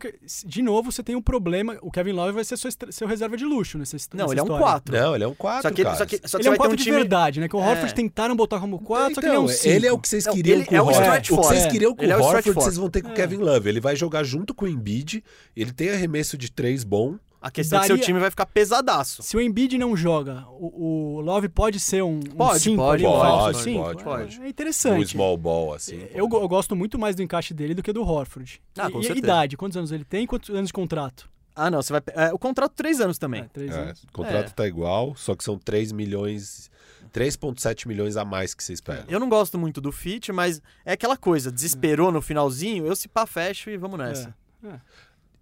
que- 0.00 0.14
de 0.46 0.62
novo 0.62 0.90
você 0.90 1.02
tem 1.02 1.14
um 1.14 1.20
problema. 1.22 1.76
O 1.82 1.90
Kevin 1.90 2.12
Love 2.12 2.32
vai 2.32 2.44
ser 2.44 2.56
seu, 2.56 2.70
seu 2.90 3.06
reserva 3.06 3.36
de 3.36 3.44
luxo 3.44 3.76
nessa, 3.76 3.96
his- 3.96 4.08
Não, 4.12 4.18
nessa 4.24 4.32
ele 4.32 4.40
é 4.40 4.42
um 4.42 4.46
história. 4.46 4.64
4. 4.66 4.96
Não, 4.96 5.14
ele 5.14 5.24
é 5.24 5.28
um 5.28 5.34
4, 5.34 5.62
Só 5.62 5.70
que, 5.74 5.82
cara. 5.82 5.96
só 5.96 6.06
que, 6.06 6.20
só 6.26 6.38
que 6.38 6.42
Ele 6.42 6.48
é 6.48 6.50
um 6.50 6.52
vai 6.52 6.58
ter 6.58 6.58
4 6.58 6.72
um 6.72 6.76
de 6.76 6.84
time. 6.84 6.96
verdade, 6.96 7.40
né? 7.40 7.48
Que 7.48 7.56
o 7.56 7.60
É. 7.60 7.68
Horford 7.70 7.94
tentaram 7.94 8.34
botar 8.34 8.58
como 8.60 8.78
4, 8.78 9.14
só 9.14 9.20
que 9.20 9.26
ele 9.26 9.36
é 9.36 9.38
um 9.38 9.44
Então, 9.44 9.54
5. 9.54 9.68
ele 9.74 9.86
é 9.86 9.92
o 9.92 9.98
que 9.98 10.08
vocês 10.08 10.24
Não, 10.24 10.32
queriam 10.34 10.56
ele 10.56 10.64
com 10.64 10.74
é 10.74 10.80
o 10.80 10.84
o 10.84 10.86
Horford. 10.88 11.06
stretch 11.08 11.30
O 11.30 11.36
que 11.40 11.46
vocês 11.46 11.66
queriam 11.66 11.94
com 11.94 12.02
Ele 12.02 12.12
é 12.12 12.16
o 12.16 12.20
o 12.20 12.22
Horford, 12.22 12.52
four. 12.52 12.62
vocês 12.62 12.76
vão 12.76 12.88
ter 12.90 13.02
com 13.02 13.10
o 13.10 13.14
Kevin 13.14 13.36
Love. 13.36 13.68
Ele 13.68 13.80
vai 13.80 13.94
jogar 13.94 14.24
junto 14.24 14.54
com 14.54 14.64
o 14.64 14.68
Embiid. 14.68 15.22
Ele 15.56 15.72
tem 15.72 15.90
arremesso 15.90 16.38
de 16.38 16.50
3 16.50 16.82
bom. 16.84 17.16
A 17.46 17.50
questão 17.50 17.78
é 17.78 17.82
que 17.82 17.86
seu 17.88 17.96
Daria- 17.96 18.06
time 18.06 18.18
vai 18.18 18.30
ficar 18.30 18.46
pesadaço. 18.46 19.22
Se 19.22 19.36
o 19.36 19.40
Embiid 19.40 19.76
não 19.76 19.94
joga, 19.94 20.46
o, 20.48 21.16
o 21.16 21.20
Love 21.20 21.48
pode 21.50 21.78
ser 21.78 22.02
um 22.02 22.18
Pode, 22.20 22.60
5 22.60 22.76
pode, 22.76 23.04
ali, 23.04 23.14
um 23.14 23.18
pode, 23.18 23.30
falso 23.30 23.60
cinco? 23.62 23.82
pode, 23.84 24.02
pode. 24.04 24.36
É 24.38 24.40
Um 24.40 24.46
interessante. 24.46 25.08
small 25.08 25.36
ball, 25.36 25.74
assim. 25.74 26.06
Eu, 26.14 26.26
go- 26.26 26.40
eu 26.40 26.48
gosto 26.48 26.74
muito 26.74 26.98
mais 26.98 27.14
do 27.14 27.22
encaixe 27.22 27.52
dele 27.52 27.74
do 27.74 27.82
que 27.82 27.92
do 27.92 28.02
Horford. 28.02 28.62
Ah, 28.78 28.90
com 28.90 28.96
e 28.96 29.00
a 29.00 29.04
certeza. 29.04 29.18
idade? 29.18 29.56
Quantos 29.58 29.76
anos 29.76 29.92
ele 29.92 30.04
tem 30.04 30.24
e 30.24 30.26
quantos 30.26 30.48
anos 30.48 30.68
de 30.68 30.72
contrato? 30.72 31.28
Ah, 31.54 31.70
não, 31.70 31.82
você 31.82 31.92
vai. 31.92 32.02
é, 32.14 32.32
o 32.32 32.38
contrato, 32.38 32.72
três 32.74 32.98
anos 33.00 33.18
também. 33.18 33.42
É, 33.42 33.48
três 33.52 33.70
É, 33.70 33.78
anos. 33.78 34.02
o 34.04 34.12
contrato 34.12 34.46
É. 34.48 34.54
tá 34.54 34.66
igual, 34.66 35.14
só 35.14 35.34
que 35.36 35.44
são 35.44 35.58
3 35.58 35.92
milhões... 35.92 36.70
3,7 37.12 37.86
milhões 37.86 38.16
a 38.16 38.24
mais 38.24 38.54
que 38.54 38.64
vocês 38.64 38.80
pegam. 38.80 39.04
Eu 39.08 39.20
não 39.20 39.28
gosto 39.28 39.56
muito 39.56 39.80
do 39.80 39.92
fit, 39.92 40.32
mas 40.32 40.60
é 40.84 40.92
aquela 40.94 41.16
coisa, 41.16 41.52
desesperou 41.52 42.10
no 42.10 42.20
finalzinho, 42.20 42.86
eu 42.86 42.96
se 42.96 43.06
pá 43.06 43.24
fecho 43.24 43.70
e 43.70 43.76
vamos 43.76 43.98
nessa. 43.98 44.34
É. 44.64 44.80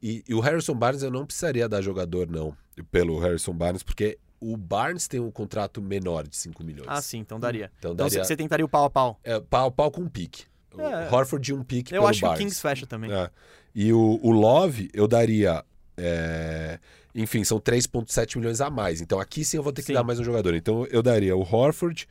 E, 0.02 0.24
e 0.28 0.34
o 0.34 0.40
Harrison 0.40 0.74
Barnes 0.74 1.02
eu 1.02 1.10
não 1.10 1.24
precisaria 1.24 1.68
dar 1.68 1.80
jogador, 1.80 2.28
não, 2.28 2.56
pelo 2.90 3.18
Harrison 3.20 3.52
Barnes, 3.52 3.82
porque 3.82 4.18
o 4.40 4.56
Barnes 4.56 5.06
tem 5.06 5.20
um 5.20 5.30
contrato 5.30 5.80
menor 5.80 6.26
de 6.26 6.36
5 6.36 6.64
milhões. 6.64 6.88
Ah, 6.88 7.00
sim, 7.00 7.18
então 7.18 7.38
daria. 7.38 7.70
Então 7.78 7.92
Então 7.92 8.08
você 8.08 8.16
daria 8.16 8.24
você 8.26 8.36
tentaria 8.36 8.64
o 8.64 8.68
pau 8.68 8.84
a 8.84 8.90
pau. 8.90 9.20
é, 9.22 9.38
pau 9.40 9.68
a 9.68 9.70
pau 9.70 9.90
com 9.90 10.00
um 10.00 10.08
pique. 10.08 10.44
O 10.74 10.80
É. 10.80 11.08
Horford 11.12 11.44
de 11.44 11.54
um 11.54 11.62
pique 11.62 11.92
Eu 11.94 12.00
pelo 12.00 12.08
acho 12.08 12.18
que 12.20 12.24
o 12.24 12.28
Barnes. 12.28 12.44
Kings 12.44 12.60
fecha 12.60 12.86
também. 12.86 13.12
É. 13.12 13.30
E 13.74 13.92
o, 13.92 14.18
o 14.22 14.30
Love, 14.32 14.90
eu 14.92 15.06
daria. 15.06 15.64
é, 15.96 16.78
Enfim, 17.14 17.44
são 17.44 17.60
3,7 17.60 18.36
milhões 18.38 18.60
a 18.60 18.68
mais. 18.70 19.00
Então 19.00 19.20
aqui 19.20 19.44
sim 19.44 19.58
eu 19.58 19.62
vou 19.62 19.72
ter 19.72 19.82
que 19.82 19.88
Sim. 19.88 19.92
dar 19.94 20.02
mais 20.02 20.18
um 20.18 20.24
jogador. 20.24 20.54
Então 20.54 20.84
eu 20.90 21.02
daria 21.02 21.36
o 21.36 21.42
Horford, 21.42 22.08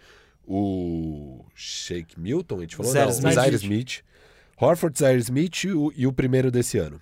o 0.48 1.44
Shake 1.56 2.20
Milton, 2.20 2.60
a 2.60 2.62
gente 2.62 2.76
falou? 2.76 2.92
Zaire 2.92 3.56
Smith. 3.56 4.04
Horford, 4.58 4.98
Zaire 5.00 5.20
Smith 5.22 5.64
e 5.64 5.72
o, 5.74 5.92
e 5.96 6.06
o 6.08 6.14
primeiro 6.14 6.52
desse 6.52 6.78
ano. 6.78 7.02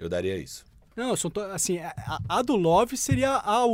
Eu 0.00 0.08
daria 0.08 0.36
isso. 0.36 0.64
Não, 0.96 1.14
tô, 1.30 1.40
assim, 1.42 1.78
a, 1.78 2.20
a 2.28 2.42
do 2.42 2.56
Love 2.56 2.96
seria 2.96 3.36
a, 3.36 3.64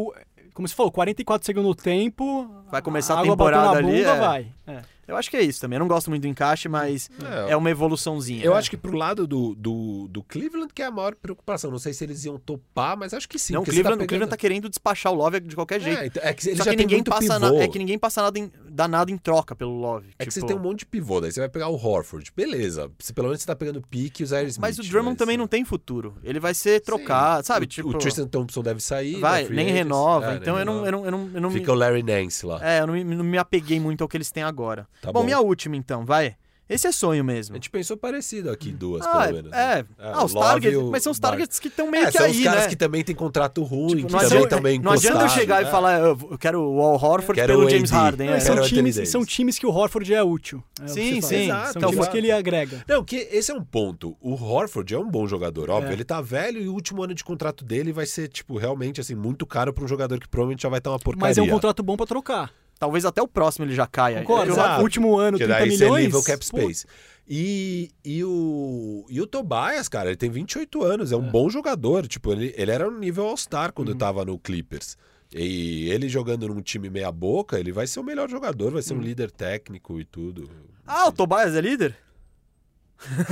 como 0.53 0.67
você 0.67 0.75
falou, 0.75 0.91
44 0.91 1.45
segundo 1.45 1.75
tempo. 1.75 2.51
Vai 2.71 2.83
começar 2.83 3.15
a 3.15 3.21
água 3.21 3.37
temporada 3.37 3.73
na 3.73 3.79
ali, 3.79 3.99
bunda, 3.99 4.11
é. 4.11 4.19
vai. 4.19 4.56
É. 4.67 4.83
Eu 5.07 5.17
acho 5.17 5.31
que 5.31 5.37
é 5.37 5.43
isso 5.43 5.61
também. 5.61 5.77
Eu 5.77 5.81
não 5.81 5.87
gosto 5.89 6.11
muito 6.11 6.23
do 6.23 6.29
encaixe, 6.29 6.69
mas 6.69 7.09
É, 7.47 7.53
é 7.53 7.57
uma 7.57 7.71
evoluçãozinha. 7.71 8.45
Eu 8.45 8.55
acho 8.55 8.69
que 8.69 8.77
pro 8.77 8.97
lado 8.97 9.25
do, 9.25 9.55
do, 9.55 10.09
do 10.09 10.23
Cleveland 10.25 10.73
que 10.75 10.83
é 10.83 10.87
a 10.87 10.91
maior 10.91 11.15
preocupação. 11.15 11.71
Não 11.71 11.79
sei 11.79 11.93
se 11.93 12.03
eles 12.03 12.25
iam 12.25 12.39
topar, 12.39 12.97
mas 12.97 13.15
acho 13.15 13.29
que 13.29 13.39
sim. 13.39 13.53
Não, 13.53 13.61
o 13.61 13.63
porque 13.65 13.77
você 13.77 13.83
Cleveland, 13.83 13.97
o 13.97 14.01
pegando- 14.01 14.09
Cleveland 14.09 14.31
tá 14.31 14.37
querendo 14.37 14.69
despachar 14.69 15.13
o 15.13 15.15
Love 15.15 15.39
de 15.41 15.55
qualquer 15.55 15.81
jeito. 15.81 16.19
É, 16.19 16.31
é 16.31 16.35
que 16.35 16.49
ele 16.49 16.57
Só 16.57 16.65
já 16.65 16.71
que 16.73 16.77
ninguém 16.77 17.05
passa 17.05 17.39
na- 17.39 17.55
é 17.55 17.69
que 17.69 17.79
ninguém 17.79 17.97
passa 17.99 18.21
nada 18.23 18.37
em, 18.39 18.51
dá 18.69 18.89
nada 18.89 19.11
em 19.13 19.17
troca 19.17 19.55
pelo 19.55 19.79
Love. 19.79 20.09
É 20.19 20.25
que 20.25 20.33
tipo- 20.33 20.41
você 20.41 20.47
tem 20.53 20.57
um 20.57 20.61
monte 20.63 20.81
de 20.81 20.87
pivô, 20.87 21.21
daí 21.21 21.31
você 21.31 21.39
vai 21.39 21.49
pegar 21.49 21.69
o 21.69 21.77
Horford. 21.77 22.33
Beleza, 22.37 22.91
se 22.99 23.13
pelo 23.13 23.29
menos 23.29 23.41
você 23.41 23.47
tá 23.47 23.55
pegando 23.55 23.81
pique 23.81 24.23
e 24.23 24.25
o 24.25 24.27
Zaire 24.27 24.49
Smith. 24.51 24.61
Mas 24.61 24.79
o 24.81 24.83
Drummond 24.83 25.17
também 25.17 25.37
não 25.37 25.47
tem 25.47 25.65
futuro. 25.65 26.17
Ele 26.25 26.41
vai 26.41 26.53
ser 26.53 26.81
trocado, 26.81 27.47
sabe? 27.47 27.65
O, 27.65 27.69
tipo, 27.69 27.89
o 27.91 27.95
Tristan 27.95 28.27
Thompson 28.27 28.61
deve 28.63 28.81
sair. 28.81 29.21
vai, 29.21 29.43
da 29.43 29.47
free 29.47 29.57
nem 29.57 29.71
renova. 29.71 30.33
É, 30.33 30.37
então 30.39 30.55
nem 30.57 30.61
eu, 30.63 30.67
não, 30.67 30.85
eu 30.85 30.91
não, 30.93 31.05
eu 31.05 31.11
não, 31.13 31.31
eu 31.35 31.41
não 31.41 31.51
Fica 31.53 31.67
me, 31.73 31.79
o 31.79 31.81
Larry 31.81 32.03
Nance 32.03 32.45
lá. 32.45 32.59
é, 32.69 32.81
eu 32.81 32.87
não 32.89 32.95
me, 32.95 33.05
não 33.05 33.25
me 33.25 33.39
apeguei 33.39 33.79
muito 33.79 34.03
ao 34.03 34.09
que 34.09 34.17
eles 34.17 34.33
têm 34.33 34.43
agora. 34.43 34.56
Tá 35.03 35.13
bom, 35.13 35.21
bom. 35.21 35.25
minha 35.25 35.41
última 35.41 35.77
então, 35.77 36.05
vai. 36.05 36.37
Esse 36.69 36.89
é 36.89 36.91
sonho 36.91 37.21
A 37.21 37.25
mesmo. 37.25 37.55
gente 37.55 37.71
pensou 37.71 37.97
parecido 37.97 38.51
aqui, 38.51 38.73
duas, 38.73 39.07
Ah, 39.07 39.21
pelo 39.23 39.35
menos. 39.35 39.51
né? 39.53 39.79
é. 39.79 39.85
ah, 40.01 40.25
os 40.25 40.35
targets, 40.35 40.83
mas 40.91 41.01
são 41.01 41.13
os 41.13 41.19
targets 41.21 41.61
que 41.61 41.69
estão 41.69 41.89
meio 41.89 42.03
É, 42.03 42.07
que 42.11 42.19
são 42.19 42.27
aí, 42.27 42.33
os 42.33 42.43
caras 42.43 42.63
né? 42.65 42.69
que 42.71 42.75
também 42.75 43.05
tem 43.05 43.15
contrato 43.15 43.63
ruim, 43.63 43.99
Tipo, 43.99 44.09
que 44.09 44.13
não, 44.13 44.19
também 44.19 44.27
adianta, 44.41 44.69
estão 44.69 44.83
não 44.83 44.91
adianta 44.91 45.23
eu 45.23 45.29
chegar 45.29 45.63
né? 45.63 45.69
e 45.69 45.71
falar, 45.71 46.01
eu 46.01 46.37
quero 46.37 46.61
o 46.61 46.81
Al 46.83 46.95
Horford 46.95 47.35
Quero 47.41 47.53
pelo 47.53 47.67
o 47.67 47.71
James. 47.71 47.89
Harden. 47.89 48.27
Não, 48.27 48.35
é. 48.35 48.41
são, 48.41 48.61
times, 48.63 49.09
são 49.09 49.25
times 49.25 49.61
que 49.61 49.65
o 49.65 49.71
Horford 49.71 50.13
é 50.13 50.21
útil. 50.25 50.61
É 50.83 50.89
Sim, 50.89 51.21
sim. 51.21 51.45
Exato, 51.45 51.75
São 51.75 51.83
times 51.83 51.95
exato. 51.99 52.11
que 52.11 52.19
ele 52.19 52.33
agrega. 52.33 52.85
Não, 52.89 53.05
que 53.05 53.15
esse 53.31 53.53
é 53.53 53.55
um 53.55 53.63
ponto. 53.63 54.17
O 54.21 54.35
Horford 54.35 54.93
é 54.93 54.99
um 54.99 55.09
bom 55.09 55.25
jogador, 55.29 55.71
óbvio. 55.71 55.91
É. 55.91 55.93
Ele 55.93 56.03
tá 56.05 56.21
velho 56.21 56.61
e 56.61 56.69
o 56.69 56.73
último 56.75 57.01
ano 57.01 57.15
de 57.15 57.23
contrato 57.23 57.65
dele 57.65 57.93
vai 57.93 58.07
ser, 58.07 58.27
tipo, 58.27 58.59
realmente, 58.59 59.01
assim, 59.01 59.15
muito 59.15 59.47
caro 59.47 59.73
pra 59.73 59.85
um 59.85 59.89
jogador 59.89 60.19
que 60.19 60.27
provavelmente 60.29 60.65
já 60.65 60.69
vai 60.69 60.79
estar 60.79 60.91
uma 60.91 60.99
porcaria. 60.99 61.29
Mas 61.29 61.39
é 61.39 61.43
um 61.43 61.49
contrato 61.49 61.81
bom 61.85 61.97
pra 61.97 62.07
trocar. 62.07 62.51
Talvez 62.79 63.05
até 63.05 63.23
o 63.23 63.29
próximo 63.29 63.65
ele 63.65 63.75
já 63.75 63.87
caia. 63.87 64.25
Exato. 64.47 64.83
Último 64.83 65.17
ano, 65.17 65.39
Que 65.39 65.45
30 65.45 65.59
daí 65.61 65.71
você 65.71 65.85
milhões. 65.85 66.05
livra 66.05 66.19
o 66.19 66.23
cap 66.25 66.39
pô, 66.51 66.59
space. 66.61 66.87
E, 67.29 67.91
e, 68.05 68.23
o, 68.23 69.05
e 69.09 69.21
o 69.21 69.27
Tobias, 69.27 69.89
cara, 69.89 70.09
ele 70.11 70.17
tem 70.17 70.31
28 70.31 70.85
anos, 70.85 71.11
é 71.13 71.17
um 71.17 71.29
bom 71.31 71.49
jogador. 71.51 72.07
Tipo, 72.07 72.33
ele, 72.33 72.55
ele 72.57 72.71
era 72.71 72.89
um 72.89 72.99
nível 72.99 73.27
All-Star 73.27 73.73
quando 73.73 73.89
Uhum. 73.91 73.99
tava 73.99 74.25
no 74.25 74.39
Clippers. 74.39 74.97
E 75.35 75.89
ele 75.91 76.09
jogando 76.09 76.47
num 76.47 76.61
time 76.63 76.89
meia-boca, 76.89 77.59
ele 77.59 77.73
vai 77.73 77.87
ser 77.87 77.99
o 77.99 78.05
melhor 78.05 78.29
jogador, 78.31 78.71
vai 78.73 78.83
ser 78.83 78.93
Uhum. 78.95 79.01
um 79.01 79.03
líder 79.03 79.31
técnico 79.31 79.99
e 80.01 80.05
tudo. 80.05 80.49
Ah, 80.87 81.09
o 81.09 81.13
Tobias 81.13 81.55
é 81.57 81.61
líder? 81.61 81.97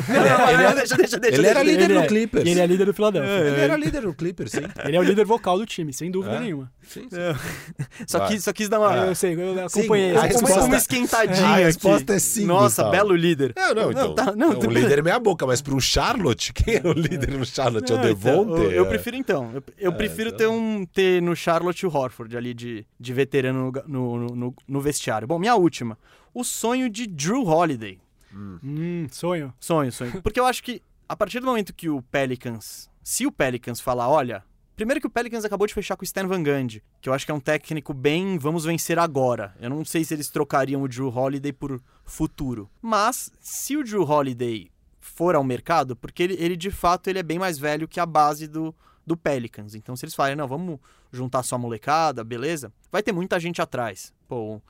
Não, 0.08 0.62
não, 0.68 0.74
deixa, 0.74 0.96
deixa, 0.96 1.18
deixa. 1.18 1.38
Ele 1.38 1.46
era 1.46 1.62
líder 1.62 1.84
ele 1.84 1.94
no 1.94 2.00
é- 2.00 2.06
Clippers. 2.06 2.46
E 2.46 2.50
ele 2.50 2.60
é 2.60 2.66
líder 2.66 2.84
do 2.86 2.94
Philadelphia. 2.94 3.30
Ele 3.30 3.60
era 3.60 3.76
líder 3.76 4.02
no 4.02 4.14
Clippers, 4.14 4.50
sim. 4.52 4.60
Ele 4.84 4.96
é 4.96 5.00
o 5.00 5.02
líder 5.02 5.24
vocal 5.24 5.58
do 5.58 5.66
time, 5.66 5.92
sem 5.92 6.10
dúvida 6.10 6.36
É? 6.36 6.40
nenhuma. 6.40 6.70
sim, 6.82 7.08
sim. 7.10 7.16
Só, 8.06 8.18
Vai. 8.18 8.28
quis, 8.28 8.44
só 8.44 8.52
quis 8.52 8.68
dar 8.68 8.78
uma, 8.80 8.90
Ah. 8.92 9.06
Eu 9.06 9.14
sei, 9.14 9.34
eu 9.34 9.68
Sim, 9.68 9.80
acompanhei 9.80 10.10
a 10.10 10.26
essa 10.26 10.38
uma, 10.38 10.48
resposta- 10.48 10.64
uma 10.64 10.76
esquentadinha 10.76 11.46
A 11.48 11.54
aqui. 11.54 11.64
resposta 11.64 12.14
é 12.14 12.18
sim, 12.18 12.44
Nossa, 12.44 12.82
Gustavo. 12.84 12.90
belo 12.90 13.16
líder. 13.16 13.52
Não, 13.56 13.74
não, 13.74 13.90
então. 13.90 14.14
tá, 14.14 14.32
não, 14.36 14.50
o 14.50 14.66
líder 14.70 14.98
é 14.98 15.02
meia 15.02 15.18
boca, 15.18 15.46
mas 15.46 15.62
pro 15.62 15.80
Charlotte, 15.80 16.52
quem 16.54 16.76
é 16.76 16.82
o 16.84 16.92
líder 16.92 17.30
no 17.30 17.44
Charlotte? 17.44 17.90
é 17.90 17.94
o 17.94 17.98
Não, 17.98 18.04
então, 18.10 18.44
Devonte? 18.46 18.74
eu, 18.74 18.84
É. 18.84 18.88
prefiro 18.88 19.16
então. 19.16 19.50
Eu, 19.54 19.62
eu 19.78 19.92
É, 19.92 19.94
prefiro 19.94 20.28
então. 20.30 20.38
ter, 20.38 20.46
um, 20.48 20.84
ter 20.86 21.22
no 21.22 21.34
Charlotte 21.34 21.86
o 21.86 21.94
Horford 21.96 22.36
ali 22.36 22.52
de, 22.54 22.86
de 23.00 23.12
veterano 23.12 23.72
no, 23.86 24.16
no, 24.18 24.26
no, 24.36 24.54
no 24.68 24.80
vestiário. 24.80 25.26
Bom, 25.26 25.38
minha 25.38 25.54
última. 25.54 25.98
O 26.32 26.42
sonho 26.44 26.90
de 26.90 27.06
Drew 27.06 27.44
Holiday. 27.46 27.98
Hum, 28.34 29.06
sonho. 29.10 29.52
Sonho, 29.60 29.92
sonho. 29.92 30.20
Porque 30.22 30.40
eu 30.40 30.46
acho 30.46 30.62
que 30.62 30.82
a 31.08 31.16
partir 31.16 31.40
do 31.40 31.46
momento 31.46 31.74
que 31.74 31.88
o 31.88 32.02
Pelicans. 32.02 32.90
Se 33.02 33.26
o 33.26 33.32
Pelicans 33.32 33.80
falar, 33.80 34.08
olha. 34.08 34.42
Primeiro 34.74 35.00
que 35.00 35.06
o 35.06 35.10
Pelicans 35.10 35.44
acabou 35.44 35.68
de 35.68 35.74
fechar 35.74 35.94
com 35.94 36.02
o 36.02 36.04
Stan 36.04 36.26
Van 36.26 36.42
Gundy, 36.42 36.82
que 37.00 37.08
eu 37.08 37.12
acho 37.12 37.24
que 37.24 37.30
é 37.30 37.34
um 37.34 37.38
técnico 37.38 37.94
bem 37.94 38.36
vamos 38.38 38.64
vencer 38.64 38.98
agora. 38.98 39.54
Eu 39.60 39.70
não 39.70 39.84
sei 39.84 40.02
se 40.04 40.12
eles 40.12 40.28
trocariam 40.28 40.82
o 40.82 40.88
Drew 40.88 41.16
Holiday 41.16 41.52
por 41.52 41.80
futuro. 42.04 42.68
Mas 42.82 43.30
se 43.40 43.76
o 43.76 43.84
Drew 43.84 44.02
Holiday 44.02 44.72
for 44.98 45.36
ao 45.36 45.44
mercado, 45.44 45.94
porque 45.94 46.24
ele, 46.24 46.34
ele 46.40 46.56
de 46.56 46.72
fato 46.72 47.08
ele 47.08 47.20
é 47.20 47.22
bem 47.22 47.38
mais 47.38 47.56
velho 47.56 47.86
que 47.86 48.00
a 48.00 48.06
base 48.06 48.48
do, 48.48 48.74
do 49.06 49.16
Pelicans. 49.16 49.76
Então 49.76 49.94
se 49.94 50.04
eles 50.04 50.14
falarem, 50.14 50.36
não, 50.36 50.48
vamos 50.48 50.80
juntar 51.12 51.44
sua 51.44 51.56
molecada, 51.56 52.24
beleza? 52.24 52.72
Vai 52.90 53.00
ter 53.00 53.12
muita 53.12 53.38
gente 53.38 53.62
atrás. 53.62 54.12
Pô, 54.26 54.60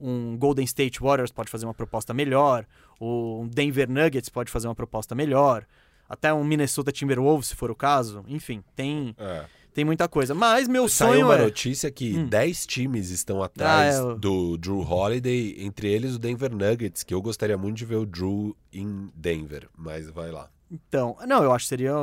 um 0.00 0.36
Golden 0.36 0.64
State 0.64 1.00
Warriors 1.00 1.30
pode 1.32 1.50
fazer 1.50 1.64
uma 1.66 1.74
proposta 1.74 2.12
melhor, 2.14 2.66
um 3.00 3.48
Denver 3.52 3.88
Nuggets 3.88 4.28
pode 4.28 4.50
fazer 4.50 4.68
uma 4.68 4.74
proposta 4.74 5.14
melhor, 5.14 5.66
até 6.08 6.32
um 6.32 6.44
Minnesota 6.44 6.92
Timberwolves, 6.92 7.48
se 7.48 7.54
for 7.56 7.70
o 7.70 7.74
caso. 7.74 8.24
Enfim, 8.28 8.62
tem, 8.76 9.14
É. 9.18 9.44
tem 9.72 9.84
muita 9.84 10.06
coisa. 10.08 10.34
Mas 10.34 10.68
meu 10.68 10.88
Saiu 10.88 11.12
sonho 11.14 11.26
uma 11.26 11.36
é... 11.36 11.42
notícia 11.42 11.90
que 11.90 12.16
Hum. 12.18 12.26
10 12.26 12.66
times 12.66 13.10
estão 13.10 13.42
atrás 13.42 13.94
Ah, 13.96 13.98
é, 13.98 14.02
o- 14.02 14.14
do 14.16 14.56
Drew 14.58 14.80
Holiday, 14.80 15.56
entre 15.58 15.90
eles 15.90 16.14
o 16.16 16.18
Denver 16.18 16.54
Nuggets, 16.54 17.02
que 17.02 17.14
eu 17.14 17.22
gostaria 17.22 17.56
muito 17.56 17.76
de 17.78 17.84
ver 17.84 17.96
o 17.96 18.06
Drew 18.06 18.54
em 18.72 19.10
Denver, 19.14 19.68
mas 19.76 20.08
vai 20.10 20.30
lá. 20.30 20.50
Então, 20.70 21.16
não, 21.26 21.42
eu 21.42 21.52
acho 21.52 21.64
que 21.64 21.68
seria... 21.70 21.94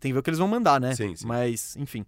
Tem 0.00 0.10
que 0.10 0.12
ver 0.14 0.18
o 0.20 0.22
que 0.22 0.30
eles 0.30 0.38
vão 0.38 0.48
mandar, 0.48 0.80
né? 0.80 0.94
Sim, 0.94 1.14
sim. 1.14 1.26
Mas, 1.26 1.76
enfim. 1.76 2.06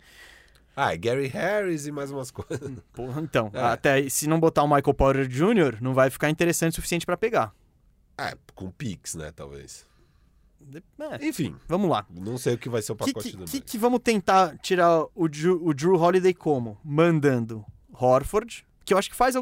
Ah, 0.78 0.92
é 0.92 0.96
Gary 0.98 1.26
Harris 1.26 1.86
e 1.86 1.90
mais 1.90 2.10
umas 2.10 2.30
coisas. 2.30 2.70
Porra, 2.92 3.22
então, 3.22 3.50
É. 3.54 3.60
até 3.62 4.08
se 4.10 4.28
não 4.28 4.38
botar 4.38 4.62
o 4.62 4.66
Michael 4.68 4.92
Porter 4.94 5.26
Jr., 5.26 5.78
não 5.80 5.94
vai 5.94 6.10
ficar 6.10 6.28
interessante 6.28 6.72
o 6.72 6.74
suficiente 6.76 7.06
pra 7.06 7.16
pegar. 7.16 7.54
É, 8.18 8.34
com 8.54 8.70
Pix, 8.70 9.14
né, 9.14 9.32
talvez. 9.34 9.86
É, 10.98 11.26
Enfim, 11.26 11.54
vamos 11.68 11.88
lá. 11.88 12.04
não 12.10 12.36
sei 12.36 12.54
o 12.54 12.58
que 12.58 12.68
vai 12.68 12.82
ser 12.82 12.92
o 12.92 12.96
pacote 12.96 13.30
que, 13.30 13.36
do 13.36 13.44
que, 13.44 13.60
que 13.60 13.78
vamos 13.78 14.00
tentar 14.00 14.58
tirar 14.58 15.04
o 15.14 15.28
Drew, 15.28 15.64
o 15.64 15.72
Drew 15.72 15.94
Holiday 15.94 16.34
como? 16.34 16.76
Mandando 16.84 17.64
Horford, 17.92 18.66
que 18.84 18.92
eu 18.92 18.98
acho 18.98 19.08
que 19.08 19.16
faz. 19.16 19.34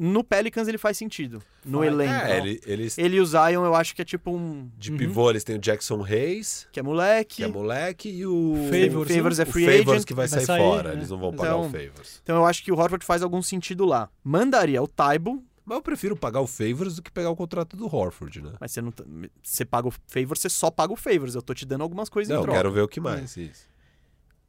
No 0.00 0.22
Pelicans 0.22 0.68
ele 0.68 0.78
faz 0.78 0.96
sentido. 0.96 1.42
No 1.64 1.82
elenco. 1.82 2.12
É, 2.12 2.38
ele, 2.38 2.60
eles... 2.64 2.96
Ele 2.96 3.16
e 3.16 3.20
o 3.20 3.26
Zion 3.26 3.64
eu 3.64 3.74
acho 3.74 3.96
que 3.96 4.02
é 4.02 4.04
tipo 4.04 4.30
um. 4.30 4.70
De 4.78 4.92
Uhum. 4.92 4.96
pivô 4.96 5.28
eles 5.28 5.42
têm 5.42 5.56
o 5.56 5.58
Jackson 5.58 6.00
Reis, 6.02 6.68
Que 6.70 6.78
é 6.78 6.82
moleque. 6.84 7.36
que 7.36 7.42
é 7.42 7.48
moleque, 7.48 8.08
e 8.08 8.24
o... 8.24 8.54
Favors, 8.70 9.12
Favors 9.12 9.38
é 9.40 9.42
o 9.42 9.46
free 9.46 9.64
Favors 9.66 9.88
agent. 9.96 10.04
que 10.06 10.14
vai, 10.14 10.28
vai 10.28 10.38
sair, 10.38 10.46
sair, 10.46 10.58
fora, 10.60 10.90
né? 10.90 10.94
eles 10.96 11.10
não 11.10 11.18
vão 11.18 11.32
pagar 11.34 11.50
Então- 11.56 11.60
o 11.62 11.70
Favors. 11.70 12.20
Então 12.22 12.36
eu 12.36 12.46
acho 12.46 12.62
que 12.64 12.70
o 12.70 12.78
Horford 12.78 13.04
faz 13.04 13.22
algum 13.24 13.42
sentido 13.42 13.84
lá. 13.84 14.08
Mandaria 14.22 14.80
o 14.80 14.86
Taibo, 14.86 15.42
Mas 15.64 15.76
eu 15.76 15.82
prefiro 15.82 16.16
pagar 16.16 16.40
o 16.40 16.46
Favors 16.46 16.94
do 16.96 17.02
que 17.02 17.10
pegar 17.10 17.30
o 17.30 17.36
contrato 17.36 17.76
do 17.76 17.92
Horford, 17.92 18.40
né? 18.40 18.52
mas 18.60 18.70
você 18.70 18.80
não. 18.80 18.92
tá- 18.92 19.04
Você 19.42 19.64
paga 19.64 19.88
o 19.88 19.92
Favors, 20.06 20.40
você 20.40 20.48
só 20.48 20.70
paga 20.70 20.92
o 20.92 20.96
Favors. 20.96 21.34
Eu 21.34 21.42
tô 21.42 21.52
te 21.54 21.66
dando 21.66 21.82
algumas 21.82 22.08
coisas 22.08 22.30
em 22.30 22.34
Não, 22.34 22.42
troca. 22.42 22.56
quero 22.56 22.70
ver 22.70 22.82
o 22.82 22.88
que 22.88 23.00
mais, 23.00 23.36
isso. 23.36 23.66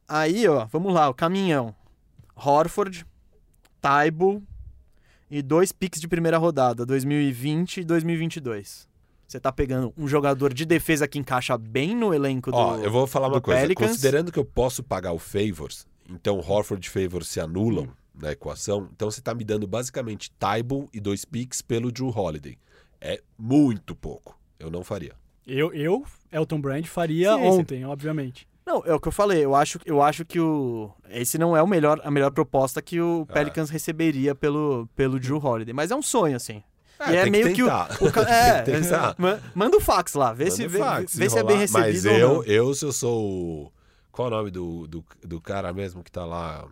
Aí, 0.08 0.46
ó, 0.48 0.64
vamos 0.66 0.94
lá, 0.94 1.08
o 1.08 1.14
caminhão. 1.14 1.74
Horford, 2.36 3.04
Taibo 3.80 4.42
e 5.30 5.40
dois 5.42 5.70
picks 5.72 6.00
de 6.00 6.08
primeira 6.08 6.38
rodada, 6.38 6.84
2020 6.84 7.78
e 7.78 7.84
2022. 7.84 8.88
Você 9.26 9.38
tá 9.38 9.52
pegando 9.52 9.94
um 9.96 10.08
jogador 10.08 10.52
de 10.52 10.64
defesa 10.64 11.06
que 11.06 11.18
encaixa 11.18 11.56
bem 11.56 11.94
no 11.94 12.12
elenco 12.12 12.50
do. 12.50 12.56
Ó, 12.56 12.76
eu 12.78 12.90
vou 12.90 13.06
falar 13.06 13.28
uma 13.28 13.38
do 13.38 13.42
coisa. 13.42 13.60
Pelicans. 13.60 13.90
Considerando 13.90 14.32
que 14.32 14.38
eu 14.38 14.44
posso 14.44 14.82
pagar 14.82 15.12
o 15.12 15.18
Favors, 15.18 15.86
então 16.08 16.38
Horford 16.38 16.84
e 16.84 16.90
Favors 16.90 17.28
se 17.28 17.38
anulam 17.38 17.88
na 18.12 18.32
equação, 18.32 18.88
então 18.92 19.08
você 19.08 19.20
tá 19.20 19.32
me 19.32 19.44
dando 19.44 19.68
basicamente 19.68 20.32
Tybal 20.32 20.88
e 20.92 21.00
dois 21.00 21.24
picks 21.24 21.62
pelo 21.62 21.92
Drew 21.92 22.08
Holiday. 22.08 22.58
É 23.00 23.22
muito 23.38 23.94
pouco. 23.94 24.36
Eu 24.58 24.68
não 24.68 24.82
faria. 24.82 25.14
Eu, 25.46 25.72
eu, 25.72 26.04
Elton 26.30 26.60
Brand, 26.60 26.84
faria 26.86 27.32
Sim, 27.34 27.38
sim. 27.38 27.48
ontem, 27.48 27.84
obviamente. 27.84 28.46
Não, 28.70 28.82
é 28.86 28.94
o 28.94 29.00
que 29.00 29.08
eu 29.08 29.12
falei. 29.12 29.44
Eu 29.44 29.54
acho, 29.54 29.78
eu 29.84 30.00
acho 30.00 30.24
que 30.24 30.38
o. 30.38 30.90
Esse 31.08 31.36
não 31.38 31.56
é 31.56 31.62
o 31.62 31.66
melhor, 31.66 32.00
a 32.04 32.10
melhor 32.10 32.30
proposta 32.30 32.80
que 32.80 33.00
o 33.00 33.26
É. 33.28 33.32
Pelicans 33.32 33.68
receberia 33.68 34.34
pelo, 34.34 34.88
pelo 34.94 35.18
Drew 35.18 35.38
Holiday. 35.44 35.74
Mas 35.74 35.90
é 35.90 35.96
um 35.96 36.02
sonho, 36.02 36.36
assim. 36.36 36.62
É, 37.00 37.16
é 37.16 37.30
meio 37.30 37.46
que 37.48 37.54
que, 37.54 37.62
o, 37.62 37.66
o 37.66 38.22
É, 38.28 38.62
manda 39.54 39.76
o 39.76 39.80
fax 39.80 40.14
lá, 40.14 40.32
vê, 40.32 40.44
Manda 40.44 40.56
se, 40.56 40.68
vê, 40.68 40.78
fax, 40.78 41.16
vê 41.16 41.30
se 41.30 41.38
é 41.38 41.42
bem 41.42 41.56
recebido. 41.58 41.86
Mas 41.86 42.04
eu, 42.04 42.44
eu, 42.44 42.74
se 42.74 42.84
eu 42.84 42.92
sou 42.92 43.24
o. 43.24 43.72
Qual 44.12 44.28
é 44.28 44.30
o 44.30 44.36
nome 44.36 44.50
do, 44.50 44.86
do, 44.86 45.04
do 45.24 45.40
cara 45.40 45.72
mesmo 45.72 46.04
que 46.04 46.12
tá 46.12 46.24
lá? 46.24 46.66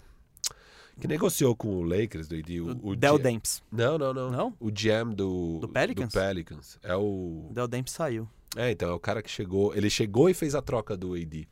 Que 1.00 1.06
negociou 1.08 1.54
com 1.56 1.68
o 1.76 1.82
Lakers, 1.82 2.26
do 2.28 2.34
ID? 2.36 2.60
O, 2.60 2.90
o 2.90 2.96
Del 2.96 3.16
G- 3.16 3.22
Demps. 3.22 3.62
Não, 3.70 3.96
não, 3.96 4.12
não. 4.12 4.30
Não? 4.30 4.54
O 4.60 4.70
GM 4.70 5.14
do, 5.14 5.58
Do 5.60 5.68
Pelicans? 5.68 6.12
do 6.12 6.18
Pelicans. 6.18 6.78
É 6.82 6.94
o. 6.96 7.46
O 7.50 7.52
Del 7.52 7.68
Demps 7.68 7.92
saiu. 7.92 8.28
É, 8.56 8.70
então, 8.70 8.90
é 8.90 8.92
o 8.92 8.98
cara 8.98 9.22
que 9.22 9.30
chegou. 9.30 9.74
Ele 9.74 9.88
chegou 9.88 10.28
e 10.28 10.34
fez 10.34 10.54
a 10.54 10.60
troca 10.62 10.96
do 10.96 11.14
AD. 11.14 11.48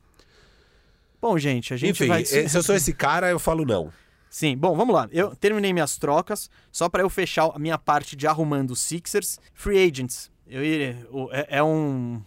Bom, 1.21 1.37
gente, 1.37 1.73
a 1.73 1.77
gente 1.77 1.91
Enfim, 1.91 2.07
vai. 2.07 2.21
eh, 2.21 2.47
se 2.47 2.57
eu 2.57 2.63
sou 2.63 2.75
esse 2.75 2.93
cara, 2.93 3.29
eu 3.29 3.39
falo 3.39 3.65
não. 3.65 3.91
Sim, 4.29 4.57
bom, 4.57 4.75
vamos 4.75 4.93
lá. 4.93 5.07
Eu 5.11 5.35
terminei 5.35 5.73
minhas 5.73 5.97
trocas, 5.97 6.49
só 6.71 6.87
pra 6.89 7.01
eu 7.01 7.09
fechar 7.09 7.49
a 7.53 7.57
minha 7.59 7.77
parte 7.77 8.15
de 8.15 8.27
arrumando 8.27 8.71
os 8.71 8.81
Sixers. 8.81 9.39
Free 9.53 9.77
agents. 9.89 10.29
Eu 10.45 10.63
iria- 10.63 11.07
é, 11.31 11.57
é 11.57 11.63
um. 11.63 12.21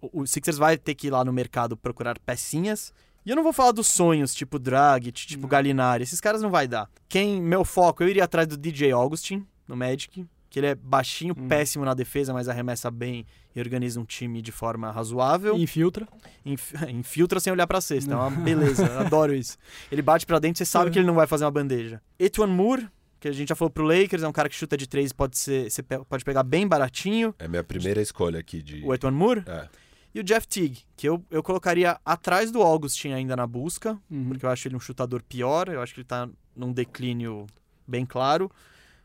O 0.00 0.20
o 0.22 0.26
Sixers 0.26 0.56
vai 0.58 0.76
ter 0.78 0.94
que 0.94 1.08
ir 1.08 1.10
lá 1.10 1.24
no 1.24 1.32
mercado 1.32 1.76
procurar 1.76 2.18
pecinhas. 2.18 2.92
E 3.26 3.30
eu 3.30 3.36
não 3.36 3.42
vou 3.42 3.52
falar 3.54 3.72
dos 3.72 3.86
sonhos, 3.86 4.34
tipo 4.34 4.58
Dragic, 4.58 5.26
tipo 5.26 5.46
Galinari. 5.48 6.02
Esses 6.04 6.20
caras 6.20 6.42
não 6.42 6.50
vai 6.50 6.68
dar. 6.68 6.88
Quem, 7.08 7.40
meu 7.40 7.64
foco, 7.64 8.02
eu 8.02 8.08
iria 8.08 8.24
atrás 8.24 8.46
do 8.46 8.56
DJ 8.56 8.92
Augustin, 8.92 9.46
no 9.66 9.74
Magic. 9.76 10.26
Que 10.54 10.60
ele 10.60 10.66
é 10.68 10.74
baixinho, 10.76 11.34
péssimo 11.34 11.84
na 11.84 11.94
defesa, 11.94 12.32
mas 12.32 12.48
arremessa 12.48 12.88
bem 12.88 13.26
e 13.56 13.58
organiza 13.58 13.98
um 13.98 14.04
time 14.04 14.40
de 14.40 14.52
forma 14.52 14.88
razoável. 14.92 15.56
Infiltra. 15.58 16.06
Inf- 16.46 16.74
Infiltra 16.90 17.40
sem 17.40 17.52
olhar 17.52 17.66
pra 17.66 17.80
cesta. 17.80 18.12
É 18.12 18.14
uma 18.14 18.30
beleza. 18.30 18.86
eu 18.86 19.00
adoro 19.00 19.34
isso. 19.34 19.58
Ele 19.90 20.00
bate 20.00 20.24
pra 20.24 20.38
dentro, 20.38 20.58
você 20.58 20.64
sabe 20.64 20.92
que 20.92 20.98
ele 21.00 21.08
não 21.08 21.14
vai 21.14 21.26
fazer 21.26 21.44
uma 21.44 21.50
bandeja. 21.50 22.00
Etwan 22.20 22.46
Moore, 22.46 22.86
que 23.18 23.26
a 23.26 23.32
gente 23.32 23.48
já 23.48 23.56
falou 23.56 23.68
pro 23.68 23.82
Lakers, 23.82 24.22
é 24.22 24.28
um 24.28 24.32
cara 24.32 24.48
que 24.48 24.54
chuta 24.54 24.76
de 24.76 24.86
três, 24.86 25.12
pode 25.12 25.36
ser, 25.36 25.68
você 25.68 25.82
pode 25.82 26.24
pegar 26.24 26.44
bem 26.44 26.68
baratinho. 26.68 27.34
É 27.40 27.48
minha 27.48 27.64
primeira 27.64 28.00
escolha 28.00 28.38
aqui 28.38 28.62
de. 28.62 28.80
O 28.84 28.94
Etwan 28.94 29.10
Moore. 29.10 29.42
É. 29.48 29.68
E 30.14 30.20
o 30.20 30.22
Jeff 30.22 30.46
Teague, 30.46 30.82
que 30.96 31.08
eu, 31.08 31.20
eu 31.32 31.42
colocaria 31.42 31.98
atrás 32.04 32.52
do 32.52 32.62
Augustin 32.62 33.08
ainda 33.10 33.34
na 33.34 33.44
busca, 33.44 33.98
Uhum. 34.08 34.28
porque 34.28 34.46
eu 34.46 34.50
acho 34.50 34.68
ele 34.68 34.76
um 34.76 34.80
chutador 34.80 35.20
pior, 35.20 35.68
eu 35.68 35.82
acho 35.82 35.92
que 35.92 35.98
ele 35.98 36.06
tá 36.06 36.28
num 36.54 36.72
declínio 36.72 37.44
bem 37.88 38.06
claro. 38.06 38.48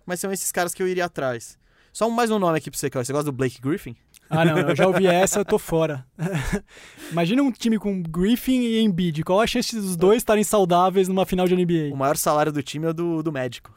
Mas 0.09 0.19
são 0.19 0.31
esses 0.31 0.51
caras 0.51 0.73
que 0.73 0.81
eu 0.81 0.87
iria 0.87 1.05
atrás. 1.05 1.55
Só 1.93 2.09
mais 2.09 2.31
um 2.31 2.39
nome 2.39 2.57
aqui 2.57 2.71
pra 2.71 2.79
você, 2.79 2.89
Cauê. 2.89 3.05
Você 3.05 3.13
gosta 3.13 3.25
do 3.25 3.31
Blake 3.31 3.61
Griffin? 3.61 3.95
Ah, 4.27 4.43
não, 4.43 4.57
eu 4.57 4.75
já 4.75 4.87
ouvi 4.87 5.05
essa, 5.07 5.41
eu 5.41 5.45
tô 5.45 5.59
fora. 5.59 6.03
Imagina 7.11 7.43
um 7.43 7.51
time 7.51 7.77
com 7.77 8.01
Griffin 8.01 8.59
e 8.61 8.79
Embiid. 8.79 9.23
Qual 9.23 9.39
a 9.39 9.45
chance 9.45 9.75
dos 9.75 9.95
dois 9.95 10.17
estarem 10.17 10.43
saudáveis 10.43 11.07
numa 11.07 11.27
final 11.27 11.47
de 11.47 11.53
O 11.53 11.57
NBA? 11.57 11.95
maior 11.95 12.17
salário 12.17 12.51
do 12.51 12.63
time 12.63 12.87
é 12.87 12.89
o 12.89 12.93
do, 12.93 13.21
do 13.21 13.31
médico. 13.31 13.71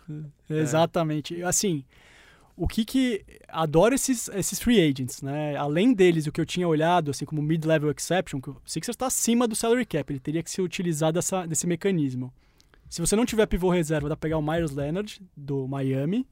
Exatamente. 0.49 1.43
Assim, 1.43 1.85
o 2.57 2.67
que 2.67 2.87
que... 2.87 3.23
Adoro 3.49 3.95
esses, 3.95 4.31
esses 4.31 4.59
free 4.59 4.81
agents, 4.81 5.21
né? 5.21 5.55
Além 5.57 5.93
deles, 5.93 6.27
o 6.27 6.33
que 6.33 6.41
eu 6.41 6.47
tinha 6.47 6.67
olhado, 6.67 7.11
assim, 7.11 7.27
como 7.27 7.43
mid-level 7.43 7.91
exception, 7.91 8.41
que 8.41 8.49
o 8.49 8.57
Sixers 8.65 8.95
está 8.95 9.05
acima 9.05 9.47
do 9.47 9.55
salary 9.55 9.85
cap. 9.85 10.11
Ele 10.11 10.19
teria 10.19 10.43
que 10.43 10.51
ser 10.51 10.63
utilizado 10.63 11.13
dessa, 11.13 11.47
desse 11.47 11.67
mecanismo. 11.67 12.33
Se 12.93 13.01
você 13.01 13.17
não 13.17 13.25
tiver 13.25 13.47
pivô 13.47 13.71
reserva, 13.71 14.07
dá 14.07 14.15
pra 14.15 14.21
pegar 14.29 14.37
o 14.37 14.43
Myers 14.43 14.71
Leonard, 14.71 15.19
do 15.35 15.67
Miami, 15.67 16.29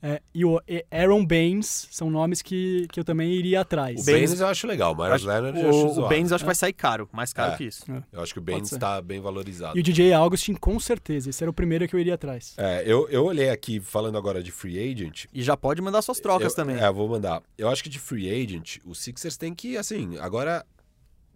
é, 0.00 0.22
e 0.32 0.44
o 0.44 0.60
Aaron 0.88 1.26
Baines, 1.26 1.88
são 1.90 2.08
nomes 2.08 2.40
que, 2.40 2.86
que 2.92 3.00
eu 3.00 3.04
também 3.04 3.32
iria 3.32 3.62
atrás. 3.62 4.00
O 4.00 4.04
Baines- 4.06 4.38
eu 4.38 4.46
acho 4.46 4.64
legal, 4.64 4.92
o 4.92 4.96
Myers 4.96 5.14
Acho- 5.14 5.26
Leonard 5.26 5.60
eu 5.60 5.68
acho 5.70 5.78
o, 5.78 6.04
o. 6.04 6.08
Baines 6.08 6.30
eu 6.30 6.36
acho 6.36 6.44
que 6.44 6.46
vai 6.46 6.54
sair 6.54 6.72
caro, 6.72 7.08
mais 7.12 7.32
caro 7.32 7.54
É. 7.54 7.56
que 7.56 7.64
isso. 7.64 7.84
Eu 8.12 8.22
acho 8.22 8.32
que 8.32 8.38
o 8.38 8.42
Baines 8.42 8.68
ser. 8.68 8.78
tá 8.78 9.02
bem 9.02 9.20
valorizado. 9.20 9.76
E 9.76 9.80
o 9.80 9.82
DJ 9.82 10.12
Augustin, 10.12 10.54
com 10.54 10.78
certeza. 10.78 11.30
Esse 11.30 11.42
era 11.42 11.50
o 11.50 11.52
primeiro 11.52 11.88
que 11.88 11.96
eu 11.96 11.98
iria 11.98 12.14
atrás. 12.14 12.54
É, 12.58 12.84
eu, 12.86 13.08
eu 13.08 13.24
olhei 13.24 13.50
aqui, 13.50 13.80
falando 13.80 14.16
agora 14.16 14.40
de 14.40 14.52
free 14.52 14.78
agent. 14.78 15.24
E 15.34 15.42
já 15.42 15.56
pode 15.56 15.82
mandar 15.82 16.00
suas 16.00 16.20
trocas 16.20 16.52
eu, 16.52 16.56
também. 16.56 16.76
É, 16.80 16.86
eu 16.86 16.94
vou 16.94 17.08
mandar. 17.08 17.42
Eu 17.58 17.68
acho 17.68 17.82
que 17.82 17.88
de 17.88 17.98
free 17.98 18.30
agent, 18.30 18.76
os 18.84 19.00
Sixers 19.00 19.36
tem 19.36 19.52
que, 19.52 19.76
assim, 19.76 20.16
agora 20.20 20.64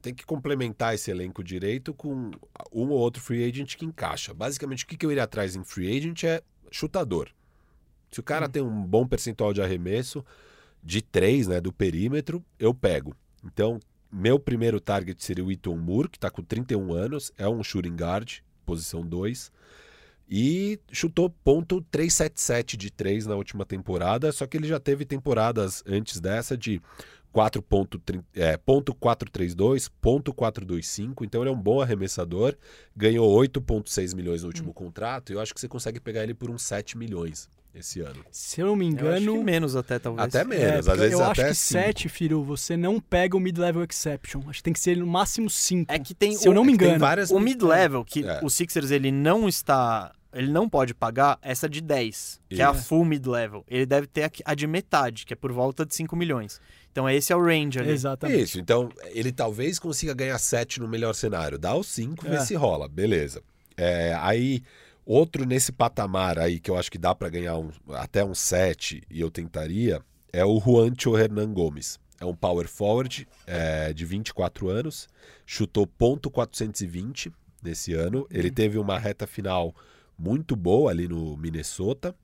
tem 0.01 0.15
que 0.15 0.25
complementar 0.25 0.95
esse 0.95 1.11
elenco 1.11 1.43
direito 1.43 1.93
com 1.93 2.31
um 2.73 2.89
ou 2.89 2.99
outro 2.99 3.23
free 3.23 3.45
agent 3.45 3.77
que 3.77 3.85
encaixa. 3.85 4.33
Basicamente, 4.33 4.85
o 4.85 4.87
que 4.87 4.97
que 4.97 5.05
eu 5.05 5.11
iria 5.11 5.25
atrás 5.25 5.57
em 5.57 5.65
free 5.65 5.97
agent 5.97 6.25
é 6.25 6.43
chutador. 6.71 7.29
Se 8.11 8.21
o 8.21 8.23
cara 8.23 8.47
Hum. 8.47 8.51
tem 8.51 8.63
um 8.63 8.83
bom 8.83 9.07
percentual 9.07 9.53
de 9.53 9.61
arremesso, 9.63 10.25
de 10.83 11.03
três, 11.03 11.47
né, 11.47 11.61
do 11.61 11.73
perímetro, 11.73 12.45
eu 12.59 12.73
pego. 12.73 13.15
Então, 13.45 13.79
meu 14.11 14.39
primeiro 14.39 14.81
target 14.81 15.23
seria 15.23 15.45
o 15.45 15.53
Iton 15.53 15.77
Moore, 15.77 16.09
que 16.09 16.19
tá 16.19 16.31
com 16.31 16.43
31 16.43 16.93
anos, 16.93 17.33
é 17.37 17.49
um 17.49 17.63
shooting 17.63 17.95
guard, 17.97 18.39
posição 18.65 19.05
2. 19.05 19.53
E 20.31 20.79
chutou 20.93 21.31
ponto 21.31 21.81
.377 21.91 22.77
de 22.77 22.91
3 22.91 23.27
na 23.27 23.35
última 23.35 23.65
temporada, 23.65 24.31
só 24.31 24.47
que 24.47 24.59
ele 24.59 24.69
já 24.69 24.79
teve 24.79 25.07
temporadas 25.07 25.83
antes 25.87 26.21
dessa 26.21 26.57
de 26.57 26.83
4.3 27.39 28.23
é, 28.35 28.57
ponto 28.57 28.93
.432, 28.95 29.91
ponto 30.01 30.33
.425, 30.35 31.25
então 31.25 31.43
ele 31.43 31.51
é 31.51 31.53
um 31.53 31.61
bom 31.61 31.81
arremessador, 31.81 32.57
ganhou 32.97 33.29
8.6 33.41 34.15
milhões 34.17 34.43
no 34.43 34.49
último 34.49 34.73
contrato, 34.75 35.31
e 35.31 35.35
eu 35.37 35.41
acho 35.41 35.55
que 35.55 35.61
você 35.61 35.69
consegue 35.69 36.01
pegar 36.01 36.23
ele 36.25 36.35
por 36.35 36.51
uns 36.51 36.63
7 36.63 36.99
milhões 36.99 37.49
esse 37.75 38.01
ano. 38.01 38.25
Se 38.33 38.61
eu 38.61 38.67
não 38.67 38.75
me 38.75 38.87
Eu 38.87 38.91
acho 39.11 39.19
que 39.19 39.23
engano. 39.31 39.45
menos 39.45 39.77
até, 39.77 39.99
talvez. 40.01 40.27
Até 40.35 40.41
é, 40.41 40.45
menos, 40.45 40.79
às 40.81 40.85
porque 40.87 41.01
vezes 41.01 41.13
eu 41.19 41.25
até 41.25 41.43
acho 41.43 41.51
que 41.51 41.55
cinco. 41.55 41.81
7, 41.85 42.09
Firu, 42.09 42.43
você 42.43 42.77
não 42.77 42.99
pega 42.99 43.37
o 43.37 43.41
mid-level 43.41 43.85
exception. 43.85 44.41
Acho 44.49 44.59
que 44.59 44.63
tem 44.65 44.73
que 44.73 44.81
ser 44.81 44.97
no 44.97 45.07
máximo 45.07 45.49
5. 45.49 45.93
É 45.93 45.99
que 45.99 46.13
tem 46.15 46.35
Se 46.37 46.49
eu 46.49 46.53
o- 46.53 46.55
não 46.55 46.65
me 46.65 46.73
É 46.73 46.75
engano. 46.75 46.99
várias 46.99 47.31
O 47.31 47.39
mid-level, 47.39 48.05
que 48.05 48.25
É. 48.27 48.41
o 48.43 48.49
Sixers 48.51 48.91
ele 48.91 49.13
não 49.13 49.49
está. 49.49 50.13
Ele 50.33 50.51
não 50.51 50.69
pode 50.69 50.95
pagar 50.95 51.39
essa 51.41 51.69
de 51.69 51.81
10, 51.81 52.41
que 52.51 52.61
é 52.61 52.65
a 52.65 52.73
Isso. 52.73 52.85
full 52.85 53.05
mid-level. 53.05 53.65
Ele 53.67 53.87
deve 53.87 54.07
ter 54.07 54.25
a- 54.25 54.31
a 54.45 54.55
de 54.55 54.67
metade, 54.67 55.25
que 55.25 55.33
é 55.33 55.37
por 55.37 55.51
volta 55.53 55.87
de 55.87 55.95
5 55.95 56.15
milhões. 56.15 56.61
Então 56.93 57.09
esse 57.09 57.33
é 57.33 57.37
o 57.37 57.43
range 57.43 57.79
ali. 57.79 57.91
Exatamente. 57.91 58.43
Isso, 58.43 58.59
então 58.61 58.91
ele 59.07 59.33
talvez 59.33 59.79
consiga 59.79 60.13
ganhar 60.13 60.39
7 60.39 60.81
no 60.81 60.89
melhor 60.89 61.15
cenário. 61.15 61.59
Dá 61.59 61.75
os 61.75 61.87
5, 61.87 62.29
vê 62.29 62.37
É. 62.37 62.41
se 62.41 62.55
rola, 62.55 62.87
beleza. 62.89 63.43
É, 63.77 64.15
aí, 64.21 64.63
outro 65.07 65.47
nesse 65.47 65.73
patamar 65.73 66.39
aí 66.39 66.61
que 66.61 66.71
eu 66.71 66.77
acho 66.77 66.91
que 66.91 66.99
dá 66.99 67.15
para 67.15 67.29
ganhar 67.31 67.57
um- 67.57 67.71
até 67.95 68.23
um 68.25 68.35
7 68.35 69.03
e 69.11 69.21
eu 69.21 69.31
tentaria 69.31 70.03
é 70.33 70.45
o 70.45 70.61
Juancho 70.61 71.17
Hernan 71.17 71.53
Gomes. 71.55 71.99
É 72.21 72.25
um 72.27 72.35
power 72.35 72.67
forward 72.69 73.27
é, 73.47 73.93
de 73.95 74.05
24 74.05 74.69
anos, 74.69 75.09
chutou 75.47 75.87
ponto 75.87 76.29
.420 76.31 77.33
nesse 77.63 77.95
ano. 77.95 78.27
Ele 78.31 78.51
teve 78.51 78.77
uma 78.77 78.99
reta 78.99 79.27
final 79.27 79.75
muito 80.19 80.57
boa 80.57 80.91
ali 80.91 81.07
no 81.07 81.37
Minnesota. 81.37 82.15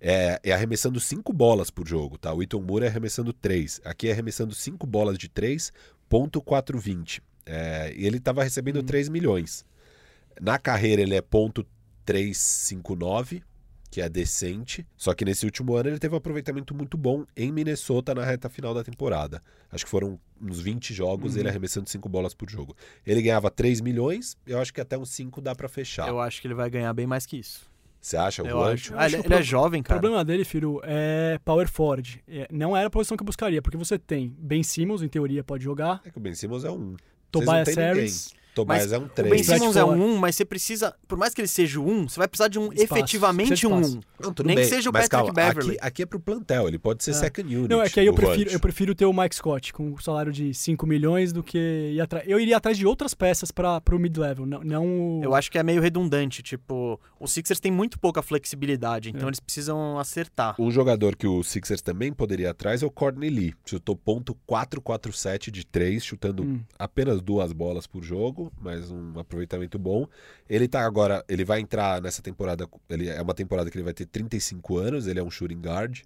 É, 0.00 0.40
é 0.42 0.52
arremessando 0.52 0.98
cinco 0.98 1.32
bolas 1.32 1.70
por 1.70 1.86
jogo, 1.86 2.18
tá? 2.18 2.34
O 2.34 2.42
Iton 2.42 2.60
Moore 2.60 2.84
é 2.84 2.88
arremessando 2.88 3.32
três. 3.32 3.80
Aqui 3.84 4.08
é 4.08 4.12
arremessando 4.12 4.52
cinco 4.52 4.84
bolas 4.86 5.16
de 5.16 5.28
três, 5.28 5.72
ponto 6.08 6.42
.420. 6.42 7.22
É, 7.46 7.92
e 7.96 8.06
ele 8.06 8.18
estava 8.18 8.42
recebendo 8.42 8.82
3 8.82 9.08
milhões. 9.08 9.64
Na 10.40 10.58
carreira 10.58 11.02
ele 11.02 11.14
é 11.14 11.20
ponto 11.20 11.66
.359, 12.06 13.42
que 13.92 14.00
é 14.00 14.08
decente. 14.08 14.86
Só 14.96 15.12
que 15.12 15.22
nesse 15.22 15.44
último 15.44 15.76
ano 15.76 15.90
ele 15.90 15.98
teve 15.98 16.14
um 16.14 16.16
aproveitamento 16.18 16.74
muito 16.74 16.96
bom 16.96 17.26
em 17.36 17.52
Minnesota 17.52 18.14
na 18.14 18.24
reta 18.24 18.48
final 18.48 18.72
da 18.72 18.82
temporada. 18.82 19.40
Acho 19.70 19.84
que 19.84 19.90
foram 19.90 20.18
uns 20.40 20.58
20 20.60 20.94
jogos, 20.94 21.36
ele 21.36 21.46
arremessando 21.48 21.88
5 21.88 22.08
bolas 22.08 22.32
por 22.32 22.48
jogo. 22.50 22.74
Ele 23.06 23.20
ganhava 23.20 23.50
3 23.50 23.82
milhões, 23.82 24.34
eu 24.46 24.58
acho 24.58 24.72
que 24.72 24.80
até 24.80 24.96
uns 24.96 25.10
5 25.10 25.42
dá 25.42 25.54
pra 25.54 25.68
fechar. 25.68 26.08
Eu 26.08 26.18
acho 26.18 26.40
que 26.40 26.46
ele 26.46 26.54
vai 26.54 26.70
ganhar 26.70 26.92
bem 26.94 27.06
mais 27.06 27.26
que 27.26 27.36
isso. 27.36 27.70
Você 28.00 28.16
acha, 28.16 28.40
Eu 28.42 28.46
Juan? 28.56 28.72
acho. 28.72 28.92
Eu 28.94 28.98
Ah, 28.98 29.02
acho 29.04 29.14
ele, 29.16 29.22
o 29.22 29.26
ele 29.26 29.34
é 29.34 29.42
jovem, 29.42 29.80
O 29.80 29.84
cara. 29.84 30.00
problema 30.00 30.24
dele, 30.24 30.44
Firo, 30.44 30.80
é 30.82 31.38
power 31.44 31.68
forward. 31.68 32.24
É, 32.26 32.48
Não 32.50 32.74
era 32.74 32.86
a 32.86 32.90
posição 32.90 33.16
que 33.16 33.22
eu 33.22 33.26
buscaria, 33.26 33.60
porque 33.60 33.76
você 33.76 33.98
tem 33.98 34.34
Ben 34.38 34.62
Simmons, 34.62 35.02
em 35.02 35.08
teoria, 35.08 35.44
pode 35.44 35.62
jogar. 35.62 36.00
É 36.04 36.10
que 36.10 36.16
o 36.18 36.20
Ben 36.20 36.34
Simmons 36.34 36.64
é 36.64 36.70
um. 36.70 36.96
Tobias 37.30 37.68
têm 37.68 37.76
ninguém. 37.76 38.08
Tobias 38.54 38.82
Mas 38.82 38.92
é 38.92 38.98
um 38.98 39.02
O 39.02 39.04
Ben 39.06 39.14
3. 39.14 39.28
Brett 39.30 39.44
Simmons 39.58 39.76
é 39.76 39.80
Ford. 39.80 39.98
um 39.98 40.04
1, 40.14 40.16
mas 40.18 40.36
você 40.36 40.44
precisa, 40.44 40.94
por 41.08 41.16
mais 41.16 41.32
que 41.32 41.40
ele 41.40 41.48
seja 41.48 41.80
um, 41.80 42.08
você 42.08 42.18
vai 42.18 42.28
precisar 42.28 42.48
de 42.48 42.58
um 42.58 42.72
Espaço, 42.72 42.82
efetivamente 42.82 43.54
de 43.54 43.66
um 43.66 43.80
espaço. 43.80 43.98
1. 44.20 44.22
Não, 44.22 44.34
Nem 44.44 44.56
bem, 44.56 44.64
que 44.64 44.70
seja 44.70 44.90
o 44.90 44.92
Patrick 44.92 45.10
calma, 45.10 45.32
Beverly. 45.32 45.70
Aqui, 45.76 45.78
aqui 45.80 46.02
é 46.02 46.06
pro 46.06 46.20
plantel, 46.20 46.68
ele 46.68 46.78
pode 46.78 47.02
ser 47.02 47.12
É. 47.12 47.14
second 47.14 47.56
unit. 47.56 47.68
Não, 47.70 47.80
é 47.82 47.88
que 47.88 47.98
aí 47.98 48.06
eu 48.06 48.12
o 48.12 48.16
prefiro, 48.16 48.50
eu 48.50 48.60
prefiro 48.60 48.94
ter 48.94 49.06
o 49.06 49.12
Mike 49.12 49.34
Scott 49.34 49.72
com 49.72 49.88
um 49.92 49.98
salário 49.98 50.30
de 50.32 50.52
5 50.52 50.86
milhões 50.86 51.32
do 51.32 51.42
que 51.42 51.92
ir 51.94 52.00
atrás. 52.00 52.24
Eu 52.28 52.38
iria 52.38 52.56
atrás 52.56 52.76
de 52.76 52.86
outras 52.86 53.14
peças 53.14 53.50
para 53.50 53.80
o 53.90 53.98
mid-level, 53.98 54.44
não, 54.46 54.60
não 54.62 54.86
o... 55.18 55.20
Eu 55.24 55.34
acho 55.34 55.50
que 55.50 55.58
é 55.58 55.62
meio 55.62 55.80
redundante, 55.80 56.42
tipo, 56.42 57.00
os 57.18 57.32
Sixers 57.32 57.58
têm 57.60 57.72
muito 57.72 57.98
pouca 57.98 58.20
flexibilidade, 58.22 59.08
então 59.10 59.22
É. 59.22 59.28
eles 59.30 59.40
precisam 59.40 59.98
acertar. 59.98 60.54
Um 60.58 60.70
jogador 60.70 61.16
que 61.16 61.26
o 61.26 61.42
Sixers 61.42 61.80
também 61.82 62.12
poderia 62.12 62.46
ir 62.46 62.50
atrás 62.50 62.82
é 62.82 62.86
o 62.86 62.90
Courtney 62.90 63.30
Lee. 63.30 63.54
Chutou 63.64 63.96
ponto 63.96 64.36
.447 64.46 65.50
de 65.50 65.64
3, 65.66 66.04
chutando 66.04 66.42
Hum. 66.42 66.60
apenas 66.78 67.20
duas 67.20 67.52
bolas 67.52 67.86
por 67.86 68.02
jogo, 68.02 68.41
mas 68.60 68.90
um 68.90 69.18
aproveitamento 69.18 69.78
bom. 69.78 70.06
Ele 70.48 70.66
tá 70.66 70.84
agora, 70.84 71.22
ele 71.28 71.44
vai 71.44 71.60
entrar 71.60 72.00
nessa 72.00 72.22
temporada, 72.22 72.66
ele 72.88 73.08
é 73.08 73.20
uma 73.20 73.34
temporada 73.34 73.70
que 73.70 73.76
ele 73.76 73.84
vai 73.84 73.92
ter 73.94 74.06
35 74.06 74.78
anos, 74.78 75.06
ele 75.06 75.18
é 75.20 75.22
um 75.22 75.30
shooting 75.30 75.60
guard. 75.60 76.00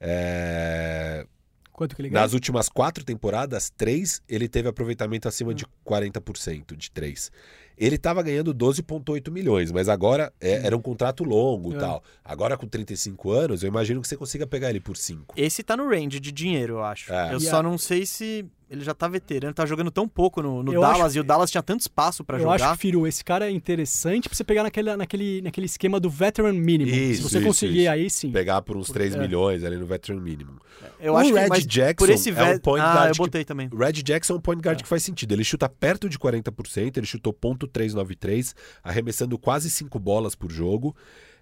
É, 0.00 1.26
Quanto 1.72 1.96
que 1.96 2.02
ele 2.02 2.10
ganha? 2.10 2.20
Nas 2.22 2.34
últimas 2.34 2.68
quatro 2.68 3.02
temporadas, 3.02 3.70
três, 3.70 4.20
ele 4.28 4.46
teve 4.46 4.68
aproveitamento 4.68 5.26
acima 5.26 5.52
Hum. 5.52 5.54
de 5.54 5.64
40% 5.84 6.76
de 6.76 6.90
três. 6.90 7.32
Ele 7.78 7.96
estava 7.96 8.22
ganhando 8.22 8.52
12,8 8.52 9.30
milhões, 9.30 9.72
mas 9.72 9.88
agora 9.88 10.30
é- 10.38 10.66
era 10.66 10.76
um 10.76 10.82
contrato 10.82 11.24
longo 11.24 11.72
e 11.72 11.76
É. 11.76 11.78
tal. 11.78 12.04
Agora, 12.22 12.58
com 12.58 12.66
35 12.68 13.30
anos, 13.30 13.62
eu 13.62 13.68
imagino 13.68 14.02
que 14.02 14.06
você 14.08 14.16
consiga 14.16 14.46
pegar 14.46 14.68
ele 14.68 14.80
por 14.80 14.96
5. 14.98 15.34
Esse 15.36 15.62
tá 15.62 15.74
no 15.76 15.88
range 15.88 16.20
de 16.20 16.30
dinheiro, 16.30 16.74
eu 16.74 16.84
acho. 16.84 17.10
É. 17.10 17.32
Eu 17.32 17.38
E 17.38 17.40
só 17.40 17.56
a- 17.60 17.62
não 17.62 17.78
sei 17.78 18.04
se 18.04 18.44
ele 18.72 18.82
já 18.82 18.94
tá 18.94 19.06
veterano, 19.06 19.52
tá 19.52 19.66
jogando 19.66 19.90
tão 19.90 20.08
pouco 20.08 20.40
no, 20.42 20.62
no 20.62 20.72
Eu 20.72 20.80
Dallas 20.80 21.00
acho- 21.08 21.16
e 21.18 21.20
o 21.20 21.24
Dallas 21.24 21.50
tinha 21.50 21.62
tanto 21.62 21.80
espaço 21.82 22.24
pra 22.24 22.38
eu 22.38 22.42
jogar. 22.42 22.54
acho 22.54 22.72
que, 22.72 22.78
Firu, 22.78 23.06
esse 23.06 23.22
cara 23.22 23.46
é 23.46 23.50
interessante 23.50 24.28
pra 24.28 24.34
você 24.36 24.42
pegar 24.42 24.62
naquele, 24.62 24.96
naquele, 24.96 25.42
naquele 25.42 25.66
esquema 25.66 26.00
do 26.00 26.08
veteran 26.08 26.52
minimum. 26.54 26.90
Se 26.90 27.16
você 27.22 27.38
isso, 27.38 27.46
conseguir, 27.46 27.80
isso. 27.82 27.90
aí 27.90 28.08
sim. 28.10 28.32
Pegar 28.32 28.62
por 28.62 28.76
uns 28.76 28.88
3 28.90 29.14
É. 29.14 29.18
milhões 29.18 29.62
ali 29.62 29.76
no 29.76 29.84
veteran 29.86 30.18
mínimo. 30.20 30.58
Eu 30.98 31.12
o 31.12 31.16
acho 31.18 31.34
Red 31.34 31.42
que 31.44 31.48
mas 31.50 31.66
Jackson 31.66 32.06
por 32.06 32.12
esse 32.12 32.30
é 32.30 32.44
um 32.54 32.58
point 32.58 32.82
Ah, 32.84 32.94
guard 32.94 33.08
eu 33.08 33.12
que- 33.12 33.18
botei 33.18 33.44
também. 33.44 33.68
O 33.70 33.76
Red 33.76 33.92
Jackson 33.92 34.32
é 34.32 34.36
um 34.36 34.40
point 34.40 34.62
guard 34.62 34.80
É. 34.80 34.82
que 34.82 34.88
faz 34.88 35.02
sentido. 35.02 35.32
Ele 35.32 35.44
chuta 35.44 35.68
perto 35.68 36.08
de 36.08 36.18
40%, 36.18 36.96
ele 36.96 37.06
chutou 37.06 37.32
ponto 37.32 37.68
.393, 37.68 38.54
arremessando 38.82 39.38
quase 39.38 39.70
5 39.70 39.98
bolas 39.98 40.34
por 40.34 40.50
jogo. 40.50 40.96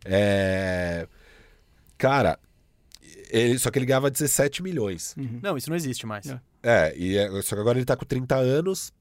É... 0.04 1.06
Cara, 1.96 2.38
ele... 3.30 3.58
só 3.58 3.70
que 3.70 3.78
ele 3.78 3.86
ganhava 3.86 4.10
17 4.10 4.62
milhões. 4.62 5.14
Uhum. 5.16 5.38
Não, 5.42 5.56
isso 5.56 5.68
não 5.70 5.76
existe 5.76 6.06
mais. 6.06 6.26
É. 6.26 6.40
É, 6.62 6.94
e 6.96 7.16
é- 7.16 7.28
só 7.42 7.54
que 7.56 7.60
agora 7.60 7.78
ele 7.78 7.84
tá 7.86 7.96
com 7.96 8.04
30 8.04 8.36
anos. 8.36 8.92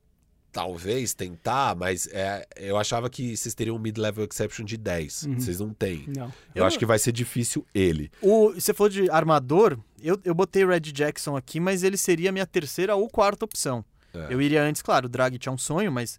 Talvez 0.52 1.14
tentar, 1.14 1.76
mas 1.76 2.08
é, 2.12 2.44
eu 2.58 2.76
achava 2.76 3.08
que 3.08 3.38
vocês 3.38 3.54
teriam 3.54 3.76
um 3.76 3.80
mid-level 3.80 4.26
exception 4.26 4.66
de 4.66 4.78
10. 4.78 5.24
Uhum. 5.24 5.40
Vocês 5.40 5.60
não 5.60 5.72
têm. 5.76 6.06
Não. 6.08 6.26
Eu, 6.56 6.62
Eu- 6.62 6.66
acho 6.66 6.80
que 6.80 6.88
vai 6.88 6.98
ser 6.98 7.12
difícil 7.12 7.64
ele. 7.74 8.10
O, 8.20 8.54
você 8.54 8.74
falou 8.74 8.90
de 8.90 9.08
armador, 9.12 9.78
eu, 10.02 10.20
eu 10.26 10.34
botei 10.34 10.66
o 10.66 10.70
Red 10.70 10.80
Jackson 10.80 11.38
aqui, 11.38 11.60
mas 11.60 11.84
ele 11.84 11.98
seria 11.98 12.30
a 12.30 12.32
minha 12.32 12.48
terceira 12.48 12.96
ou 12.96 13.08
quarta 13.08 13.46
opção. 13.46 13.86
É. 14.12 14.34
Eu 14.34 14.42
iria 14.42 14.64
antes, 14.64 14.82
claro, 14.82 15.06
o 15.06 15.10
Dragic 15.10 15.48
é 15.48 15.52
um 15.52 15.58
sonho, 15.58 15.92
mas 15.92 16.18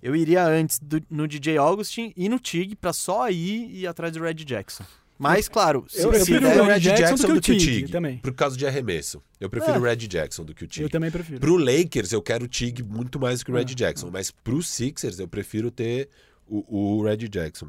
eu 0.00 0.14
iria 0.14 0.46
antes 0.46 0.78
do- 0.78 1.02
no 1.10 1.26
DJ 1.26 1.56
Augustin 1.58 2.12
e 2.16 2.28
no 2.28 2.38
Tig 2.38 2.76
pra 2.76 2.92
só 2.92 3.22
aí 3.24 3.68
ir 3.80 3.88
atrás 3.88 4.12
do 4.12 4.20
Red 4.22 4.34
Jackson. 4.34 4.84
Mas, 5.18 5.48
claro, 5.48 5.84
se, 5.88 6.00
Eu, 6.00 6.10
prefiro 6.10 6.40
der- 6.40 6.60
o 6.62 6.64
Red 6.64 6.80
Jackson, 6.80 7.16
do 7.26 7.40
que 7.40 7.50
o 7.52 7.58
Tig, 7.58 7.90
também. 7.90 8.18
Por 8.18 8.32
causa 8.32 8.56
de 8.56 8.66
arremesso. 8.66 9.20
Eu 9.40 9.50
prefiro 9.50 9.76
É. 9.76 9.78
o 9.78 9.82
Red 9.82 9.96
Jackson 9.96 10.44
do 10.44 10.54
que 10.54 10.64
o 10.64 10.66
Tig. 10.68 10.82
Eu 10.84 10.90
também 10.90 11.10
prefiro. 11.10 11.40
Pro 11.40 11.56
Lakers, 11.56 12.12
eu 12.12 12.22
quero 12.22 12.44
o 12.44 12.48
Tig 12.48 12.82
muito 12.84 13.18
mais 13.18 13.40
do 13.40 13.44
que 13.46 13.50
o 13.50 13.54
Red 13.54 13.62
Ah, 13.62 13.74
Jackson. 13.74 14.10
Mas 14.12 14.30
pro 14.30 14.62
Sixers, 14.62 15.18
eu 15.18 15.26
prefiro 15.26 15.70
ter 15.72 16.08
o, 16.46 16.98
o 16.98 17.02
Red 17.02 17.28
Jackson. 17.28 17.68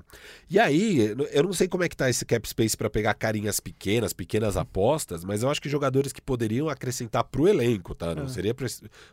E 0.50 0.58
aí, 0.60 1.14
eu 1.34 1.43
não 1.43 1.52
sei 1.52 1.68
como 1.68 1.84
é 1.84 1.89
que 1.89 1.97
tá 1.97 2.10
esse 2.10 2.24
cap 2.24 2.47
space 2.47 2.78
pra 2.78 2.89
pegar 2.89 3.14
carinhas 3.16 3.60
pequenas, 3.60 4.14
pequenas 4.14 4.56
apostas, 4.56 5.26
mas 5.26 5.41
eu 5.43 5.50
acho 5.50 5.62
que 5.62 5.68
jogadores 5.68 6.14
que 6.14 6.22
poderiam 6.22 6.70
acrescentar 6.70 7.24
pro 7.26 7.47
elenco, 7.47 7.93
tá? 7.95 8.14
Não 8.16 8.24
Ah. 8.24 8.30
seria 8.30 8.54
pra, 8.54 8.68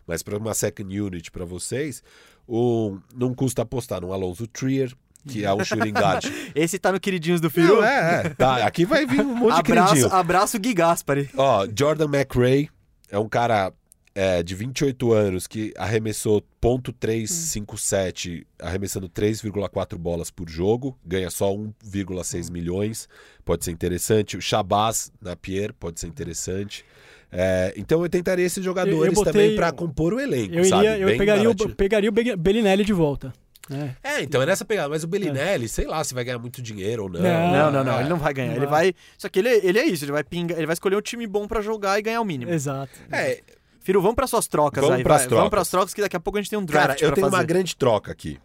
mas 0.06 0.22
para 0.22 0.36
uma 0.38 0.54
second 0.54 1.00
unit 1.00 1.30
pra 1.32 1.44
vocês, 1.44 2.00
o, 2.46 2.98
não 3.14 3.34
custa 3.34 3.62
apostar 3.62 4.00
no 4.00 4.12
Alonso 4.12 4.46
Trier, 4.46 4.92
que 5.28 5.44
é 5.44 5.52
um 5.52 5.64
shooting 5.64 5.90
guard. 5.92 6.24
esse 6.54 6.78
tá 6.78 6.92
no 6.92 7.00
queridinhos 7.00 7.40
do 7.40 7.50
Firu. 7.50 7.76
Não, 7.76 7.84
é, 7.84 8.22
é. 8.26 8.28
Tá, 8.30 8.66
aqui 8.66 8.84
vai 8.84 9.04
vir 9.06 9.20
um 9.20 9.34
monte 9.34 9.54
de 9.54 9.60
abraço, 9.60 9.94
queridinho. 9.94 10.14
abraço 10.14 10.58
Gui 10.58 10.74
Gaspari. 10.74 11.28
Ó, 11.36 11.66
Jordan 11.76 12.06
McRae 12.06 12.68
é 13.10 13.18
um 13.18 13.28
cara 13.28 13.72
é, 14.14 14.42
de 14.42 14.54
28 14.54 15.12
anos 15.12 15.46
que 15.46 15.72
arremessou 15.76 16.42
ponto 16.60 16.92
.357, 16.92 18.44
arremessando 18.60 19.08
3,4 19.08 19.96
bolas 19.98 20.30
por 20.30 20.48
jogo, 20.48 20.96
ganha 21.04 21.30
só 21.30 21.50
1,6 21.52 22.50
milhões, 22.50 23.08
pode 23.44 23.64
ser 23.64 23.70
interessante. 23.70 24.36
O 24.36 24.40
Shabazz 24.40 25.12
Napier 25.20 25.72
pode 25.74 26.00
ser 26.00 26.06
interessante. 26.06 26.84
É, 27.30 27.74
então 27.76 28.02
eu 28.02 28.08
tentaria 28.08 28.44
esses 28.44 28.64
jogadores 28.64 29.12
botei- 29.14 29.32
também 29.32 29.56
para 29.56 29.72
compor 29.72 30.14
o 30.14 30.20
elenco, 30.20 30.54
Eu, 30.54 30.64
sabe? 30.64 30.84
iria, 30.86 30.98
eu 30.98 31.08
Bem 31.08 31.18
pegaria, 31.18 31.42
baratinho. 31.44 31.70
o, 31.70 31.74
pegaria 31.74 32.08
o 32.08 32.12
Be- 32.12 32.36
Bellinelli 32.36 32.84
de 32.84 32.92
volta. 32.92 33.32
Né? 33.68 33.96
É, 34.02 34.22
então 34.22 34.40
é 34.42 34.46
nessa 34.46 34.64
pegada. 34.64 34.88
Mas 34.88 35.04
o 35.04 35.06
Bellinelli, 35.06 35.68
sei 35.68 35.86
lá 35.86 36.02
se 36.04 36.12
vai 36.14 36.24
ganhar 36.24 36.38
muito 36.38 36.60
dinheiro 36.62 37.04
ou 37.04 37.08
não. 37.08 37.20
Não, 37.20 37.50
Não, 37.52 37.72
não, 37.72 37.84
não, 37.84 37.96
É. 37.98 38.00
ele 38.00 38.08
não 38.08 38.18
vai 38.18 38.32
ganhar. 38.34 38.50
Não 38.50 38.56
Ele 38.56 38.66
vai. 38.66 38.94
Só 39.18 39.28
que 39.28 39.38
ele, 39.38 39.48
ele 39.48 39.78
é 39.78 39.84
isso, 39.84 40.04
ele 40.04 40.12
vai 40.12 40.24
pingar, 40.24 40.56
ele 40.56 40.66
vai 40.66 40.74
escolher 40.74 40.96
um 40.96 41.00
time 41.02 41.26
bom 41.26 41.46
pra 41.48 41.60
jogar 41.60 41.98
e 41.98 42.02
ganhar 42.02 42.20
o 42.20 42.24
mínimo. 42.24 42.50
Exato. 42.52 42.92
É, 43.10 43.42
Firu, 43.80 44.00
vamos 44.02 44.16
pras 44.16 44.30
suas 44.30 44.48
trocas 44.48 44.82
Vamos 44.82 44.96
aí. 44.98 45.02
pras 45.04 45.18
vai. 45.18 45.26
trocas. 45.28 45.38
Vamos 45.38 45.50
pras 45.50 45.68
trocas 45.68 45.94
que 45.94 46.00
daqui 46.00 46.16
a 46.16 46.20
pouco 46.20 46.38
a 46.38 46.42
gente 46.42 46.50
tem 46.50 46.58
um 46.58 46.64
draft 46.64 46.86
Cara, 46.88 47.00
eu 47.00 47.08
pra 47.08 47.14
tenho 47.14 47.26
fazer. 47.26 47.36
uma 47.36 47.44
grande 47.44 47.76
troca 47.76 48.10
aqui. 48.10 48.38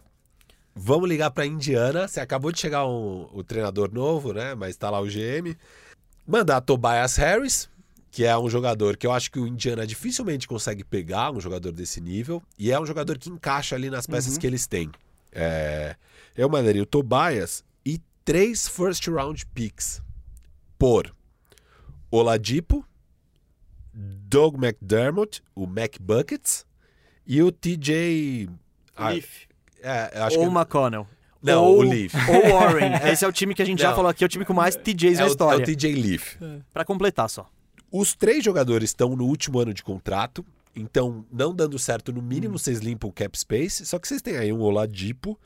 Vamos 0.74 1.08
ligar 1.08 1.30
pra 1.30 1.44
Indiana. 1.44 2.06
Você 2.08 2.20
acabou 2.20 2.50
de 2.52 2.58
chegar 2.60 2.86
um- 2.86 3.28
o 3.32 3.42
treinador 3.44 3.92
novo, 3.92 4.32
né? 4.32 4.54
Mas 4.54 4.76
tá 4.76 4.88
lá 4.88 5.00
o 5.00 5.06
GM. 5.06 5.56
Mandar 6.26 6.60
Tobias 6.60 7.16
Harris, 7.16 7.68
que 8.10 8.24
é 8.24 8.36
um 8.38 8.48
jogador 8.48 8.96
que 8.96 9.06
eu 9.06 9.12
acho 9.12 9.30
que 9.30 9.38
o 9.40 9.46
Indiana 9.46 9.86
dificilmente 9.86 10.46
consegue 10.48 10.84
pegar, 10.84 11.30
um 11.32 11.40
jogador 11.40 11.72
desse 11.72 12.00
nível. 12.00 12.42
E 12.58 12.70
é 12.70 12.80
um 12.80 12.86
jogador 12.86 13.18
que 13.18 13.28
encaixa 13.28 13.74
ali 13.74 13.90
nas 13.90 14.06
peças 14.06 14.34
Uhum. 14.34 14.38
que 14.40 14.46
eles 14.46 14.66
têm. 14.66 14.90
É, 15.32 15.96
eu 16.36 16.48
mandaria 16.48 16.82
o 16.82 16.86
Tobias 16.86 17.64
e 17.84 18.00
três 18.24 18.68
first 18.68 19.06
round 19.08 19.44
picks 19.46 20.02
por 20.78 21.14
Oladipo, 22.10 22.86
Doug 23.94 24.56
McDermott, 24.62 25.42
o 25.54 25.64
McBuckets 25.64 26.66
e 27.26 27.42
o 27.42 27.50
TJ. 27.50 28.48
Ah, 28.96 29.10
Leaf. 29.10 29.46
é, 29.82 30.10
acho 30.20 30.38
ou 30.38 30.44
que 30.44 30.48
o 30.48 30.58
McConnell. 30.58 31.06
Não, 31.42 31.64
ou, 31.64 31.78
o 31.78 31.82
Leaf. 31.82 32.14
Ou 32.28 32.52
Warren. 32.52 32.92
Esse 33.10 33.24
é 33.24 33.28
o 33.28 33.32
time 33.32 33.54
que 33.54 33.62
a 33.62 33.64
gente 33.64 33.82
já 33.82 33.88
Não. 33.88 33.96
falou 33.96 34.10
aqui, 34.10 34.22
é 34.22 34.26
o 34.26 34.28
time 34.28 34.44
com 34.44 34.52
mais 34.52 34.76
TJs 34.76 35.18
é 35.18 35.22
na 35.22 35.24
o, 35.24 35.26
é 35.26 35.30
história. 35.30 35.62
o 35.62 35.66
TJ 35.66 35.94
Leaf. 35.94 36.36
Pra 36.72 36.84
completar 36.84 37.28
só. 37.28 37.48
Os 37.90 38.14
três 38.14 38.44
jogadores 38.44 38.90
estão 38.90 39.16
no 39.16 39.24
último 39.24 39.58
ano 39.58 39.74
de 39.74 39.82
contrato, 39.82 40.44
então 40.74 41.24
não 41.30 41.54
dando 41.54 41.78
certo, 41.78 42.12
no 42.12 42.22
mínimo 42.22 42.58
vocês 42.58 42.78
limpam 42.80 43.08
o 43.08 43.12
cap 43.12 43.38
space. 43.38 43.84
Só 43.86 43.98
que 43.98 44.08
vocês 44.08 44.22
têm 44.22 44.36
aí 44.36 44.52
um 44.52 44.60
Oladipo, 44.60 45.38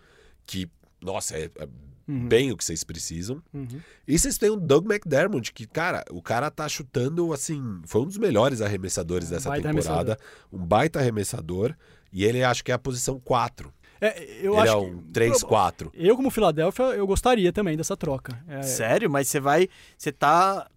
que, 0.47 0.69
nossa, 1.01 1.37
é, 1.37 1.51
é 1.59 1.69
Uhum. 2.09 2.29
bem 2.29 2.53
o 2.53 2.57
que 2.57 2.65
vocês 2.65 2.85
precisam. 2.85 3.43
Uhum. 3.53 3.81
E 4.07 4.17
vocês 4.17 4.39
têm 4.39 4.49
o 4.49 4.55
Doug 4.57 4.87
McDermott, 4.87 5.53
que, 5.53 5.67
cara, 5.67 6.05
o 6.13 6.23
cara 6.23 6.51
tá 6.53 6.69
chutando, 6.69 7.33
assim, 7.33 7.81
foi 7.85 8.03
um 8.03 8.05
dos 8.07 8.17
melhores 8.17 8.61
arremessadores 8.61 9.29
dessa 9.29 9.49
baita 9.49 9.73
temporada. 9.73 10.17
Um 10.53 10.65
baita 10.65 11.01
arremessador. 11.01 11.75
E 12.13 12.25
ele 12.25 12.45
acho 12.45 12.63
que 12.65 12.71
é 12.71 12.75
a 12.75 12.79
posição 12.79 13.19
4. 13.19 13.75
É, 14.01 14.23
eu 14.41 14.53
Ele 14.53 14.61
acho 14.63 14.73
é 14.73 14.77
um 14.77 15.03
3-4. 15.11 15.91
que, 15.91 16.07
eu 16.07 16.15
como 16.15 16.31
Philadelphia 16.31 16.85
eu 16.85 17.07
gostaria 17.07 17.53
também 17.53 17.77
dessa 17.77 17.97
troca. 17.97 18.41
É, 18.47 18.63
Sério? 18.63 19.11
Mas 19.11 19.27
você 19.27 19.41
vai. 19.41 19.69
Você 19.99 20.13
tá. 20.13 20.71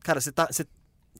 Cara, 0.00 0.20
você 0.20 0.32
tá. 0.32 0.46
Você, 0.50 0.64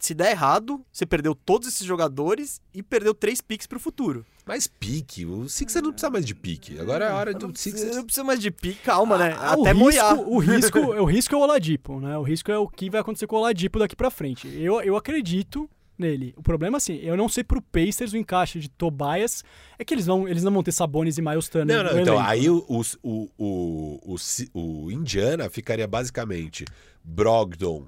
se 0.03 0.14
der 0.14 0.32
errado, 0.32 0.84
você 0.92 1.07
perdeu 1.07 1.32
todos 1.32 1.68
esses 1.68 1.86
jogadores 1.86 2.61
e 2.74 2.82
perdeu 2.82 3.14
três 3.14 3.40
picks 3.40 3.68
pro 3.68 3.78
futuro. 3.78 4.26
Mas 4.44 4.66
pique, 4.66 5.24
o 5.24 5.48
Sixers 5.48 5.80
não 5.84 5.92
precisa 5.92 6.11
mais 6.11 6.26
de 6.26 6.34
pique. 6.34 6.76
Agora 6.80 7.05
é 7.05 7.09
a 7.09 7.14
hora 7.14 7.32
do 7.32 7.46
Você 7.46 7.70
Sixers. 7.70 7.94
não 7.94 8.03
precisa 8.05 8.24
mais 8.24 8.40
de 8.40 8.50
pique, 8.50 8.80
calma, 8.82 9.16
né? 9.16 9.36
Ah, 9.38 9.53
Até 9.53 9.72
o 9.72 9.76
moiar. 9.76 10.16
risco, 10.16 10.28
o 10.28 10.38
risco, 10.40 10.78
o 11.00 11.05
risco 11.05 11.34
é 11.36 11.38
o 11.38 11.40
Oladipo, 11.42 12.00
né? 12.00 12.18
O 12.18 12.22
risco 12.22 12.50
é 12.50 12.59
o 12.59 12.66
que 12.66 12.90
vai 12.90 13.00
acontecer 13.00 13.28
com 13.28 13.36
o 13.36 13.38
Oladipo 13.38 13.78
daqui 13.78 13.94
pra 13.94 14.11
frente. 14.11 14.48
Eu, 14.48 14.80
eu 14.82 14.96
acredito 14.96 15.70
nele. 15.96 16.34
O 16.36 16.42
problema 16.42 16.78
assim, 16.78 16.96
eu 16.96 17.16
não 17.16 17.28
sei 17.28 17.44
pro 17.44 17.62
Pacers 17.62 18.12
o 18.12 18.16
encaixe 18.16 18.59
de 18.59 18.68
Tobias 18.68 19.44
é 19.78 19.84
que 19.84 19.94
eles 19.94 20.07
vão, 20.07 20.26
eles 20.26 20.42
não 20.42 20.50
vão 20.53 20.64
ter 20.64 20.72
Sabonis 20.72 21.16
e 21.16 21.22
Miles 21.22 21.48
Turner. 21.48 21.76
Não, 21.76 21.84
não, 21.84 22.00
então 22.00 22.14
elenco. 22.14 22.28
aí 22.28 22.50
o, 22.50 22.64
o, 22.68 22.80
o, 23.05 23.30
o, 23.38 24.16
o, 24.55 24.84
o 24.86 24.90
Indiana 24.90 25.48
ficaria 25.48 25.86
basicamente 25.86 26.64
Brogdon, 27.05 27.84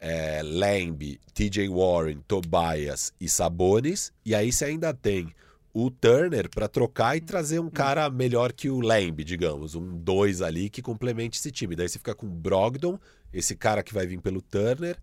é, 0.00 0.42
Lamb, 0.42 1.18
TJ 1.34 1.68
Warren, 1.68 2.18
Tobias 2.26 3.12
e 3.20 3.28
Sabonis, 3.28 4.12
e 4.24 4.34
aí 4.34 4.52
você 4.52 4.66
ainda 4.66 4.94
tem 4.94 5.32
o 5.72 5.90
Turner 5.90 6.48
pra 6.50 6.66
trocar 6.66 7.16
e 7.16 7.20
trazer 7.20 7.60
um 7.60 7.70
cara 7.70 8.08
melhor 8.10 8.52
que 8.52 8.68
o 8.68 8.80
Lamb, 8.80 9.22
digamos, 9.22 9.74
um 9.74 9.96
dois 9.96 10.42
ali 10.42 10.68
que 10.68 10.82
complemente 10.82 11.38
esse 11.38 11.50
time. 11.50 11.76
Daí 11.76 11.88
você 11.88 11.98
fica 11.98 12.14
com 12.14 12.26
Brogdon, 12.26 12.98
esse 13.32 13.54
cara 13.54 13.82
que 13.82 13.94
vai 13.94 14.06
vir 14.06 14.20
pelo 14.20 14.40
Turner, 14.40 14.96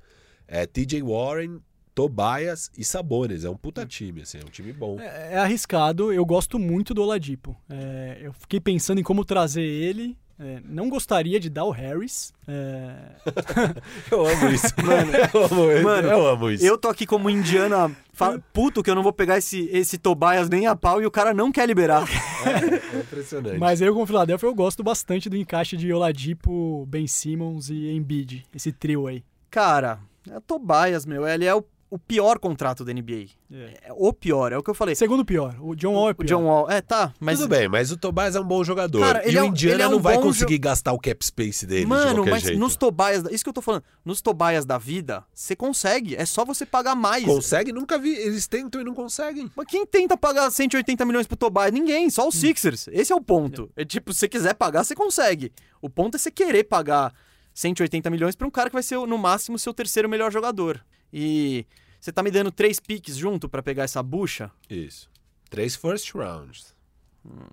é, 0.48 0.66
TJ 0.66 1.02
Warren, 1.02 1.60
Tobias 1.94 2.70
e 2.78 2.84
Sabonis. 2.84 3.46
É 3.46 3.50
um 3.50 3.56
puta 3.56 3.86
time, 3.86 4.22
assim, 4.22 4.40
é 4.40 4.42
um 4.42 4.50
time 4.50 4.74
bom. 4.74 5.00
É, 5.00 5.34
é 5.34 5.38
arriscado, 5.38 6.12
eu 6.12 6.26
gosto 6.26 6.60
muito 6.60 6.94
do 6.94 7.02
Oladipo. 7.02 7.56
É, 7.70 8.20
eu 8.22 8.34
fiquei 8.34 8.60
pensando 8.60 9.00
em 9.00 9.04
como 9.04 9.24
trazer 9.24 9.64
ele. 9.64 10.18
É, 10.40 10.60
não 10.66 10.90
gostaria 10.90 11.40
de 11.40 11.50
dar 11.50 11.64
o 11.66 11.72
Harris. 11.72 12.34
é, 12.48 12.94
Eu 14.12 14.26
amo 14.26 14.50
isso, 14.50 14.74
mano. 14.84 15.12
Eu 15.34 15.46
amo, 15.46 15.72
isso. 15.72 15.84
Mano, 15.84 16.08
eu 16.10 16.28
amo 16.28 16.52
isso. 16.52 16.66
Eu 16.66 16.78
tô 16.78 16.88
aqui 16.90 17.06
como 17.06 17.30
indiana, 17.30 17.90
fa- 18.14 18.40
puto 18.54 18.84
que 18.84 18.90
eu 18.90 18.96
não 18.96 19.04
vou 19.04 19.14
pegar 19.14 19.38
esse, 19.38 19.70
esse 19.72 19.98
Tobias 19.98 20.50
nem 20.50 20.68
a 20.68 20.76
pau 20.76 21.02
e 21.02 21.06
o 21.06 21.12
cara 21.12 21.34
não 21.34 21.52
quer 21.52 21.66
liberar. 21.68 22.06
É 22.46 23.00
impressionante. 23.00 23.58
Mas 23.58 23.82
eu, 23.82 23.94
com 23.94 24.06
Philadelphia, 24.06 24.48
eu 24.48 24.54
gosto 24.56 24.84
bastante 24.84 25.30
do 25.30 25.38
encaixe 25.38 25.78
de 25.78 25.92
Oladipo, 25.94 26.86
Ben 26.88 27.08
Simmons 27.08 27.70
e 27.70 27.90
Embiid. 27.92 28.46
Esse 28.54 28.72
trio 28.72 29.08
aí. 29.08 29.24
Cara, 29.50 30.00
é 30.30 30.38
o 30.38 30.42
Tobias, 30.42 31.06
meu. 31.06 31.26
Ele 31.28 31.46
é 31.46 31.56
o, 31.56 31.64
o 31.90 32.00
pior 32.00 32.40
contrato 32.40 32.84
da 32.84 32.92
NBA. 32.92 33.28
É 33.52 33.92
o 33.94 34.12
pior, 34.12 34.52
é 34.52 34.58
o 34.58 34.64
que 34.64 34.70
eu 34.70 34.74
falei. 34.74 34.96
Segundo 34.96 35.24
pior, 35.24 35.56
o 35.62 35.76
John 35.76 35.94
Wall 35.94 36.10
é 36.10 36.12
O 36.12 36.16
pior. 36.16 36.28
John 36.28 36.44
Wall. 36.46 36.70
É, 36.70 36.82
tá, 36.82 37.14
mas. 37.20 37.40
Tudo 37.40 37.50
bem, 37.50 37.68
mas 37.70 37.92
o 37.92 37.98
Tobias 37.98 38.36
é 38.36 38.40
um 38.40 38.44
bom 38.44 38.64
jogador. 38.64 39.00
Cara, 39.02 39.24
e 39.24 39.30
ele 39.30 39.38
o 39.38 39.40
é 39.40 39.44
um- 39.44 39.48
Indiana 39.48 39.76
ele 39.76 39.84
é 39.84 39.88
um 39.88 39.92
não 39.92 40.00
vai 40.00 40.20
conseguir 40.20 40.58
gastar 40.58 40.94
o 40.94 41.00
cap 41.00 41.24
space 41.26 41.66
dele 41.66 41.82
de 41.82 41.88
Mano, 41.88 42.16
qualquer 42.16 42.32
mas 42.32 42.44
jeito. 42.44 42.60
nos 42.60 42.76
Tobias. 42.76 43.24
Isso 43.32 43.44
que 43.44 43.50
eu 43.50 43.54
tô 43.54 43.62
falando. 43.62 43.84
Nos 44.04 44.20
Tobias 44.22 44.66
da 44.66 44.78
vida, 44.78 45.24
você 45.34 45.56
consegue. 45.56 46.16
É 46.16 46.26
só 46.26 46.44
você 46.44 46.66
pagar 46.66 46.96
mais. 46.96 47.24
Consegue? 47.24 47.72
Nunca 47.72 47.98
vi. 48.00 48.14
Eles 48.16 48.48
tentam 48.48 48.82
e 48.82 48.84
não 48.84 48.94
conseguem. 48.96 49.50
Mas 49.56 49.68
quem 49.68 49.86
tenta 49.86 50.18
pagar 50.18 50.50
180 50.52 51.06
milhões 51.06 51.28
pro 51.28 51.38
Tobias? 51.38 51.72
Ninguém, 51.72 52.08
Hum. 52.08 52.10
só 52.10 52.28
os 52.28 52.36
Sixers. 52.36 52.88
Esse 52.92 53.14
é 53.14 53.16
o 53.16 53.22
ponto. 53.22 53.70
É 53.76 53.86
tipo, 53.86 54.12
se 54.12 54.20
você 54.22 54.28
quiser 54.28 54.56
pagar, 54.56 54.84
você 54.84 54.96
consegue. 54.96 55.54
O 55.82 55.90
ponto 55.90 56.16
é 56.16 56.18
você 56.18 56.32
querer 56.32 56.64
pagar 56.66 57.14
180 57.54 58.10
milhões 58.10 58.36
pra 58.36 58.46
um 58.48 58.52
cara 58.52 58.70
que 58.70 58.74
vai 58.74 58.84
ser, 58.84 58.98
no 58.98 59.18
máximo, 59.18 59.58
seu 59.58 59.74
terceiro 59.74 60.10
melhor 60.10 60.32
jogador. 60.32 60.84
E 61.18 61.66
você 62.00 62.12
tá 62.12 62.22
me 62.22 62.30
dando 62.30 62.52
três 62.52 62.78
piques 62.78 63.16
junto 63.16 63.48
pra 63.48 63.64
pegar 63.64 63.84
essa 63.84 64.04
bucha? 64.04 64.52
Isso. 64.70 65.10
Três 65.50 65.76
first 65.78 66.14
rounds. 66.14 66.76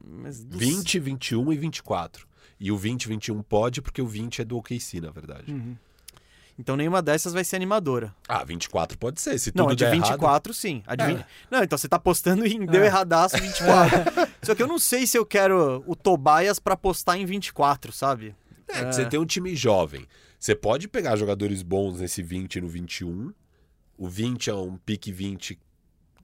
Mas 0.05 0.43
dos- 0.43 0.59
20, 0.59 0.99
21 0.99 1.53
e 1.53 1.57
24. 1.57 2.27
E 2.59 2.73
o 2.73 2.77
20 2.77 3.07
21 3.09 3.41
pode 3.43 3.81
porque 3.81 4.03
o 4.03 4.07
20 4.07 4.43
é 4.43 4.45
do 4.45 4.57
OKC, 4.59 5.01
na 5.01 5.11
verdade. 5.11 5.55
Então 6.59 6.77
nenhuma 6.77 7.01
dessas 7.01 7.33
vai 7.33 7.45
ser 7.45 7.57
animadora. 7.57 8.15
Ah, 8.29 8.45
24 8.45 8.99
pode 8.99 9.21
ser. 9.21 9.39
Se 9.39 9.51
tudo 9.51 9.63
Não, 9.65 9.69
a 9.71 9.75
de 9.75 9.85
der 9.85 9.93
24, 9.93 10.53
sim. 10.53 10.83
A 10.87 10.95
de 10.95 11.05
É. 11.05 11.07
20... 11.09 11.27
Não, 11.51 11.63
então 11.63 11.79
você 11.79 11.89
tá 11.89 11.97
apostando 11.97 12.45
em 12.47 12.67
deu 12.67 12.83
erradaço 12.85 13.37
24. 13.39 13.97
Só 14.43 14.55
que 14.55 14.63
eu 14.63 14.67
não 14.67 14.79
sei 14.79 15.07
se 15.07 15.17
eu 15.17 15.25
quero 15.25 15.83
o 15.87 15.95
Tobias 15.97 16.59
pra 16.59 16.75
apostar 16.75 17.17
em 17.17 17.25
24, 17.25 17.93
sabe? 17.93 18.35
errado. 18.69 18.85
É, 18.85 18.89
que 18.89 18.95
você 18.97 19.07
tem 19.07 19.19
um 19.21 19.25
time 19.27 19.55
jovem. 19.57 20.07
Você 20.39 20.55
pode 20.55 20.89
pegar 20.89 21.15
jogadores 21.17 21.63
bons 21.63 22.01
nesse 22.01 22.23
20 22.23 22.57
e 22.57 22.61
no 22.61 22.69
21. 22.69 23.33
O 24.03 24.09
20 24.09 24.51
é 24.51 24.55
um 24.55 24.77
pique 24.77 25.13
20. 25.13 25.57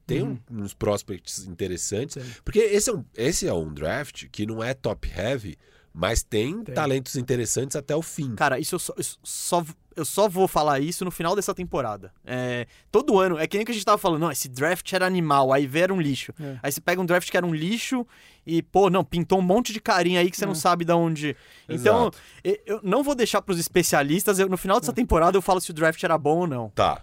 Tem 0.04 0.22
um- 0.22 0.38
uns 0.50 0.74
prospects 0.74 1.46
interessantes. 1.46 2.20
Sim. 2.20 2.28
Porque 2.44 2.58
esse 2.58 2.90
é, 2.90 2.92
um, 2.92 3.04
esse 3.14 3.46
é 3.46 3.52
um 3.54 3.72
draft 3.72 4.26
que 4.32 4.44
não 4.46 4.64
é 4.64 4.74
top 4.74 5.08
heavy, 5.08 5.56
mas 5.92 6.22
tem, 6.22 6.62
Tem. 6.64 6.74
talentos 6.74 7.14
interessantes 7.14 7.76
até 7.76 7.94
o 7.94 8.02
fim. 8.02 8.34
Cara, 8.34 8.58
isso 8.58 8.74
eu 8.74 8.78
só, 8.80 8.94
eu 8.96 9.04
só, 9.22 9.64
eu 9.94 10.04
só 10.04 10.28
vou 10.28 10.48
falar 10.48 10.80
isso 10.80 11.04
no 11.04 11.10
final 11.10 11.36
dessa 11.36 11.54
temporada. 11.54 12.10
É, 12.24 12.66
todo 12.90 13.18
ano, 13.20 13.38
é 13.38 13.46
que 13.46 13.58
nem 13.58 13.64
que 13.66 13.70
a 13.70 13.74
gente 13.74 13.84
tava 13.84 13.98
falando, 13.98 14.20
não, 14.22 14.32
esse 14.32 14.48
draft 14.48 14.90
era 14.92 15.06
animal, 15.06 15.52
aí 15.52 15.66
veio 15.66 15.82
era 15.84 15.94
um 15.94 16.00
lixo. 16.00 16.32
É. 16.40 16.58
Aí 16.62 16.72
você 16.72 16.80
pega 16.80 17.00
um 17.00 17.06
draft 17.06 17.30
que 17.30 17.36
era 17.36 17.44
um 17.46 17.54
lixo 17.54 18.06
e, 18.46 18.62
pô, 18.62 18.88
não, 18.88 19.04
pintou 19.04 19.38
um 19.38 19.42
monte 19.42 19.72
de 19.74 19.80
carinha 19.80 20.20
aí 20.20 20.30
que 20.30 20.36
você 20.38 20.46
não 20.46 20.54
sabe 20.54 20.84
de 20.86 20.92
onde. 20.92 21.36
Então, 21.68 22.02
Exato. 22.08 22.18
e- 22.44 22.60
eu 22.64 22.80
não 22.82 23.02
vou 23.02 23.14
deixar 23.14 23.42
pros 23.42 23.58
especialistas, 23.58 24.38
eu- 24.38 24.48
no 24.48 24.56
final 24.56 24.80
dessa 24.80 24.92
temporada 24.92 25.36
eu 25.36 25.42
falo 25.42 25.60
se 25.60 25.70
o 25.70 25.74
draft 25.74 26.02
era 26.02 26.16
bom 26.16 26.38
ou 26.38 26.46
não. 26.46 26.70
Tá. 26.70 27.02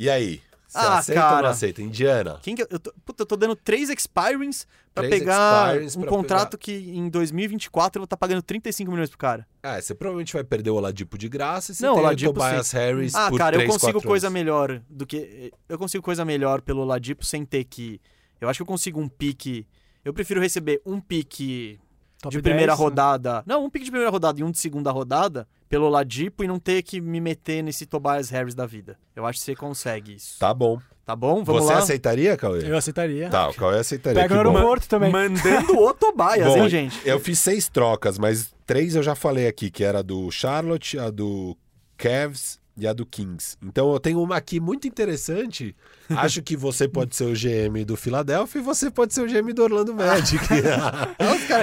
E 0.00 0.08
aí? 0.08 0.40
Você 0.66 0.78
Ah, 0.78 0.98
aceita 0.98 1.20
ou 1.20 1.28
cara. 1.28 1.42
não 1.42 1.48
aceita? 1.50 1.82
Indiana. 1.82 2.38
Quem 2.42 2.54
que 2.54 2.62
eu, 2.62 2.66
eu 2.70 2.78
tô, 2.80 2.90
puta, 3.04 3.22
eu 3.22 3.26
tô 3.26 3.36
dando 3.36 3.54
três 3.54 3.90
expirings 3.90 4.66
pra 4.94 5.02
Três 5.04 5.18
pegar 5.20 5.66
expirings 5.66 5.96
um 5.96 6.00
pra 6.00 6.08
contrato 6.08 6.56
que 6.56 6.72
em 6.72 7.08
2024 7.10 7.98
eu 7.98 8.00
vou 8.02 8.04
estar 8.04 8.16
pagando 8.16 8.40
35 8.40 8.90
milhões 8.90 9.10
pro 9.10 9.18
cara. 9.18 9.46
Ah, 9.62 9.78
você 9.82 9.94
provavelmente 9.94 10.32
vai 10.32 10.42
perder 10.42 10.70
o 10.70 10.76
Oladipo 10.76 11.18
de 11.18 11.28
graça 11.28 11.72
e 11.72 11.74
você 11.74 11.84
Não, 11.84 11.94
tem 11.96 12.02
Oladipo, 12.04 12.30
o 12.30 12.34
Tobias 12.34 12.70
Harris 12.70 13.14
Ah, 13.14 13.28
por 13.28 13.36
cara, 13.38 13.56
eu 13.56 13.60
3, 13.60 13.72
consigo 13.72 13.92
4 13.94 14.08
coisa 14.08 14.26
anos. 14.28 14.34
melhor 14.34 14.80
do 14.88 15.04
que. 15.04 15.52
Eu 15.68 15.76
consigo 15.76 16.02
coisa 16.02 16.24
melhor 16.24 16.62
pelo 16.62 16.80
Oladipo 16.82 17.26
sem 17.26 17.44
ter 17.44 17.64
que. 17.64 18.00
Eu 18.40 18.48
acho 18.48 18.58
que 18.58 18.62
eu 18.62 18.66
consigo 18.66 18.98
um 19.00 19.08
pique. 19.08 19.66
Eu 20.04 20.14
prefiro 20.14 20.40
receber 20.40 20.80
um 20.86 20.98
pique 21.00 21.78
Top 22.22 22.34
de 22.34 22.40
primeira 22.40 22.72
10, 22.72 22.78
né? 22.78 22.84
rodada. 22.84 23.42
Não, 23.44 23.64
um 23.64 23.68
pique 23.68 23.84
de 23.84 23.90
primeira 23.90 24.10
rodada 24.10 24.40
e 24.40 24.44
um 24.44 24.50
de 24.52 24.58
segunda 24.58 24.90
rodada 24.92 25.46
pelo 25.70 25.86
Oladipo 25.86 26.42
e 26.44 26.48
não 26.48 26.58
ter 26.58 26.82
que 26.82 27.00
me 27.00 27.20
meter 27.20 27.62
nesse 27.62 27.86
Tobias 27.86 28.28
Harris 28.28 28.54
da 28.56 28.66
vida. 28.66 28.98
Eu 29.14 29.24
acho 29.24 29.38
que 29.38 29.44
você 29.46 29.54
consegue 29.54 30.14
isso. 30.16 30.38
Tá, 30.38 30.48
Tá 30.48 30.54
bom. 30.54 30.78
bom? 31.16 31.44
Vamos 31.44 31.64
você 31.64 31.72
lá. 31.72 31.78
aceitaria, 31.78 32.36
Cauê? 32.36 32.68
Eu 32.68 32.76
aceitaria. 32.76 33.30
Tá, 33.30 33.48
o 33.48 33.54
Cauê 33.54 33.78
aceitaria. 33.78 34.20
Pega 34.20 34.34
bom. 34.34 34.50
aeroporto 34.50 34.88
também. 34.88 35.10
Mandando 35.10 35.78
o 35.78 35.94
Tobias, 35.94 36.44
Bom, 36.52 36.64
hein, 36.64 36.68
gente? 36.68 37.00
Eu 37.08 37.18
fiz 37.20 37.38
seis 37.38 37.68
trocas, 37.68 38.18
mas 38.18 38.52
três 38.66 38.96
eu 38.96 39.02
já 39.02 39.14
falei 39.14 39.46
aqui, 39.46 39.70
que 39.70 39.82
era 39.84 40.00
a 40.00 40.02
do 40.02 40.28
Charlotte, 40.30 40.98
a 40.98 41.08
do 41.08 41.56
Cavs 41.96 42.59
e 42.80 42.86
a 42.88 42.92
do 42.92 43.04
Kings. 43.06 43.56
Então 43.62 43.92
eu 43.92 44.00
tenho 44.00 44.20
uma 44.22 44.36
aqui 44.36 44.58
muito 44.60 44.88
interessante. 44.88 45.74
Acho 46.10 46.42
que 46.42 46.56
você 46.56 46.88
pode 46.88 47.14
ser 47.14 47.24
o 47.24 47.32
GM 47.32 47.84
do 47.84 47.96
Philadelphia 47.96 48.58
e 48.58 48.62
você 48.62 48.90
pode 48.90 49.14
ser 49.14 49.20
o 49.22 49.26
GM 49.26 49.52
do 49.52 49.62
Orlando 49.62 49.94
Magic. 49.94 50.44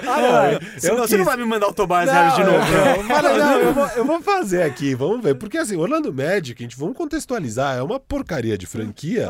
Ah, 0.09 0.51
eu 0.53 0.79
Senão 0.79 0.97
você 1.07 1.17
não 1.17 1.25
vai 1.25 1.37
me 1.37 1.45
mandar 1.45 1.67
o 1.67 1.73
Tobias 1.73 2.09
Harris 2.09 2.35
de 2.35 2.43
novo. 2.43 2.57
eu, 2.57 2.95
eu 2.97 3.03
falei, 3.05 3.37
não, 3.37 3.59
eu 3.59 3.73
vou, 3.73 3.87
eu 3.87 4.05
vou 4.05 4.21
fazer 4.21 4.63
aqui, 4.63 4.93
vamos 4.95 5.21
ver. 5.21 5.35
Porque 5.35 5.57
assim, 5.57 5.75
Orlando 5.75 6.13
Magic, 6.13 6.61
gente, 6.61 6.77
vamos 6.77 6.95
contextualizar, 6.95 7.77
é 7.77 7.81
uma 7.81 7.99
porcaria 7.99 8.57
de 8.57 8.65
franquia 8.65 9.27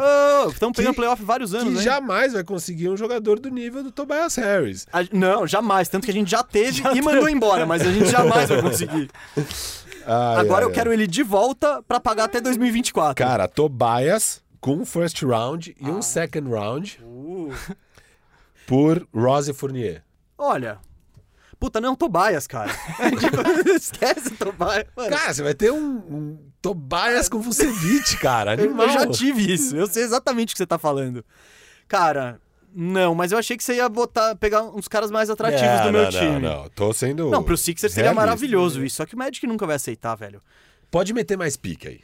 Estamos 0.51 0.76
pegando 0.76 0.93
Que- 0.93 0.97
playoff 0.99 1.23
vários 1.23 1.53
anos, 1.53 1.73
que 1.73 1.80
hein? 1.80 1.84
jamais 1.84 2.34
vai 2.34 2.43
conseguir 2.43 2.89
um 2.89 2.97
jogador 2.97 3.39
do 3.39 3.49
nível 3.49 3.84
do 3.84 3.91
Tobias 3.91 4.35
Harris. 4.35 4.85
A- 4.91 5.05
não, 5.11 5.45
jamais. 5.47 5.88
Tanto 5.89 6.05
que 6.05 6.11
a 6.11 6.14
gente 6.14 6.30
já 6.30 6.43
teve 6.43 6.81
e 6.95 7.01
mandou 7.01 7.30
embora, 7.30 7.65
mas 7.65 7.81
a 7.81 7.91
gente 7.91 8.09
jamais 8.11 8.49
vai 8.49 8.61
conseguir. 8.61 9.09
Ai, 10.07 10.39
Agora 10.39 10.59
ai, 10.59 10.63
eu 10.63 10.69
ai. 10.69 10.73
quero 10.73 10.93
ele 10.93 11.05
de 11.05 11.21
volta 11.23 11.84
pra 11.84 11.99
pagar 11.99 12.23
até 12.25 12.39
2024. 12.41 13.15
Cara, 13.15 13.47
Tobias 13.47 14.41
com 14.61 14.75
um 14.77 14.85
first 14.85 15.21
round 15.23 15.75
e 15.79 15.89
um 15.89 16.01
second 16.01 16.49
round 16.49 16.99
Uh, 17.03 17.53
por 18.65 19.07
Rose 19.13 19.53
Fournier. 19.53 20.03
olha. 20.38 20.79
Puta, 21.59 21.81
não, 21.81 21.95
Tobias, 21.95 22.45
cara. 22.45 22.69
É, 22.99 23.09
tipo, 23.09 23.38
esquece 23.75 24.29
Tobias. 24.35 24.85
Mano, 24.95 25.09
Cara, 25.09 25.34
você 25.34 25.41
vai 25.41 25.55
ter 25.55 25.71
um, 25.71 25.97
um 25.97 26.38
Tobias 26.61 27.27
com 27.27 27.39
Vucevic, 27.41 28.15
cara. 28.17 28.53
eu, 28.55 28.65
Animal. 28.65 28.85
eu 28.85 28.93
já 28.93 29.07
tive 29.07 29.51
isso. 29.51 29.75
Eu 29.75 29.88
sei 29.88 30.03
exatamente 30.03 30.49
o 30.49 30.53
que 30.53 30.59
você 30.59 30.67
tá 30.67 30.77
falando. 30.77 31.25
Cara, 31.88 32.39
não, 32.79 33.15
mas 33.15 33.31
eu 33.31 33.37
achei 33.39 33.57
que 33.57 33.63
você 33.63 33.75
ia 33.75 33.89
botar, 33.89 34.35
pegar 34.35 34.61
uns 34.63 34.87
caras 34.87 35.09
mais 35.09 35.29
atrativos 35.31 35.81
do 35.81 35.91
meu 35.91 36.03
não, 36.03 36.09
time. 36.11 36.39
Não, 36.39 36.61
não, 36.63 36.69
tô 36.69 36.93
sendo. 36.93 37.29
Não, 37.31 37.41
pro 37.43 37.57
Sixers 37.57 37.91
seria 37.91 38.11
realista. 38.11 38.25
maravilhoso 38.25 38.85
isso. 38.85 38.97
Só 38.97 39.05
que 39.05 39.15
o 39.15 39.17
Magic 39.17 39.45
nunca 39.47 39.65
vai 39.65 39.75
aceitar, 39.77 40.13
velho. 40.15 40.41
Pode 40.91 41.11
meter 41.13 41.35
mais 41.37 41.57
pique 41.57 41.87
aí. 41.87 42.01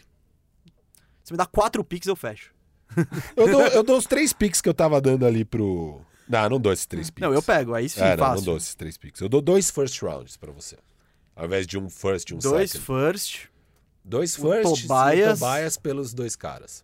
Se 1.23 1.31
me 1.31 1.37
dá 1.37 1.45
quatro 1.45 1.83
picks, 1.83 2.07
eu 2.07 2.15
fecho. 2.15 2.51
Eu 3.35 3.49
dou, 3.49 3.61
eu 3.61 3.83
dou 3.83 3.97
os 3.97 4.05
três 4.05 4.33
picks 4.33 4.61
que 4.61 4.69
eu 4.69 4.73
tava 4.73 5.01
dando 5.01 5.25
ali 5.25 5.43
pro. 5.43 5.99
Não, 6.29 6.49
não 6.49 6.59
dou 6.59 6.71
esses 6.71 6.85
três 6.85 7.09
picks. 7.09 7.27
Não, 7.27 7.33
eu 7.33 7.41
pego, 7.41 7.73
aí 7.73 7.89
sim, 7.89 8.01
É, 8.01 8.15
não, 8.15 8.35
não 8.35 8.41
dou 8.41 8.57
esses 8.57 8.75
três 8.75 8.97
picks. 8.97 9.19
Eu 9.19 9.27
dou 9.27 9.41
dois 9.41 9.71
first 9.71 9.99
rounds 10.01 10.37
pra 10.37 10.51
você. 10.51 10.77
Ao 11.35 11.45
invés 11.45 11.65
de 11.65 11.77
um 11.77 11.89
first 11.89 12.29
e 12.29 12.35
um 12.35 12.37
Dois 12.37 12.71
second. 12.71 12.85
first. 12.85 13.45
Dois 14.05 14.37
o 14.37 14.41
firsts 14.41 14.87
Tobias. 14.87 15.37
e 15.37 15.41
Tobias 15.41 15.77
pelos 15.77 16.13
dois 16.13 16.35
caras. 16.35 16.83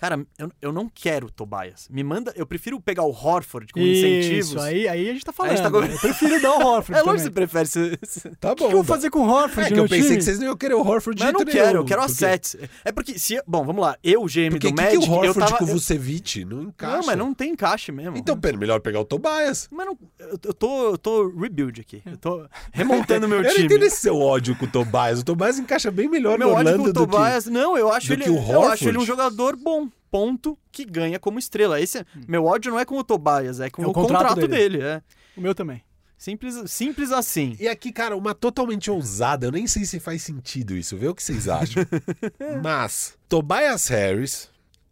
Cara, 0.00 0.18
eu, 0.38 0.50
eu 0.62 0.72
não 0.72 0.88
quero 0.88 1.30
Tobias. 1.30 1.86
Me 1.90 2.02
manda. 2.02 2.32
Eu 2.34 2.46
prefiro 2.46 2.80
pegar 2.80 3.02
o 3.02 3.10
Horford 3.10 3.70
com 3.70 3.80
incentivos. 3.80 4.48
Isso, 4.48 4.58
aí, 4.58 4.88
aí 4.88 5.10
a 5.10 5.12
gente 5.12 5.26
tá 5.26 5.30
falando. 5.30 5.52
A 5.52 5.56
gente 5.56 5.70
tá 5.70 5.78
Eu 5.78 5.98
prefiro 5.98 6.40
dar 6.40 6.52
o 6.52 6.66
Horford 6.66 6.92
É 6.98 7.02
lógico 7.02 7.16
que 7.16 7.22
você 7.24 7.30
prefere. 7.30 7.66
Você, 7.68 8.30
Tá 8.40 8.52
O 8.52 8.56
que, 8.56 8.64
que 8.64 8.64
eu 8.64 8.70
vou 8.70 8.82
fazer 8.84 9.10
com 9.10 9.18
o 9.18 9.28
Horford 9.28 9.70
É 9.70 9.74
que 9.74 9.78
eu 9.78 9.84
pensei 9.84 10.02
time? 10.04 10.16
que 10.16 10.22
vocês 10.24 10.38
não 10.38 10.46
iam 10.46 10.56
querer 10.56 10.72
o 10.72 10.80
Horford 10.80 11.18
de 11.18 11.24
Mas 11.24 11.34
eu 11.34 11.38
não 11.38 11.44
quero, 11.44 11.66
nenhum, 11.66 11.76
eu 11.80 11.84
quero 11.84 12.00
porque- 12.00 12.12
assets. 12.24 12.56
É 12.82 12.90
porque 12.90 13.18
se. 13.18 13.42
Bom, 13.46 13.62
vamos 13.62 13.82
lá. 13.82 13.94
Eu, 14.02 14.22
GM 14.24 14.48
Porque 14.52 14.70
do 14.70 14.74
que, 14.74 14.82
Magic, 14.82 14.98
que 15.04 15.06
o 15.06 15.12
Horford 15.12 15.26
eu 15.26 15.34
tava. 15.34 15.58
com 15.58 15.64
o 15.64 15.66
Vucevic 15.66 16.44
não 16.46 16.62
encaixa? 16.62 16.96
Não, 16.96 17.04
mas 17.06 17.18
não 17.18 17.34
tem 17.34 17.50
encaixe 17.52 17.92
mesmo. 17.92 18.16
Então, 18.16 18.40
pera, 18.40 18.56
melhor 18.56 18.80
pegar 18.80 19.00
o 19.00 19.04
Tobias. 19.04 19.68
Mas 19.70 19.84
não, 19.84 19.98
eu, 20.18 20.38
eu 20.44 20.54
tô, 20.54 20.84
eu 20.92 20.96
tô 20.96 21.28
rebuild 21.38 21.78
aqui. 21.78 22.00
Eu 22.06 22.16
tô 22.16 22.46
remontando 22.72 23.28
meu 23.28 23.38
Eu 23.40 23.44
não 23.44 23.50
time. 23.50 23.66
entendo 23.66 23.84
esse 23.84 23.96
seu 23.96 24.16
ódio 24.18 24.56
com 24.56 24.64
o 24.64 24.68
Tobias. 24.68 25.20
O 25.20 25.24
Tobias 25.24 25.58
encaixa 25.58 25.90
bem 25.90 26.08
melhor 26.08 26.38
Meu 26.38 26.48
no 26.48 26.54
ódio 26.54 26.66
Orlando 26.72 26.84
com 26.84 26.88
o 26.90 26.92
do 26.94 27.06
Tobias. 27.06 27.44
Não, 27.44 27.76
eu 27.76 27.92
acho 27.92 28.10
ele. 28.14 28.24
Eu 28.26 28.62
acho 28.62 28.88
ele 28.88 28.96
um 28.96 29.04
jogador 29.04 29.56
bom. 29.56 29.89
Ponto 30.10 30.58
que 30.72 30.84
ganha 30.84 31.18
como 31.18 31.38
estrela. 31.38 31.80
Esse, 31.80 31.98
é- 31.98 32.04
Meu 32.26 32.44
ódio 32.46 32.72
não 32.72 32.78
é 32.80 32.84
com 32.84 32.96
o 32.98 33.04
Tobias, 33.04 33.60
é 33.60 33.70
com 33.70 33.82
É 33.82 33.86
o 33.86 33.90
o, 33.90 33.92
contrato 33.92 34.28
contrato, 34.28 34.48
dele. 34.48 34.78
dele. 34.78 34.82
é. 34.82 35.02
O 35.36 35.40
meu 35.40 35.54
também. 35.54 35.82
Simples, 36.18 36.70
simples 36.70 37.12
assim. 37.12 37.56
E 37.58 37.66
aqui, 37.66 37.90
cara, 37.90 38.14
uma 38.16 38.34
totalmente 38.34 38.90
ousada. 38.90 39.46
Eu 39.46 39.52
nem 39.52 39.66
sei 39.66 39.84
se 39.86 39.98
faz 39.98 40.22
sentido 40.22 40.76
isso. 40.76 40.96
Vê 40.96 41.08
o 41.08 41.14
que 41.14 41.22
vocês 41.22 41.48
acham. 41.48 41.82
mas, 42.62 43.16
Tobias 43.28 43.86
Harris, 43.88 44.50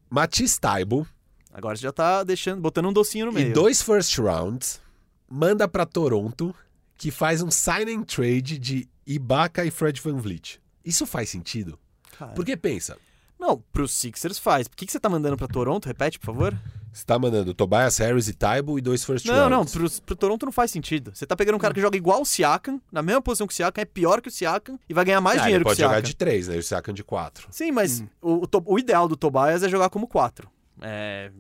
Matisse 0.09 0.59
Taibo 0.61 1.07
Agora 1.53 1.77
você 1.77 1.83
já 1.83 1.93
tá 1.93 2.23
deixando, 2.23 2.61
botando 2.61 2.89
um 2.89 2.93
docinho 2.93 3.27
no 3.27 3.33
meio. 3.33 3.49
e 3.49 3.53
dois 3.53 3.83
first 3.83 4.17
rounds 4.19 4.81
manda 5.29 5.67
pra 5.67 5.85
Toronto 5.85 6.55
que 6.97 7.11
faz 7.11 7.43
um 7.43 7.51
sign 7.51 7.93
and 7.95 8.03
trade 8.05 8.59
de 8.59 8.89
Ibaka 9.07 9.65
e 9.65 9.71
Fred 9.71 10.01
Van 10.01 10.17
Vliet. 10.19 10.61
Isso 10.85 11.05
faz 11.05 11.29
sentido? 11.31 11.79
Cara. 12.17 12.33
Porque 12.33 12.57
pensa, 12.57 12.97
Não, 13.39 13.63
pros 13.73 13.93
Sixers 13.93 14.39
faz. 14.39 14.67
Por 14.69 14.77
que, 14.77 14.87
que 14.87 14.93
você 14.93 14.99
tá 15.01 15.09
mandando 15.09 15.37
pra 15.37 15.47
Toronto? 15.47 15.87
Repete, 15.87 16.19
por 16.19 16.27
favor. 16.27 16.55
você 16.93 17.05
tá 17.05 17.17
mandando 17.19 17.55
Tobias 17.55 17.97
Harris 17.99 18.27
e 18.29 18.33
Taibo 18.33 18.79
e 18.79 18.83
dois 18.83 19.05
first 19.05 19.25
Não, 19.27 19.49
não, 19.49 19.59
rounds. 19.59 19.73
pro, 19.73 19.91
pro 20.03 20.17
Toronto 20.17 20.45
não 20.47 20.53
faz 20.53 20.71
sentido. 20.73 21.13
Você 21.15 21.25
tá 21.27 21.37
pegando 21.37 21.55
um 21.55 21.59
cara 21.59 21.73
que 21.73 21.81
joga 21.81 21.97
igual 21.97 22.21
o 22.23 22.25
Siakam, 22.27 22.81
na 22.91 23.01
mesma 23.03 23.23
posição 23.23 23.47
que 23.47 23.53
o 23.53 23.57
Siakam, 23.57 23.81
é 23.83 23.85
pior 23.85 24.21
que 24.21 24.29
o 24.29 24.33
Siakam 24.33 24.79
e 24.89 24.93
vai 24.95 25.05
ganhar 25.05 25.21
mais 25.21 25.39
Ah, 25.41 25.43
dinheiro 25.45 25.65
que 25.65 25.69
o 25.69 25.71
pode 25.71 25.81
jogar 25.81 25.95
Siakam. 25.95 26.09
de 26.09 26.17
três, 26.17 26.49
né? 26.49 26.57
E 26.57 26.59
o 26.59 26.63
Siakam 26.63 26.93
de 26.93 27.05
quatro. 27.05 27.47
Sim, 27.51 27.71
mas 27.71 28.03
o, 28.21 28.43
o 28.43 28.47
To- 28.47 28.63
o 28.67 28.79
ideal 28.79 29.07
do 29.07 29.17
Tobias 29.17 29.63
é 29.63 29.69
jogar 29.69 29.89
como 29.91 30.09
4. 30.09 30.51
É, 30.83 31.31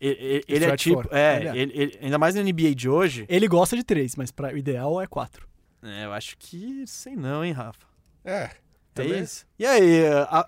ele 0.00 0.16
ele- 0.20 0.44
ele 0.48 0.64
é 0.66 0.76
tipo. 0.76 1.02
É, 1.10 1.46
é. 1.46 1.56
ele- 1.56 1.72
ele- 1.74 1.98
ainda 2.00 2.18
mais 2.18 2.34
na 2.36 2.42
NBA 2.42 2.74
de 2.76 2.88
hoje. 2.88 3.26
Ele 3.28 3.48
gosta 3.48 3.76
de 3.76 3.82
três, 3.84 4.14
mas 4.16 4.30
pra, 4.30 4.52
o 4.52 4.56
ideal 4.56 5.00
é 5.00 5.06
quatro. 5.06 5.48
é, 5.82 6.04
eu 6.04 6.12
acho 6.12 6.36
que. 6.38 6.84
Sei 6.86 7.16
não, 7.16 7.44
hein, 7.44 7.52
Rafa. 7.52 7.86
É. 8.24 8.50
É 8.96 9.04
isso. 9.04 9.46
E 9.58 9.64
aí, 9.64 10.06
a, 10.28 10.46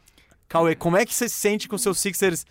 Cauê, 0.52 0.74
como 0.74 0.98
é 0.98 1.06
que 1.06 1.14
você 1.14 1.30
se 1.30 1.36
sente 1.36 1.66
com 1.66 1.78
seus 1.78 1.98
Sixers 1.98 2.44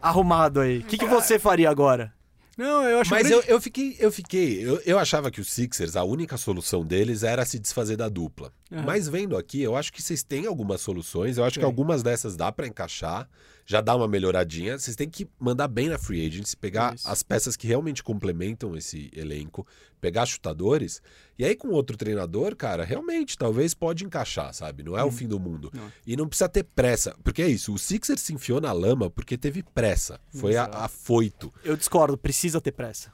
arrumado 0.00 0.60
aí? 0.60 0.78
O 0.78 0.84
que, 0.84 0.96
que 0.96 1.06
você 1.06 1.40
faria 1.40 1.68
agora? 1.68 2.14
Não, 2.56 2.84
eu 2.84 3.00
acho 3.00 3.10
Mas 3.10 3.26
que 3.26 3.32
eu, 3.32 3.42
eu 3.48 3.60
fiquei, 3.60 3.96
eu 3.98 4.12
fiquei, 4.12 4.64
eu, 4.64 4.80
eu 4.86 4.96
achava 4.96 5.28
que 5.28 5.40
os 5.40 5.50
Sixers, 5.50 5.96
a 5.96 6.04
única 6.04 6.36
solução 6.36 6.84
deles 6.84 7.24
era 7.24 7.44
se 7.44 7.58
desfazer 7.58 7.96
da 7.96 8.08
dupla. 8.08 8.52
Aham. 8.70 8.84
Mas 8.86 9.08
vendo 9.08 9.36
aqui, 9.36 9.60
eu 9.60 9.74
acho 9.76 9.92
que 9.92 10.00
vocês 10.00 10.22
têm 10.22 10.46
algumas 10.46 10.80
soluções, 10.80 11.36
eu 11.36 11.42
acho 11.42 11.54
que 11.54 11.60
Tem. 11.60 11.66
algumas 11.66 12.00
dessas 12.00 12.36
dá 12.36 12.52
pra 12.52 12.68
encaixar, 12.68 13.28
já 13.70 13.82
dá 13.82 13.94
uma 13.94 14.08
melhoradinha. 14.08 14.78
Vocês 14.78 14.96
têm 14.96 15.10
que 15.10 15.28
mandar 15.38 15.68
bem 15.68 15.90
na 15.90 15.98
free 15.98 16.26
agency, 16.26 16.56
pegar 16.56 16.94
Isso. 16.94 17.06
as 17.06 17.22
peças 17.22 17.54
que 17.54 17.66
realmente 17.66 18.02
complementam 18.02 18.74
esse 18.74 19.10
elenco, 19.14 19.66
pegar 20.00 20.24
chutadores, 20.24 21.02
e 21.38 21.44
aí 21.44 21.54
com 21.54 21.68
outro 21.68 21.94
treinador, 21.94 22.56
cara, 22.56 22.82
realmente, 22.82 23.36
talvez 23.36 23.74
pode 23.74 24.06
encaixar, 24.06 24.54
sabe? 24.54 24.82
Não 24.82 24.96
é 24.96 25.04
o 25.04 25.10
fim 25.10 25.28
do 25.28 25.38
mundo. 25.38 25.70
Não. 25.74 25.92
E 26.06 26.16
não 26.16 26.26
precisa 26.26 26.48
ter 26.48 26.64
pressa, 26.64 27.14
porque 27.22 27.42
é 27.42 27.48
isso, 27.48 27.74
o 27.74 27.78
Sixers 27.78 28.22
se 28.22 28.32
enfiou 28.32 28.58
na 28.58 28.72
lama 28.72 29.10
porque 29.10 29.36
teve 29.36 29.62
pressa, 29.62 30.18
foi 30.30 30.56
a- 30.56 30.62
Exato. 30.62 30.78
afoito. 30.78 31.52
Eu 31.62 31.76
discordo, 31.76 32.16
precisa 32.16 32.62
ter 32.62 32.72
pressa. 32.72 33.12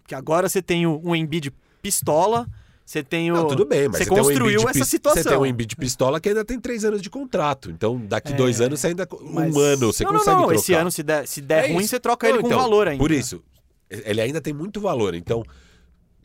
Porque 0.00 0.14
agora 0.14 0.48
você 0.48 0.62
tem 0.62 0.86
o- 0.86 1.00
um 1.02 1.16
Embiid 1.16 1.52
pistola, 1.82 2.46
você 2.84 3.02
tem 3.02 3.30
o. 3.30 3.34
Não, 3.34 3.46
tudo 3.48 3.64
bem, 3.64 3.88
mas 3.88 3.98
você 3.98 4.04
um 4.04 4.16
construiu 4.16 4.60
Embiid 4.60 4.68
essa 4.78 4.84
situação. 4.84 5.22
Você 5.22 5.28
tem 5.28 5.38
um 5.38 5.46
Embiid 5.46 5.76
pistola 5.76 6.20
que 6.20 6.28
ainda 6.28 6.44
tem 6.44 6.58
três 6.60 6.84
anos 6.84 7.00
de 7.02 7.08
contrato. 7.08 7.70
Então, 7.70 7.98
daqui 8.06 8.32
É, 8.32 8.36
dois 8.36 8.60
anos, 8.60 8.80
você 8.80 8.88
ainda. 8.88 9.06
mas- 9.30 9.54
Um 9.54 9.58
ano, 9.60 9.92
você 9.92 10.04
não, 10.04 10.12
não, 10.12 10.18
consegue 10.18 10.36
não. 10.36 10.42
trocar. 10.46 10.60
Esse 10.60 10.74
ano, 10.74 10.90
se 10.90 11.02
der, 11.02 11.26
se 11.28 11.40
der 11.40 11.64
É 11.64 11.72
ruim, 11.72 11.80
isso. 11.80 11.88
você 11.90 12.00
troca 12.00 12.26
Não, 12.26 12.34
ele 12.34 12.42
com 12.42 12.48
então, 12.48 12.60
valor 12.60 12.88
ainda. 12.88 12.98
Por 13.02 13.10
isso, 13.12 13.42
ele 13.90 14.20
ainda 14.20 14.40
tem 14.40 14.52
muito 14.52 14.80
valor. 14.80 15.14
Então, 15.14 15.42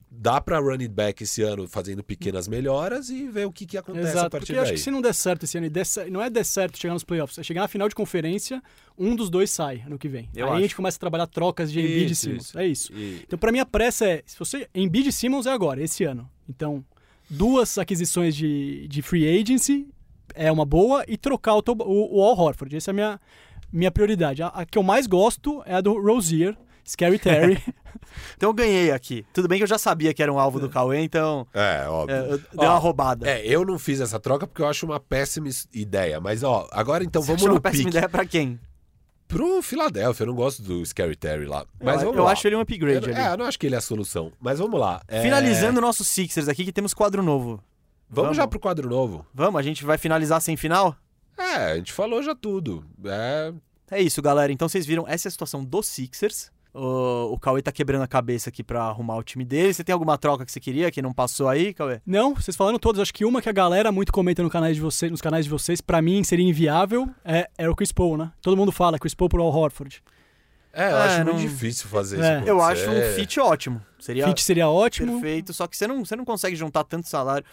dá 0.09 0.41
pra 0.41 0.57
run 0.59 0.71
it 0.79 0.87
back 0.87 1.21
esse 1.23 1.43
ano 1.43 1.67
fazendo 1.67 2.01
pequenas 2.03 2.47
melhoras 2.47 3.09
e 3.09 3.27
ver 3.27 3.45
o 3.45 3.51
que, 3.51 3.65
que 3.67 3.77
acontece 3.77 4.07
a 4.07 4.11
Exato, 4.11 4.29
partir 4.31 4.47
porque 4.47 4.57
eu 4.57 4.61
acho 4.63 4.71
daí. 4.71 4.77
que 4.77 4.83
se 4.83 4.89
não 4.89 5.01
der 5.01 5.13
certo 5.13 5.43
esse 5.43 5.57
ano, 5.57 5.67
e 5.67 6.09
não 6.09 6.21
é 6.21 6.29
der 6.29 6.43
certo 6.43 6.77
chegar 6.79 6.93
nos 6.93 7.03
playoffs, 7.03 7.37
é 7.37 7.43
chegar 7.43 7.61
na 7.61 7.67
final 7.67 7.87
de 7.87 7.93
conferência, 7.93 8.63
um 8.97 9.15
dos 9.15 9.29
dois 9.29 9.51
sai 9.51 9.83
ano 9.85 9.97
que 9.99 10.07
vem. 10.09 10.27
Eu 10.35 10.45
Aí 10.47 10.51
a 10.51 10.53
acho. 10.55 10.61
gente 10.63 10.75
começa 10.75 10.97
a 10.97 10.99
trabalhar 10.99 11.27
trocas 11.27 11.71
de 11.71 11.79
Embiid 11.81 12.11
e 12.13 12.15
Simmons. 12.15 12.45
isso. 12.47 12.59
É 12.59 12.65
isso. 12.67 12.93
E- 12.93 13.21
Então, 13.27 13.37
pra 13.37 13.51
mim, 13.51 13.59
a 13.59 13.65
pressa 13.65 14.05
é, 14.07 14.23
se 14.25 14.39
você, 14.39 14.67
Embiid 14.73 15.09
e 15.09 15.11
Simmons 15.11 15.45
é 15.45 15.51
agora, 15.51 15.83
esse 15.83 16.03
ano. 16.03 16.27
Então, 16.49 16.83
duas 17.29 17.77
aquisições 17.77 18.35
de, 18.35 18.87
de 18.87 19.01
free 19.01 19.27
agency 19.41 19.87
é 20.35 20.51
uma 20.51 20.65
boa 20.65 21.03
e 21.07 21.17
trocar 21.17 21.55
o, 21.55 21.63
o, 21.67 22.19
o 22.19 22.23
Al 22.23 22.37
Horford. 22.37 22.75
Essa 22.75 22.89
é 22.89 22.93
a 22.93 22.93
minha, 22.93 23.21
minha 23.71 23.91
prioridade. 23.91 24.41
A, 24.43 24.47
a 24.47 24.65
que 24.65 24.77
eu 24.77 24.83
mais 24.83 25.07
gosto 25.07 25.61
é 25.65 25.73
a 25.75 25.81
do 25.81 25.99
Rozier, 25.99 26.55
Scary 26.87 27.19
Terry. 27.19 27.61
Então 28.37 28.49
eu 28.49 28.53
ganhei 28.53 28.91
aqui. 28.91 29.25
Tudo 29.33 29.47
bem 29.47 29.57
que 29.57 29.63
eu 29.63 29.67
já 29.67 29.77
sabia 29.77 30.13
que 30.13 30.23
era 30.23 30.31
um 30.31 30.39
alvo 30.39 30.59
do 30.59 30.69
Cauê, 30.69 31.01
então. 31.01 31.45
É, 31.53 31.83
é, 31.83 31.89
óbvio. 31.89 32.15
eu 32.15 32.37
dei 32.37 32.47
Ó, 32.55 32.63
uma 32.65 32.77
roubada. 32.77 33.27
É, 33.29 33.45
eu 33.45 33.65
não 33.65 33.77
fiz 33.77 33.99
essa 33.99 34.19
troca 34.19 34.47
porque 34.47 34.61
eu 34.61 34.67
acho 34.67 34.85
uma 34.85 34.99
péssima 34.99 35.47
ideia. 35.73 36.19
Mas, 36.21 36.41
ó, 36.41 36.67
agora 36.71 37.03
então 37.03 37.21
Você 37.21 37.27
vamos 37.27 37.41
achou 37.41 37.49
no 37.49 37.55
uma 37.55 37.61
péssima 37.61 37.85
pique. 37.85 37.97
ideia 37.97 38.07
pra 38.07 38.25
quem? 38.25 38.57
Pro 39.27 39.61
Philadelphia, 39.61 40.23
eu 40.23 40.27
não 40.27 40.35
gosto 40.35 40.61
do 40.61 40.85
Scary 40.85 41.15
Terry 41.15 41.45
lá. 41.45 41.65
Mas 41.81 41.95
eu 42.01 42.07
vamos 42.07 42.17
eu 42.17 42.23
lá. 42.23 42.31
acho 42.31 42.47
ele 42.47 42.55
um 42.55 42.61
upgrade 42.61 43.05
Eu- 43.07 43.13
ali. 43.13 43.21
É, 43.21 43.33
eu 43.33 43.37
não 43.37 43.45
acho 43.45 43.59
que 43.59 43.65
ele 43.65 43.75
é 43.75 43.77
a 43.77 43.81
solução. 43.81 44.31
Mas 44.39 44.59
vamos 44.59 44.79
lá. 44.79 45.01
É, 45.07 45.21
Finalizando 45.21 45.79
o 45.79 45.81
nosso 45.81 46.03
Sixers 46.05 46.47
aqui, 46.47 46.63
que 46.63 46.71
temos 46.71 46.93
quadro 46.93 47.21
novo. 47.21 47.61
Vamos, 48.09 48.27
vamos. 48.29 48.37
já 48.37 48.47
pro 48.47 48.59
quadro 48.59 48.87
novo. 48.89 49.25
Vamos, 49.33 49.59
a 49.59 49.61
gente 49.61 49.83
vai 49.83 49.97
finalizar 49.97 50.41
sem 50.41 50.55
final? 50.55 50.95
É, 51.37 51.71
a 51.71 51.75
gente 51.75 51.91
falou 51.91 52.23
já 52.23 52.33
tudo. 52.33 52.85
É, 53.03 53.53
É 53.91 54.01
isso, 54.01 54.21
galera. 54.21 54.51
Então 54.51 54.67
vocês 54.69 54.85
viram, 54.85 55.05
essa 55.07 55.27
é 55.27 55.29
a 55.29 55.31
situação 55.31 55.63
dos 55.63 55.87
Sixers. 55.87 56.49
O, 56.79 57.33
o 57.33 57.39
Cauê 57.39 57.61
tá 57.61 57.71
quebrando 57.71 58.03
a 58.03 58.07
cabeça 58.07 58.49
aqui 58.49 58.63
pra 58.63 58.83
arrumar 58.83 59.15
o 59.17 59.23
time 59.23 59.43
dele. 59.43 59.73
Você 59.73 59.83
tem 59.83 59.91
alguma 59.93 60.15
troca 60.17 60.45
que 60.45 60.51
você 60.51 60.59
queria 60.59 60.91
que 60.91 61.01
não 61.01 61.11
passou 61.11 61.47
aí, 61.49 61.73
Cauê? 61.73 61.99
Não, 62.05 62.35
vocês 62.35 62.55
falando 62.55 62.77
todos, 62.77 63.01
acho 63.01 63.13
que 63.13 63.25
uma 63.25 63.41
que 63.41 63.49
a 63.49 63.53
galera 63.53 63.91
muito 63.91 64.11
comenta 64.11 64.43
no 64.43 64.49
canais 64.49 64.75
de 64.75 64.81
vocês, 64.81 65.09
nos 65.11 65.19
canais 65.21 65.45
de 65.45 65.49
vocês, 65.51 65.81
pra 65.81 66.01
mim 66.01 66.23
seria 66.23 66.45
inviável, 66.47 67.09
é, 67.25 67.49
é 67.57 67.67
o 67.67 67.75
Chris 67.75 67.91
Paul, 67.91 68.15
né? 68.15 68.31
Todo 68.41 68.55
mundo 68.55 68.71
fala 68.71 68.99
Chris 68.99 69.15
Paul 69.15 69.27
pro 69.29 69.41
Al 69.41 69.49
Horford. 69.51 70.03
é 70.71 70.91
eu 70.91 70.97
É, 70.97 71.01
acho 71.05 71.23
não- 71.23 71.33
muito 71.33 71.49
difícil 71.49 71.87
fazer 71.89 72.19
É. 72.21 72.37
isso. 72.39 72.47
Eu 72.47 72.61
acho 72.61 72.87
um 72.91 73.01
fit 73.15 73.39
ótimo. 73.39 73.81
Seria 73.97 74.27
Fit 74.27 74.43
seria 74.43 74.69
ótimo. 74.69 75.13
perfeito, 75.13 75.53
só 75.53 75.65
que 75.65 75.75
você 75.75 75.87
não, 75.87 76.05
você 76.05 76.15
não 76.15 76.23
consegue 76.25 76.55
juntar 76.55 76.83
tanto 76.83 77.07
salário. 77.07 77.43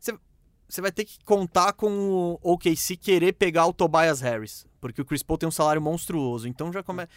Você, 0.00 0.12
você 0.68 0.80
vai 0.80 0.90
ter 0.90 1.04
que 1.04 1.18
contar 1.24 1.72
com 1.74 1.88
o 2.42 2.52
OKC 2.54 2.96
querer 2.96 3.32
pegar 3.34 3.66
o 3.66 3.72
Tobias 3.72 4.20
Harris, 4.20 4.66
porque 4.80 5.00
o 5.00 5.04
Chris 5.04 5.22
Paul 5.22 5.38
tem 5.38 5.48
um 5.48 5.52
salário 5.52 5.80
monstruoso. 5.80 6.48
Então 6.48 6.72
já 6.72 6.82
começa. 6.82 7.08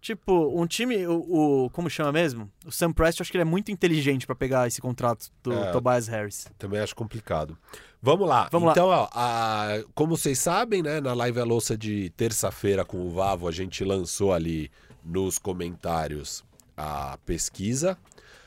Tipo, 0.00 0.58
um 0.58 0.66
time, 0.66 1.06
o, 1.06 1.64
o- 1.66 1.70
Como 1.70 1.90
chama 1.90 2.10
mesmo? 2.10 2.50
O 2.64 2.72
Sam 2.72 2.90
Prest, 2.92 3.20
acho 3.20 3.30
que 3.30 3.36
ele 3.36 3.42
é 3.42 3.44
muito 3.44 3.70
inteligente 3.70 4.26
pra 4.26 4.34
pegar 4.34 4.66
esse 4.66 4.80
contrato 4.80 5.28
do 5.42 5.52
É. 5.52 5.70
Tobias 5.72 6.08
Harris. 6.08 6.46
Também 6.58 6.80
acho 6.80 6.96
complicado. 6.96 7.56
Vamos 8.02 8.26
lá. 8.26 8.48
Vamos 8.50 8.66
lá. 8.68 8.72
então, 8.72 8.86
ó, 8.88 9.08
a- 9.12 9.84
como 9.94 10.16
vocês 10.16 10.38
sabem, 10.38 10.82
né, 10.82 11.00
na 11.02 11.12
live 11.12 11.38
a 11.40 11.44
louça 11.44 11.76
de 11.76 12.08
terça-feira 12.16 12.82
com 12.82 13.06
o 13.06 13.10
Vavo, 13.10 13.46
a 13.46 13.52
gente 13.52 13.84
lançou 13.84 14.32
ali 14.32 14.70
nos 15.04 15.38
comentários 15.38 16.42
a 16.76 17.18
pesquisa. 17.26 17.96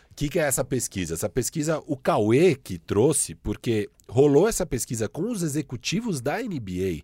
O 0.09 0.15
que, 0.15 0.29
que 0.29 0.39
é 0.39 0.43
essa 0.43 0.63
pesquisa? 0.63 1.13
Essa 1.13 1.29
pesquisa, 1.29 1.81
o 1.87 1.95
Cauê 1.97 2.55
que 2.55 2.77
trouxe, 2.79 3.33
porque 3.35 3.89
rolou 4.07 4.47
essa 4.47 4.65
pesquisa 4.65 5.07
com 5.09 5.31
os 5.31 5.41
executivos 5.43 6.19
da 6.21 6.39
NBA, 6.41 7.03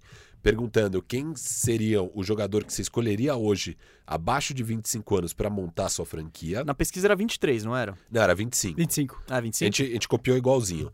perguntando 0.50 1.00
quem 1.02 1.36
seria 1.36 2.02
o 2.02 2.24
jogador 2.24 2.64
que 2.64 2.74
você 2.74 2.82
escolheria 2.82 3.36
hoje, 3.36 3.78
abaixo 4.06 4.52
de 4.52 4.64
25 4.64 5.18
anos, 5.18 5.32
para 5.32 5.48
montar 5.48 5.90
sua 5.90 6.08
franquia. 6.08 6.64
Na 6.64 6.74
pesquisa 6.74 7.06
era 7.06 7.16
23, 7.16 7.64
não 7.64 7.78
era? 7.78 7.96
Não, 8.10 8.20
era 8.22 8.34
25. 8.34 8.76
25. 8.76 9.24
Ah, 9.30 9.38
A 9.38 9.42
25? 9.42 9.66
gente, 9.66 9.84
a 9.84 9.94
gente 9.94 10.08
copiou 10.08 10.36
igualzinho. 10.36 10.92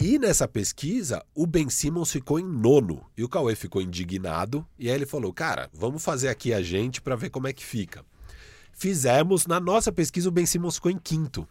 E 0.00 0.18
nessa 0.18 0.48
pesquisa, 0.48 1.24
o 1.32 1.46
Ben 1.46 1.68
Simmons 1.70 2.10
ficou 2.10 2.40
em 2.40 2.44
nono 2.44 3.06
e 3.16 3.22
o 3.22 3.28
Cauê 3.28 3.54
ficou 3.54 3.80
indignado. 3.80 4.66
E 4.76 4.88
aí 4.88 4.94
ele 4.96 5.06
falou: 5.06 5.32
Cara, 5.32 5.70
vamos 5.72 6.02
fazer 6.02 6.28
aqui 6.28 6.52
a 6.52 6.60
gente 6.60 7.00
para 7.00 7.14
ver 7.14 7.30
como 7.30 7.46
é 7.46 7.52
que 7.52 7.64
fica. 7.64 8.04
Fizemos, 8.72 9.46
na 9.46 9.60
nossa 9.60 9.92
pesquisa, 9.92 10.28
o 10.28 10.32
Ben 10.32 10.44
Simmons 10.44 10.74
ficou 10.74 10.90
em 10.90 10.98
quinto. 10.98 11.46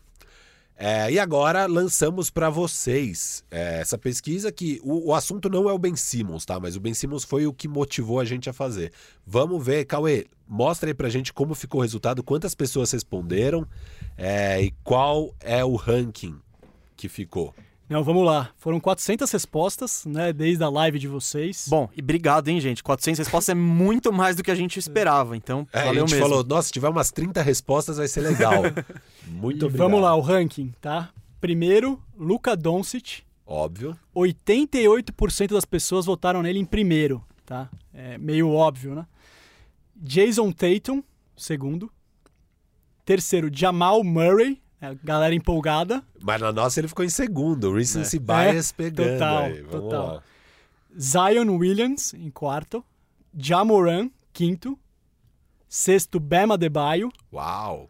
É, 0.83 1.11
e 1.11 1.19
agora 1.19 1.67
lançamos 1.67 2.31
para 2.31 2.49
vocês 2.49 3.45
é, 3.51 3.81
essa 3.81 3.99
pesquisa 3.99 4.51
que 4.51 4.81
o, 4.83 5.09
o 5.09 5.13
assunto 5.13 5.47
não 5.47 5.69
é 5.69 5.71
o 5.71 5.77
Ben 5.77 5.95
Simmons, 5.95 6.43
tá? 6.43 6.59
Mas 6.59 6.75
o 6.75 6.79
Ben 6.79 6.91
Simmons 6.91 7.23
foi 7.23 7.45
o 7.45 7.53
que 7.53 7.67
motivou 7.67 8.19
a 8.19 8.25
gente 8.25 8.49
a 8.49 8.53
fazer. 8.53 8.91
Vamos 9.23 9.63
ver, 9.63 9.85
Cauê, 9.85 10.25
mostra 10.47 10.89
aí 10.89 10.93
pra 10.95 11.07
gente 11.07 11.31
como 11.31 11.53
ficou 11.53 11.81
o 11.81 11.83
resultado, 11.83 12.23
quantas 12.23 12.55
pessoas 12.55 12.89
responderam 12.89 13.67
é, 14.17 14.59
e 14.59 14.71
qual 14.83 15.35
é 15.39 15.63
o 15.63 15.75
ranking 15.75 16.35
que 16.97 17.07
ficou. 17.07 17.53
Não, 17.91 18.03
vamos 18.03 18.25
lá. 18.25 18.49
Foram 18.57 18.79
400 18.79 19.29
respostas, 19.29 20.05
né, 20.05 20.31
desde 20.31 20.63
a 20.63 20.69
live 20.69 20.97
de 20.97 21.07
vocês. 21.07 21.65
Bom, 21.67 21.89
e 21.95 22.01
obrigado, 22.01 22.47
hein, 22.47 22.59
gente. 22.61 22.81
400 22.81 23.19
respostas 23.19 23.49
é 23.49 23.53
muito 23.53 24.13
mais 24.13 24.35
do 24.37 24.43
que 24.43 24.49
a 24.49 24.55
gente 24.55 24.79
esperava, 24.79 25.35
então 25.35 25.67
É, 25.73 25.81
a 25.81 25.85
valeu 25.85 26.07
gente 26.07 26.15
mesmo. 26.17 26.29
falou, 26.29 26.43
nossa, 26.45 26.67
se 26.67 26.73
tiver 26.73 26.87
umas 26.89 27.11
30 27.11 27.41
respostas 27.41 27.97
vai 27.97 28.07
ser 28.07 28.21
legal. 28.21 28.63
Muito 29.27 29.63
E 29.63 29.65
obrigado. 29.65 29.77
vamos 29.89 30.01
lá, 30.01 30.15
o 30.15 30.21
ranking, 30.21 30.73
tá? 30.79 31.09
Primeiro, 31.41 32.01
Luka 32.17 32.55
Doncic. 32.55 33.23
Óbvio. 33.45 33.97
88% 34.15 35.49
das 35.51 35.65
pessoas 35.65 36.05
votaram 36.05 36.41
nele 36.41 36.59
em 36.59 36.65
primeiro, 36.65 37.21
tá? 37.45 37.69
É 37.93 38.17
meio 38.17 38.49
óbvio, 38.51 38.95
né? 38.95 39.05
Jason 39.95 40.51
Tatum, 40.51 41.03
segundo. 41.35 41.91
Terceiro, 43.03 43.49
Jamal 43.51 44.03
Murray, 44.03 44.60
é, 44.81 44.95
galera 45.03 45.33
empolgada. 45.35 46.03
Mas 46.21 46.41
na 46.41 46.51
nossa 46.51 46.79
ele 46.79 46.87
ficou 46.87 47.05
em 47.05 47.09
segundo. 47.09 47.71
Recency 47.73 48.17
bias 48.19 48.71
É, 48.71 48.73
pegando 48.75 49.13
total, 49.13 49.43
aí. 49.43 49.61
Vamos 49.61 49.71
total. 49.89 50.07
lá. 50.15 50.23
Zion 50.99 51.55
Williams, 51.57 52.13
em 52.13 52.29
quarto. 52.29 52.83
Jamoran, 53.37 54.09
quinto. 54.33 54.77
Sexto, 55.69 56.19
Bama 56.19 56.57
Debaio. 56.57 57.09
Uau. 57.31 57.89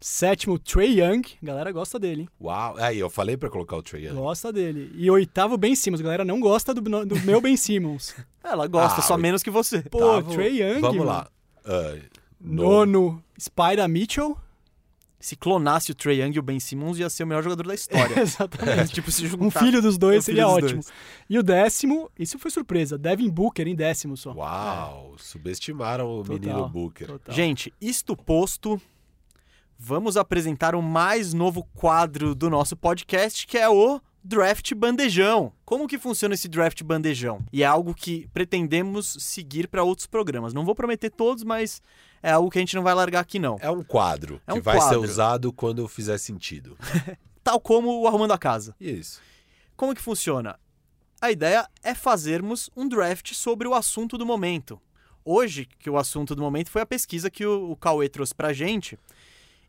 Sétimo, 0.00 0.58
Trey 0.58 1.00
Young. 1.00 1.22
A 1.42 1.46
galera 1.46 1.72
gosta 1.72 1.98
dele, 1.98 2.22
hein? 2.22 2.28
Uau. 2.40 2.76
Aí, 2.78 2.98
eu 3.00 3.10
falei 3.10 3.36
pra 3.36 3.50
colocar 3.50 3.76
o 3.76 3.82
Trae 3.82 4.04
Young. 4.06 4.14
Gosta 4.14 4.52
dele. 4.52 4.92
E 4.94 5.10
oitavo, 5.10 5.58
Ben 5.58 5.74
Simmons. 5.74 6.00
A 6.00 6.04
galera 6.04 6.24
não 6.24 6.38
gosta 6.40 6.72
do, 6.72 6.80
do 6.80 7.20
meu 7.22 7.40
Ben 7.40 7.56
Simmons. 7.56 8.14
Ela 8.42 8.66
gosta, 8.68 9.00
Ah, 9.00 9.02
só 9.02 9.16
o- 9.16 9.18
menos 9.18 9.42
que 9.42 9.50
você. 9.50 9.82
Pô, 9.82 10.22
Tá, 10.22 10.30
Trey 10.30 10.62
Young. 10.62 10.80
Vamos 10.80 10.98
mano. 10.98 11.10
lá. 11.10 11.28
Nono. 12.40 12.86
Nono, 12.86 13.24
Spider 13.38 13.88
Mitchell. 13.88 14.38
Se 15.20 15.34
clonasse 15.34 15.90
o 15.90 15.94
Trae 15.96 16.20
Young 16.20 16.36
e 16.36 16.38
o 16.38 16.42
Ben 16.42 16.60
Simmons, 16.60 16.98
ia 16.98 17.10
ser 17.10 17.24
o 17.24 17.26
melhor 17.26 17.42
jogador 17.42 17.66
da 17.66 17.74
história. 17.74 18.18
Exatamente. 18.22 18.92
tipo, 18.94 19.10
se 19.10 19.24
Um 19.26 19.28
juntar... 19.30 19.58
filho 19.60 19.82
dos 19.82 19.98
dois 19.98 20.18
Um 20.18 20.22
seria 20.22 20.44
dos 20.44 20.52
ótimo. 20.54 20.72
dois. 20.74 20.92
E 21.28 21.38
o 21.38 21.42
décimo, 21.42 22.08
isso 22.16 22.38
foi 22.38 22.50
surpresa, 22.52 22.96
Devin 22.96 23.28
Booker 23.28 23.66
em 23.66 23.74
décimo 23.74 24.16
só. 24.16 24.32
Uau. 24.32 25.14
Subestimaram 25.18 26.06
o 26.08 26.22
Total, 26.22 26.38
menino 26.38 26.68
Booker. 26.68 27.06
total. 27.08 27.34
Gente, 27.34 27.74
isto 27.80 28.16
posto, 28.16 28.80
vamos 29.76 30.16
apresentar 30.16 30.74
o 30.76 30.82
mais 30.82 31.34
novo 31.34 31.64
quadro 31.74 32.32
do 32.34 32.48
nosso 32.48 32.76
podcast, 32.76 33.44
que 33.46 33.58
é 33.58 33.68
o 33.68 34.00
Draft 34.22 34.74
Bandejão. 34.74 35.52
Como 35.64 35.86
que 35.86 35.98
funciona 35.98 36.34
esse 36.34 36.48
Draft 36.48 36.82
Bandejão? 36.82 37.44
E 37.52 37.62
é 37.62 37.66
algo 37.66 37.94
que 37.94 38.28
pretendemos 38.32 39.16
seguir 39.20 39.68
para 39.68 39.82
outros 39.84 40.06
programas. 40.06 40.52
Não 40.52 40.64
vou 40.64 40.74
prometer 40.74 41.10
todos, 41.10 41.44
mas 41.44 41.80
é 42.22 42.30
algo 42.30 42.50
que 42.50 42.58
a 42.58 42.60
gente 42.60 42.76
não 42.76 42.82
vai 42.82 42.94
largar 42.94 43.20
aqui 43.20 43.38
não. 43.38 43.56
É 43.60 43.70
um 43.70 43.82
quadro 43.82 44.40
É 44.46 44.52
que 44.52 44.58
um 44.58 44.62
vai 44.62 44.76
ser 44.80 44.86
quadro. 44.88 45.02
usado 45.02 45.52
quando 45.52 45.86
fizer 45.88 46.18
sentido. 46.18 46.76
Tal 47.42 47.60
como 47.60 48.00
o 48.00 48.06
Arrumando 48.06 48.32
a 48.32 48.38
Casa. 48.38 48.74
Isso. 48.80 49.20
Como 49.76 49.94
que 49.94 50.02
funciona? 50.02 50.58
A 51.20 51.30
ideia 51.30 51.66
é 51.82 51.94
fazermos 51.94 52.68
um 52.76 52.86
draft 52.88 53.32
sobre 53.32 53.66
o 53.66 53.74
assunto 53.74 54.18
do 54.18 54.26
momento. 54.26 54.80
Hoje, 55.24 55.66
que 55.78 55.88
o 55.90 55.96
assunto 55.96 56.34
do 56.34 56.42
momento 56.42 56.70
foi 56.70 56.82
a 56.82 56.86
pesquisa 56.86 57.30
que 57.30 57.44
o, 57.46 57.70
o 57.70 57.76
Cauê 57.76 58.08
trouxe 58.08 58.34
pra 58.34 58.52
gente. 58.52 58.98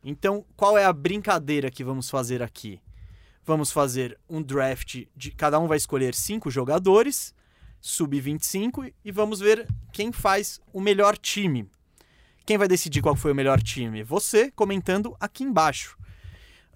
Então, 0.03 0.45
qual 0.55 0.77
é 0.77 0.85
a 0.85 0.93
brincadeira 0.93 1.69
que 1.71 1.83
vamos 1.83 2.09
fazer 2.09 2.41
aqui? 2.41 2.79
Vamos 3.49 3.71
fazer 3.71 4.15
um 4.29 4.43
draft 4.43 5.05
de. 5.15 5.31
Cada 5.31 5.59
um 5.59 5.65
vai 5.65 5.75
escolher 5.75 6.13
cinco 6.13 6.51
jogadores, 6.51 7.33
sub-25, 7.81 8.93
e 9.03 9.11
vamos 9.11 9.39
ver 9.39 9.67
quem 9.91 10.11
faz 10.11 10.61
o 10.71 10.79
melhor 10.79 11.17
time. 11.17 11.67
Quem 12.45 12.59
vai 12.59 12.67
decidir 12.67 13.01
qual 13.01 13.15
foi 13.15 13.31
o 13.31 13.35
melhor 13.35 13.59
time? 13.59 14.03
Você, 14.03 14.51
comentando 14.51 15.17
aqui 15.19 15.43
embaixo. 15.43 15.97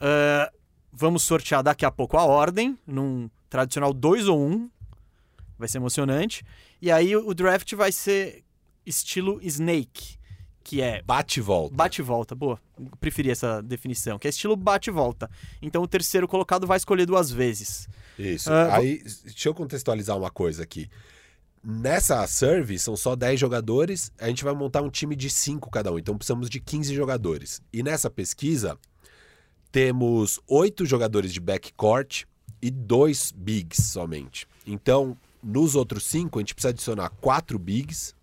Ah, 0.01 0.51
vamos 0.91 1.21
sortear 1.21 1.61
daqui 1.61 1.85
a 1.85 1.91
pouco 1.91 2.17
a 2.17 2.25
ordem, 2.25 2.75
num 2.87 3.29
tradicional 3.51 3.93
2 3.93 4.27
ou 4.27 4.39
1. 4.39 4.51
Um. 4.51 4.71
Vai 5.59 5.67
ser 5.67 5.77
emocionante. 5.77 6.43
E 6.81 6.91
aí 6.91 7.15
o 7.15 7.35
draft 7.35 7.71
vai 7.75 7.91
ser 7.91 8.43
estilo 8.83 9.39
Snake, 9.43 10.17
que 10.63 10.81
é 10.81 11.01
Bate 11.01 11.41
volta. 11.41 11.75
bate 11.75 12.01
volta. 12.01 12.33
Boa, 12.33 12.59
preferi 12.99 13.29
essa 13.29 13.61
definição, 13.61 14.17
que 14.17 14.27
é 14.27 14.29
estilo 14.29 14.55
bate 14.55 14.89
volta. 14.89 15.29
Então 15.61 15.83
o 15.83 15.87
terceiro 15.87 16.27
colocado 16.27 16.65
vai 16.65 16.77
escolher 16.77 17.05
duas 17.05 17.29
vezes. 17.31 17.87
Isso. 18.17 18.51
Ah, 18.51 18.77
Aí, 18.77 19.03
deixa 19.25 19.49
eu 19.49 19.53
contextualizar 19.53 20.17
uma 20.17 20.31
coisa 20.31 20.63
aqui. 20.63 20.89
Nessa 21.63 22.25
serve, 22.27 22.77
são 22.77 22.95
só 22.97 23.15
10 23.15 23.39
jogadores, 23.39 24.11
a 24.19 24.27
gente 24.27 24.43
vai 24.43 24.53
montar 24.53 24.81
um 24.81 24.89
time 24.89 25.15
de 25.15 25.29
5 25.29 25.69
cada 25.71 25.91
um, 25.93 25.97
então 25.97 26.17
precisamos 26.17 26.49
de 26.49 26.59
15 26.59 26.93
jogadores. 26.93 27.61
E 27.71 27.81
nessa 27.81 28.09
pesquisa, 28.09 28.77
temos 29.71 30.39
8 30.47 30.85
jogadores 30.85 31.33
de 31.33 31.39
backcourt 31.39 32.25
e 32.61 32.69
2 32.69 33.31
bigs 33.31 33.81
somente. 33.81 34.45
Então, 34.67 35.17
nos 35.41 35.73
outros 35.73 36.03
5, 36.05 36.37
a 36.37 36.41
gente 36.41 36.53
precisa 36.53 36.69
adicionar 36.69 37.09
4 37.21 37.57
bigs 37.57 38.13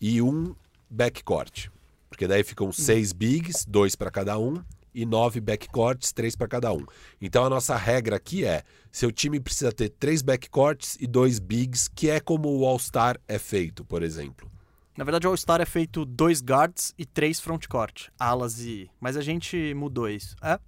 e 0.00 0.22
um 0.22 0.54
backcourt. 0.88 1.68
Porque 2.08 2.26
daí 2.26 2.42
ficam 2.42 2.72
6 2.72 3.12
bigs, 3.12 3.64
2 3.68 3.94
para 3.96 4.10
cada 4.10 4.38
um, 4.38 4.62
e 4.94 5.04
9 5.04 5.40
backcourts, 5.40 6.12
3 6.12 6.34
para 6.34 6.48
cada 6.48 6.72
um. 6.72 6.86
Então 7.20 7.44
a 7.44 7.50
nossa 7.50 7.76
regra 7.76 8.16
aqui 8.16 8.44
é: 8.44 8.62
seu 8.90 9.12
time 9.12 9.38
precisa 9.38 9.70
ter 9.70 9.90
3 9.90 10.22
backcourts 10.22 10.96
e 10.98 11.06
2 11.06 11.38
bigs, 11.38 11.88
que 11.88 12.08
é 12.08 12.18
como 12.18 12.48
o 12.48 12.64
All-Star 12.64 13.20
é 13.28 13.38
feito, 13.38 13.84
por 13.84 14.02
exemplo. 14.02 14.50
Na 14.96 15.04
verdade, 15.04 15.26
o 15.26 15.30
All-Star 15.30 15.60
é 15.60 15.66
feito 15.66 16.06
dois 16.06 16.40
guards 16.40 16.94
e 16.96 17.04
três 17.04 17.38
frontcourt, 17.38 18.08
alas 18.18 18.60
e. 18.60 18.90
Mas 18.98 19.16
a 19.16 19.20
gente 19.20 19.74
mudou 19.74 20.08
isso. 20.08 20.34
É? 20.42 20.58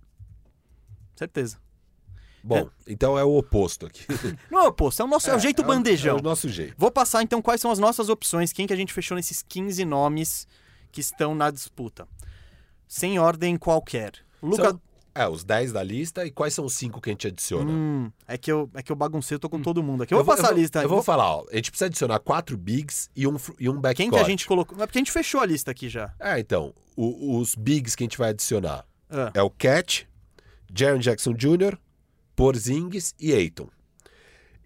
Certeza. 1.16 1.56
Bom, 2.42 2.68
então 2.86 3.18
é 3.18 3.24
o 3.24 3.36
oposto 3.36 3.86
aqui. 3.86 4.04
Não 4.50 4.60
é 4.60 4.64
o 4.64 4.68
oposto, 4.68 5.02
é 5.02 5.04
o, 5.04 5.08
nosso, 5.08 5.28
é, 5.30 5.34
o 5.36 5.38
jeito 5.38 5.62
É 5.62 5.64
bandejão. 5.64 6.16
o 6.18 6.22
nosso 6.22 6.48
jeito. 6.48 6.74
Vou 6.78 6.90
passar 6.90 7.22
então 7.22 7.42
quais 7.42 7.60
são 7.60 7.70
as 7.70 7.78
nossas 7.78 8.08
opções, 8.08 8.52
quem 8.52 8.66
que 8.66 8.72
a 8.72 8.76
gente 8.76 8.92
fechou 8.92 9.16
nesses 9.16 9.42
15 9.42 9.84
nomes 9.84 10.46
que 10.92 11.00
estão 11.00 11.34
na 11.34 11.50
disputa. 11.50 12.06
Sem 12.86 13.18
ordem 13.18 13.56
qualquer. 13.56 14.12
Luca. 14.42 14.70
São, 14.70 14.80
é, 15.14 15.28
os 15.28 15.42
10 15.42 15.72
da 15.72 15.82
lista 15.82 16.24
e 16.24 16.30
quais 16.30 16.54
são 16.54 16.64
os 16.64 16.74
5 16.74 17.00
que 17.00 17.10
a 17.10 17.12
gente 17.12 17.26
adiciona? 17.26 17.68
Hum, 17.70 18.10
é 18.26 18.38
que 18.38 18.50
eu, 18.52 18.70
é 18.72 18.82
que 18.82 18.92
eu 18.92 18.96
baguncei, 18.96 19.34
eu 19.34 19.38
tô 19.40 19.48
com 19.48 19.60
todo 19.60 19.82
mundo 19.82 20.04
aqui. 20.04 20.14
Eu, 20.14 20.18
vou 20.18 20.24
passar 20.24 20.48
eu 20.48 20.52
a 20.52 20.54
lista. 20.54 20.80
Eu 20.82 20.88
vou 20.88 21.02
falar, 21.02 21.28
ó. 21.38 21.44
A 21.52 21.56
gente 21.56 21.70
precisa 21.72 21.86
adicionar 21.86 22.20
4 22.20 22.56
bigs 22.56 23.10
e 23.16 23.26
um, 23.26 23.36
e 23.58 23.68
um 23.68 23.74
backcourt. 23.74 23.96
Quem 23.96 24.10
que 24.10 24.16
a 24.18 24.22
gente 24.24 24.46
colocou? 24.46 24.80
É 24.80 24.86
porque 24.86 24.98
a 24.98 25.00
gente 25.00 25.10
fechou 25.10 25.40
a 25.40 25.46
lista 25.46 25.72
aqui 25.72 25.88
já. 25.88 26.14
É, 26.20 26.38
então, 26.38 26.72
o- 26.96 27.36
os 27.38 27.54
bigs 27.56 27.96
que 27.96 28.04
a 28.04 28.06
gente 28.06 28.16
vai 28.16 28.30
adicionar 28.30 28.84
Ah. 29.10 29.32
é 29.34 29.42
o 29.42 29.50
Cat, 29.50 30.08
Jaron 30.72 30.98
Jackson 30.98 31.32
Jr., 31.34 31.76
Porzingis 32.38 33.16
e 33.18 33.32
Aiton. 33.32 33.68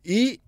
E 0.04 0.38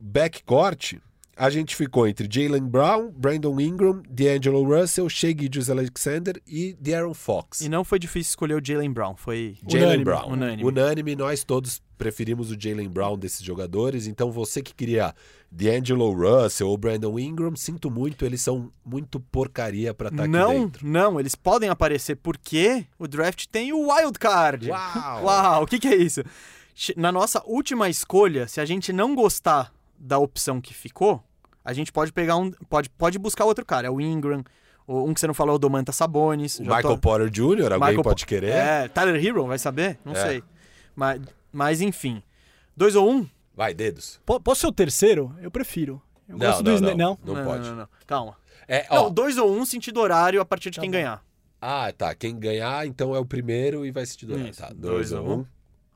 backcourt, 0.00 0.94
a 1.36 1.50
gente 1.50 1.74
ficou 1.74 2.06
entre 2.06 2.28
Jalen 2.30 2.68
Brown, 2.68 3.10
Brandon 3.10 3.58
Ingram, 3.60 4.02
D'Angelo 4.08 4.62
Russell, 4.62 5.08
Shea 5.08 5.34
Gilgeous 5.36 5.68
Alexander 5.68 6.40
e 6.46 6.76
De'Aaron 6.80 7.12
Fox. 7.12 7.60
E 7.60 7.68
não 7.68 7.82
foi 7.82 7.98
difícil 7.98 8.30
escolher 8.30 8.54
o 8.54 8.64
Jalen 8.64 8.92
Brown, 8.92 9.16
foi 9.16 9.56
Jalen 9.68 9.86
Unânime, 9.86 10.04
Brown. 10.04 10.32
unânime. 10.32 10.64
Unânime, 10.64 11.16
nós 11.16 11.42
todos 11.42 11.82
preferimos 11.96 12.50
o 12.50 12.60
Jalen 12.60 12.88
Brown 12.88 13.16
desses 13.18 13.42
jogadores. 13.42 14.06
Então 14.06 14.30
você 14.30 14.62
que 14.62 14.74
queria 14.74 15.14
D'Angelo 15.50 16.12
Russell 16.12 16.68
ou 16.68 16.76
Brandon 16.76 17.18
Ingram, 17.18 17.54
sinto 17.56 17.90
muito, 17.90 18.24
eles 18.24 18.40
são 18.40 18.70
muito 18.84 19.20
porcaria 19.20 19.94
pra 19.94 20.08
estar 20.08 20.24
aqui 20.24 20.32
não, 20.32 20.52
dentro. 20.52 20.86
não, 20.86 21.20
eles 21.20 21.34
podem 21.34 21.68
aparecer 21.68 22.16
porque 22.16 22.86
o 22.98 23.06
draft 23.06 23.46
tem 23.50 23.72
o 23.72 23.90
wild 23.92 24.18
card. 24.18 24.70
Uau! 24.70 25.24
Uau, 25.24 25.62
o 25.62 25.66
que, 25.66 25.78
que 25.78 25.88
é 25.88 25.96
isso? 25.96 26.22
Na 26.96 27.12
nossa 27.12 27.40
última 27.46 27.88
escolha, 27.88 28.48
se 28.48 28.60
a 28.60 28.64
gente 28.64 28.92
não 28.92 29.14
gostar 29.14 29.72
da 29.96 30.18
opção 30.18 30.60
que 30.60 30.74
ficou, 30.74 31.22
a 31.64 31.72
gente 31.72 31.92
pode 31.92 32.12
pegar 32.12 32.36
um. 32.36 32.50
Pode, 32.68 32.90
pode 32.90 33.18
buscar 33.18 33.44
outro 33.44 33.64
cara. 33.64 33.86
É 33.86 33.90
o 33.90 34.00
Ingram, 34.00 34.42
o- 34.86 35.04
um 35.08 35.14
que 35.14 35.20
você 35.20 35.26
não 35.28 35.32
falou 35.34 35.52
é 35.52 35.56
o 35.56 35.58
Domantas 35.58 35.94
Sabonis. 35.94 36.58
O 36.58 36.62
Michael 36.62 36.82
tô- 36.82 36.98
Porter 36.98 37.30
Jr., 37.30 37.72
alguém 37.72 37.78
Michael 37.78 38.02
pode 38.02 38.24
Po- 38.24 38.28
querer? 38.28 38.50
É, 38.50 38.88
Tyler 38.88 39.24
Hero, 39.24 39.46
vai 39.46 39.56
saber? 39.58 39.98
Não 40.04 40.12
É. 40.14 40.26
sei. 40.26 40.42
Mas, 40.96 41.20
mas 41.54 41.80
enfim. 41.80 42.22
Dois 42.76 42.94
ou 42.96 43.10
um? 43.10 43.26
Vai, 43.54 43.72
dedos. 43.72 44.20
Po- 44.26 44.40
Posso 44.40 44.62
ser 44.62 44.66
o 44.66 44.72
terceiro? 44.72 45.34
Eu 45.40 45.50
prefiro. 45.50 46.02
Eu 46.28 46.36
Não, 46.36 46.46
gosto 46.46 46.62
do 46.62 46.80
não, 46.80 46.80
não. 46.80 46.96
Não? 47.24 47.34
Não 47.34 47.44
pode. 47.44 47.68
Não, 47.68 47.76
não, 47.76 47.88
Calma. 48.06 48.36
É, 48.66 48.86
ó, 48.90 49.04
Não, 49.04 49.10
dois 49.12 49.36
ou 49.38 49.50
um, 49.54 49.64
sentido 49.64 50.00
horário 50.00 50.40
a 50.40 50.44
partir 50.44 50.70
de 50.70 50.76
Tá 50.76 50.80
quem 50.82 50.90
bom. 50.90 50.96
ganhar. 50.96 51.22
Ah, 51.60 51.92
tá. 51.96 52.14
Quem 52.14 52.38
ganhar, 52.38 52.86
então 52.86 53.14
é 53.14 53.18
o 53.18 53.24
primeiro 53.24 53.86
e 53.86 53.90
vai 53.90 54.04
se 54.04 54.24
durar. 54.26 54.46
Isso. 54.48 54.60
Tá, 54.60 54.68
Dois 54.74 55.10
dois 55.10 55.12
a 55.12 55.18
a 55.18 55.22
um. 55.22 55.46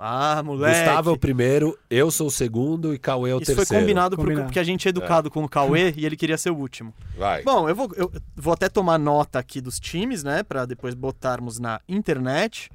Ah, 0.01 0.43
moleque. 0.45 0.79
Gustavo 0.79 1.11
é 1.11 1.13
o 1.13 1.19
primeiro, 1.19 1.77
eu 1.91 2.09
sou 2.11 2.29
o 2.29 2.31
segundo 2.31 2.95
e 2.95 2.99
Cauê 3.01 3.31
é 3.31 3.35
o 3.35 3.39
Isso 3.39 3.47
terceiro. 3.47 3.67
foi 3.67 3.81
combinado, 3.81 4.15
por- 4.15 4.23
Combinado. 4.27 4.47
porque 4.47 4.61
a 4.61 4.63
gente 4.63 4.87
é 4.87 4.91
educado 4.91 5.29
com 5.29 5.43
o 5.43 5.49
Cauê 5.49 5.93
e 5.97 6.07
ele 6.07 6.17
queria 6.17 6.39
ser 6.39 6.51
o 6.51 6.57
último. 6.57 6.95
Vai. 7.17 7.43
Bom, 7.43 7.69
eu 7.69 7.75
vou, 7.75 7.91
eu 7.97 8.13
vou 8.37 8.53
até 8.55 8.69
tomar 8.69 8.97
nota 8.97 9.41
aqui 9.41 9.61
dos 9.61 9.81
times, 9.81 10.23
né? 10.23 10.45
Pra 10.45 10.65
depois 10.67 10.95
botarmos 10.95 11.59
na 11.59 11.81
internet. 11.89 12.71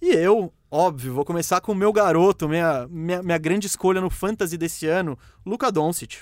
E 0.00 0.08
eu, 0.14 0.50
óbvio, 0.76 1.14
vou 1.14 1.24
começar 1.24 1.60
com 1.60 1.72
o 1.72 1.74
meu 1.74 1.92
garoto, 1.92 2.48
minha, 2.48 2.86
minha, 2.90 3.22
minha 3.22 3.38
grande 3.38 3.66
escolha 3.66 4.00
no 4.00 4.10
Fantasy 4.10 4.56
desse 4.58 4.86
ano, 4.86 5.18
Luca 5.46 5.70
Doncic. 5.70 6.18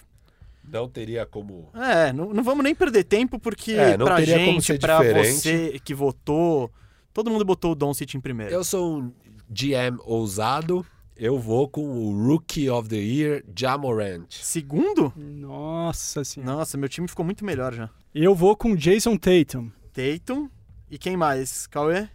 Não 0.64 0.88
teria 0.88 1.26
como. 1.26 1.70
É, 1.74 2.12
não, 2.12 2.32
não 2.32 2.44
vamos 2.44 2.62
nem 2.62 2.74
perder 2.74 3.04
tempo, 3.04 3.38
porque 3.38 3.72
É, 3.72 3.96
não 3.96 4.06
pra 4.06 4.16
teria 4.16 4.38
como 4.38 4.52
gente, 4.52 4.64
ser 4.66 4.78
pra 4.78 4.98
diferente. 4.98 5.32
você 5.40 5.80
que 5.82 5.94
votou, 5.94 6.70
todo 7.12 7.30
mundo 7.30 7.44
botou 7.44 7.72
o 7.72 7.74
Doncic 7.74 8.14
em 8.14 8.20
primeiro. 8.20 8.52
Eu 8.52 8.62
sou 8.62 8.98
um 8.98 9.12
GM 9.50 9.98
ousado 10.04 10.86
Eu 11.16 11.38
vou 11.38 11.68
com 11.68 11.82
o 11.84 12.26
Rookie 12.28 12.70
of 12.70 12.88
the 12.88 12.96
Year, 12.96 13.42
Jamorant. 13.56 14.26
Segundo? 14.30 15.12
Nossa 15.16 16.22
senhora. 16.24 16.52
Nossa, 16.58 16.78
meu 16.78 16.88
time 16.88 17.08
ficou 17.08 17.24
muito 17.24 17.44
melhor 17.44 17.74
já. 17.74 17.90
Eu 18.14 18.34
vou 18.34 18.54
com 18.56 18.76
Jason 18.76 19.16
Tatum. 19.16 19.70
Tatum. 19.92 20.48
E 20.90 20.96
quem 20.98 21.16
mais? 21.16 21.66
Cauê? 21.66 22.08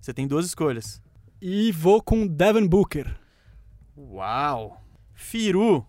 Você 0.00 0.14
tem 0.14 0.26
duas 0.26 0.46
escolhas. 0.46 1.01
E 1.44 1.72
vou 1.72 2.00
com 2.00 2.24
Devin 2.24 2.68
Booker. 2.68 3.18
Uau! 3.96 4.80
Firu. 5.12 5.84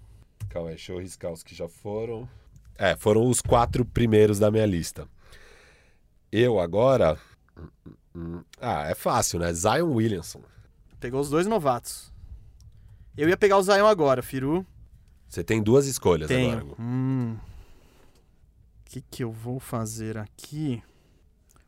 Calma 0.49 0.69
aí, 0.69 0.73
deixa 0.73 0.93
eu 0.93 0.99
riscar 0.99 1.31
os 1.31 1.43
que 1.43 1.53
já 1.53 1.69
foram. 1.69 2.27
É, 2.75 2.95
foram 2.95 3.29
os 3.29 3.39
quatro 3.39 3.85
primeiros 3.85 4.39
da 4.39 4.49
minha 4.49 4.65
lista. 4.65 5.07
Eu 6.31 6.59
agora. 6.59 7.19
hum, 7.55 7.67
hum, 7.85 7.93
hum. 8.15 8.43
Ah, 8.59 8.87
é 8.89 8.95
fácil, 8.95 9.37
né? 9.37 9.53
Zion 9.53 9.93
Williamson. 9.93 10.41
Pegou 10.99 11.21
os 11.21 11.29
dois 11.29 11.45
novatos. 11.45 12.11
Eu 13.15 13.29
ia 13.29 13.37
pegar 13.37 13.59
o 13.59 13.61
Zion 13.61 13.85
agora, 13.85 14.23
Firu. 14.23 14.65
Você 15.29 15.43
tem 15.43 15.61
duas 15.61 15.85
escolhas 15.85 16.29
Tenho. 16.29 16.57
agora. 16.57 16.81
Hum. 16.81 17.35
O 17.35 18.89
que, 18.89 19.01
que 19.01 19.23
eu 19.23 19.31
vou 19.31 19.59
fazer 19.59 20.17
aqui? 20.17 20.81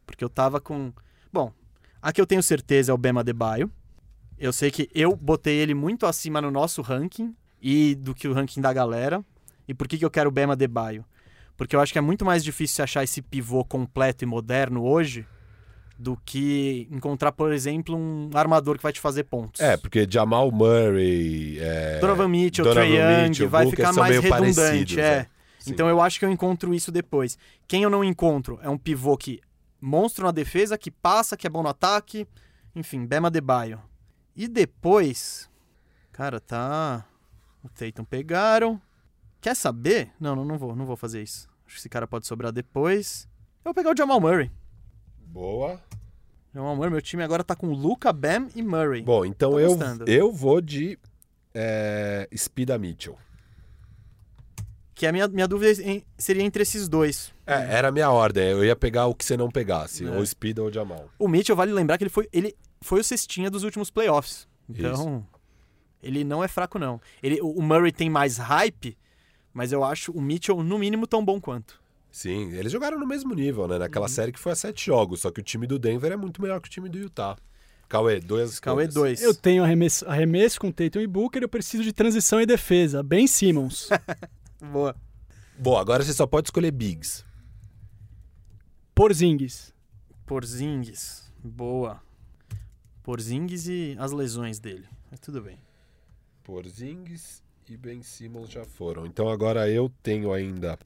Porque 0.07 0.23
eu 0.23 0.29
tava 0.29 0.59
com. 0.59 0.91
A 2.05 2.13
que 2.13 2.21
eu 2.21 2.27
tenho 2.27 2.43
certeza 2.43 2.91
é 2.91 2.93
o 2.93 2.99
Bema 2.99 3.23
Debaio. 3.23 3.67
Eu 4.37 4.53
sei 4.53 4.69
que 4.69 4.87
eu 4.93 5.15
botei 5.15 5.55
ele 5.55 5.73
muito 5.73 6.05
acima 6.05 6.39
no 6.39 6.51
nosso 6.51 6.83
ranking 6.83 7.35
e 7.59 7.95
do 7.95 8.13
que 8.13 8.27
o 8.27 8.33
ranking 8.33 8.61
da 8.61 8.71
galera. 8.71 9.25
E 9.67 9.73
por 9.73 9.87
que, 9.87 9.97
que 9.97 10.05
eu 10.05 10.11
quero 10.11 10.29
o 10.29 10.31
Bema 10.31 10.55
Debaio? 10.55 11.03
Porque 11.57 11.75
eu 11.75 11.79
acho 11.79 11.91
que 11.91 11.97
é 11.97 12.01
muito 12.01 12.23
mais 12.23 12.43
difícil 12.43 12.83
achar 12.83 13.03
esse 13.03 13.23
pivô 13.23 13.65
completo 13.65 14.23
e 14.23 14.27
moderno 14.27 14.83
hoje 14.83 15.25
do 15.97 16.15
que 16.23 16.87
encontrar, 16.91 17.31
por 17.31 17.51
exemplo, 17.51 17.97
um 17.97 18.29
armador 18.35 18.77
que 18.77 18.83
vai 18.83 18.93
te 18.93 18.99
fazer 18.99 19.23
pontos. 19.23 19.59
É, 19.59 19.75
porque 19.75 20.05
Jamal 20.07 20.51
Murray. 20.51 21.57
É... 21.59 21.97
Donovan 21.99 22.27
Mitchell, 22.27 22.65
Donovan 22.65 22.81
Trae 22.81 22.97
Young, 22.97 23.29
Mitchell, 23.29 23.49
vai 23.49 23.65
Booker 23.65 23.77
ficar 23.77 23.99
mais 23.99 24.19
redundante. 24.19 24.99
é. 24.99 25.25
Sim. 25.57 25.71
Então 25.71 25.89
eu 25.89 25.99
acho 25.99 26.19
que 26.19 26.25
eu 26.25 26.29
encontro 26.29 26.71
isso 26.71 26.91
depois. 26.91 27.35
Quem 27.67 27.81
eu 27.81 27.89
não 27.89 28.03
encontro 28.03 28.59
é 28.61 28.69
um 28.69 28.77
pivô 28.77 29.17
que 29.17 29.41
monstro 29.85 30.25
na 30.25 30.31
defesa, 30.31 30.77
que 30.77 30.89
passa, 30.89 31.37
que 31.37 31.45
é 31.45 31.49
bom 31.49 31.61
no 31.61 31.69
ataque. 31.69 32.27
Enfim, 32.75 33.05
Bema 33.05 33.29
Debaio. 33.29 33.79
E 34.35 34.47
depois. 34.47 35.49
Cara, 36.11 36.39
tá. 36.39 37.05
O 37.63 37.69
Tatum 37.69 38.03
pegaram. 38.03 38.81
Quer 39.39 39.55
saber? 39.55 40.11
Não, 40.19 40.35
não, 40.35 40.43
não 40.43 40.57
vou, 40.57 40.75
não 40.75 40.85
vou 40.85 40.95
fazer 40.97 41.21
isso. 41.21 41.47
Acho 41.65 41.75
que 41.75 41.81
esse 41.81 41.89
cara 41.89 42.07
pode 42.07 42.25
sobrar 42.25 42.51
depois. 42.51 43.27
Eu 43.59 43.65
vou 43.65 43.73
pegar 43.73 43.91
o 43.93 43.97
Jamal 43.97 44.19
Murray. 44.19 44.51
Boa. 45.27 45.79
Jamal 46.53 46.75
Murray, 46.75 46.91
meu 46.91 47.01
time 47.01 47.23
agora 47.23 47.43
tá 47.43 47.55
com 47.55 47.67
Luca, 47.67 48.11
Bam 48.11 48.47
e 48.55 48.63
Murray. 48.63 49.03
Bom, 49.03 49.25
então 49.25 49.51
Tô 49.51 49.59
eu, 49.59 49.69
gostando. 49.69 50.09
eu 50.09 50.31
vou 50.31 50.61
de 50.61 50.97
é, 51.53 52.27
Spida 52.35 52.77
Mitchell. 52.77 53.17
Que 54.95 55.05
a 55.05 55.11
minha, 55.11 55.27
minha 55.27 55.47
dúvida 55.47 55.73
seria 56.17 56.41
entre 56.41 56.63
esses 56.63 56.87
dois. 56.87 57.33
É, 57.45 57.75
era 57.75 57.89
a 57.89 57.91
minha 57.91 58.09
ordem. 58.09 58.45
Eu 58.51 58.63
ia 58.63 58.75
pegar 58.77 59.07
o 59.07 59.13
que 59.13 59.25
você 59.25 59.35
não 59.35 59.51
pegasse, 59.51 60.05
É. 60.05 60.09
ou 60.09 60.25
Spida 60.25 60.63
ou 60.63 60.71
Jamal. 60.71 61.09
O 61.19 61.27
Mitchell, 61.27 61.55
vale 61.55 61.73
lembrar 61.73 61.97
que 61.97 62.05
ele 62.05 62.09
foi, 62.09 62.29
ele 62.31 62.55
foi 62.81 63.01
o 63.01 63.03
cestinha 63.03 63.51
dos 63.51 63.63
últimos 63.63 63.91
playoffs. 63.91 64.47
Então, 64.69 65.25
ele 66.01 66.23
não 66.23 66.41
é 66.43 66.47
fraco, 66.47 66.79
não. 66.79 66.99
Ele, 67.21 67.41
o 67.41 67.61
Murray 67.61 67.91
tem 67.91 68.09
mais 68.09 68.37
hype, 68.37 68.97
mas 69.53 69.71
eu 69.73 69.83
acho 69.83 70.11
o 70.13 70.21
Mitchell, 70.21 70.63
no 70.63 70.79
mínimo, 70.79 71.05
tão 71.05 71.23
bom 71.25 71.41
quanto. 71.41 71.79
Sim, 72.09 72.53
eles 72.53 72.71
jogaram 72.71 72.97
no 72.97 73.05
mesmo 73.05 73.33
nível, 73.35 73.67
né? 73.67 73.77
Naquela 73.77 74.07
série 74.07 74.31
que 74.31 74.39
foi 74.39 74.53
a 74.53 74.55
sete 74.55 74.85
jogos, 74.85 75.19
só 75.19 75.29
que 75.29 75.41
o 75.41 75.43
time 75.43 75.67
do 75.67 75.77
Denver 75.77 76.13
é 76.13 76.15
muito 76.15 76.41
melhor 76.41 76.61
que 76.61 76.69
o 76.69 76.71
time 76.71 76.87
do 76.87 76.97
Utah. 76.97 77.35
Cauê, 77.89 78.19
duas 78.21 78.59
Cauê. 78.61 78.87
2. 78.87 79.21
Eu 79.21 79.35
tenho 79.35 79.61
arremesso, 79.63 80.07
arremesso 80.07 80.59
com 80.59 80.71
Tatum 80.71 81.01
e 81.01 81.05
Booker, 81.07 81.43
eu 81.43 81.49
preciso 81.49 81.83
de 81.83 81.91
transição 81.91 82.39
e 82.41 82.45
defesa. 82.45 83.03
Ben 83.03 83.27
Simmons. 83.27 83.89
Boa. 84.59 84.95
Bom, 85.57 85.77
agora 85.77 86.03
você 86.03 86.13
só 86.13 86.25
pode 86.27 86.47
escolher 86.47 86.71
bigs. 86.71 87.25
Porzingis. 88.93 89.73
Porzingis. 90.25 91.31
Boa. 91.43 92.01
Porzingis 93.03 93.67
e 93.67 93.95
as 93.99 94.11
lesões 94.11 94.59
dele. 94.59 94.87
Mas 95.09 95.19
tudo 95.19 95.41
bem. 95.41 95.59
Porzingis 96.43 97.43
e 97.69 97.77
Ben 97.77 98.01
Simmons 98.01 98.49
já 98.49 98.65
foram. 98.65 99.05
Então 99.05 99.29
agora 99.29 99.69
eu 99.69 99.91
tenho 100.01 100.33
ainda 100.33 100.77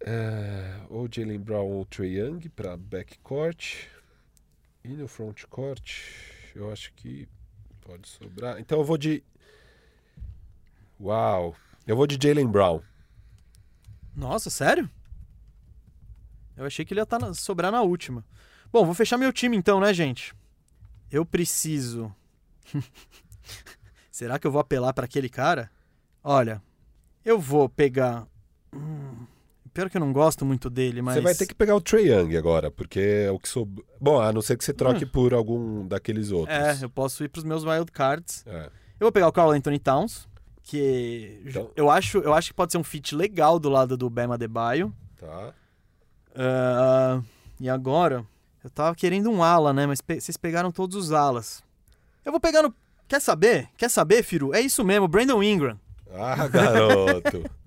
é, 0.00 0.80
ou 0.88 1.08
Jalen 1.10 1.40
Brown 1.40 1.66
ou 1.66 1.84
Trae 1.84 2.18
Young 2.18 2.48
para 2.50 2.76
backcourt. 2.76 3.86
E 4.84 4.88
no 4.88 5.08
frontcourt, 5.08 5.92
eu 6.54 6.70
acho 6.72 6.92
que 6.94 7.28
pode 7.80 8.08
sobrar. 8.08 8.60
Então 8.60 8.78
eu 8.78 8.84
vou 8.84 8.96
de. 8.96 9.22
Uau! 11.00 11.54
Eu 11.88 11.96
vou 11.96 12.06
de 12.06 12.18
Jalen 12.22 12.46
Brown. 12.46 12.80
Nossa, 14.14 14.50
sério? 14.50 14.88
Eu 16.54 16.66
achei 16.66 16.84
que 16.84 16.92
ele 16.92 17.00
ia 17.00 17.06
tá 17.06 17.18
na- 17.18 17.32
sobrar 17.32 17.72
na 17.72 17.80
última. 17.82 18.22
Bom, 18.70 18.84
vou 18.84 18.94
fechar 18.94 19.16
meu 19.16 19.32
time 19.32 19.56
então, 19.56 19.80
né, 19.80 19.94
gente? 19.94 20.34
Eu 21.10 21.24
preciso. 21.24 22.14
Será 24.12 24.38
que 24.38 24.46
eu 24.46 24.50
vou 24.52 24.60
apelar 24.60 24.92
pra 24.92 25.06
aquele 25.06 25.30
cara? 25.30 25.70
Olha, 26.22 26.60
eu 27.24 27.38
vou 27.40 27.68
pegar. 27.68 28.26
Hum, 28.74 29.24
pior 29.72 29.88
que 29.88 29.96
eu 29.96 30.00
não 30.00 30.12
gosto 30.12 30.44
muito 30.44 30.68
dele, 30.68 31.00
mas. 31.00 31.14
Você 31.14 31.20
vai 31.22 31.34
ter 31.34 31.46
que 31.46 31.54
pegar 31.54 31.74
o 31.74 31.80
Trae 31.80 32.08
Young 32.10 32.36
agora, 32.36 32.70
porque 32.70 33.00
é 33.00 33.30
o 33.30 33.38
que 33.38 33.48
sobrou. 33.48 33.86
Bom, 33.98 34.20
a 34.20 34.30
não 34.32 34.42
ser 34.42 34.58
que 34.58 34.64
você 34.64 34.74
troque 34.74 35.06
por 35.06 35.32
algum 35.32 35.86
daqueles 35.86 36.30
outros. 36.32 36.54
É, 36.58 36.84
eu 36.84 36.90
posso 36.90 37.24
ir 37.24 37.28
pros 37.28 37.44
meus 37.44 37.64
wild 37.64 37.90
cards. 37.92 38.44
É. 38.46 38.66
Eu 39.00 39.06
vou 39.06 39.12
pegar 39.12 39.28
o 39.28 39.32
Carl 39.32 39.52
Anthony 39.52 39.78
Towns, 39.78 40.28
que 40.68 41.40
Então- 41.46 41.70
eu 41.74 41.88
acho, 41.90 42.18
eu 42.18 42.34
acho 42.34 42.48
que 42.50 42.54
pode 42.54 42.72
ser 42.72 42.78
um 42.78 42.84
fit 42.84 43.14
legal 43.14 43.58
do 43.58 43.70
lado 43.70 43.96
do 43.96 44.10
Bema 44.10 44.36
Debaio. 44.36 44.92
Tá. 45.18 45.52
Ah, 46.36 47.20
e 47.58 47.68
agora, 47.68 48.24
eu 48.62 48.70
tava 48.70 48.94
querendo 48.94 49.30
um 49.30 49.42
ala, 49.42 49.72
né? 49.72 49.86
Mas 49.86 50.00
pe- 50.00 50.20
vocês 50.20 50.36
pegaram 50.36 50.70
todos 50.70 50.94
os 50.96 51.12
alas. 51.12 51.62
Eu 52.24 52.30
vou 52.32 52.40
pegar 52.40 52.62
no. 52.62 52.72
Quer 53.08 53.20
saber? 53.20 53.68
Quer 53.78 53.88
saber, 53.88 54.22
Firu? 54.22 54.54
É 54.54 54.60
isso 54.60 54.84
mesmo, 54.84 55.08
Brandon 55.08 55.42
Ingram. 55.42 55.80
Ah, 56.14 56.46
garoto. 56.48 57.44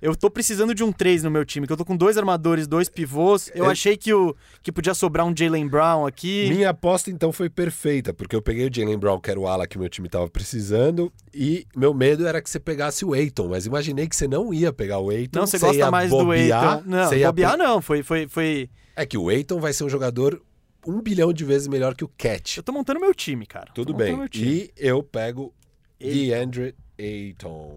Eu 0.00 0.14
tô 0.14 0.30
precisando 0.30 0.74
de 0.74 0.84
um 0.84 0.92
3 0.92 1.22
no 1.22 1.30
meu 1.30 1.44
time, 1.44 1.66
que 1.66 1.72
eu 1.72 1.76
tô 1.76 1.84
com 1.84 1.96
dois 1.96 2.18
armadores, 2.18 2.66
dois 2.66 2.88
pivôs. 2.88 3.50
Eu 3.54 3.64
É- 3.64 3.70
achei 3.72 3.96
que, 3.96 4.12
o, 4.12 4.36
que 4.62 4.70
podia 4.70 4.92
sobrar 4.92 5.24
um 5.26 5.34
Jalen 5.34 5.66
Brown 5.66 6.04
aqui. 6.06 6.48
Minha 6.50 6.70
aposta 6.70 7.10
então 7.10 7.32
foi 7.32 7.48
perfeita, 7.48 8.12
porque 8.12 8.36
eu 8.36 8.42
peguei 8.42 8.66
o 8.68 8.72
Jalen 8.72 8.98
Brown, 8.98 9.18
que 9.18 9.30
era 9.30 9.40
o 9.40 9.48
ala 9.48 9.66
que 9.66 9.78
meu 9.78 9.88
time 9.88 10.08
tava 10.08 10.28
precisando, 10.28 11.10
e 11.32 11.66
meu 11.74 11.94
medo 11.94 12.26
era 12.26 12.42
que 12.42 12.50
você 12.50 12.60
pegasse 12.60 13.04
o 13.04 13.14
Aiton, 13.14 13.48
mas 13.48 13.64
imaginei 13.64 14.06
que 14.06 14.14
você 14.14 14.28
não 14.28 14.52
ia 14.52 14.70
pegar 14.72 14.98
o 14.98 15.08
Aiton. 15.08 15.40
Não, 15.40 15.46
você 15.46 15.58
gosta 15.58 15.76
ia 15.76 15.90
mais 15.90 16.10
do 16.10 16.16
bobear, 16.18 16.76
Aiton. 16.76 16.82
Não, 16.90 17.08
você 17.08 17.18
ia 17.18 17.28
bobear 17.28 17.56
não. 17.56 17.80
Foi, 17.80 18.02
foi, 18.02 18.28
foi. 18.28 18.68
É 18.94 19.06
que 19.06 19.16
o 19.16 19.28
Aiton 19.30 19.58
vai 19.60 19.72
ser 19.72 19.84
um 19.84 19.88
jogador 19.88 20.42
um 20.86 21.00
bilhão 21.00 21.32
de 21.32 21.44
vezes 21.44 21.66
melhor 21.66 21.94
que 21.94 22.04
o 22.04 22.08
Cat. 22.16 22.58
Eu 22.58 22.62
tô 22.62 22.70
montando 22.70 23.00
meu 23.00 23.12
time, 23.14 23.44
cara. 23.46 23.70
Tudo 23.74 23.92
bem. 23.94 24.24
time. 24.28 24.46
E 24.46 24.70
eu 24.76 25.02
pego 25.02 25.52
Ele- 25.98 26.26
DeAndre 26.26 26.74
Ayton. 26.98 27.76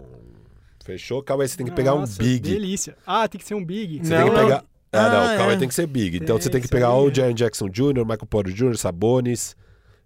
Fechou? 0.92 1.22
Calma 1.22 1.44
aí, 1.44 1.48
você 1.48 1.56
tem 1.56 1.66
que 1.66 1.72
pegar 1.72 1.94
Nossa, 1.94 2.20
um 2.20 2.24
big. 2.24 2.50
Delícia. 2.50 2.96
Ah, 3.06 3.28
tem 3.28 3.38
que 3.40 3.46
ser 3.46 3.54
um 3.54 3.64
big. 3.64 4.00
Você 4.04 4.12
Não, 4.14 4.24
tem 4.24 4.34
que 4.34 4.40
pegar. 4.40 4.64
Ah, 4.92 5.08
não, 5.08 5.22
Ah, 5.24 5.36
calma 5.36 5.50
aí, 5.52 5.56
é. 5.56 5.58
tem 5.58 5.68
que 5.68 5.74
ser 5.74 5.86
big. 5.86 6.16
Então 6.16 6.36
Tem, 6.36 6.42
você 6.42 6.50
tem 6.50 6.60
que 6.60 6.68
pegar 6.68 6.90
ou 6.94 7.08
o. 7.08 7.14
Jaren 7.14 7.32
Jackson 7.34 7.68
Jr., 7.68 8.00
Michael 8.04 8.26
Porter 8.28 8.52
Jr., 8.52 8.76
Sabonis, 8.76 9.54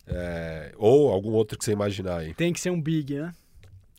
é, 0.06 0.73
ou 0.77 1.11
algum 1.11 1.31
outro 1.32 1.56
que 1.59 1.65
você 1.65 1.73
imaginar 1.73 2.19
aí. 2.19 2.35
Tem 2.35 2.52
que 2.52 2.61
ser 2.61 2.70
um 2.70 2.81
big, 2.81 3.15
né? 3.15 3.32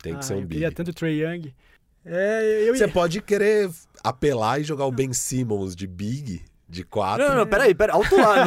Tem 0.04 0.14
Ah, 0.14 0.18
que 0.18 0.26
ser 0.26 0.34
um 0.34 0.38
eu 0.38 0.42
big. 0.44 0.54
queria 0.56 0.72
tanto 0.72 0.92
o 0.92 0.94
Trae 0.94 1.22
Young. 1.24 1.54
É, 2.06 2.66
eu 2.68 2.76
Você 2.78 2.88
pode 2.88 3.20
querer 3.22 3.68
apelar 4.04 4.60
e 4.62 4.64
jogar 4.64 4.86
o 4.86 4.92
Ben 4.92 5.12
Simmons 5.12 5.76
de 5.76 5.88
big, 5.88 6.44
de 6.70 6.84
4. 6.84 7.24
Não, 7.24 7.30
não, 7.32 7.38
não, 7.40 7.48
peraí, 7.48 7.74
peraí. 7.74 7.96
Alto 7.96 8.16
lá. 8.16 8.46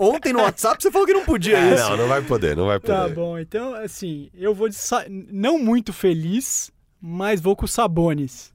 Ontem 0.00 0.32
no 0.32 0.40
WhatsApp 0.40 0.82
você 0.82 0.90
falou 0.90 1.06
que 1.06 1.12
não 1.12 1.24
podia 1.26 1.58
É, 1.58 1.74
isso. 1.74 1.82
não, 1.90 1.96
não 1.98 2.08
vai 2.08 2.22
poder, 2.22 2.56
não 2.56 2.64
vai 2.66 2.80
poder. 2.80 2.94
Tá 2.94 3.08
bom, 3.08 3.38
então, 3.38 3.74
assim, 3.74 4.30
eu 4.32 4.54
vou 4.54 4.70
de... 4.70 4.74
Sa... 4.74 5.04
Não 5.10 5.58
muito 5.58 5.92
feliz, 5.92 6.70
mas 7.06 7.38
vou 7.38 7.54
com 7.54 7.66
o 7.66 7.68
Sabonis. 7.68 8.50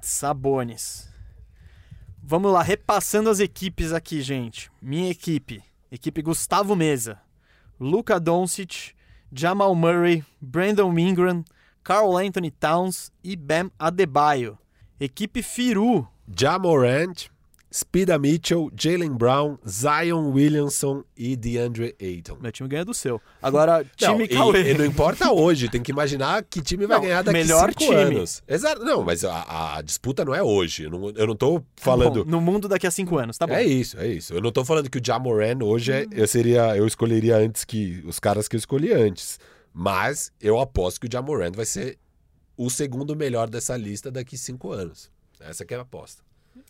Sabonis. 0.00 1.08
Vamos 2.20 2.52
lá, 2.52 2.60
repassando 2.60 3.30
as 3.30 3.38
equipes 3.38 3.92
aqui, 3.92 4.20
gente. 4.22 4.72
Minha 4.82 5.12
equipe. 5.12 5.62
Equipe 5.88 6.20
Gustavo 6.20 6.74
Mesa. 6.74 7.20
Luca 7.78 8.18
Doncic, 8.18 8.96
Jamal 9.32 9.72
Murray, 9.76 10.24
Brandon 10.40 10.98
Ingram, 10.98 11.44
Carl 11.84 12.16
Anthony 12.16 12.50
Towns 12.50 13.12
e 13.22 13.36
Bam 13.36 13.70
Adebayo. 13.78 14.58
Equipe 14.98 15.40
Firu. 15.40 16.08
Jamorant, 16.36 17.30
Spida 17.72 18.18
Mitchell, 18.18 18.70
Jalen 18.78 19.16
Brown, 19.16 19.56
Zion 19.66 20.30
Williamson 20.30 21.02
e 21.16 21.34
DeAndre 21.36 21.94
Ayton. 22.00 22.36
Meu 22.40 22.52
time 22.52 22.68
ganha 22.68 22.84
do 22.84 22.92
seu. 22.92 23.20
Agora, 23.40 23.78
Não, 24.00 24.12
time 24.12 24.24
e- 24.24 24.28
Cauê. 24.28 24.70
E, 24.72 24.74
não 24.78 24.84
importa 24.84 25.32
hoje, 25.32 25.68
tem 25.70 25.82
que 25.82 25.90
imaginar 25.90 26.42
que 26.44 26.60
time 26.60 26.86
vai 26.86 26.98
Não, 26.98 27.04
ganhar 27.04 27.22
daqui 27.22 27.38
melhor 27.38 27.70
cinco 27.70 27.78
time. 27.84 27.94
anos. 27.94 28.42
Exato. 28.46 28.84
Não, 28.84 29.02
mas 29.02 29.24
a, 29.24 29.76
a 29.76 29.82
disputa 29.82 30.24
não 30.24 30.34
é 30.34 30.42
hoje. 30.42 30.82
Eu 30.84 30.90
não, 30.90 31.10
eu 31.10 31.26
não 31.26 31.34
tô 31.34 31.62
falando. 31.76 32.24
Bom, 32.24 32.30
no 32.30 32.40
mundo 32.40 32.68
daqui 32.68 32.86
a 32.86 32.90
cinco 32.90 33.16
anos, 33.16 33.38
tá 33.38 33.46
bom. 33.46 33.54
É 33.54 33.64
isso, 33.64 33.98
é 33.98 34.06
isso. 34.06 34.34
Eu 34.34 34.40
não 34.42 34.52
tô 34.52 34.64
falando 34.64 34.90
que 34.90 34.98
o 34.98 35.02
Jamoran 35.04 35.58
hoje 35.62 35.92
é- 35.92 36.06
eu 36.12 36.26
seria, 36.28 36.76
eu 36.76 36.86
escolheria 36.86 37.36
antes 37.38 37.64
que 37.64 38.02
os 38.06 38.20
caras 38.20 38.48
que 38.48 38.56
eu 38.56 38.58
escolhi 38.58 38.92
antes. 38.92 39.40
Mas 39.72 40.30
eu 40.40 40.60
aposto 40.60 41.00
que 41.00 41.06
o 41.06 41.10
Jamorant 41.10 41.54
vai 41.56 41.64
ser 41.64 41.96
o 42.56 42.68
segundo 42.68 43.16
melhor 43.16 43.48
dessa 43.48 43.74
lista 43.76 44.10
daqui 44.10 44.36
cinco 44.36 44.70
anos. 44.70 45.10
Essa 45.40 45.64
que 45.64 45.72
é 45.72 45.78
a 45.78 45.80
aposta. 45.80 46.22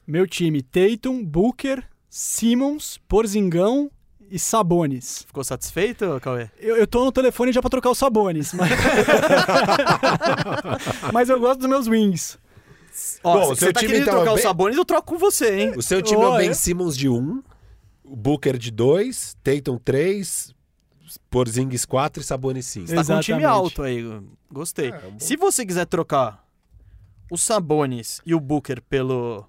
Meu 0.07 0.27
time, 0.27 0.63
Tatum, 0.63 1.25
Booker, 1.25 1.83
Simmons, 2.09 2.99
Porzingão 3.09 3.91
e 4.31 4.39
Sabonis. 4.39 5.25
Ficou 5.27 5.45
satisfeito, 5.45 6.19
Cauê? 6.21 6.49
Eu, 6.59 6.77
eu 6.77 6.87
tô 6.87 7.05
no 7.05 7.13
telefone 7.13 7.53
já 7.53 7.61
pra 7.61 7.71
trocar 7.71 7.91
os 7.91 7.99
Sabonis, 7.99 8.53
mas... 8.55 8.71
mas 11.13 11.29
eu 11.29 11.39
gosto 11.39 11.61
dos 11.61 11.69
meus 11.69 11.87
wings. 11.87 12.39
Ó, 13.25 13.35
Bom, 13.35 13.45
se 13.47 13.53
o 13.53 13.57
você 13.57 13.65
seu 13.67 13.73
tá 13.73 13.81
time, 13.81 13.93
querendo 13.93 14.09
então, 14.09 14.15
trocar 14.17 14.31
é 14.31 14.35
os 14.35 14.41
bem- 14.41 14.43
Sabonis, 14.43 14.77
eu 14.77 14.85
troco 14.85 15.13
com 15.13 15.19
você, 15.19 15.61
hein? 15.61 15.73
O 15.77 15.83
seu 15.83 16.03
time 16.03 16.23
é 16.23 16.27
o. 16.27 16.37
Ben 16.37 16.55
Simmons 16.55 16.97
de 16.97 17.09
1, 17.09 17.43
o 18.05 18.17
Booker 18.17 18.59
de 18.59 18.71
2, 18.71 19.37
Tatum 19.43 19.79
3, 19.79 20.55
Porzingis 21.31 21.85
4 21.85 22.23
e 22.23 22.25
Sabonis 22.25 22.67
5. 22.67 22.89
Você 22.89 22.95
tá 22.95 23.05
com 23.05 23.15
um 23.15 23.21
time 23.21 23.45
alto 23.45 23.83
aí. 23.83 24.05
Gostei. 24.51 24.91
É, 24.91 25.07
um 25.07 25.19
Se 25.19 25.37
você 25.37 25.65
quiser 25.65 25.87
trocar 25.87 26.45
o 27.31 27.39
Sabonis 27.39 28.21
e 28.27 28.35
o 28.35 28.41
Booker 28.41 28.83
pelo 28.83 29.45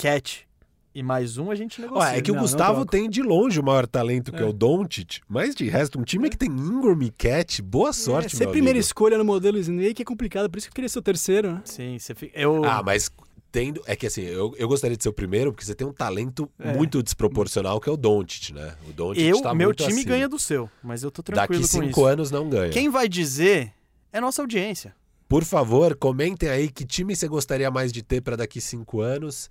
Cat 0.00 0.46
e 0.94 1.02
mais 1.02 1.38
um, 1.38 1.50
a 1.50 1.54
gente 1.54 1.80
negocia. 1.80 2.08
Ué, 2.10 2.18
é 2.18 2.22
que 2.22 2.30
o 2.30 2.34
Não, 2.34 2.40
não 2.42 2.48
Gustavo 2.48 2.84
tem 2.84 3.08
de 3.08 3.22
longe 3.22 3.60
o 3.60 3.62
maior 3.62 3.86
talento 3.86 4.32
que 4.32 4.38
é, 4.38 4.42
É. 4.42 4.44
o 4.48 4.52
Doncic, 4.52 5.20
mas 5.28 5.54
de 5.54 5.68
resto, 5.68 6.00
um 6.00 6.02
time 6.02 6.28
que 6.30 6.36
tem 6.36 6.48
Ingram 6.48 7.00
e 7.02 7.10
Cat, 7.10 7.62
boa 7.62 7.92
sorte, 7.92 8.34
é, 8.34 8.38
ser 8.38 8.44
meu 8.44 8.50
primeira 8.52 8.76
amigo. 8.76 8.86
escolha 8.86 9.16
no 9.18 9.24
modelo 9.24 9.58
Snake 9.58 10.02
é 10.02 10.04
complicado, 10.04 10.48
por 10.50 10.58
isso 10.58 10.66
que 10.66 10.72
eu 10.72 10.74
queria 10.74 10.88
ser 10.88 10.98
o 10.98 11.02
terceiro, 11.02 11.52
né? 11.52 11.62
Sim, 11.64 11.98
você 11.98 12.14
fica... 12.14 12.36
Eu... 12.38 12.64
Ah, 12.64 12.82
mas 12.84 13.10
tendo. 13.52 13.82
É 13.86 13.94
que 13.96 14.06
assim, 14.06 14.22
eu, 14.22 14.54
eu 14.56 14.66
gostaria 14.68 14.96
de 14.96 15.02
ser 15.02 15.08
o 15.08 15.12
primeiro, 15.12 15.52
porque 15.52 15.64
você 15.64 15.74
tem 15.74 15.86
um 15.86 15.92
talento 15.92 16.48
É. 16.58 16.72
muito 16.72 17.02
desproporcional, 17.02 17.80
que 17.80 17.88
é 17.88 17.92
o 17.92 17.96
Doncic, 17.96 18.52
né? 18.54 18.74
O 18.88 18.92
Doncic 18.92 19.22
eu 19.24 19.42
tá 19.42 19.54
meu 19.54 19.68
muito 19.68 19.78
time 19.84 19.92
acima. 20.00 20.08
ganha 20.14 20.28
do 20.28 20.38
seu, 20.38 20.68
mas 20.82 21.02
eu 21.02 21.10
tô 21.10 21.22
tranquilo 21.22 21.62
Daqui 21.62 21.72
com 21.78 21.84
cinco 21.84 22.04
anos 22.04 22.30
não 22.30 22.48
ganha. 22.48 22.70
Quem 22.72 22.88
vai 22.88 23.08
dizer 23.08 23.72
é 24.12 24.20
nossa 24.20 24.40
audiência. 24.42 24.94
Por 25.28 25.44
favor, 25.44 25.94
comentem 25.94 26.48
aí 26.48 26.68
que 26.68 26.84
time 26.84 27.14
você 27.14 27.28
gostaria 27.28 27.70
mais 27.70 27.92
de 27.92 28.02
ter 28.02 28.20
para 28.20 28.34
daqui 28.36 28.60
cinco 28.60 29.00
anos. 29.00 29.48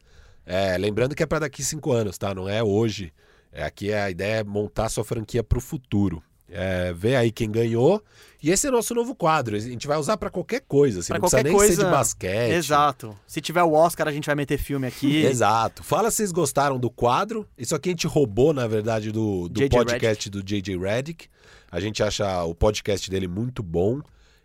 É, 0.51 0.75
lembrando 0.79 1.13
que 1.13 1.21
é 1.21 1.27
para 1.27 1.41
daqui 1.41 1.63
cinco 1.63 1.91
anos, 1.91 2.17
tá? 2.17 2.33
Não 2.33 2.49
é 2.49 2.63
hoje. 2.63 3.13
É, 3.51 3.63
aqui 3.63 3.91
é 3.91 4.01
a 4.01 4.09
ideia 4.09 4.39
é 4.39 4.43
montar 4.43 4.89
sua 4.89 5.03
franquia 5.03 5.43
para 5.43 5.59
o 5.59 5.61
futuro. 5.61 6.23
É, 6.51 6.91
ver 6.91 7.15
aí 7.17 7.31
quem 7.31 7.51
ganhou. 7.51 8.03
E 8.41 8.49
esse 8.49 8.65
é 8.67 8.71
nosso 8.71 8.95
novo 8.95 9.13
quadro. 9.13 9.55
A 9.55 9.59
gente 9.59 9.85
vai 9.85 9.95
usar 9.99 10.17
para 10.17 10.31
qualquer 10.31 10.61
coisa. 10.61 11.01
Assim, 11.01 11.09
Pra 11.09 11.19
não 11.19 11.21
precisa 11.21 11.37
qualquer 11.37 11.49
nem 11.51 11.55
coisa. 11.55 11.75
ser 11.75 11.85
de 11.85 11.91
basquete. 11.91 12.51
Exato. 12.53 13.15
Se 13.27 13.39
tiver 13.39 13.61
o 13.61 13.73
Oscar, 13.73 14.07
a 14.07 14.11
gente 14.11 14.25
vai 14.25 14.33
meter 14.33 14.57
filme 14.57 14.87
aqui. 14.87 15.21
Exato. 15.23 15.83
Fala 15.83 16.09
se 16.09 16.17
vocês 16.17 16.31
gostaram 16.31 16.79
do 16.79 16.89
quadro. 16.89 17.47
Isso 17.55 17.75
aqui 17.75 17.89
a 17.89 17.91
gente 17.91 18.07
roubou, 18.07 18.51
na 18.51 18.65
verdade, 18.65 19.11
do, 19.11 19.47
do 19.49 19.69
podcast 19.69 20.27
do 20.31 20.41
JJ 20.41 20.79
Redick. 20.79 21.27
A 21.71 21.79
gente 21.79 22.01
acha 22.01 22.43
o 22.43 22.55
podcast 22.55 23.07
dele 23.11 23.27
muito 23.27 23.61
bom. 23.61 24.01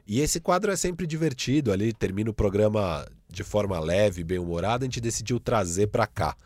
E 0.07 0.21
esse 0.21 0.39
quadro 0.39 0.71
é 0.71 0.77
sempre 0.77 1.07
divertido 1.07 1.73
ali, 1.73 1.95
termina 1.95 2.29
o 2.29 2.35
programa 2.35 3.07
de 3.35 3.45
forma 3.45 3.79
leve, 3.79 4.25
bem-humorada, 4.25 4.85
a 4.85 4.87
gente 4.87 5.01
decidiu 5.01 5.39
trazer 5.41 5.89
pra 5.89 6.07
cá. 6.07 6.37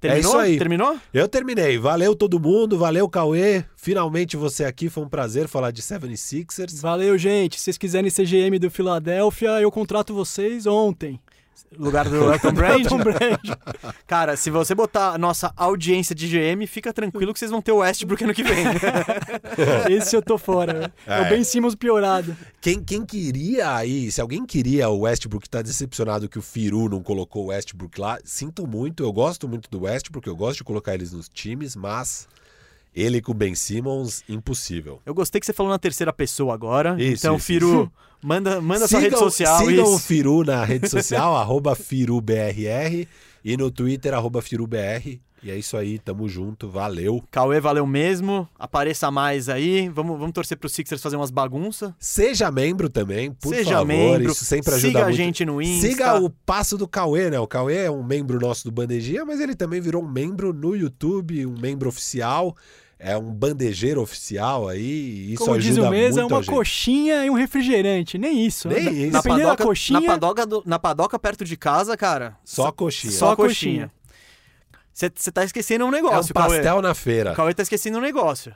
Terminou? 0.00 0.16
É 0.16 0.20
isso 0.20 0.38
aí. 0.38 0.58
Terminou? 0.58 0.98
Eu 1.14 1.26
terminei. 1.26 1.78
Valeu 1.78 2.14
todo 2.14 2.38
mundo, 2.38 2.76
valeu 2.76 3.08
Cauê. 3.08 3.64
Finalmente 3.74 4.36
você 4.36 4.64
aqui, 4.64 4.90
foi 4.90 5.02
um 5.02 5.08
prazer 5.08 5.48
falar 5.48 5.70
de 5.70 5.80
76ers. 5.80 6.80
Valeu, 6.80 7.16
gente. 7.16 7.56
Se 7.56 7.64
vocês 7.64 7.78
quiserem 7.78 8.10
ser 8.10 8.26
GM 8.26 8.58
do 8.58 8.70
Philadelphia, 8.70 9.60
eu 9.60 9.70
contrato 9.70 10.12
vocês 10.12 10.66
ontem. 10.66 11.18
Lugar 11.78 12.08
do 12.08 12.16
Elton 12.32 12.52
Brand? 12.52 12.80
Elton 12.80 12.98
Brand. 12.98 13.58
Cara, 14.06 14.36
se 14.36 14.50
você 14.50 14.74
botar 14.74 15.10
a 15.10 15.18
nossa 15.18 15.52
audiência 15.56 16.14
de 16.14 16.28
GM, 16.28 16.66
fica 16.66 16.92
tranquilo 16.92 17.32
que 17.32 17.38
vocês 17.38 17.50
vão 17.50 17.60
ter 17.62 17.72
o 17.72 17.78
Westbrook 17.78 18.24
ano 18.24 18.34
que 18.34 18.42
vem. 18.42 18.64
Esse 19.90 20.16
eu 20.16 20.22
tô 20.22 20.38
fora. 20.38 20.72
né? 20.72 20.92
É, 21.06 21.20
o 21.20 21.24
É. 21.24 21.30
Ben 21.30 21.44
Simmons 21.44 21.74
piorado. 21.74 22.36
Quem, 22.60 22.82
quem 22.82 23.04
queria 23.04 23.74
aí, 23.74 24.10
se 24.10 24.20
alguém 24.20 24.44
queria 24.46 24.88
o 24.88 25.00
Westbrook, 25.00 25.48
tá 25.48 25.62
decepcionado 25.62 26.28
que 26.28 26.38
o 26.38 26.42
Firu 26.42 26.88
não 26.88 27.02
colocou 27.02 27.44
o 27.44 27.46
Westbrook 27.48 28.00
lá, 28.00 28.18
sinto 28.24 28.66
muito, 28.66 29.02
eu 29.02 29.12
gosto 29.12 29.48
muito 29.48 29.68
do 29.70 29.82
Westbrook, 29.82 30.26
eu 30.26 30.36
gosto 30.36 30.58
de 30.58 30.64
colocar 30.64 30.94
eles 30.94 31.12
nos 31.12 31.28
times, 31.28 31.76
mas 31.76 32.26
ele 32.94 33.20
com 33.20 33.32
o 33.32 33.34
Ben 33.34 33.54
Simmons, 33.54 34.22
impossível. 34.28 35.00
Eu 35.04 35.14
gostei 35.14 35.40
que 35.40 35.46
você 35.46 35.52
falou 35.52 35.72
na 35.72 35.78
terceira 35.78 36.12
pessoa 36.12 36.54
agora. 36.54 36.94
Isso, 36.98 37.26
então, 37.26 37.36
isso, 37.36 37.46
Firu, 37.46 37.92
manda, 38.22 38.60
manda 38.60 38.86
sua 38.86 39.00
rede 39.00 39.18
social. 39.18 39.58
Sigam 39.58 39.86
o 39.86 39.96
isso. 39.96 40.06
Firu 40.06 40.44
na 40.44 40.64
rede 40.64 40.88
social, 40.88 41.34
arroba 41.36 41.74
FiruBRR, 41.74 43.08
e 43.44 43.56
no 43.56 43.70
Twitter, 43.70 44.14
arroba 44.14 44.40
FiruBR. 44.40 45.20
E 45.42 45.50
é 45.50 45.58
isso 45.58 45.76
aí, 45.76 45.98
tamo 45.98 46.26
junto, 46.26 46.70
valeu. 46.70 47.22
Cauê, 47.30 47.60
valeu 47.60 47.86
mesmo. 47.86 48.48
Apareça 48.58 49.10
mais 49.10 49.46
aí. 49.50 49.90
Vamos, 49.90 50.18
vamos 50.18 50.32
torcer 50.32 50.56
pro 50.56 50.70
Sixers 50.70 51.02
fazer 51.02 51.16
umas 51.16 51.30
bagunças. 51.30 51.92
Seja 51.98 52.50
membro 52.50 52.88
também, 52.88 53.30
por 53.30 53.54
Seja 53.54 53.72
favor, 53.72 53.86
membro. 53.86 54.32
isso 54.32 54.42
sempre 54.42 54.72
ajuda 54.72 54.86
siga 54.88 54.98
muito. 55.00 55.12
a 55.12 55.12
gente 55.12 55.44
no 55.44 55.60
Insta. 55.60 55.86
Siga 55.86 56.14
o 56.18 56.30
passo 56.30 56.78
do 56.78 56.88
Cauê, 56.88 57.28
né? 57.28 57.38
O 57.38 57.46
Cauê 57.46 57.84
é 57.84 57.90
um 57.90 58.02
membro 58.02 58.40
nosso 58.40 58.64
do 58.64 58.72
Bandejinha, 58.72 59.26
mas 59.26 59.38
ele 59.38 59.54
também 59.54 59.82
virou 59.82 60.02
um 60.02 60.10
membro 60.10 60.50
no 60.54 60.74
YouTube, 60.74 61.44
um 61.44 61.60
membro 61.60 61.90
oficial, 61.90 62.56
é 63.06 63.18
um 63.18 63.30
bandejeiro 63.30 64.00
oficial 64.00 64.66
aí, 64.66 64.80
e 64.80 65.34
isso 65.34 65.44
Como 65.44 65.58
diz 65.58 65.72
ajuda 65.72 65.88
o 65.88 65.90
Mesa, 65.90 66.22
é 66.22 66.24
uma 66.24 66.36
gente. 66.42 66.50
coxinha 66.50 67.26
e 67.26 67.28
um 67.28 67.34
refrigerante. 67.34 68.16
Nem 68.16 68.46
isso. 68.46 68.66
Nem 68.66 68.82
né? 68.82 68.90
isso. 68.92 69.12
Na 69.12 69.20
Dependendo 69.20 69.42
da 69.42 69.48
padoca, 69.48 69.64
coxinha, 69.64 70.00
na, 70.00 70.06
padoca 70.06 70.46
do- 70.46 70.62
na 70.64 70.78
padoca 70.78 71.18
perto 71.18 71.44
de 71.44 71.54
casa, 71.54 71.96
cara. 71.98 72.34
Só 72.42 72.72
coxinha. 72.72 73.12
Só 73.12 73.36
coxinha. 73.36 73.92
Você 74.90 75.10
tá 75.30 75.44
esquecendo 75.44 75.84
um 75.84 75.88
é 75.88 75.90
um 75.90 75.92
negócio, 75.92 76.32
Cauê. 76.32 76.48
pastel 76.56 76.80
na 76.80 76.92
O 76.92 76.94
feira. 76.94 77.34
Cauê 77.34 77.52
tá 77.52 77.62
esquecendo 77.62 77.98
um 77.98 78.00
negócio. 78.00 78.54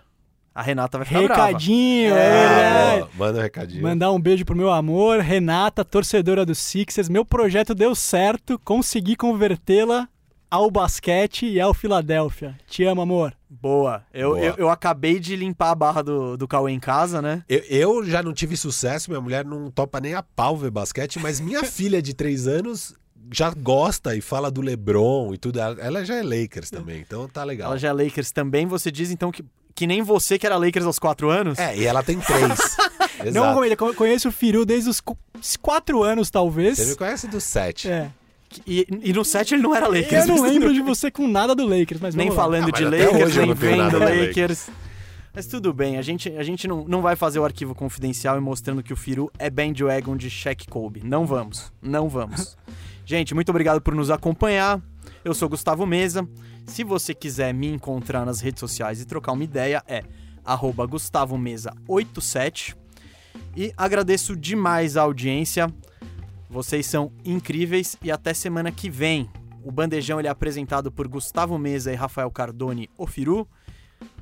A 0.54 0.62
Renata 0.62 0.96
vai 0.96 1.06
ficar 1.06 1.22
brava. 1.24 1.46
recadinho. 1.46 2.14
É, 2.14 2.18
é. 2.18 3.00
Ah. 3.02 3.08
Manda 3.16 3.38
um 3.38 3.42
recadinho. 3.42 3.82
Mandar 3.82 4.12
um 4.12 4.20
beijo 4.20 4.44
pro 4.46 4.56
meu 4.56 4.70
amor, 4.70 5.20
Renata, 5.20 5.84
torcedora 5.84 6.46
do 6.46 6.54
Sixers. 6.54 7.08
Meu 7.10 7.24
projeto 7.24 7.74
deu 7.74 7.94
certo, 7.94 8.58
consegui 8.64 9.14
convertê-la 9.14 10.08
ao 10.50 10.70
basquete 10.70 11.46
e 11.46 11.60
ao 11.60 11.74
Philadelphia. 11.74 12.56
Te 12.66 12.84
amo, 12.84 13.00
amor. 13.02 13.34
Boa. 13.50 14.02
Eu, 14.12 14.30
Boa. 14.30 14.40
Eu, 14.44 14.54
eu 14.56 14.70
acabei 14.70 15.18
de 15.18 15.34
limpar 15.36 15.70
a 15.70 15.74
barra 15.74 16.02
do, 16.02 16.36
do 16.36 16.46
Cauê 16.48 16.72
em 16.72 16.80
casa, 16.80 17.20
né? 17.22 17.42
Eu, 17.48 17.62
eu 17.68 18.04
já 18.06 18.22
não 18.22 18.32
tive 18.32 18.56
sucesso, 18.56 19.10
minha 19.10 19.20
mulher 19.20 19.44
não 19.44 19.70
topa 19.70 20.00
nem 20.00 20.14
a 20.14 20.22
pau 20.22 20.56
ver 20.56 20.70
basquete, 20.70 21.18
mas 21.18 21.40
minha 21.40 21.62
filha 21.64 22.00
de 22.02 22.14
três 22.14 22.46
anos 22.46 22.94
já 23.32 23.50
gosta 23.50 24.16
e 24.16 24.20
fala 24.20 24.50
do 24.50 24.60
LeBron 24.60 25.34
e 25.34 25.38
tudo. 25.38 25.60
Ela, 25.60 25.76
ela 25.80 26.04
já 26.04 26.16
é 26.16 26.22
Lakers 26.22 26.70
também, 26.70 27.00
então 27.00 27.28
tá 27.28 27.44
legal. 27.44 27.70
Ela 27.70 27.78
já 27.78 27.88
é 27.88 27.92
Lakers 27.92 28.32
também. 28.32 28.66
Você 28.66 28.90
diz 28.90 29.10
então 29.10 29.30
que, 29.30 29.44
que 29.74 29.86
nem 29.86 30.02
você 30.02 30.38
que 30.38 30.46
era 30.46 30.56
Lakers 30.56 30.86
aos 30.86 30.98
quatro 30.98 31.28
anos? 31.28 31.58
É, 31.58 31.76
e 31.76 31.84
ela 31.84 32.02
tem 32.02 32.18
três. 32.20 32.76
Não, 33.34 33.54
conheço 33.94 34.28
o 34.28 34.32
Firu 34.32 34.64
desde 34.64 34.88
os 34.88 35.00
qu- 35.00 35.18
os 35.40 35.56
quatro 35.56 36.02
anos, 36.04 36.30
talvez. 36.30 36.78
Você 36.78 36.84
me 36.90 36.94
conhece 36.96 37.26
do 37.26 37.40
sete. 37.40 37.88
É. 37.88 38.10
E, 38.66 38.86
e 39.02 39.12
no 39.12 39.24
set 39.24 39.52
ele 39.54 39.62
não 39.62 39.74
era 39.74 39.86
Lakers. 39.86 40.26
Eu 40.26 40.36
não 40.36 40.42
lembro 40.42 40.72
de 40.72 40.80
você 40.80 41.10
com 41.10 41.28
nada 41.28 41.54
do 41.54 41.66
Lakers, 41.66 42.00
mas 42.00 42.14
Nem 42.14 42.28
vamos 42.28 42.36
lá. 42.36 42.42
falando 42.44 42.68
Ah, 42.68 42.78
de 42.78 42.84
Lakers, 42.84 43.36
nem 43.36 43.54
vendo 43.54 43.98
Lakers. 43.98 44.70
Mas 45.34 45.46
tudo 45.46 45.72
bem, 45.72 45.98
a 45.98 46.02
gente, 46.02 46.30
a 46.30 46.42
gente 46.42 46.66
não, 46.66 46.84
não 46.88 47.02
vai 47.02 47.14
fazer 47.14 47.38
o 47.38 47.44
arquivo 47.44 47.74
confidencial 47.74 48.36
e 48.36 48.40
mostrando 48.40 48.82
que 48.82 48.92
o 48.92 48.96
Firu 48.96 49.30
é 49.38 49.48
bandwagon 49.50 50.16
de 50.16 50.28
Shaq 50.30 50.66
Kobe. 50.66 51.02
Não 51.04 51.26
vamos, 51.26 51.70
não 51.80 52.08
vamos. 52.08 52.56
gente, 53.04 53.34
muito 53.34 53.50
obrigado 53.50 53.80
por 53.80 53.94
nos 53.94 54.10
acompanhar. 54.10 54.80
Eu 55.24 55.34
sou 55.34 55.48
Gustavo 55.48 55.86
Mesa. 55.86 56.26
Se 56.66 56.82
você 56.82 57.14
quiser 57.14 57.52
me 57.54 57.68
encontrar 57.68 58.24
nas 58.26 58.40
redes 58.40 58.60
sociais 58.60 59.00
e 59.00 59.04
trocar 59.04 59.32
uma 59.32 59.44
ideia, 59.44 59.82
é 59.86 60.02
arroba 60.44 60.88
gustavomesa87. 60.88 62.74
E 63.56 63.72
agradeço 63.76 64.34
demais 64.36 64.96
a 64.96 65.02
audiência. 65.02 65.72
Vocês 66.48 66.86
são 66.86 67.12
incríveis 67.24 67.96
e 68.02 68.10
até 68.10 68.32
semana 68.32 68.72
que 68.72 68.88
vem. 68.88 69.30
O 69.62 69.70
bandejão 69.70 70.18
ele 70.18 70.28
é 70.28 70.30
apresentado 70.30 70.90
por 70.90 71.06
Gustavo 71.06 71.58
Mesa 71.58 71.92
e 71.92 71.94
Rafael 71.94 72.30
Cardone 72.30 72.88
Ofiru. 72.96 73.46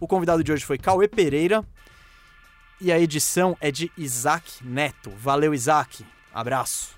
O 0.00 0.08
convidado 0.08 0.42
de 0.42 0.50
hoje 0.50 0.64
foi 0.64 0.78
Cauê 0.78 1.06
Pereira. 1.06 1.64
E 2.80 2.92
a 2.92 2.98
edição 2.98 3.56
é 3.60 3.70
de 3.70 3.90
Isaac 3.96 4.66
Neto. 4.66 5.10
Valeu, 5.18 5.54
Isaac. 5.54 6.04
Abraço. 6.32 6.96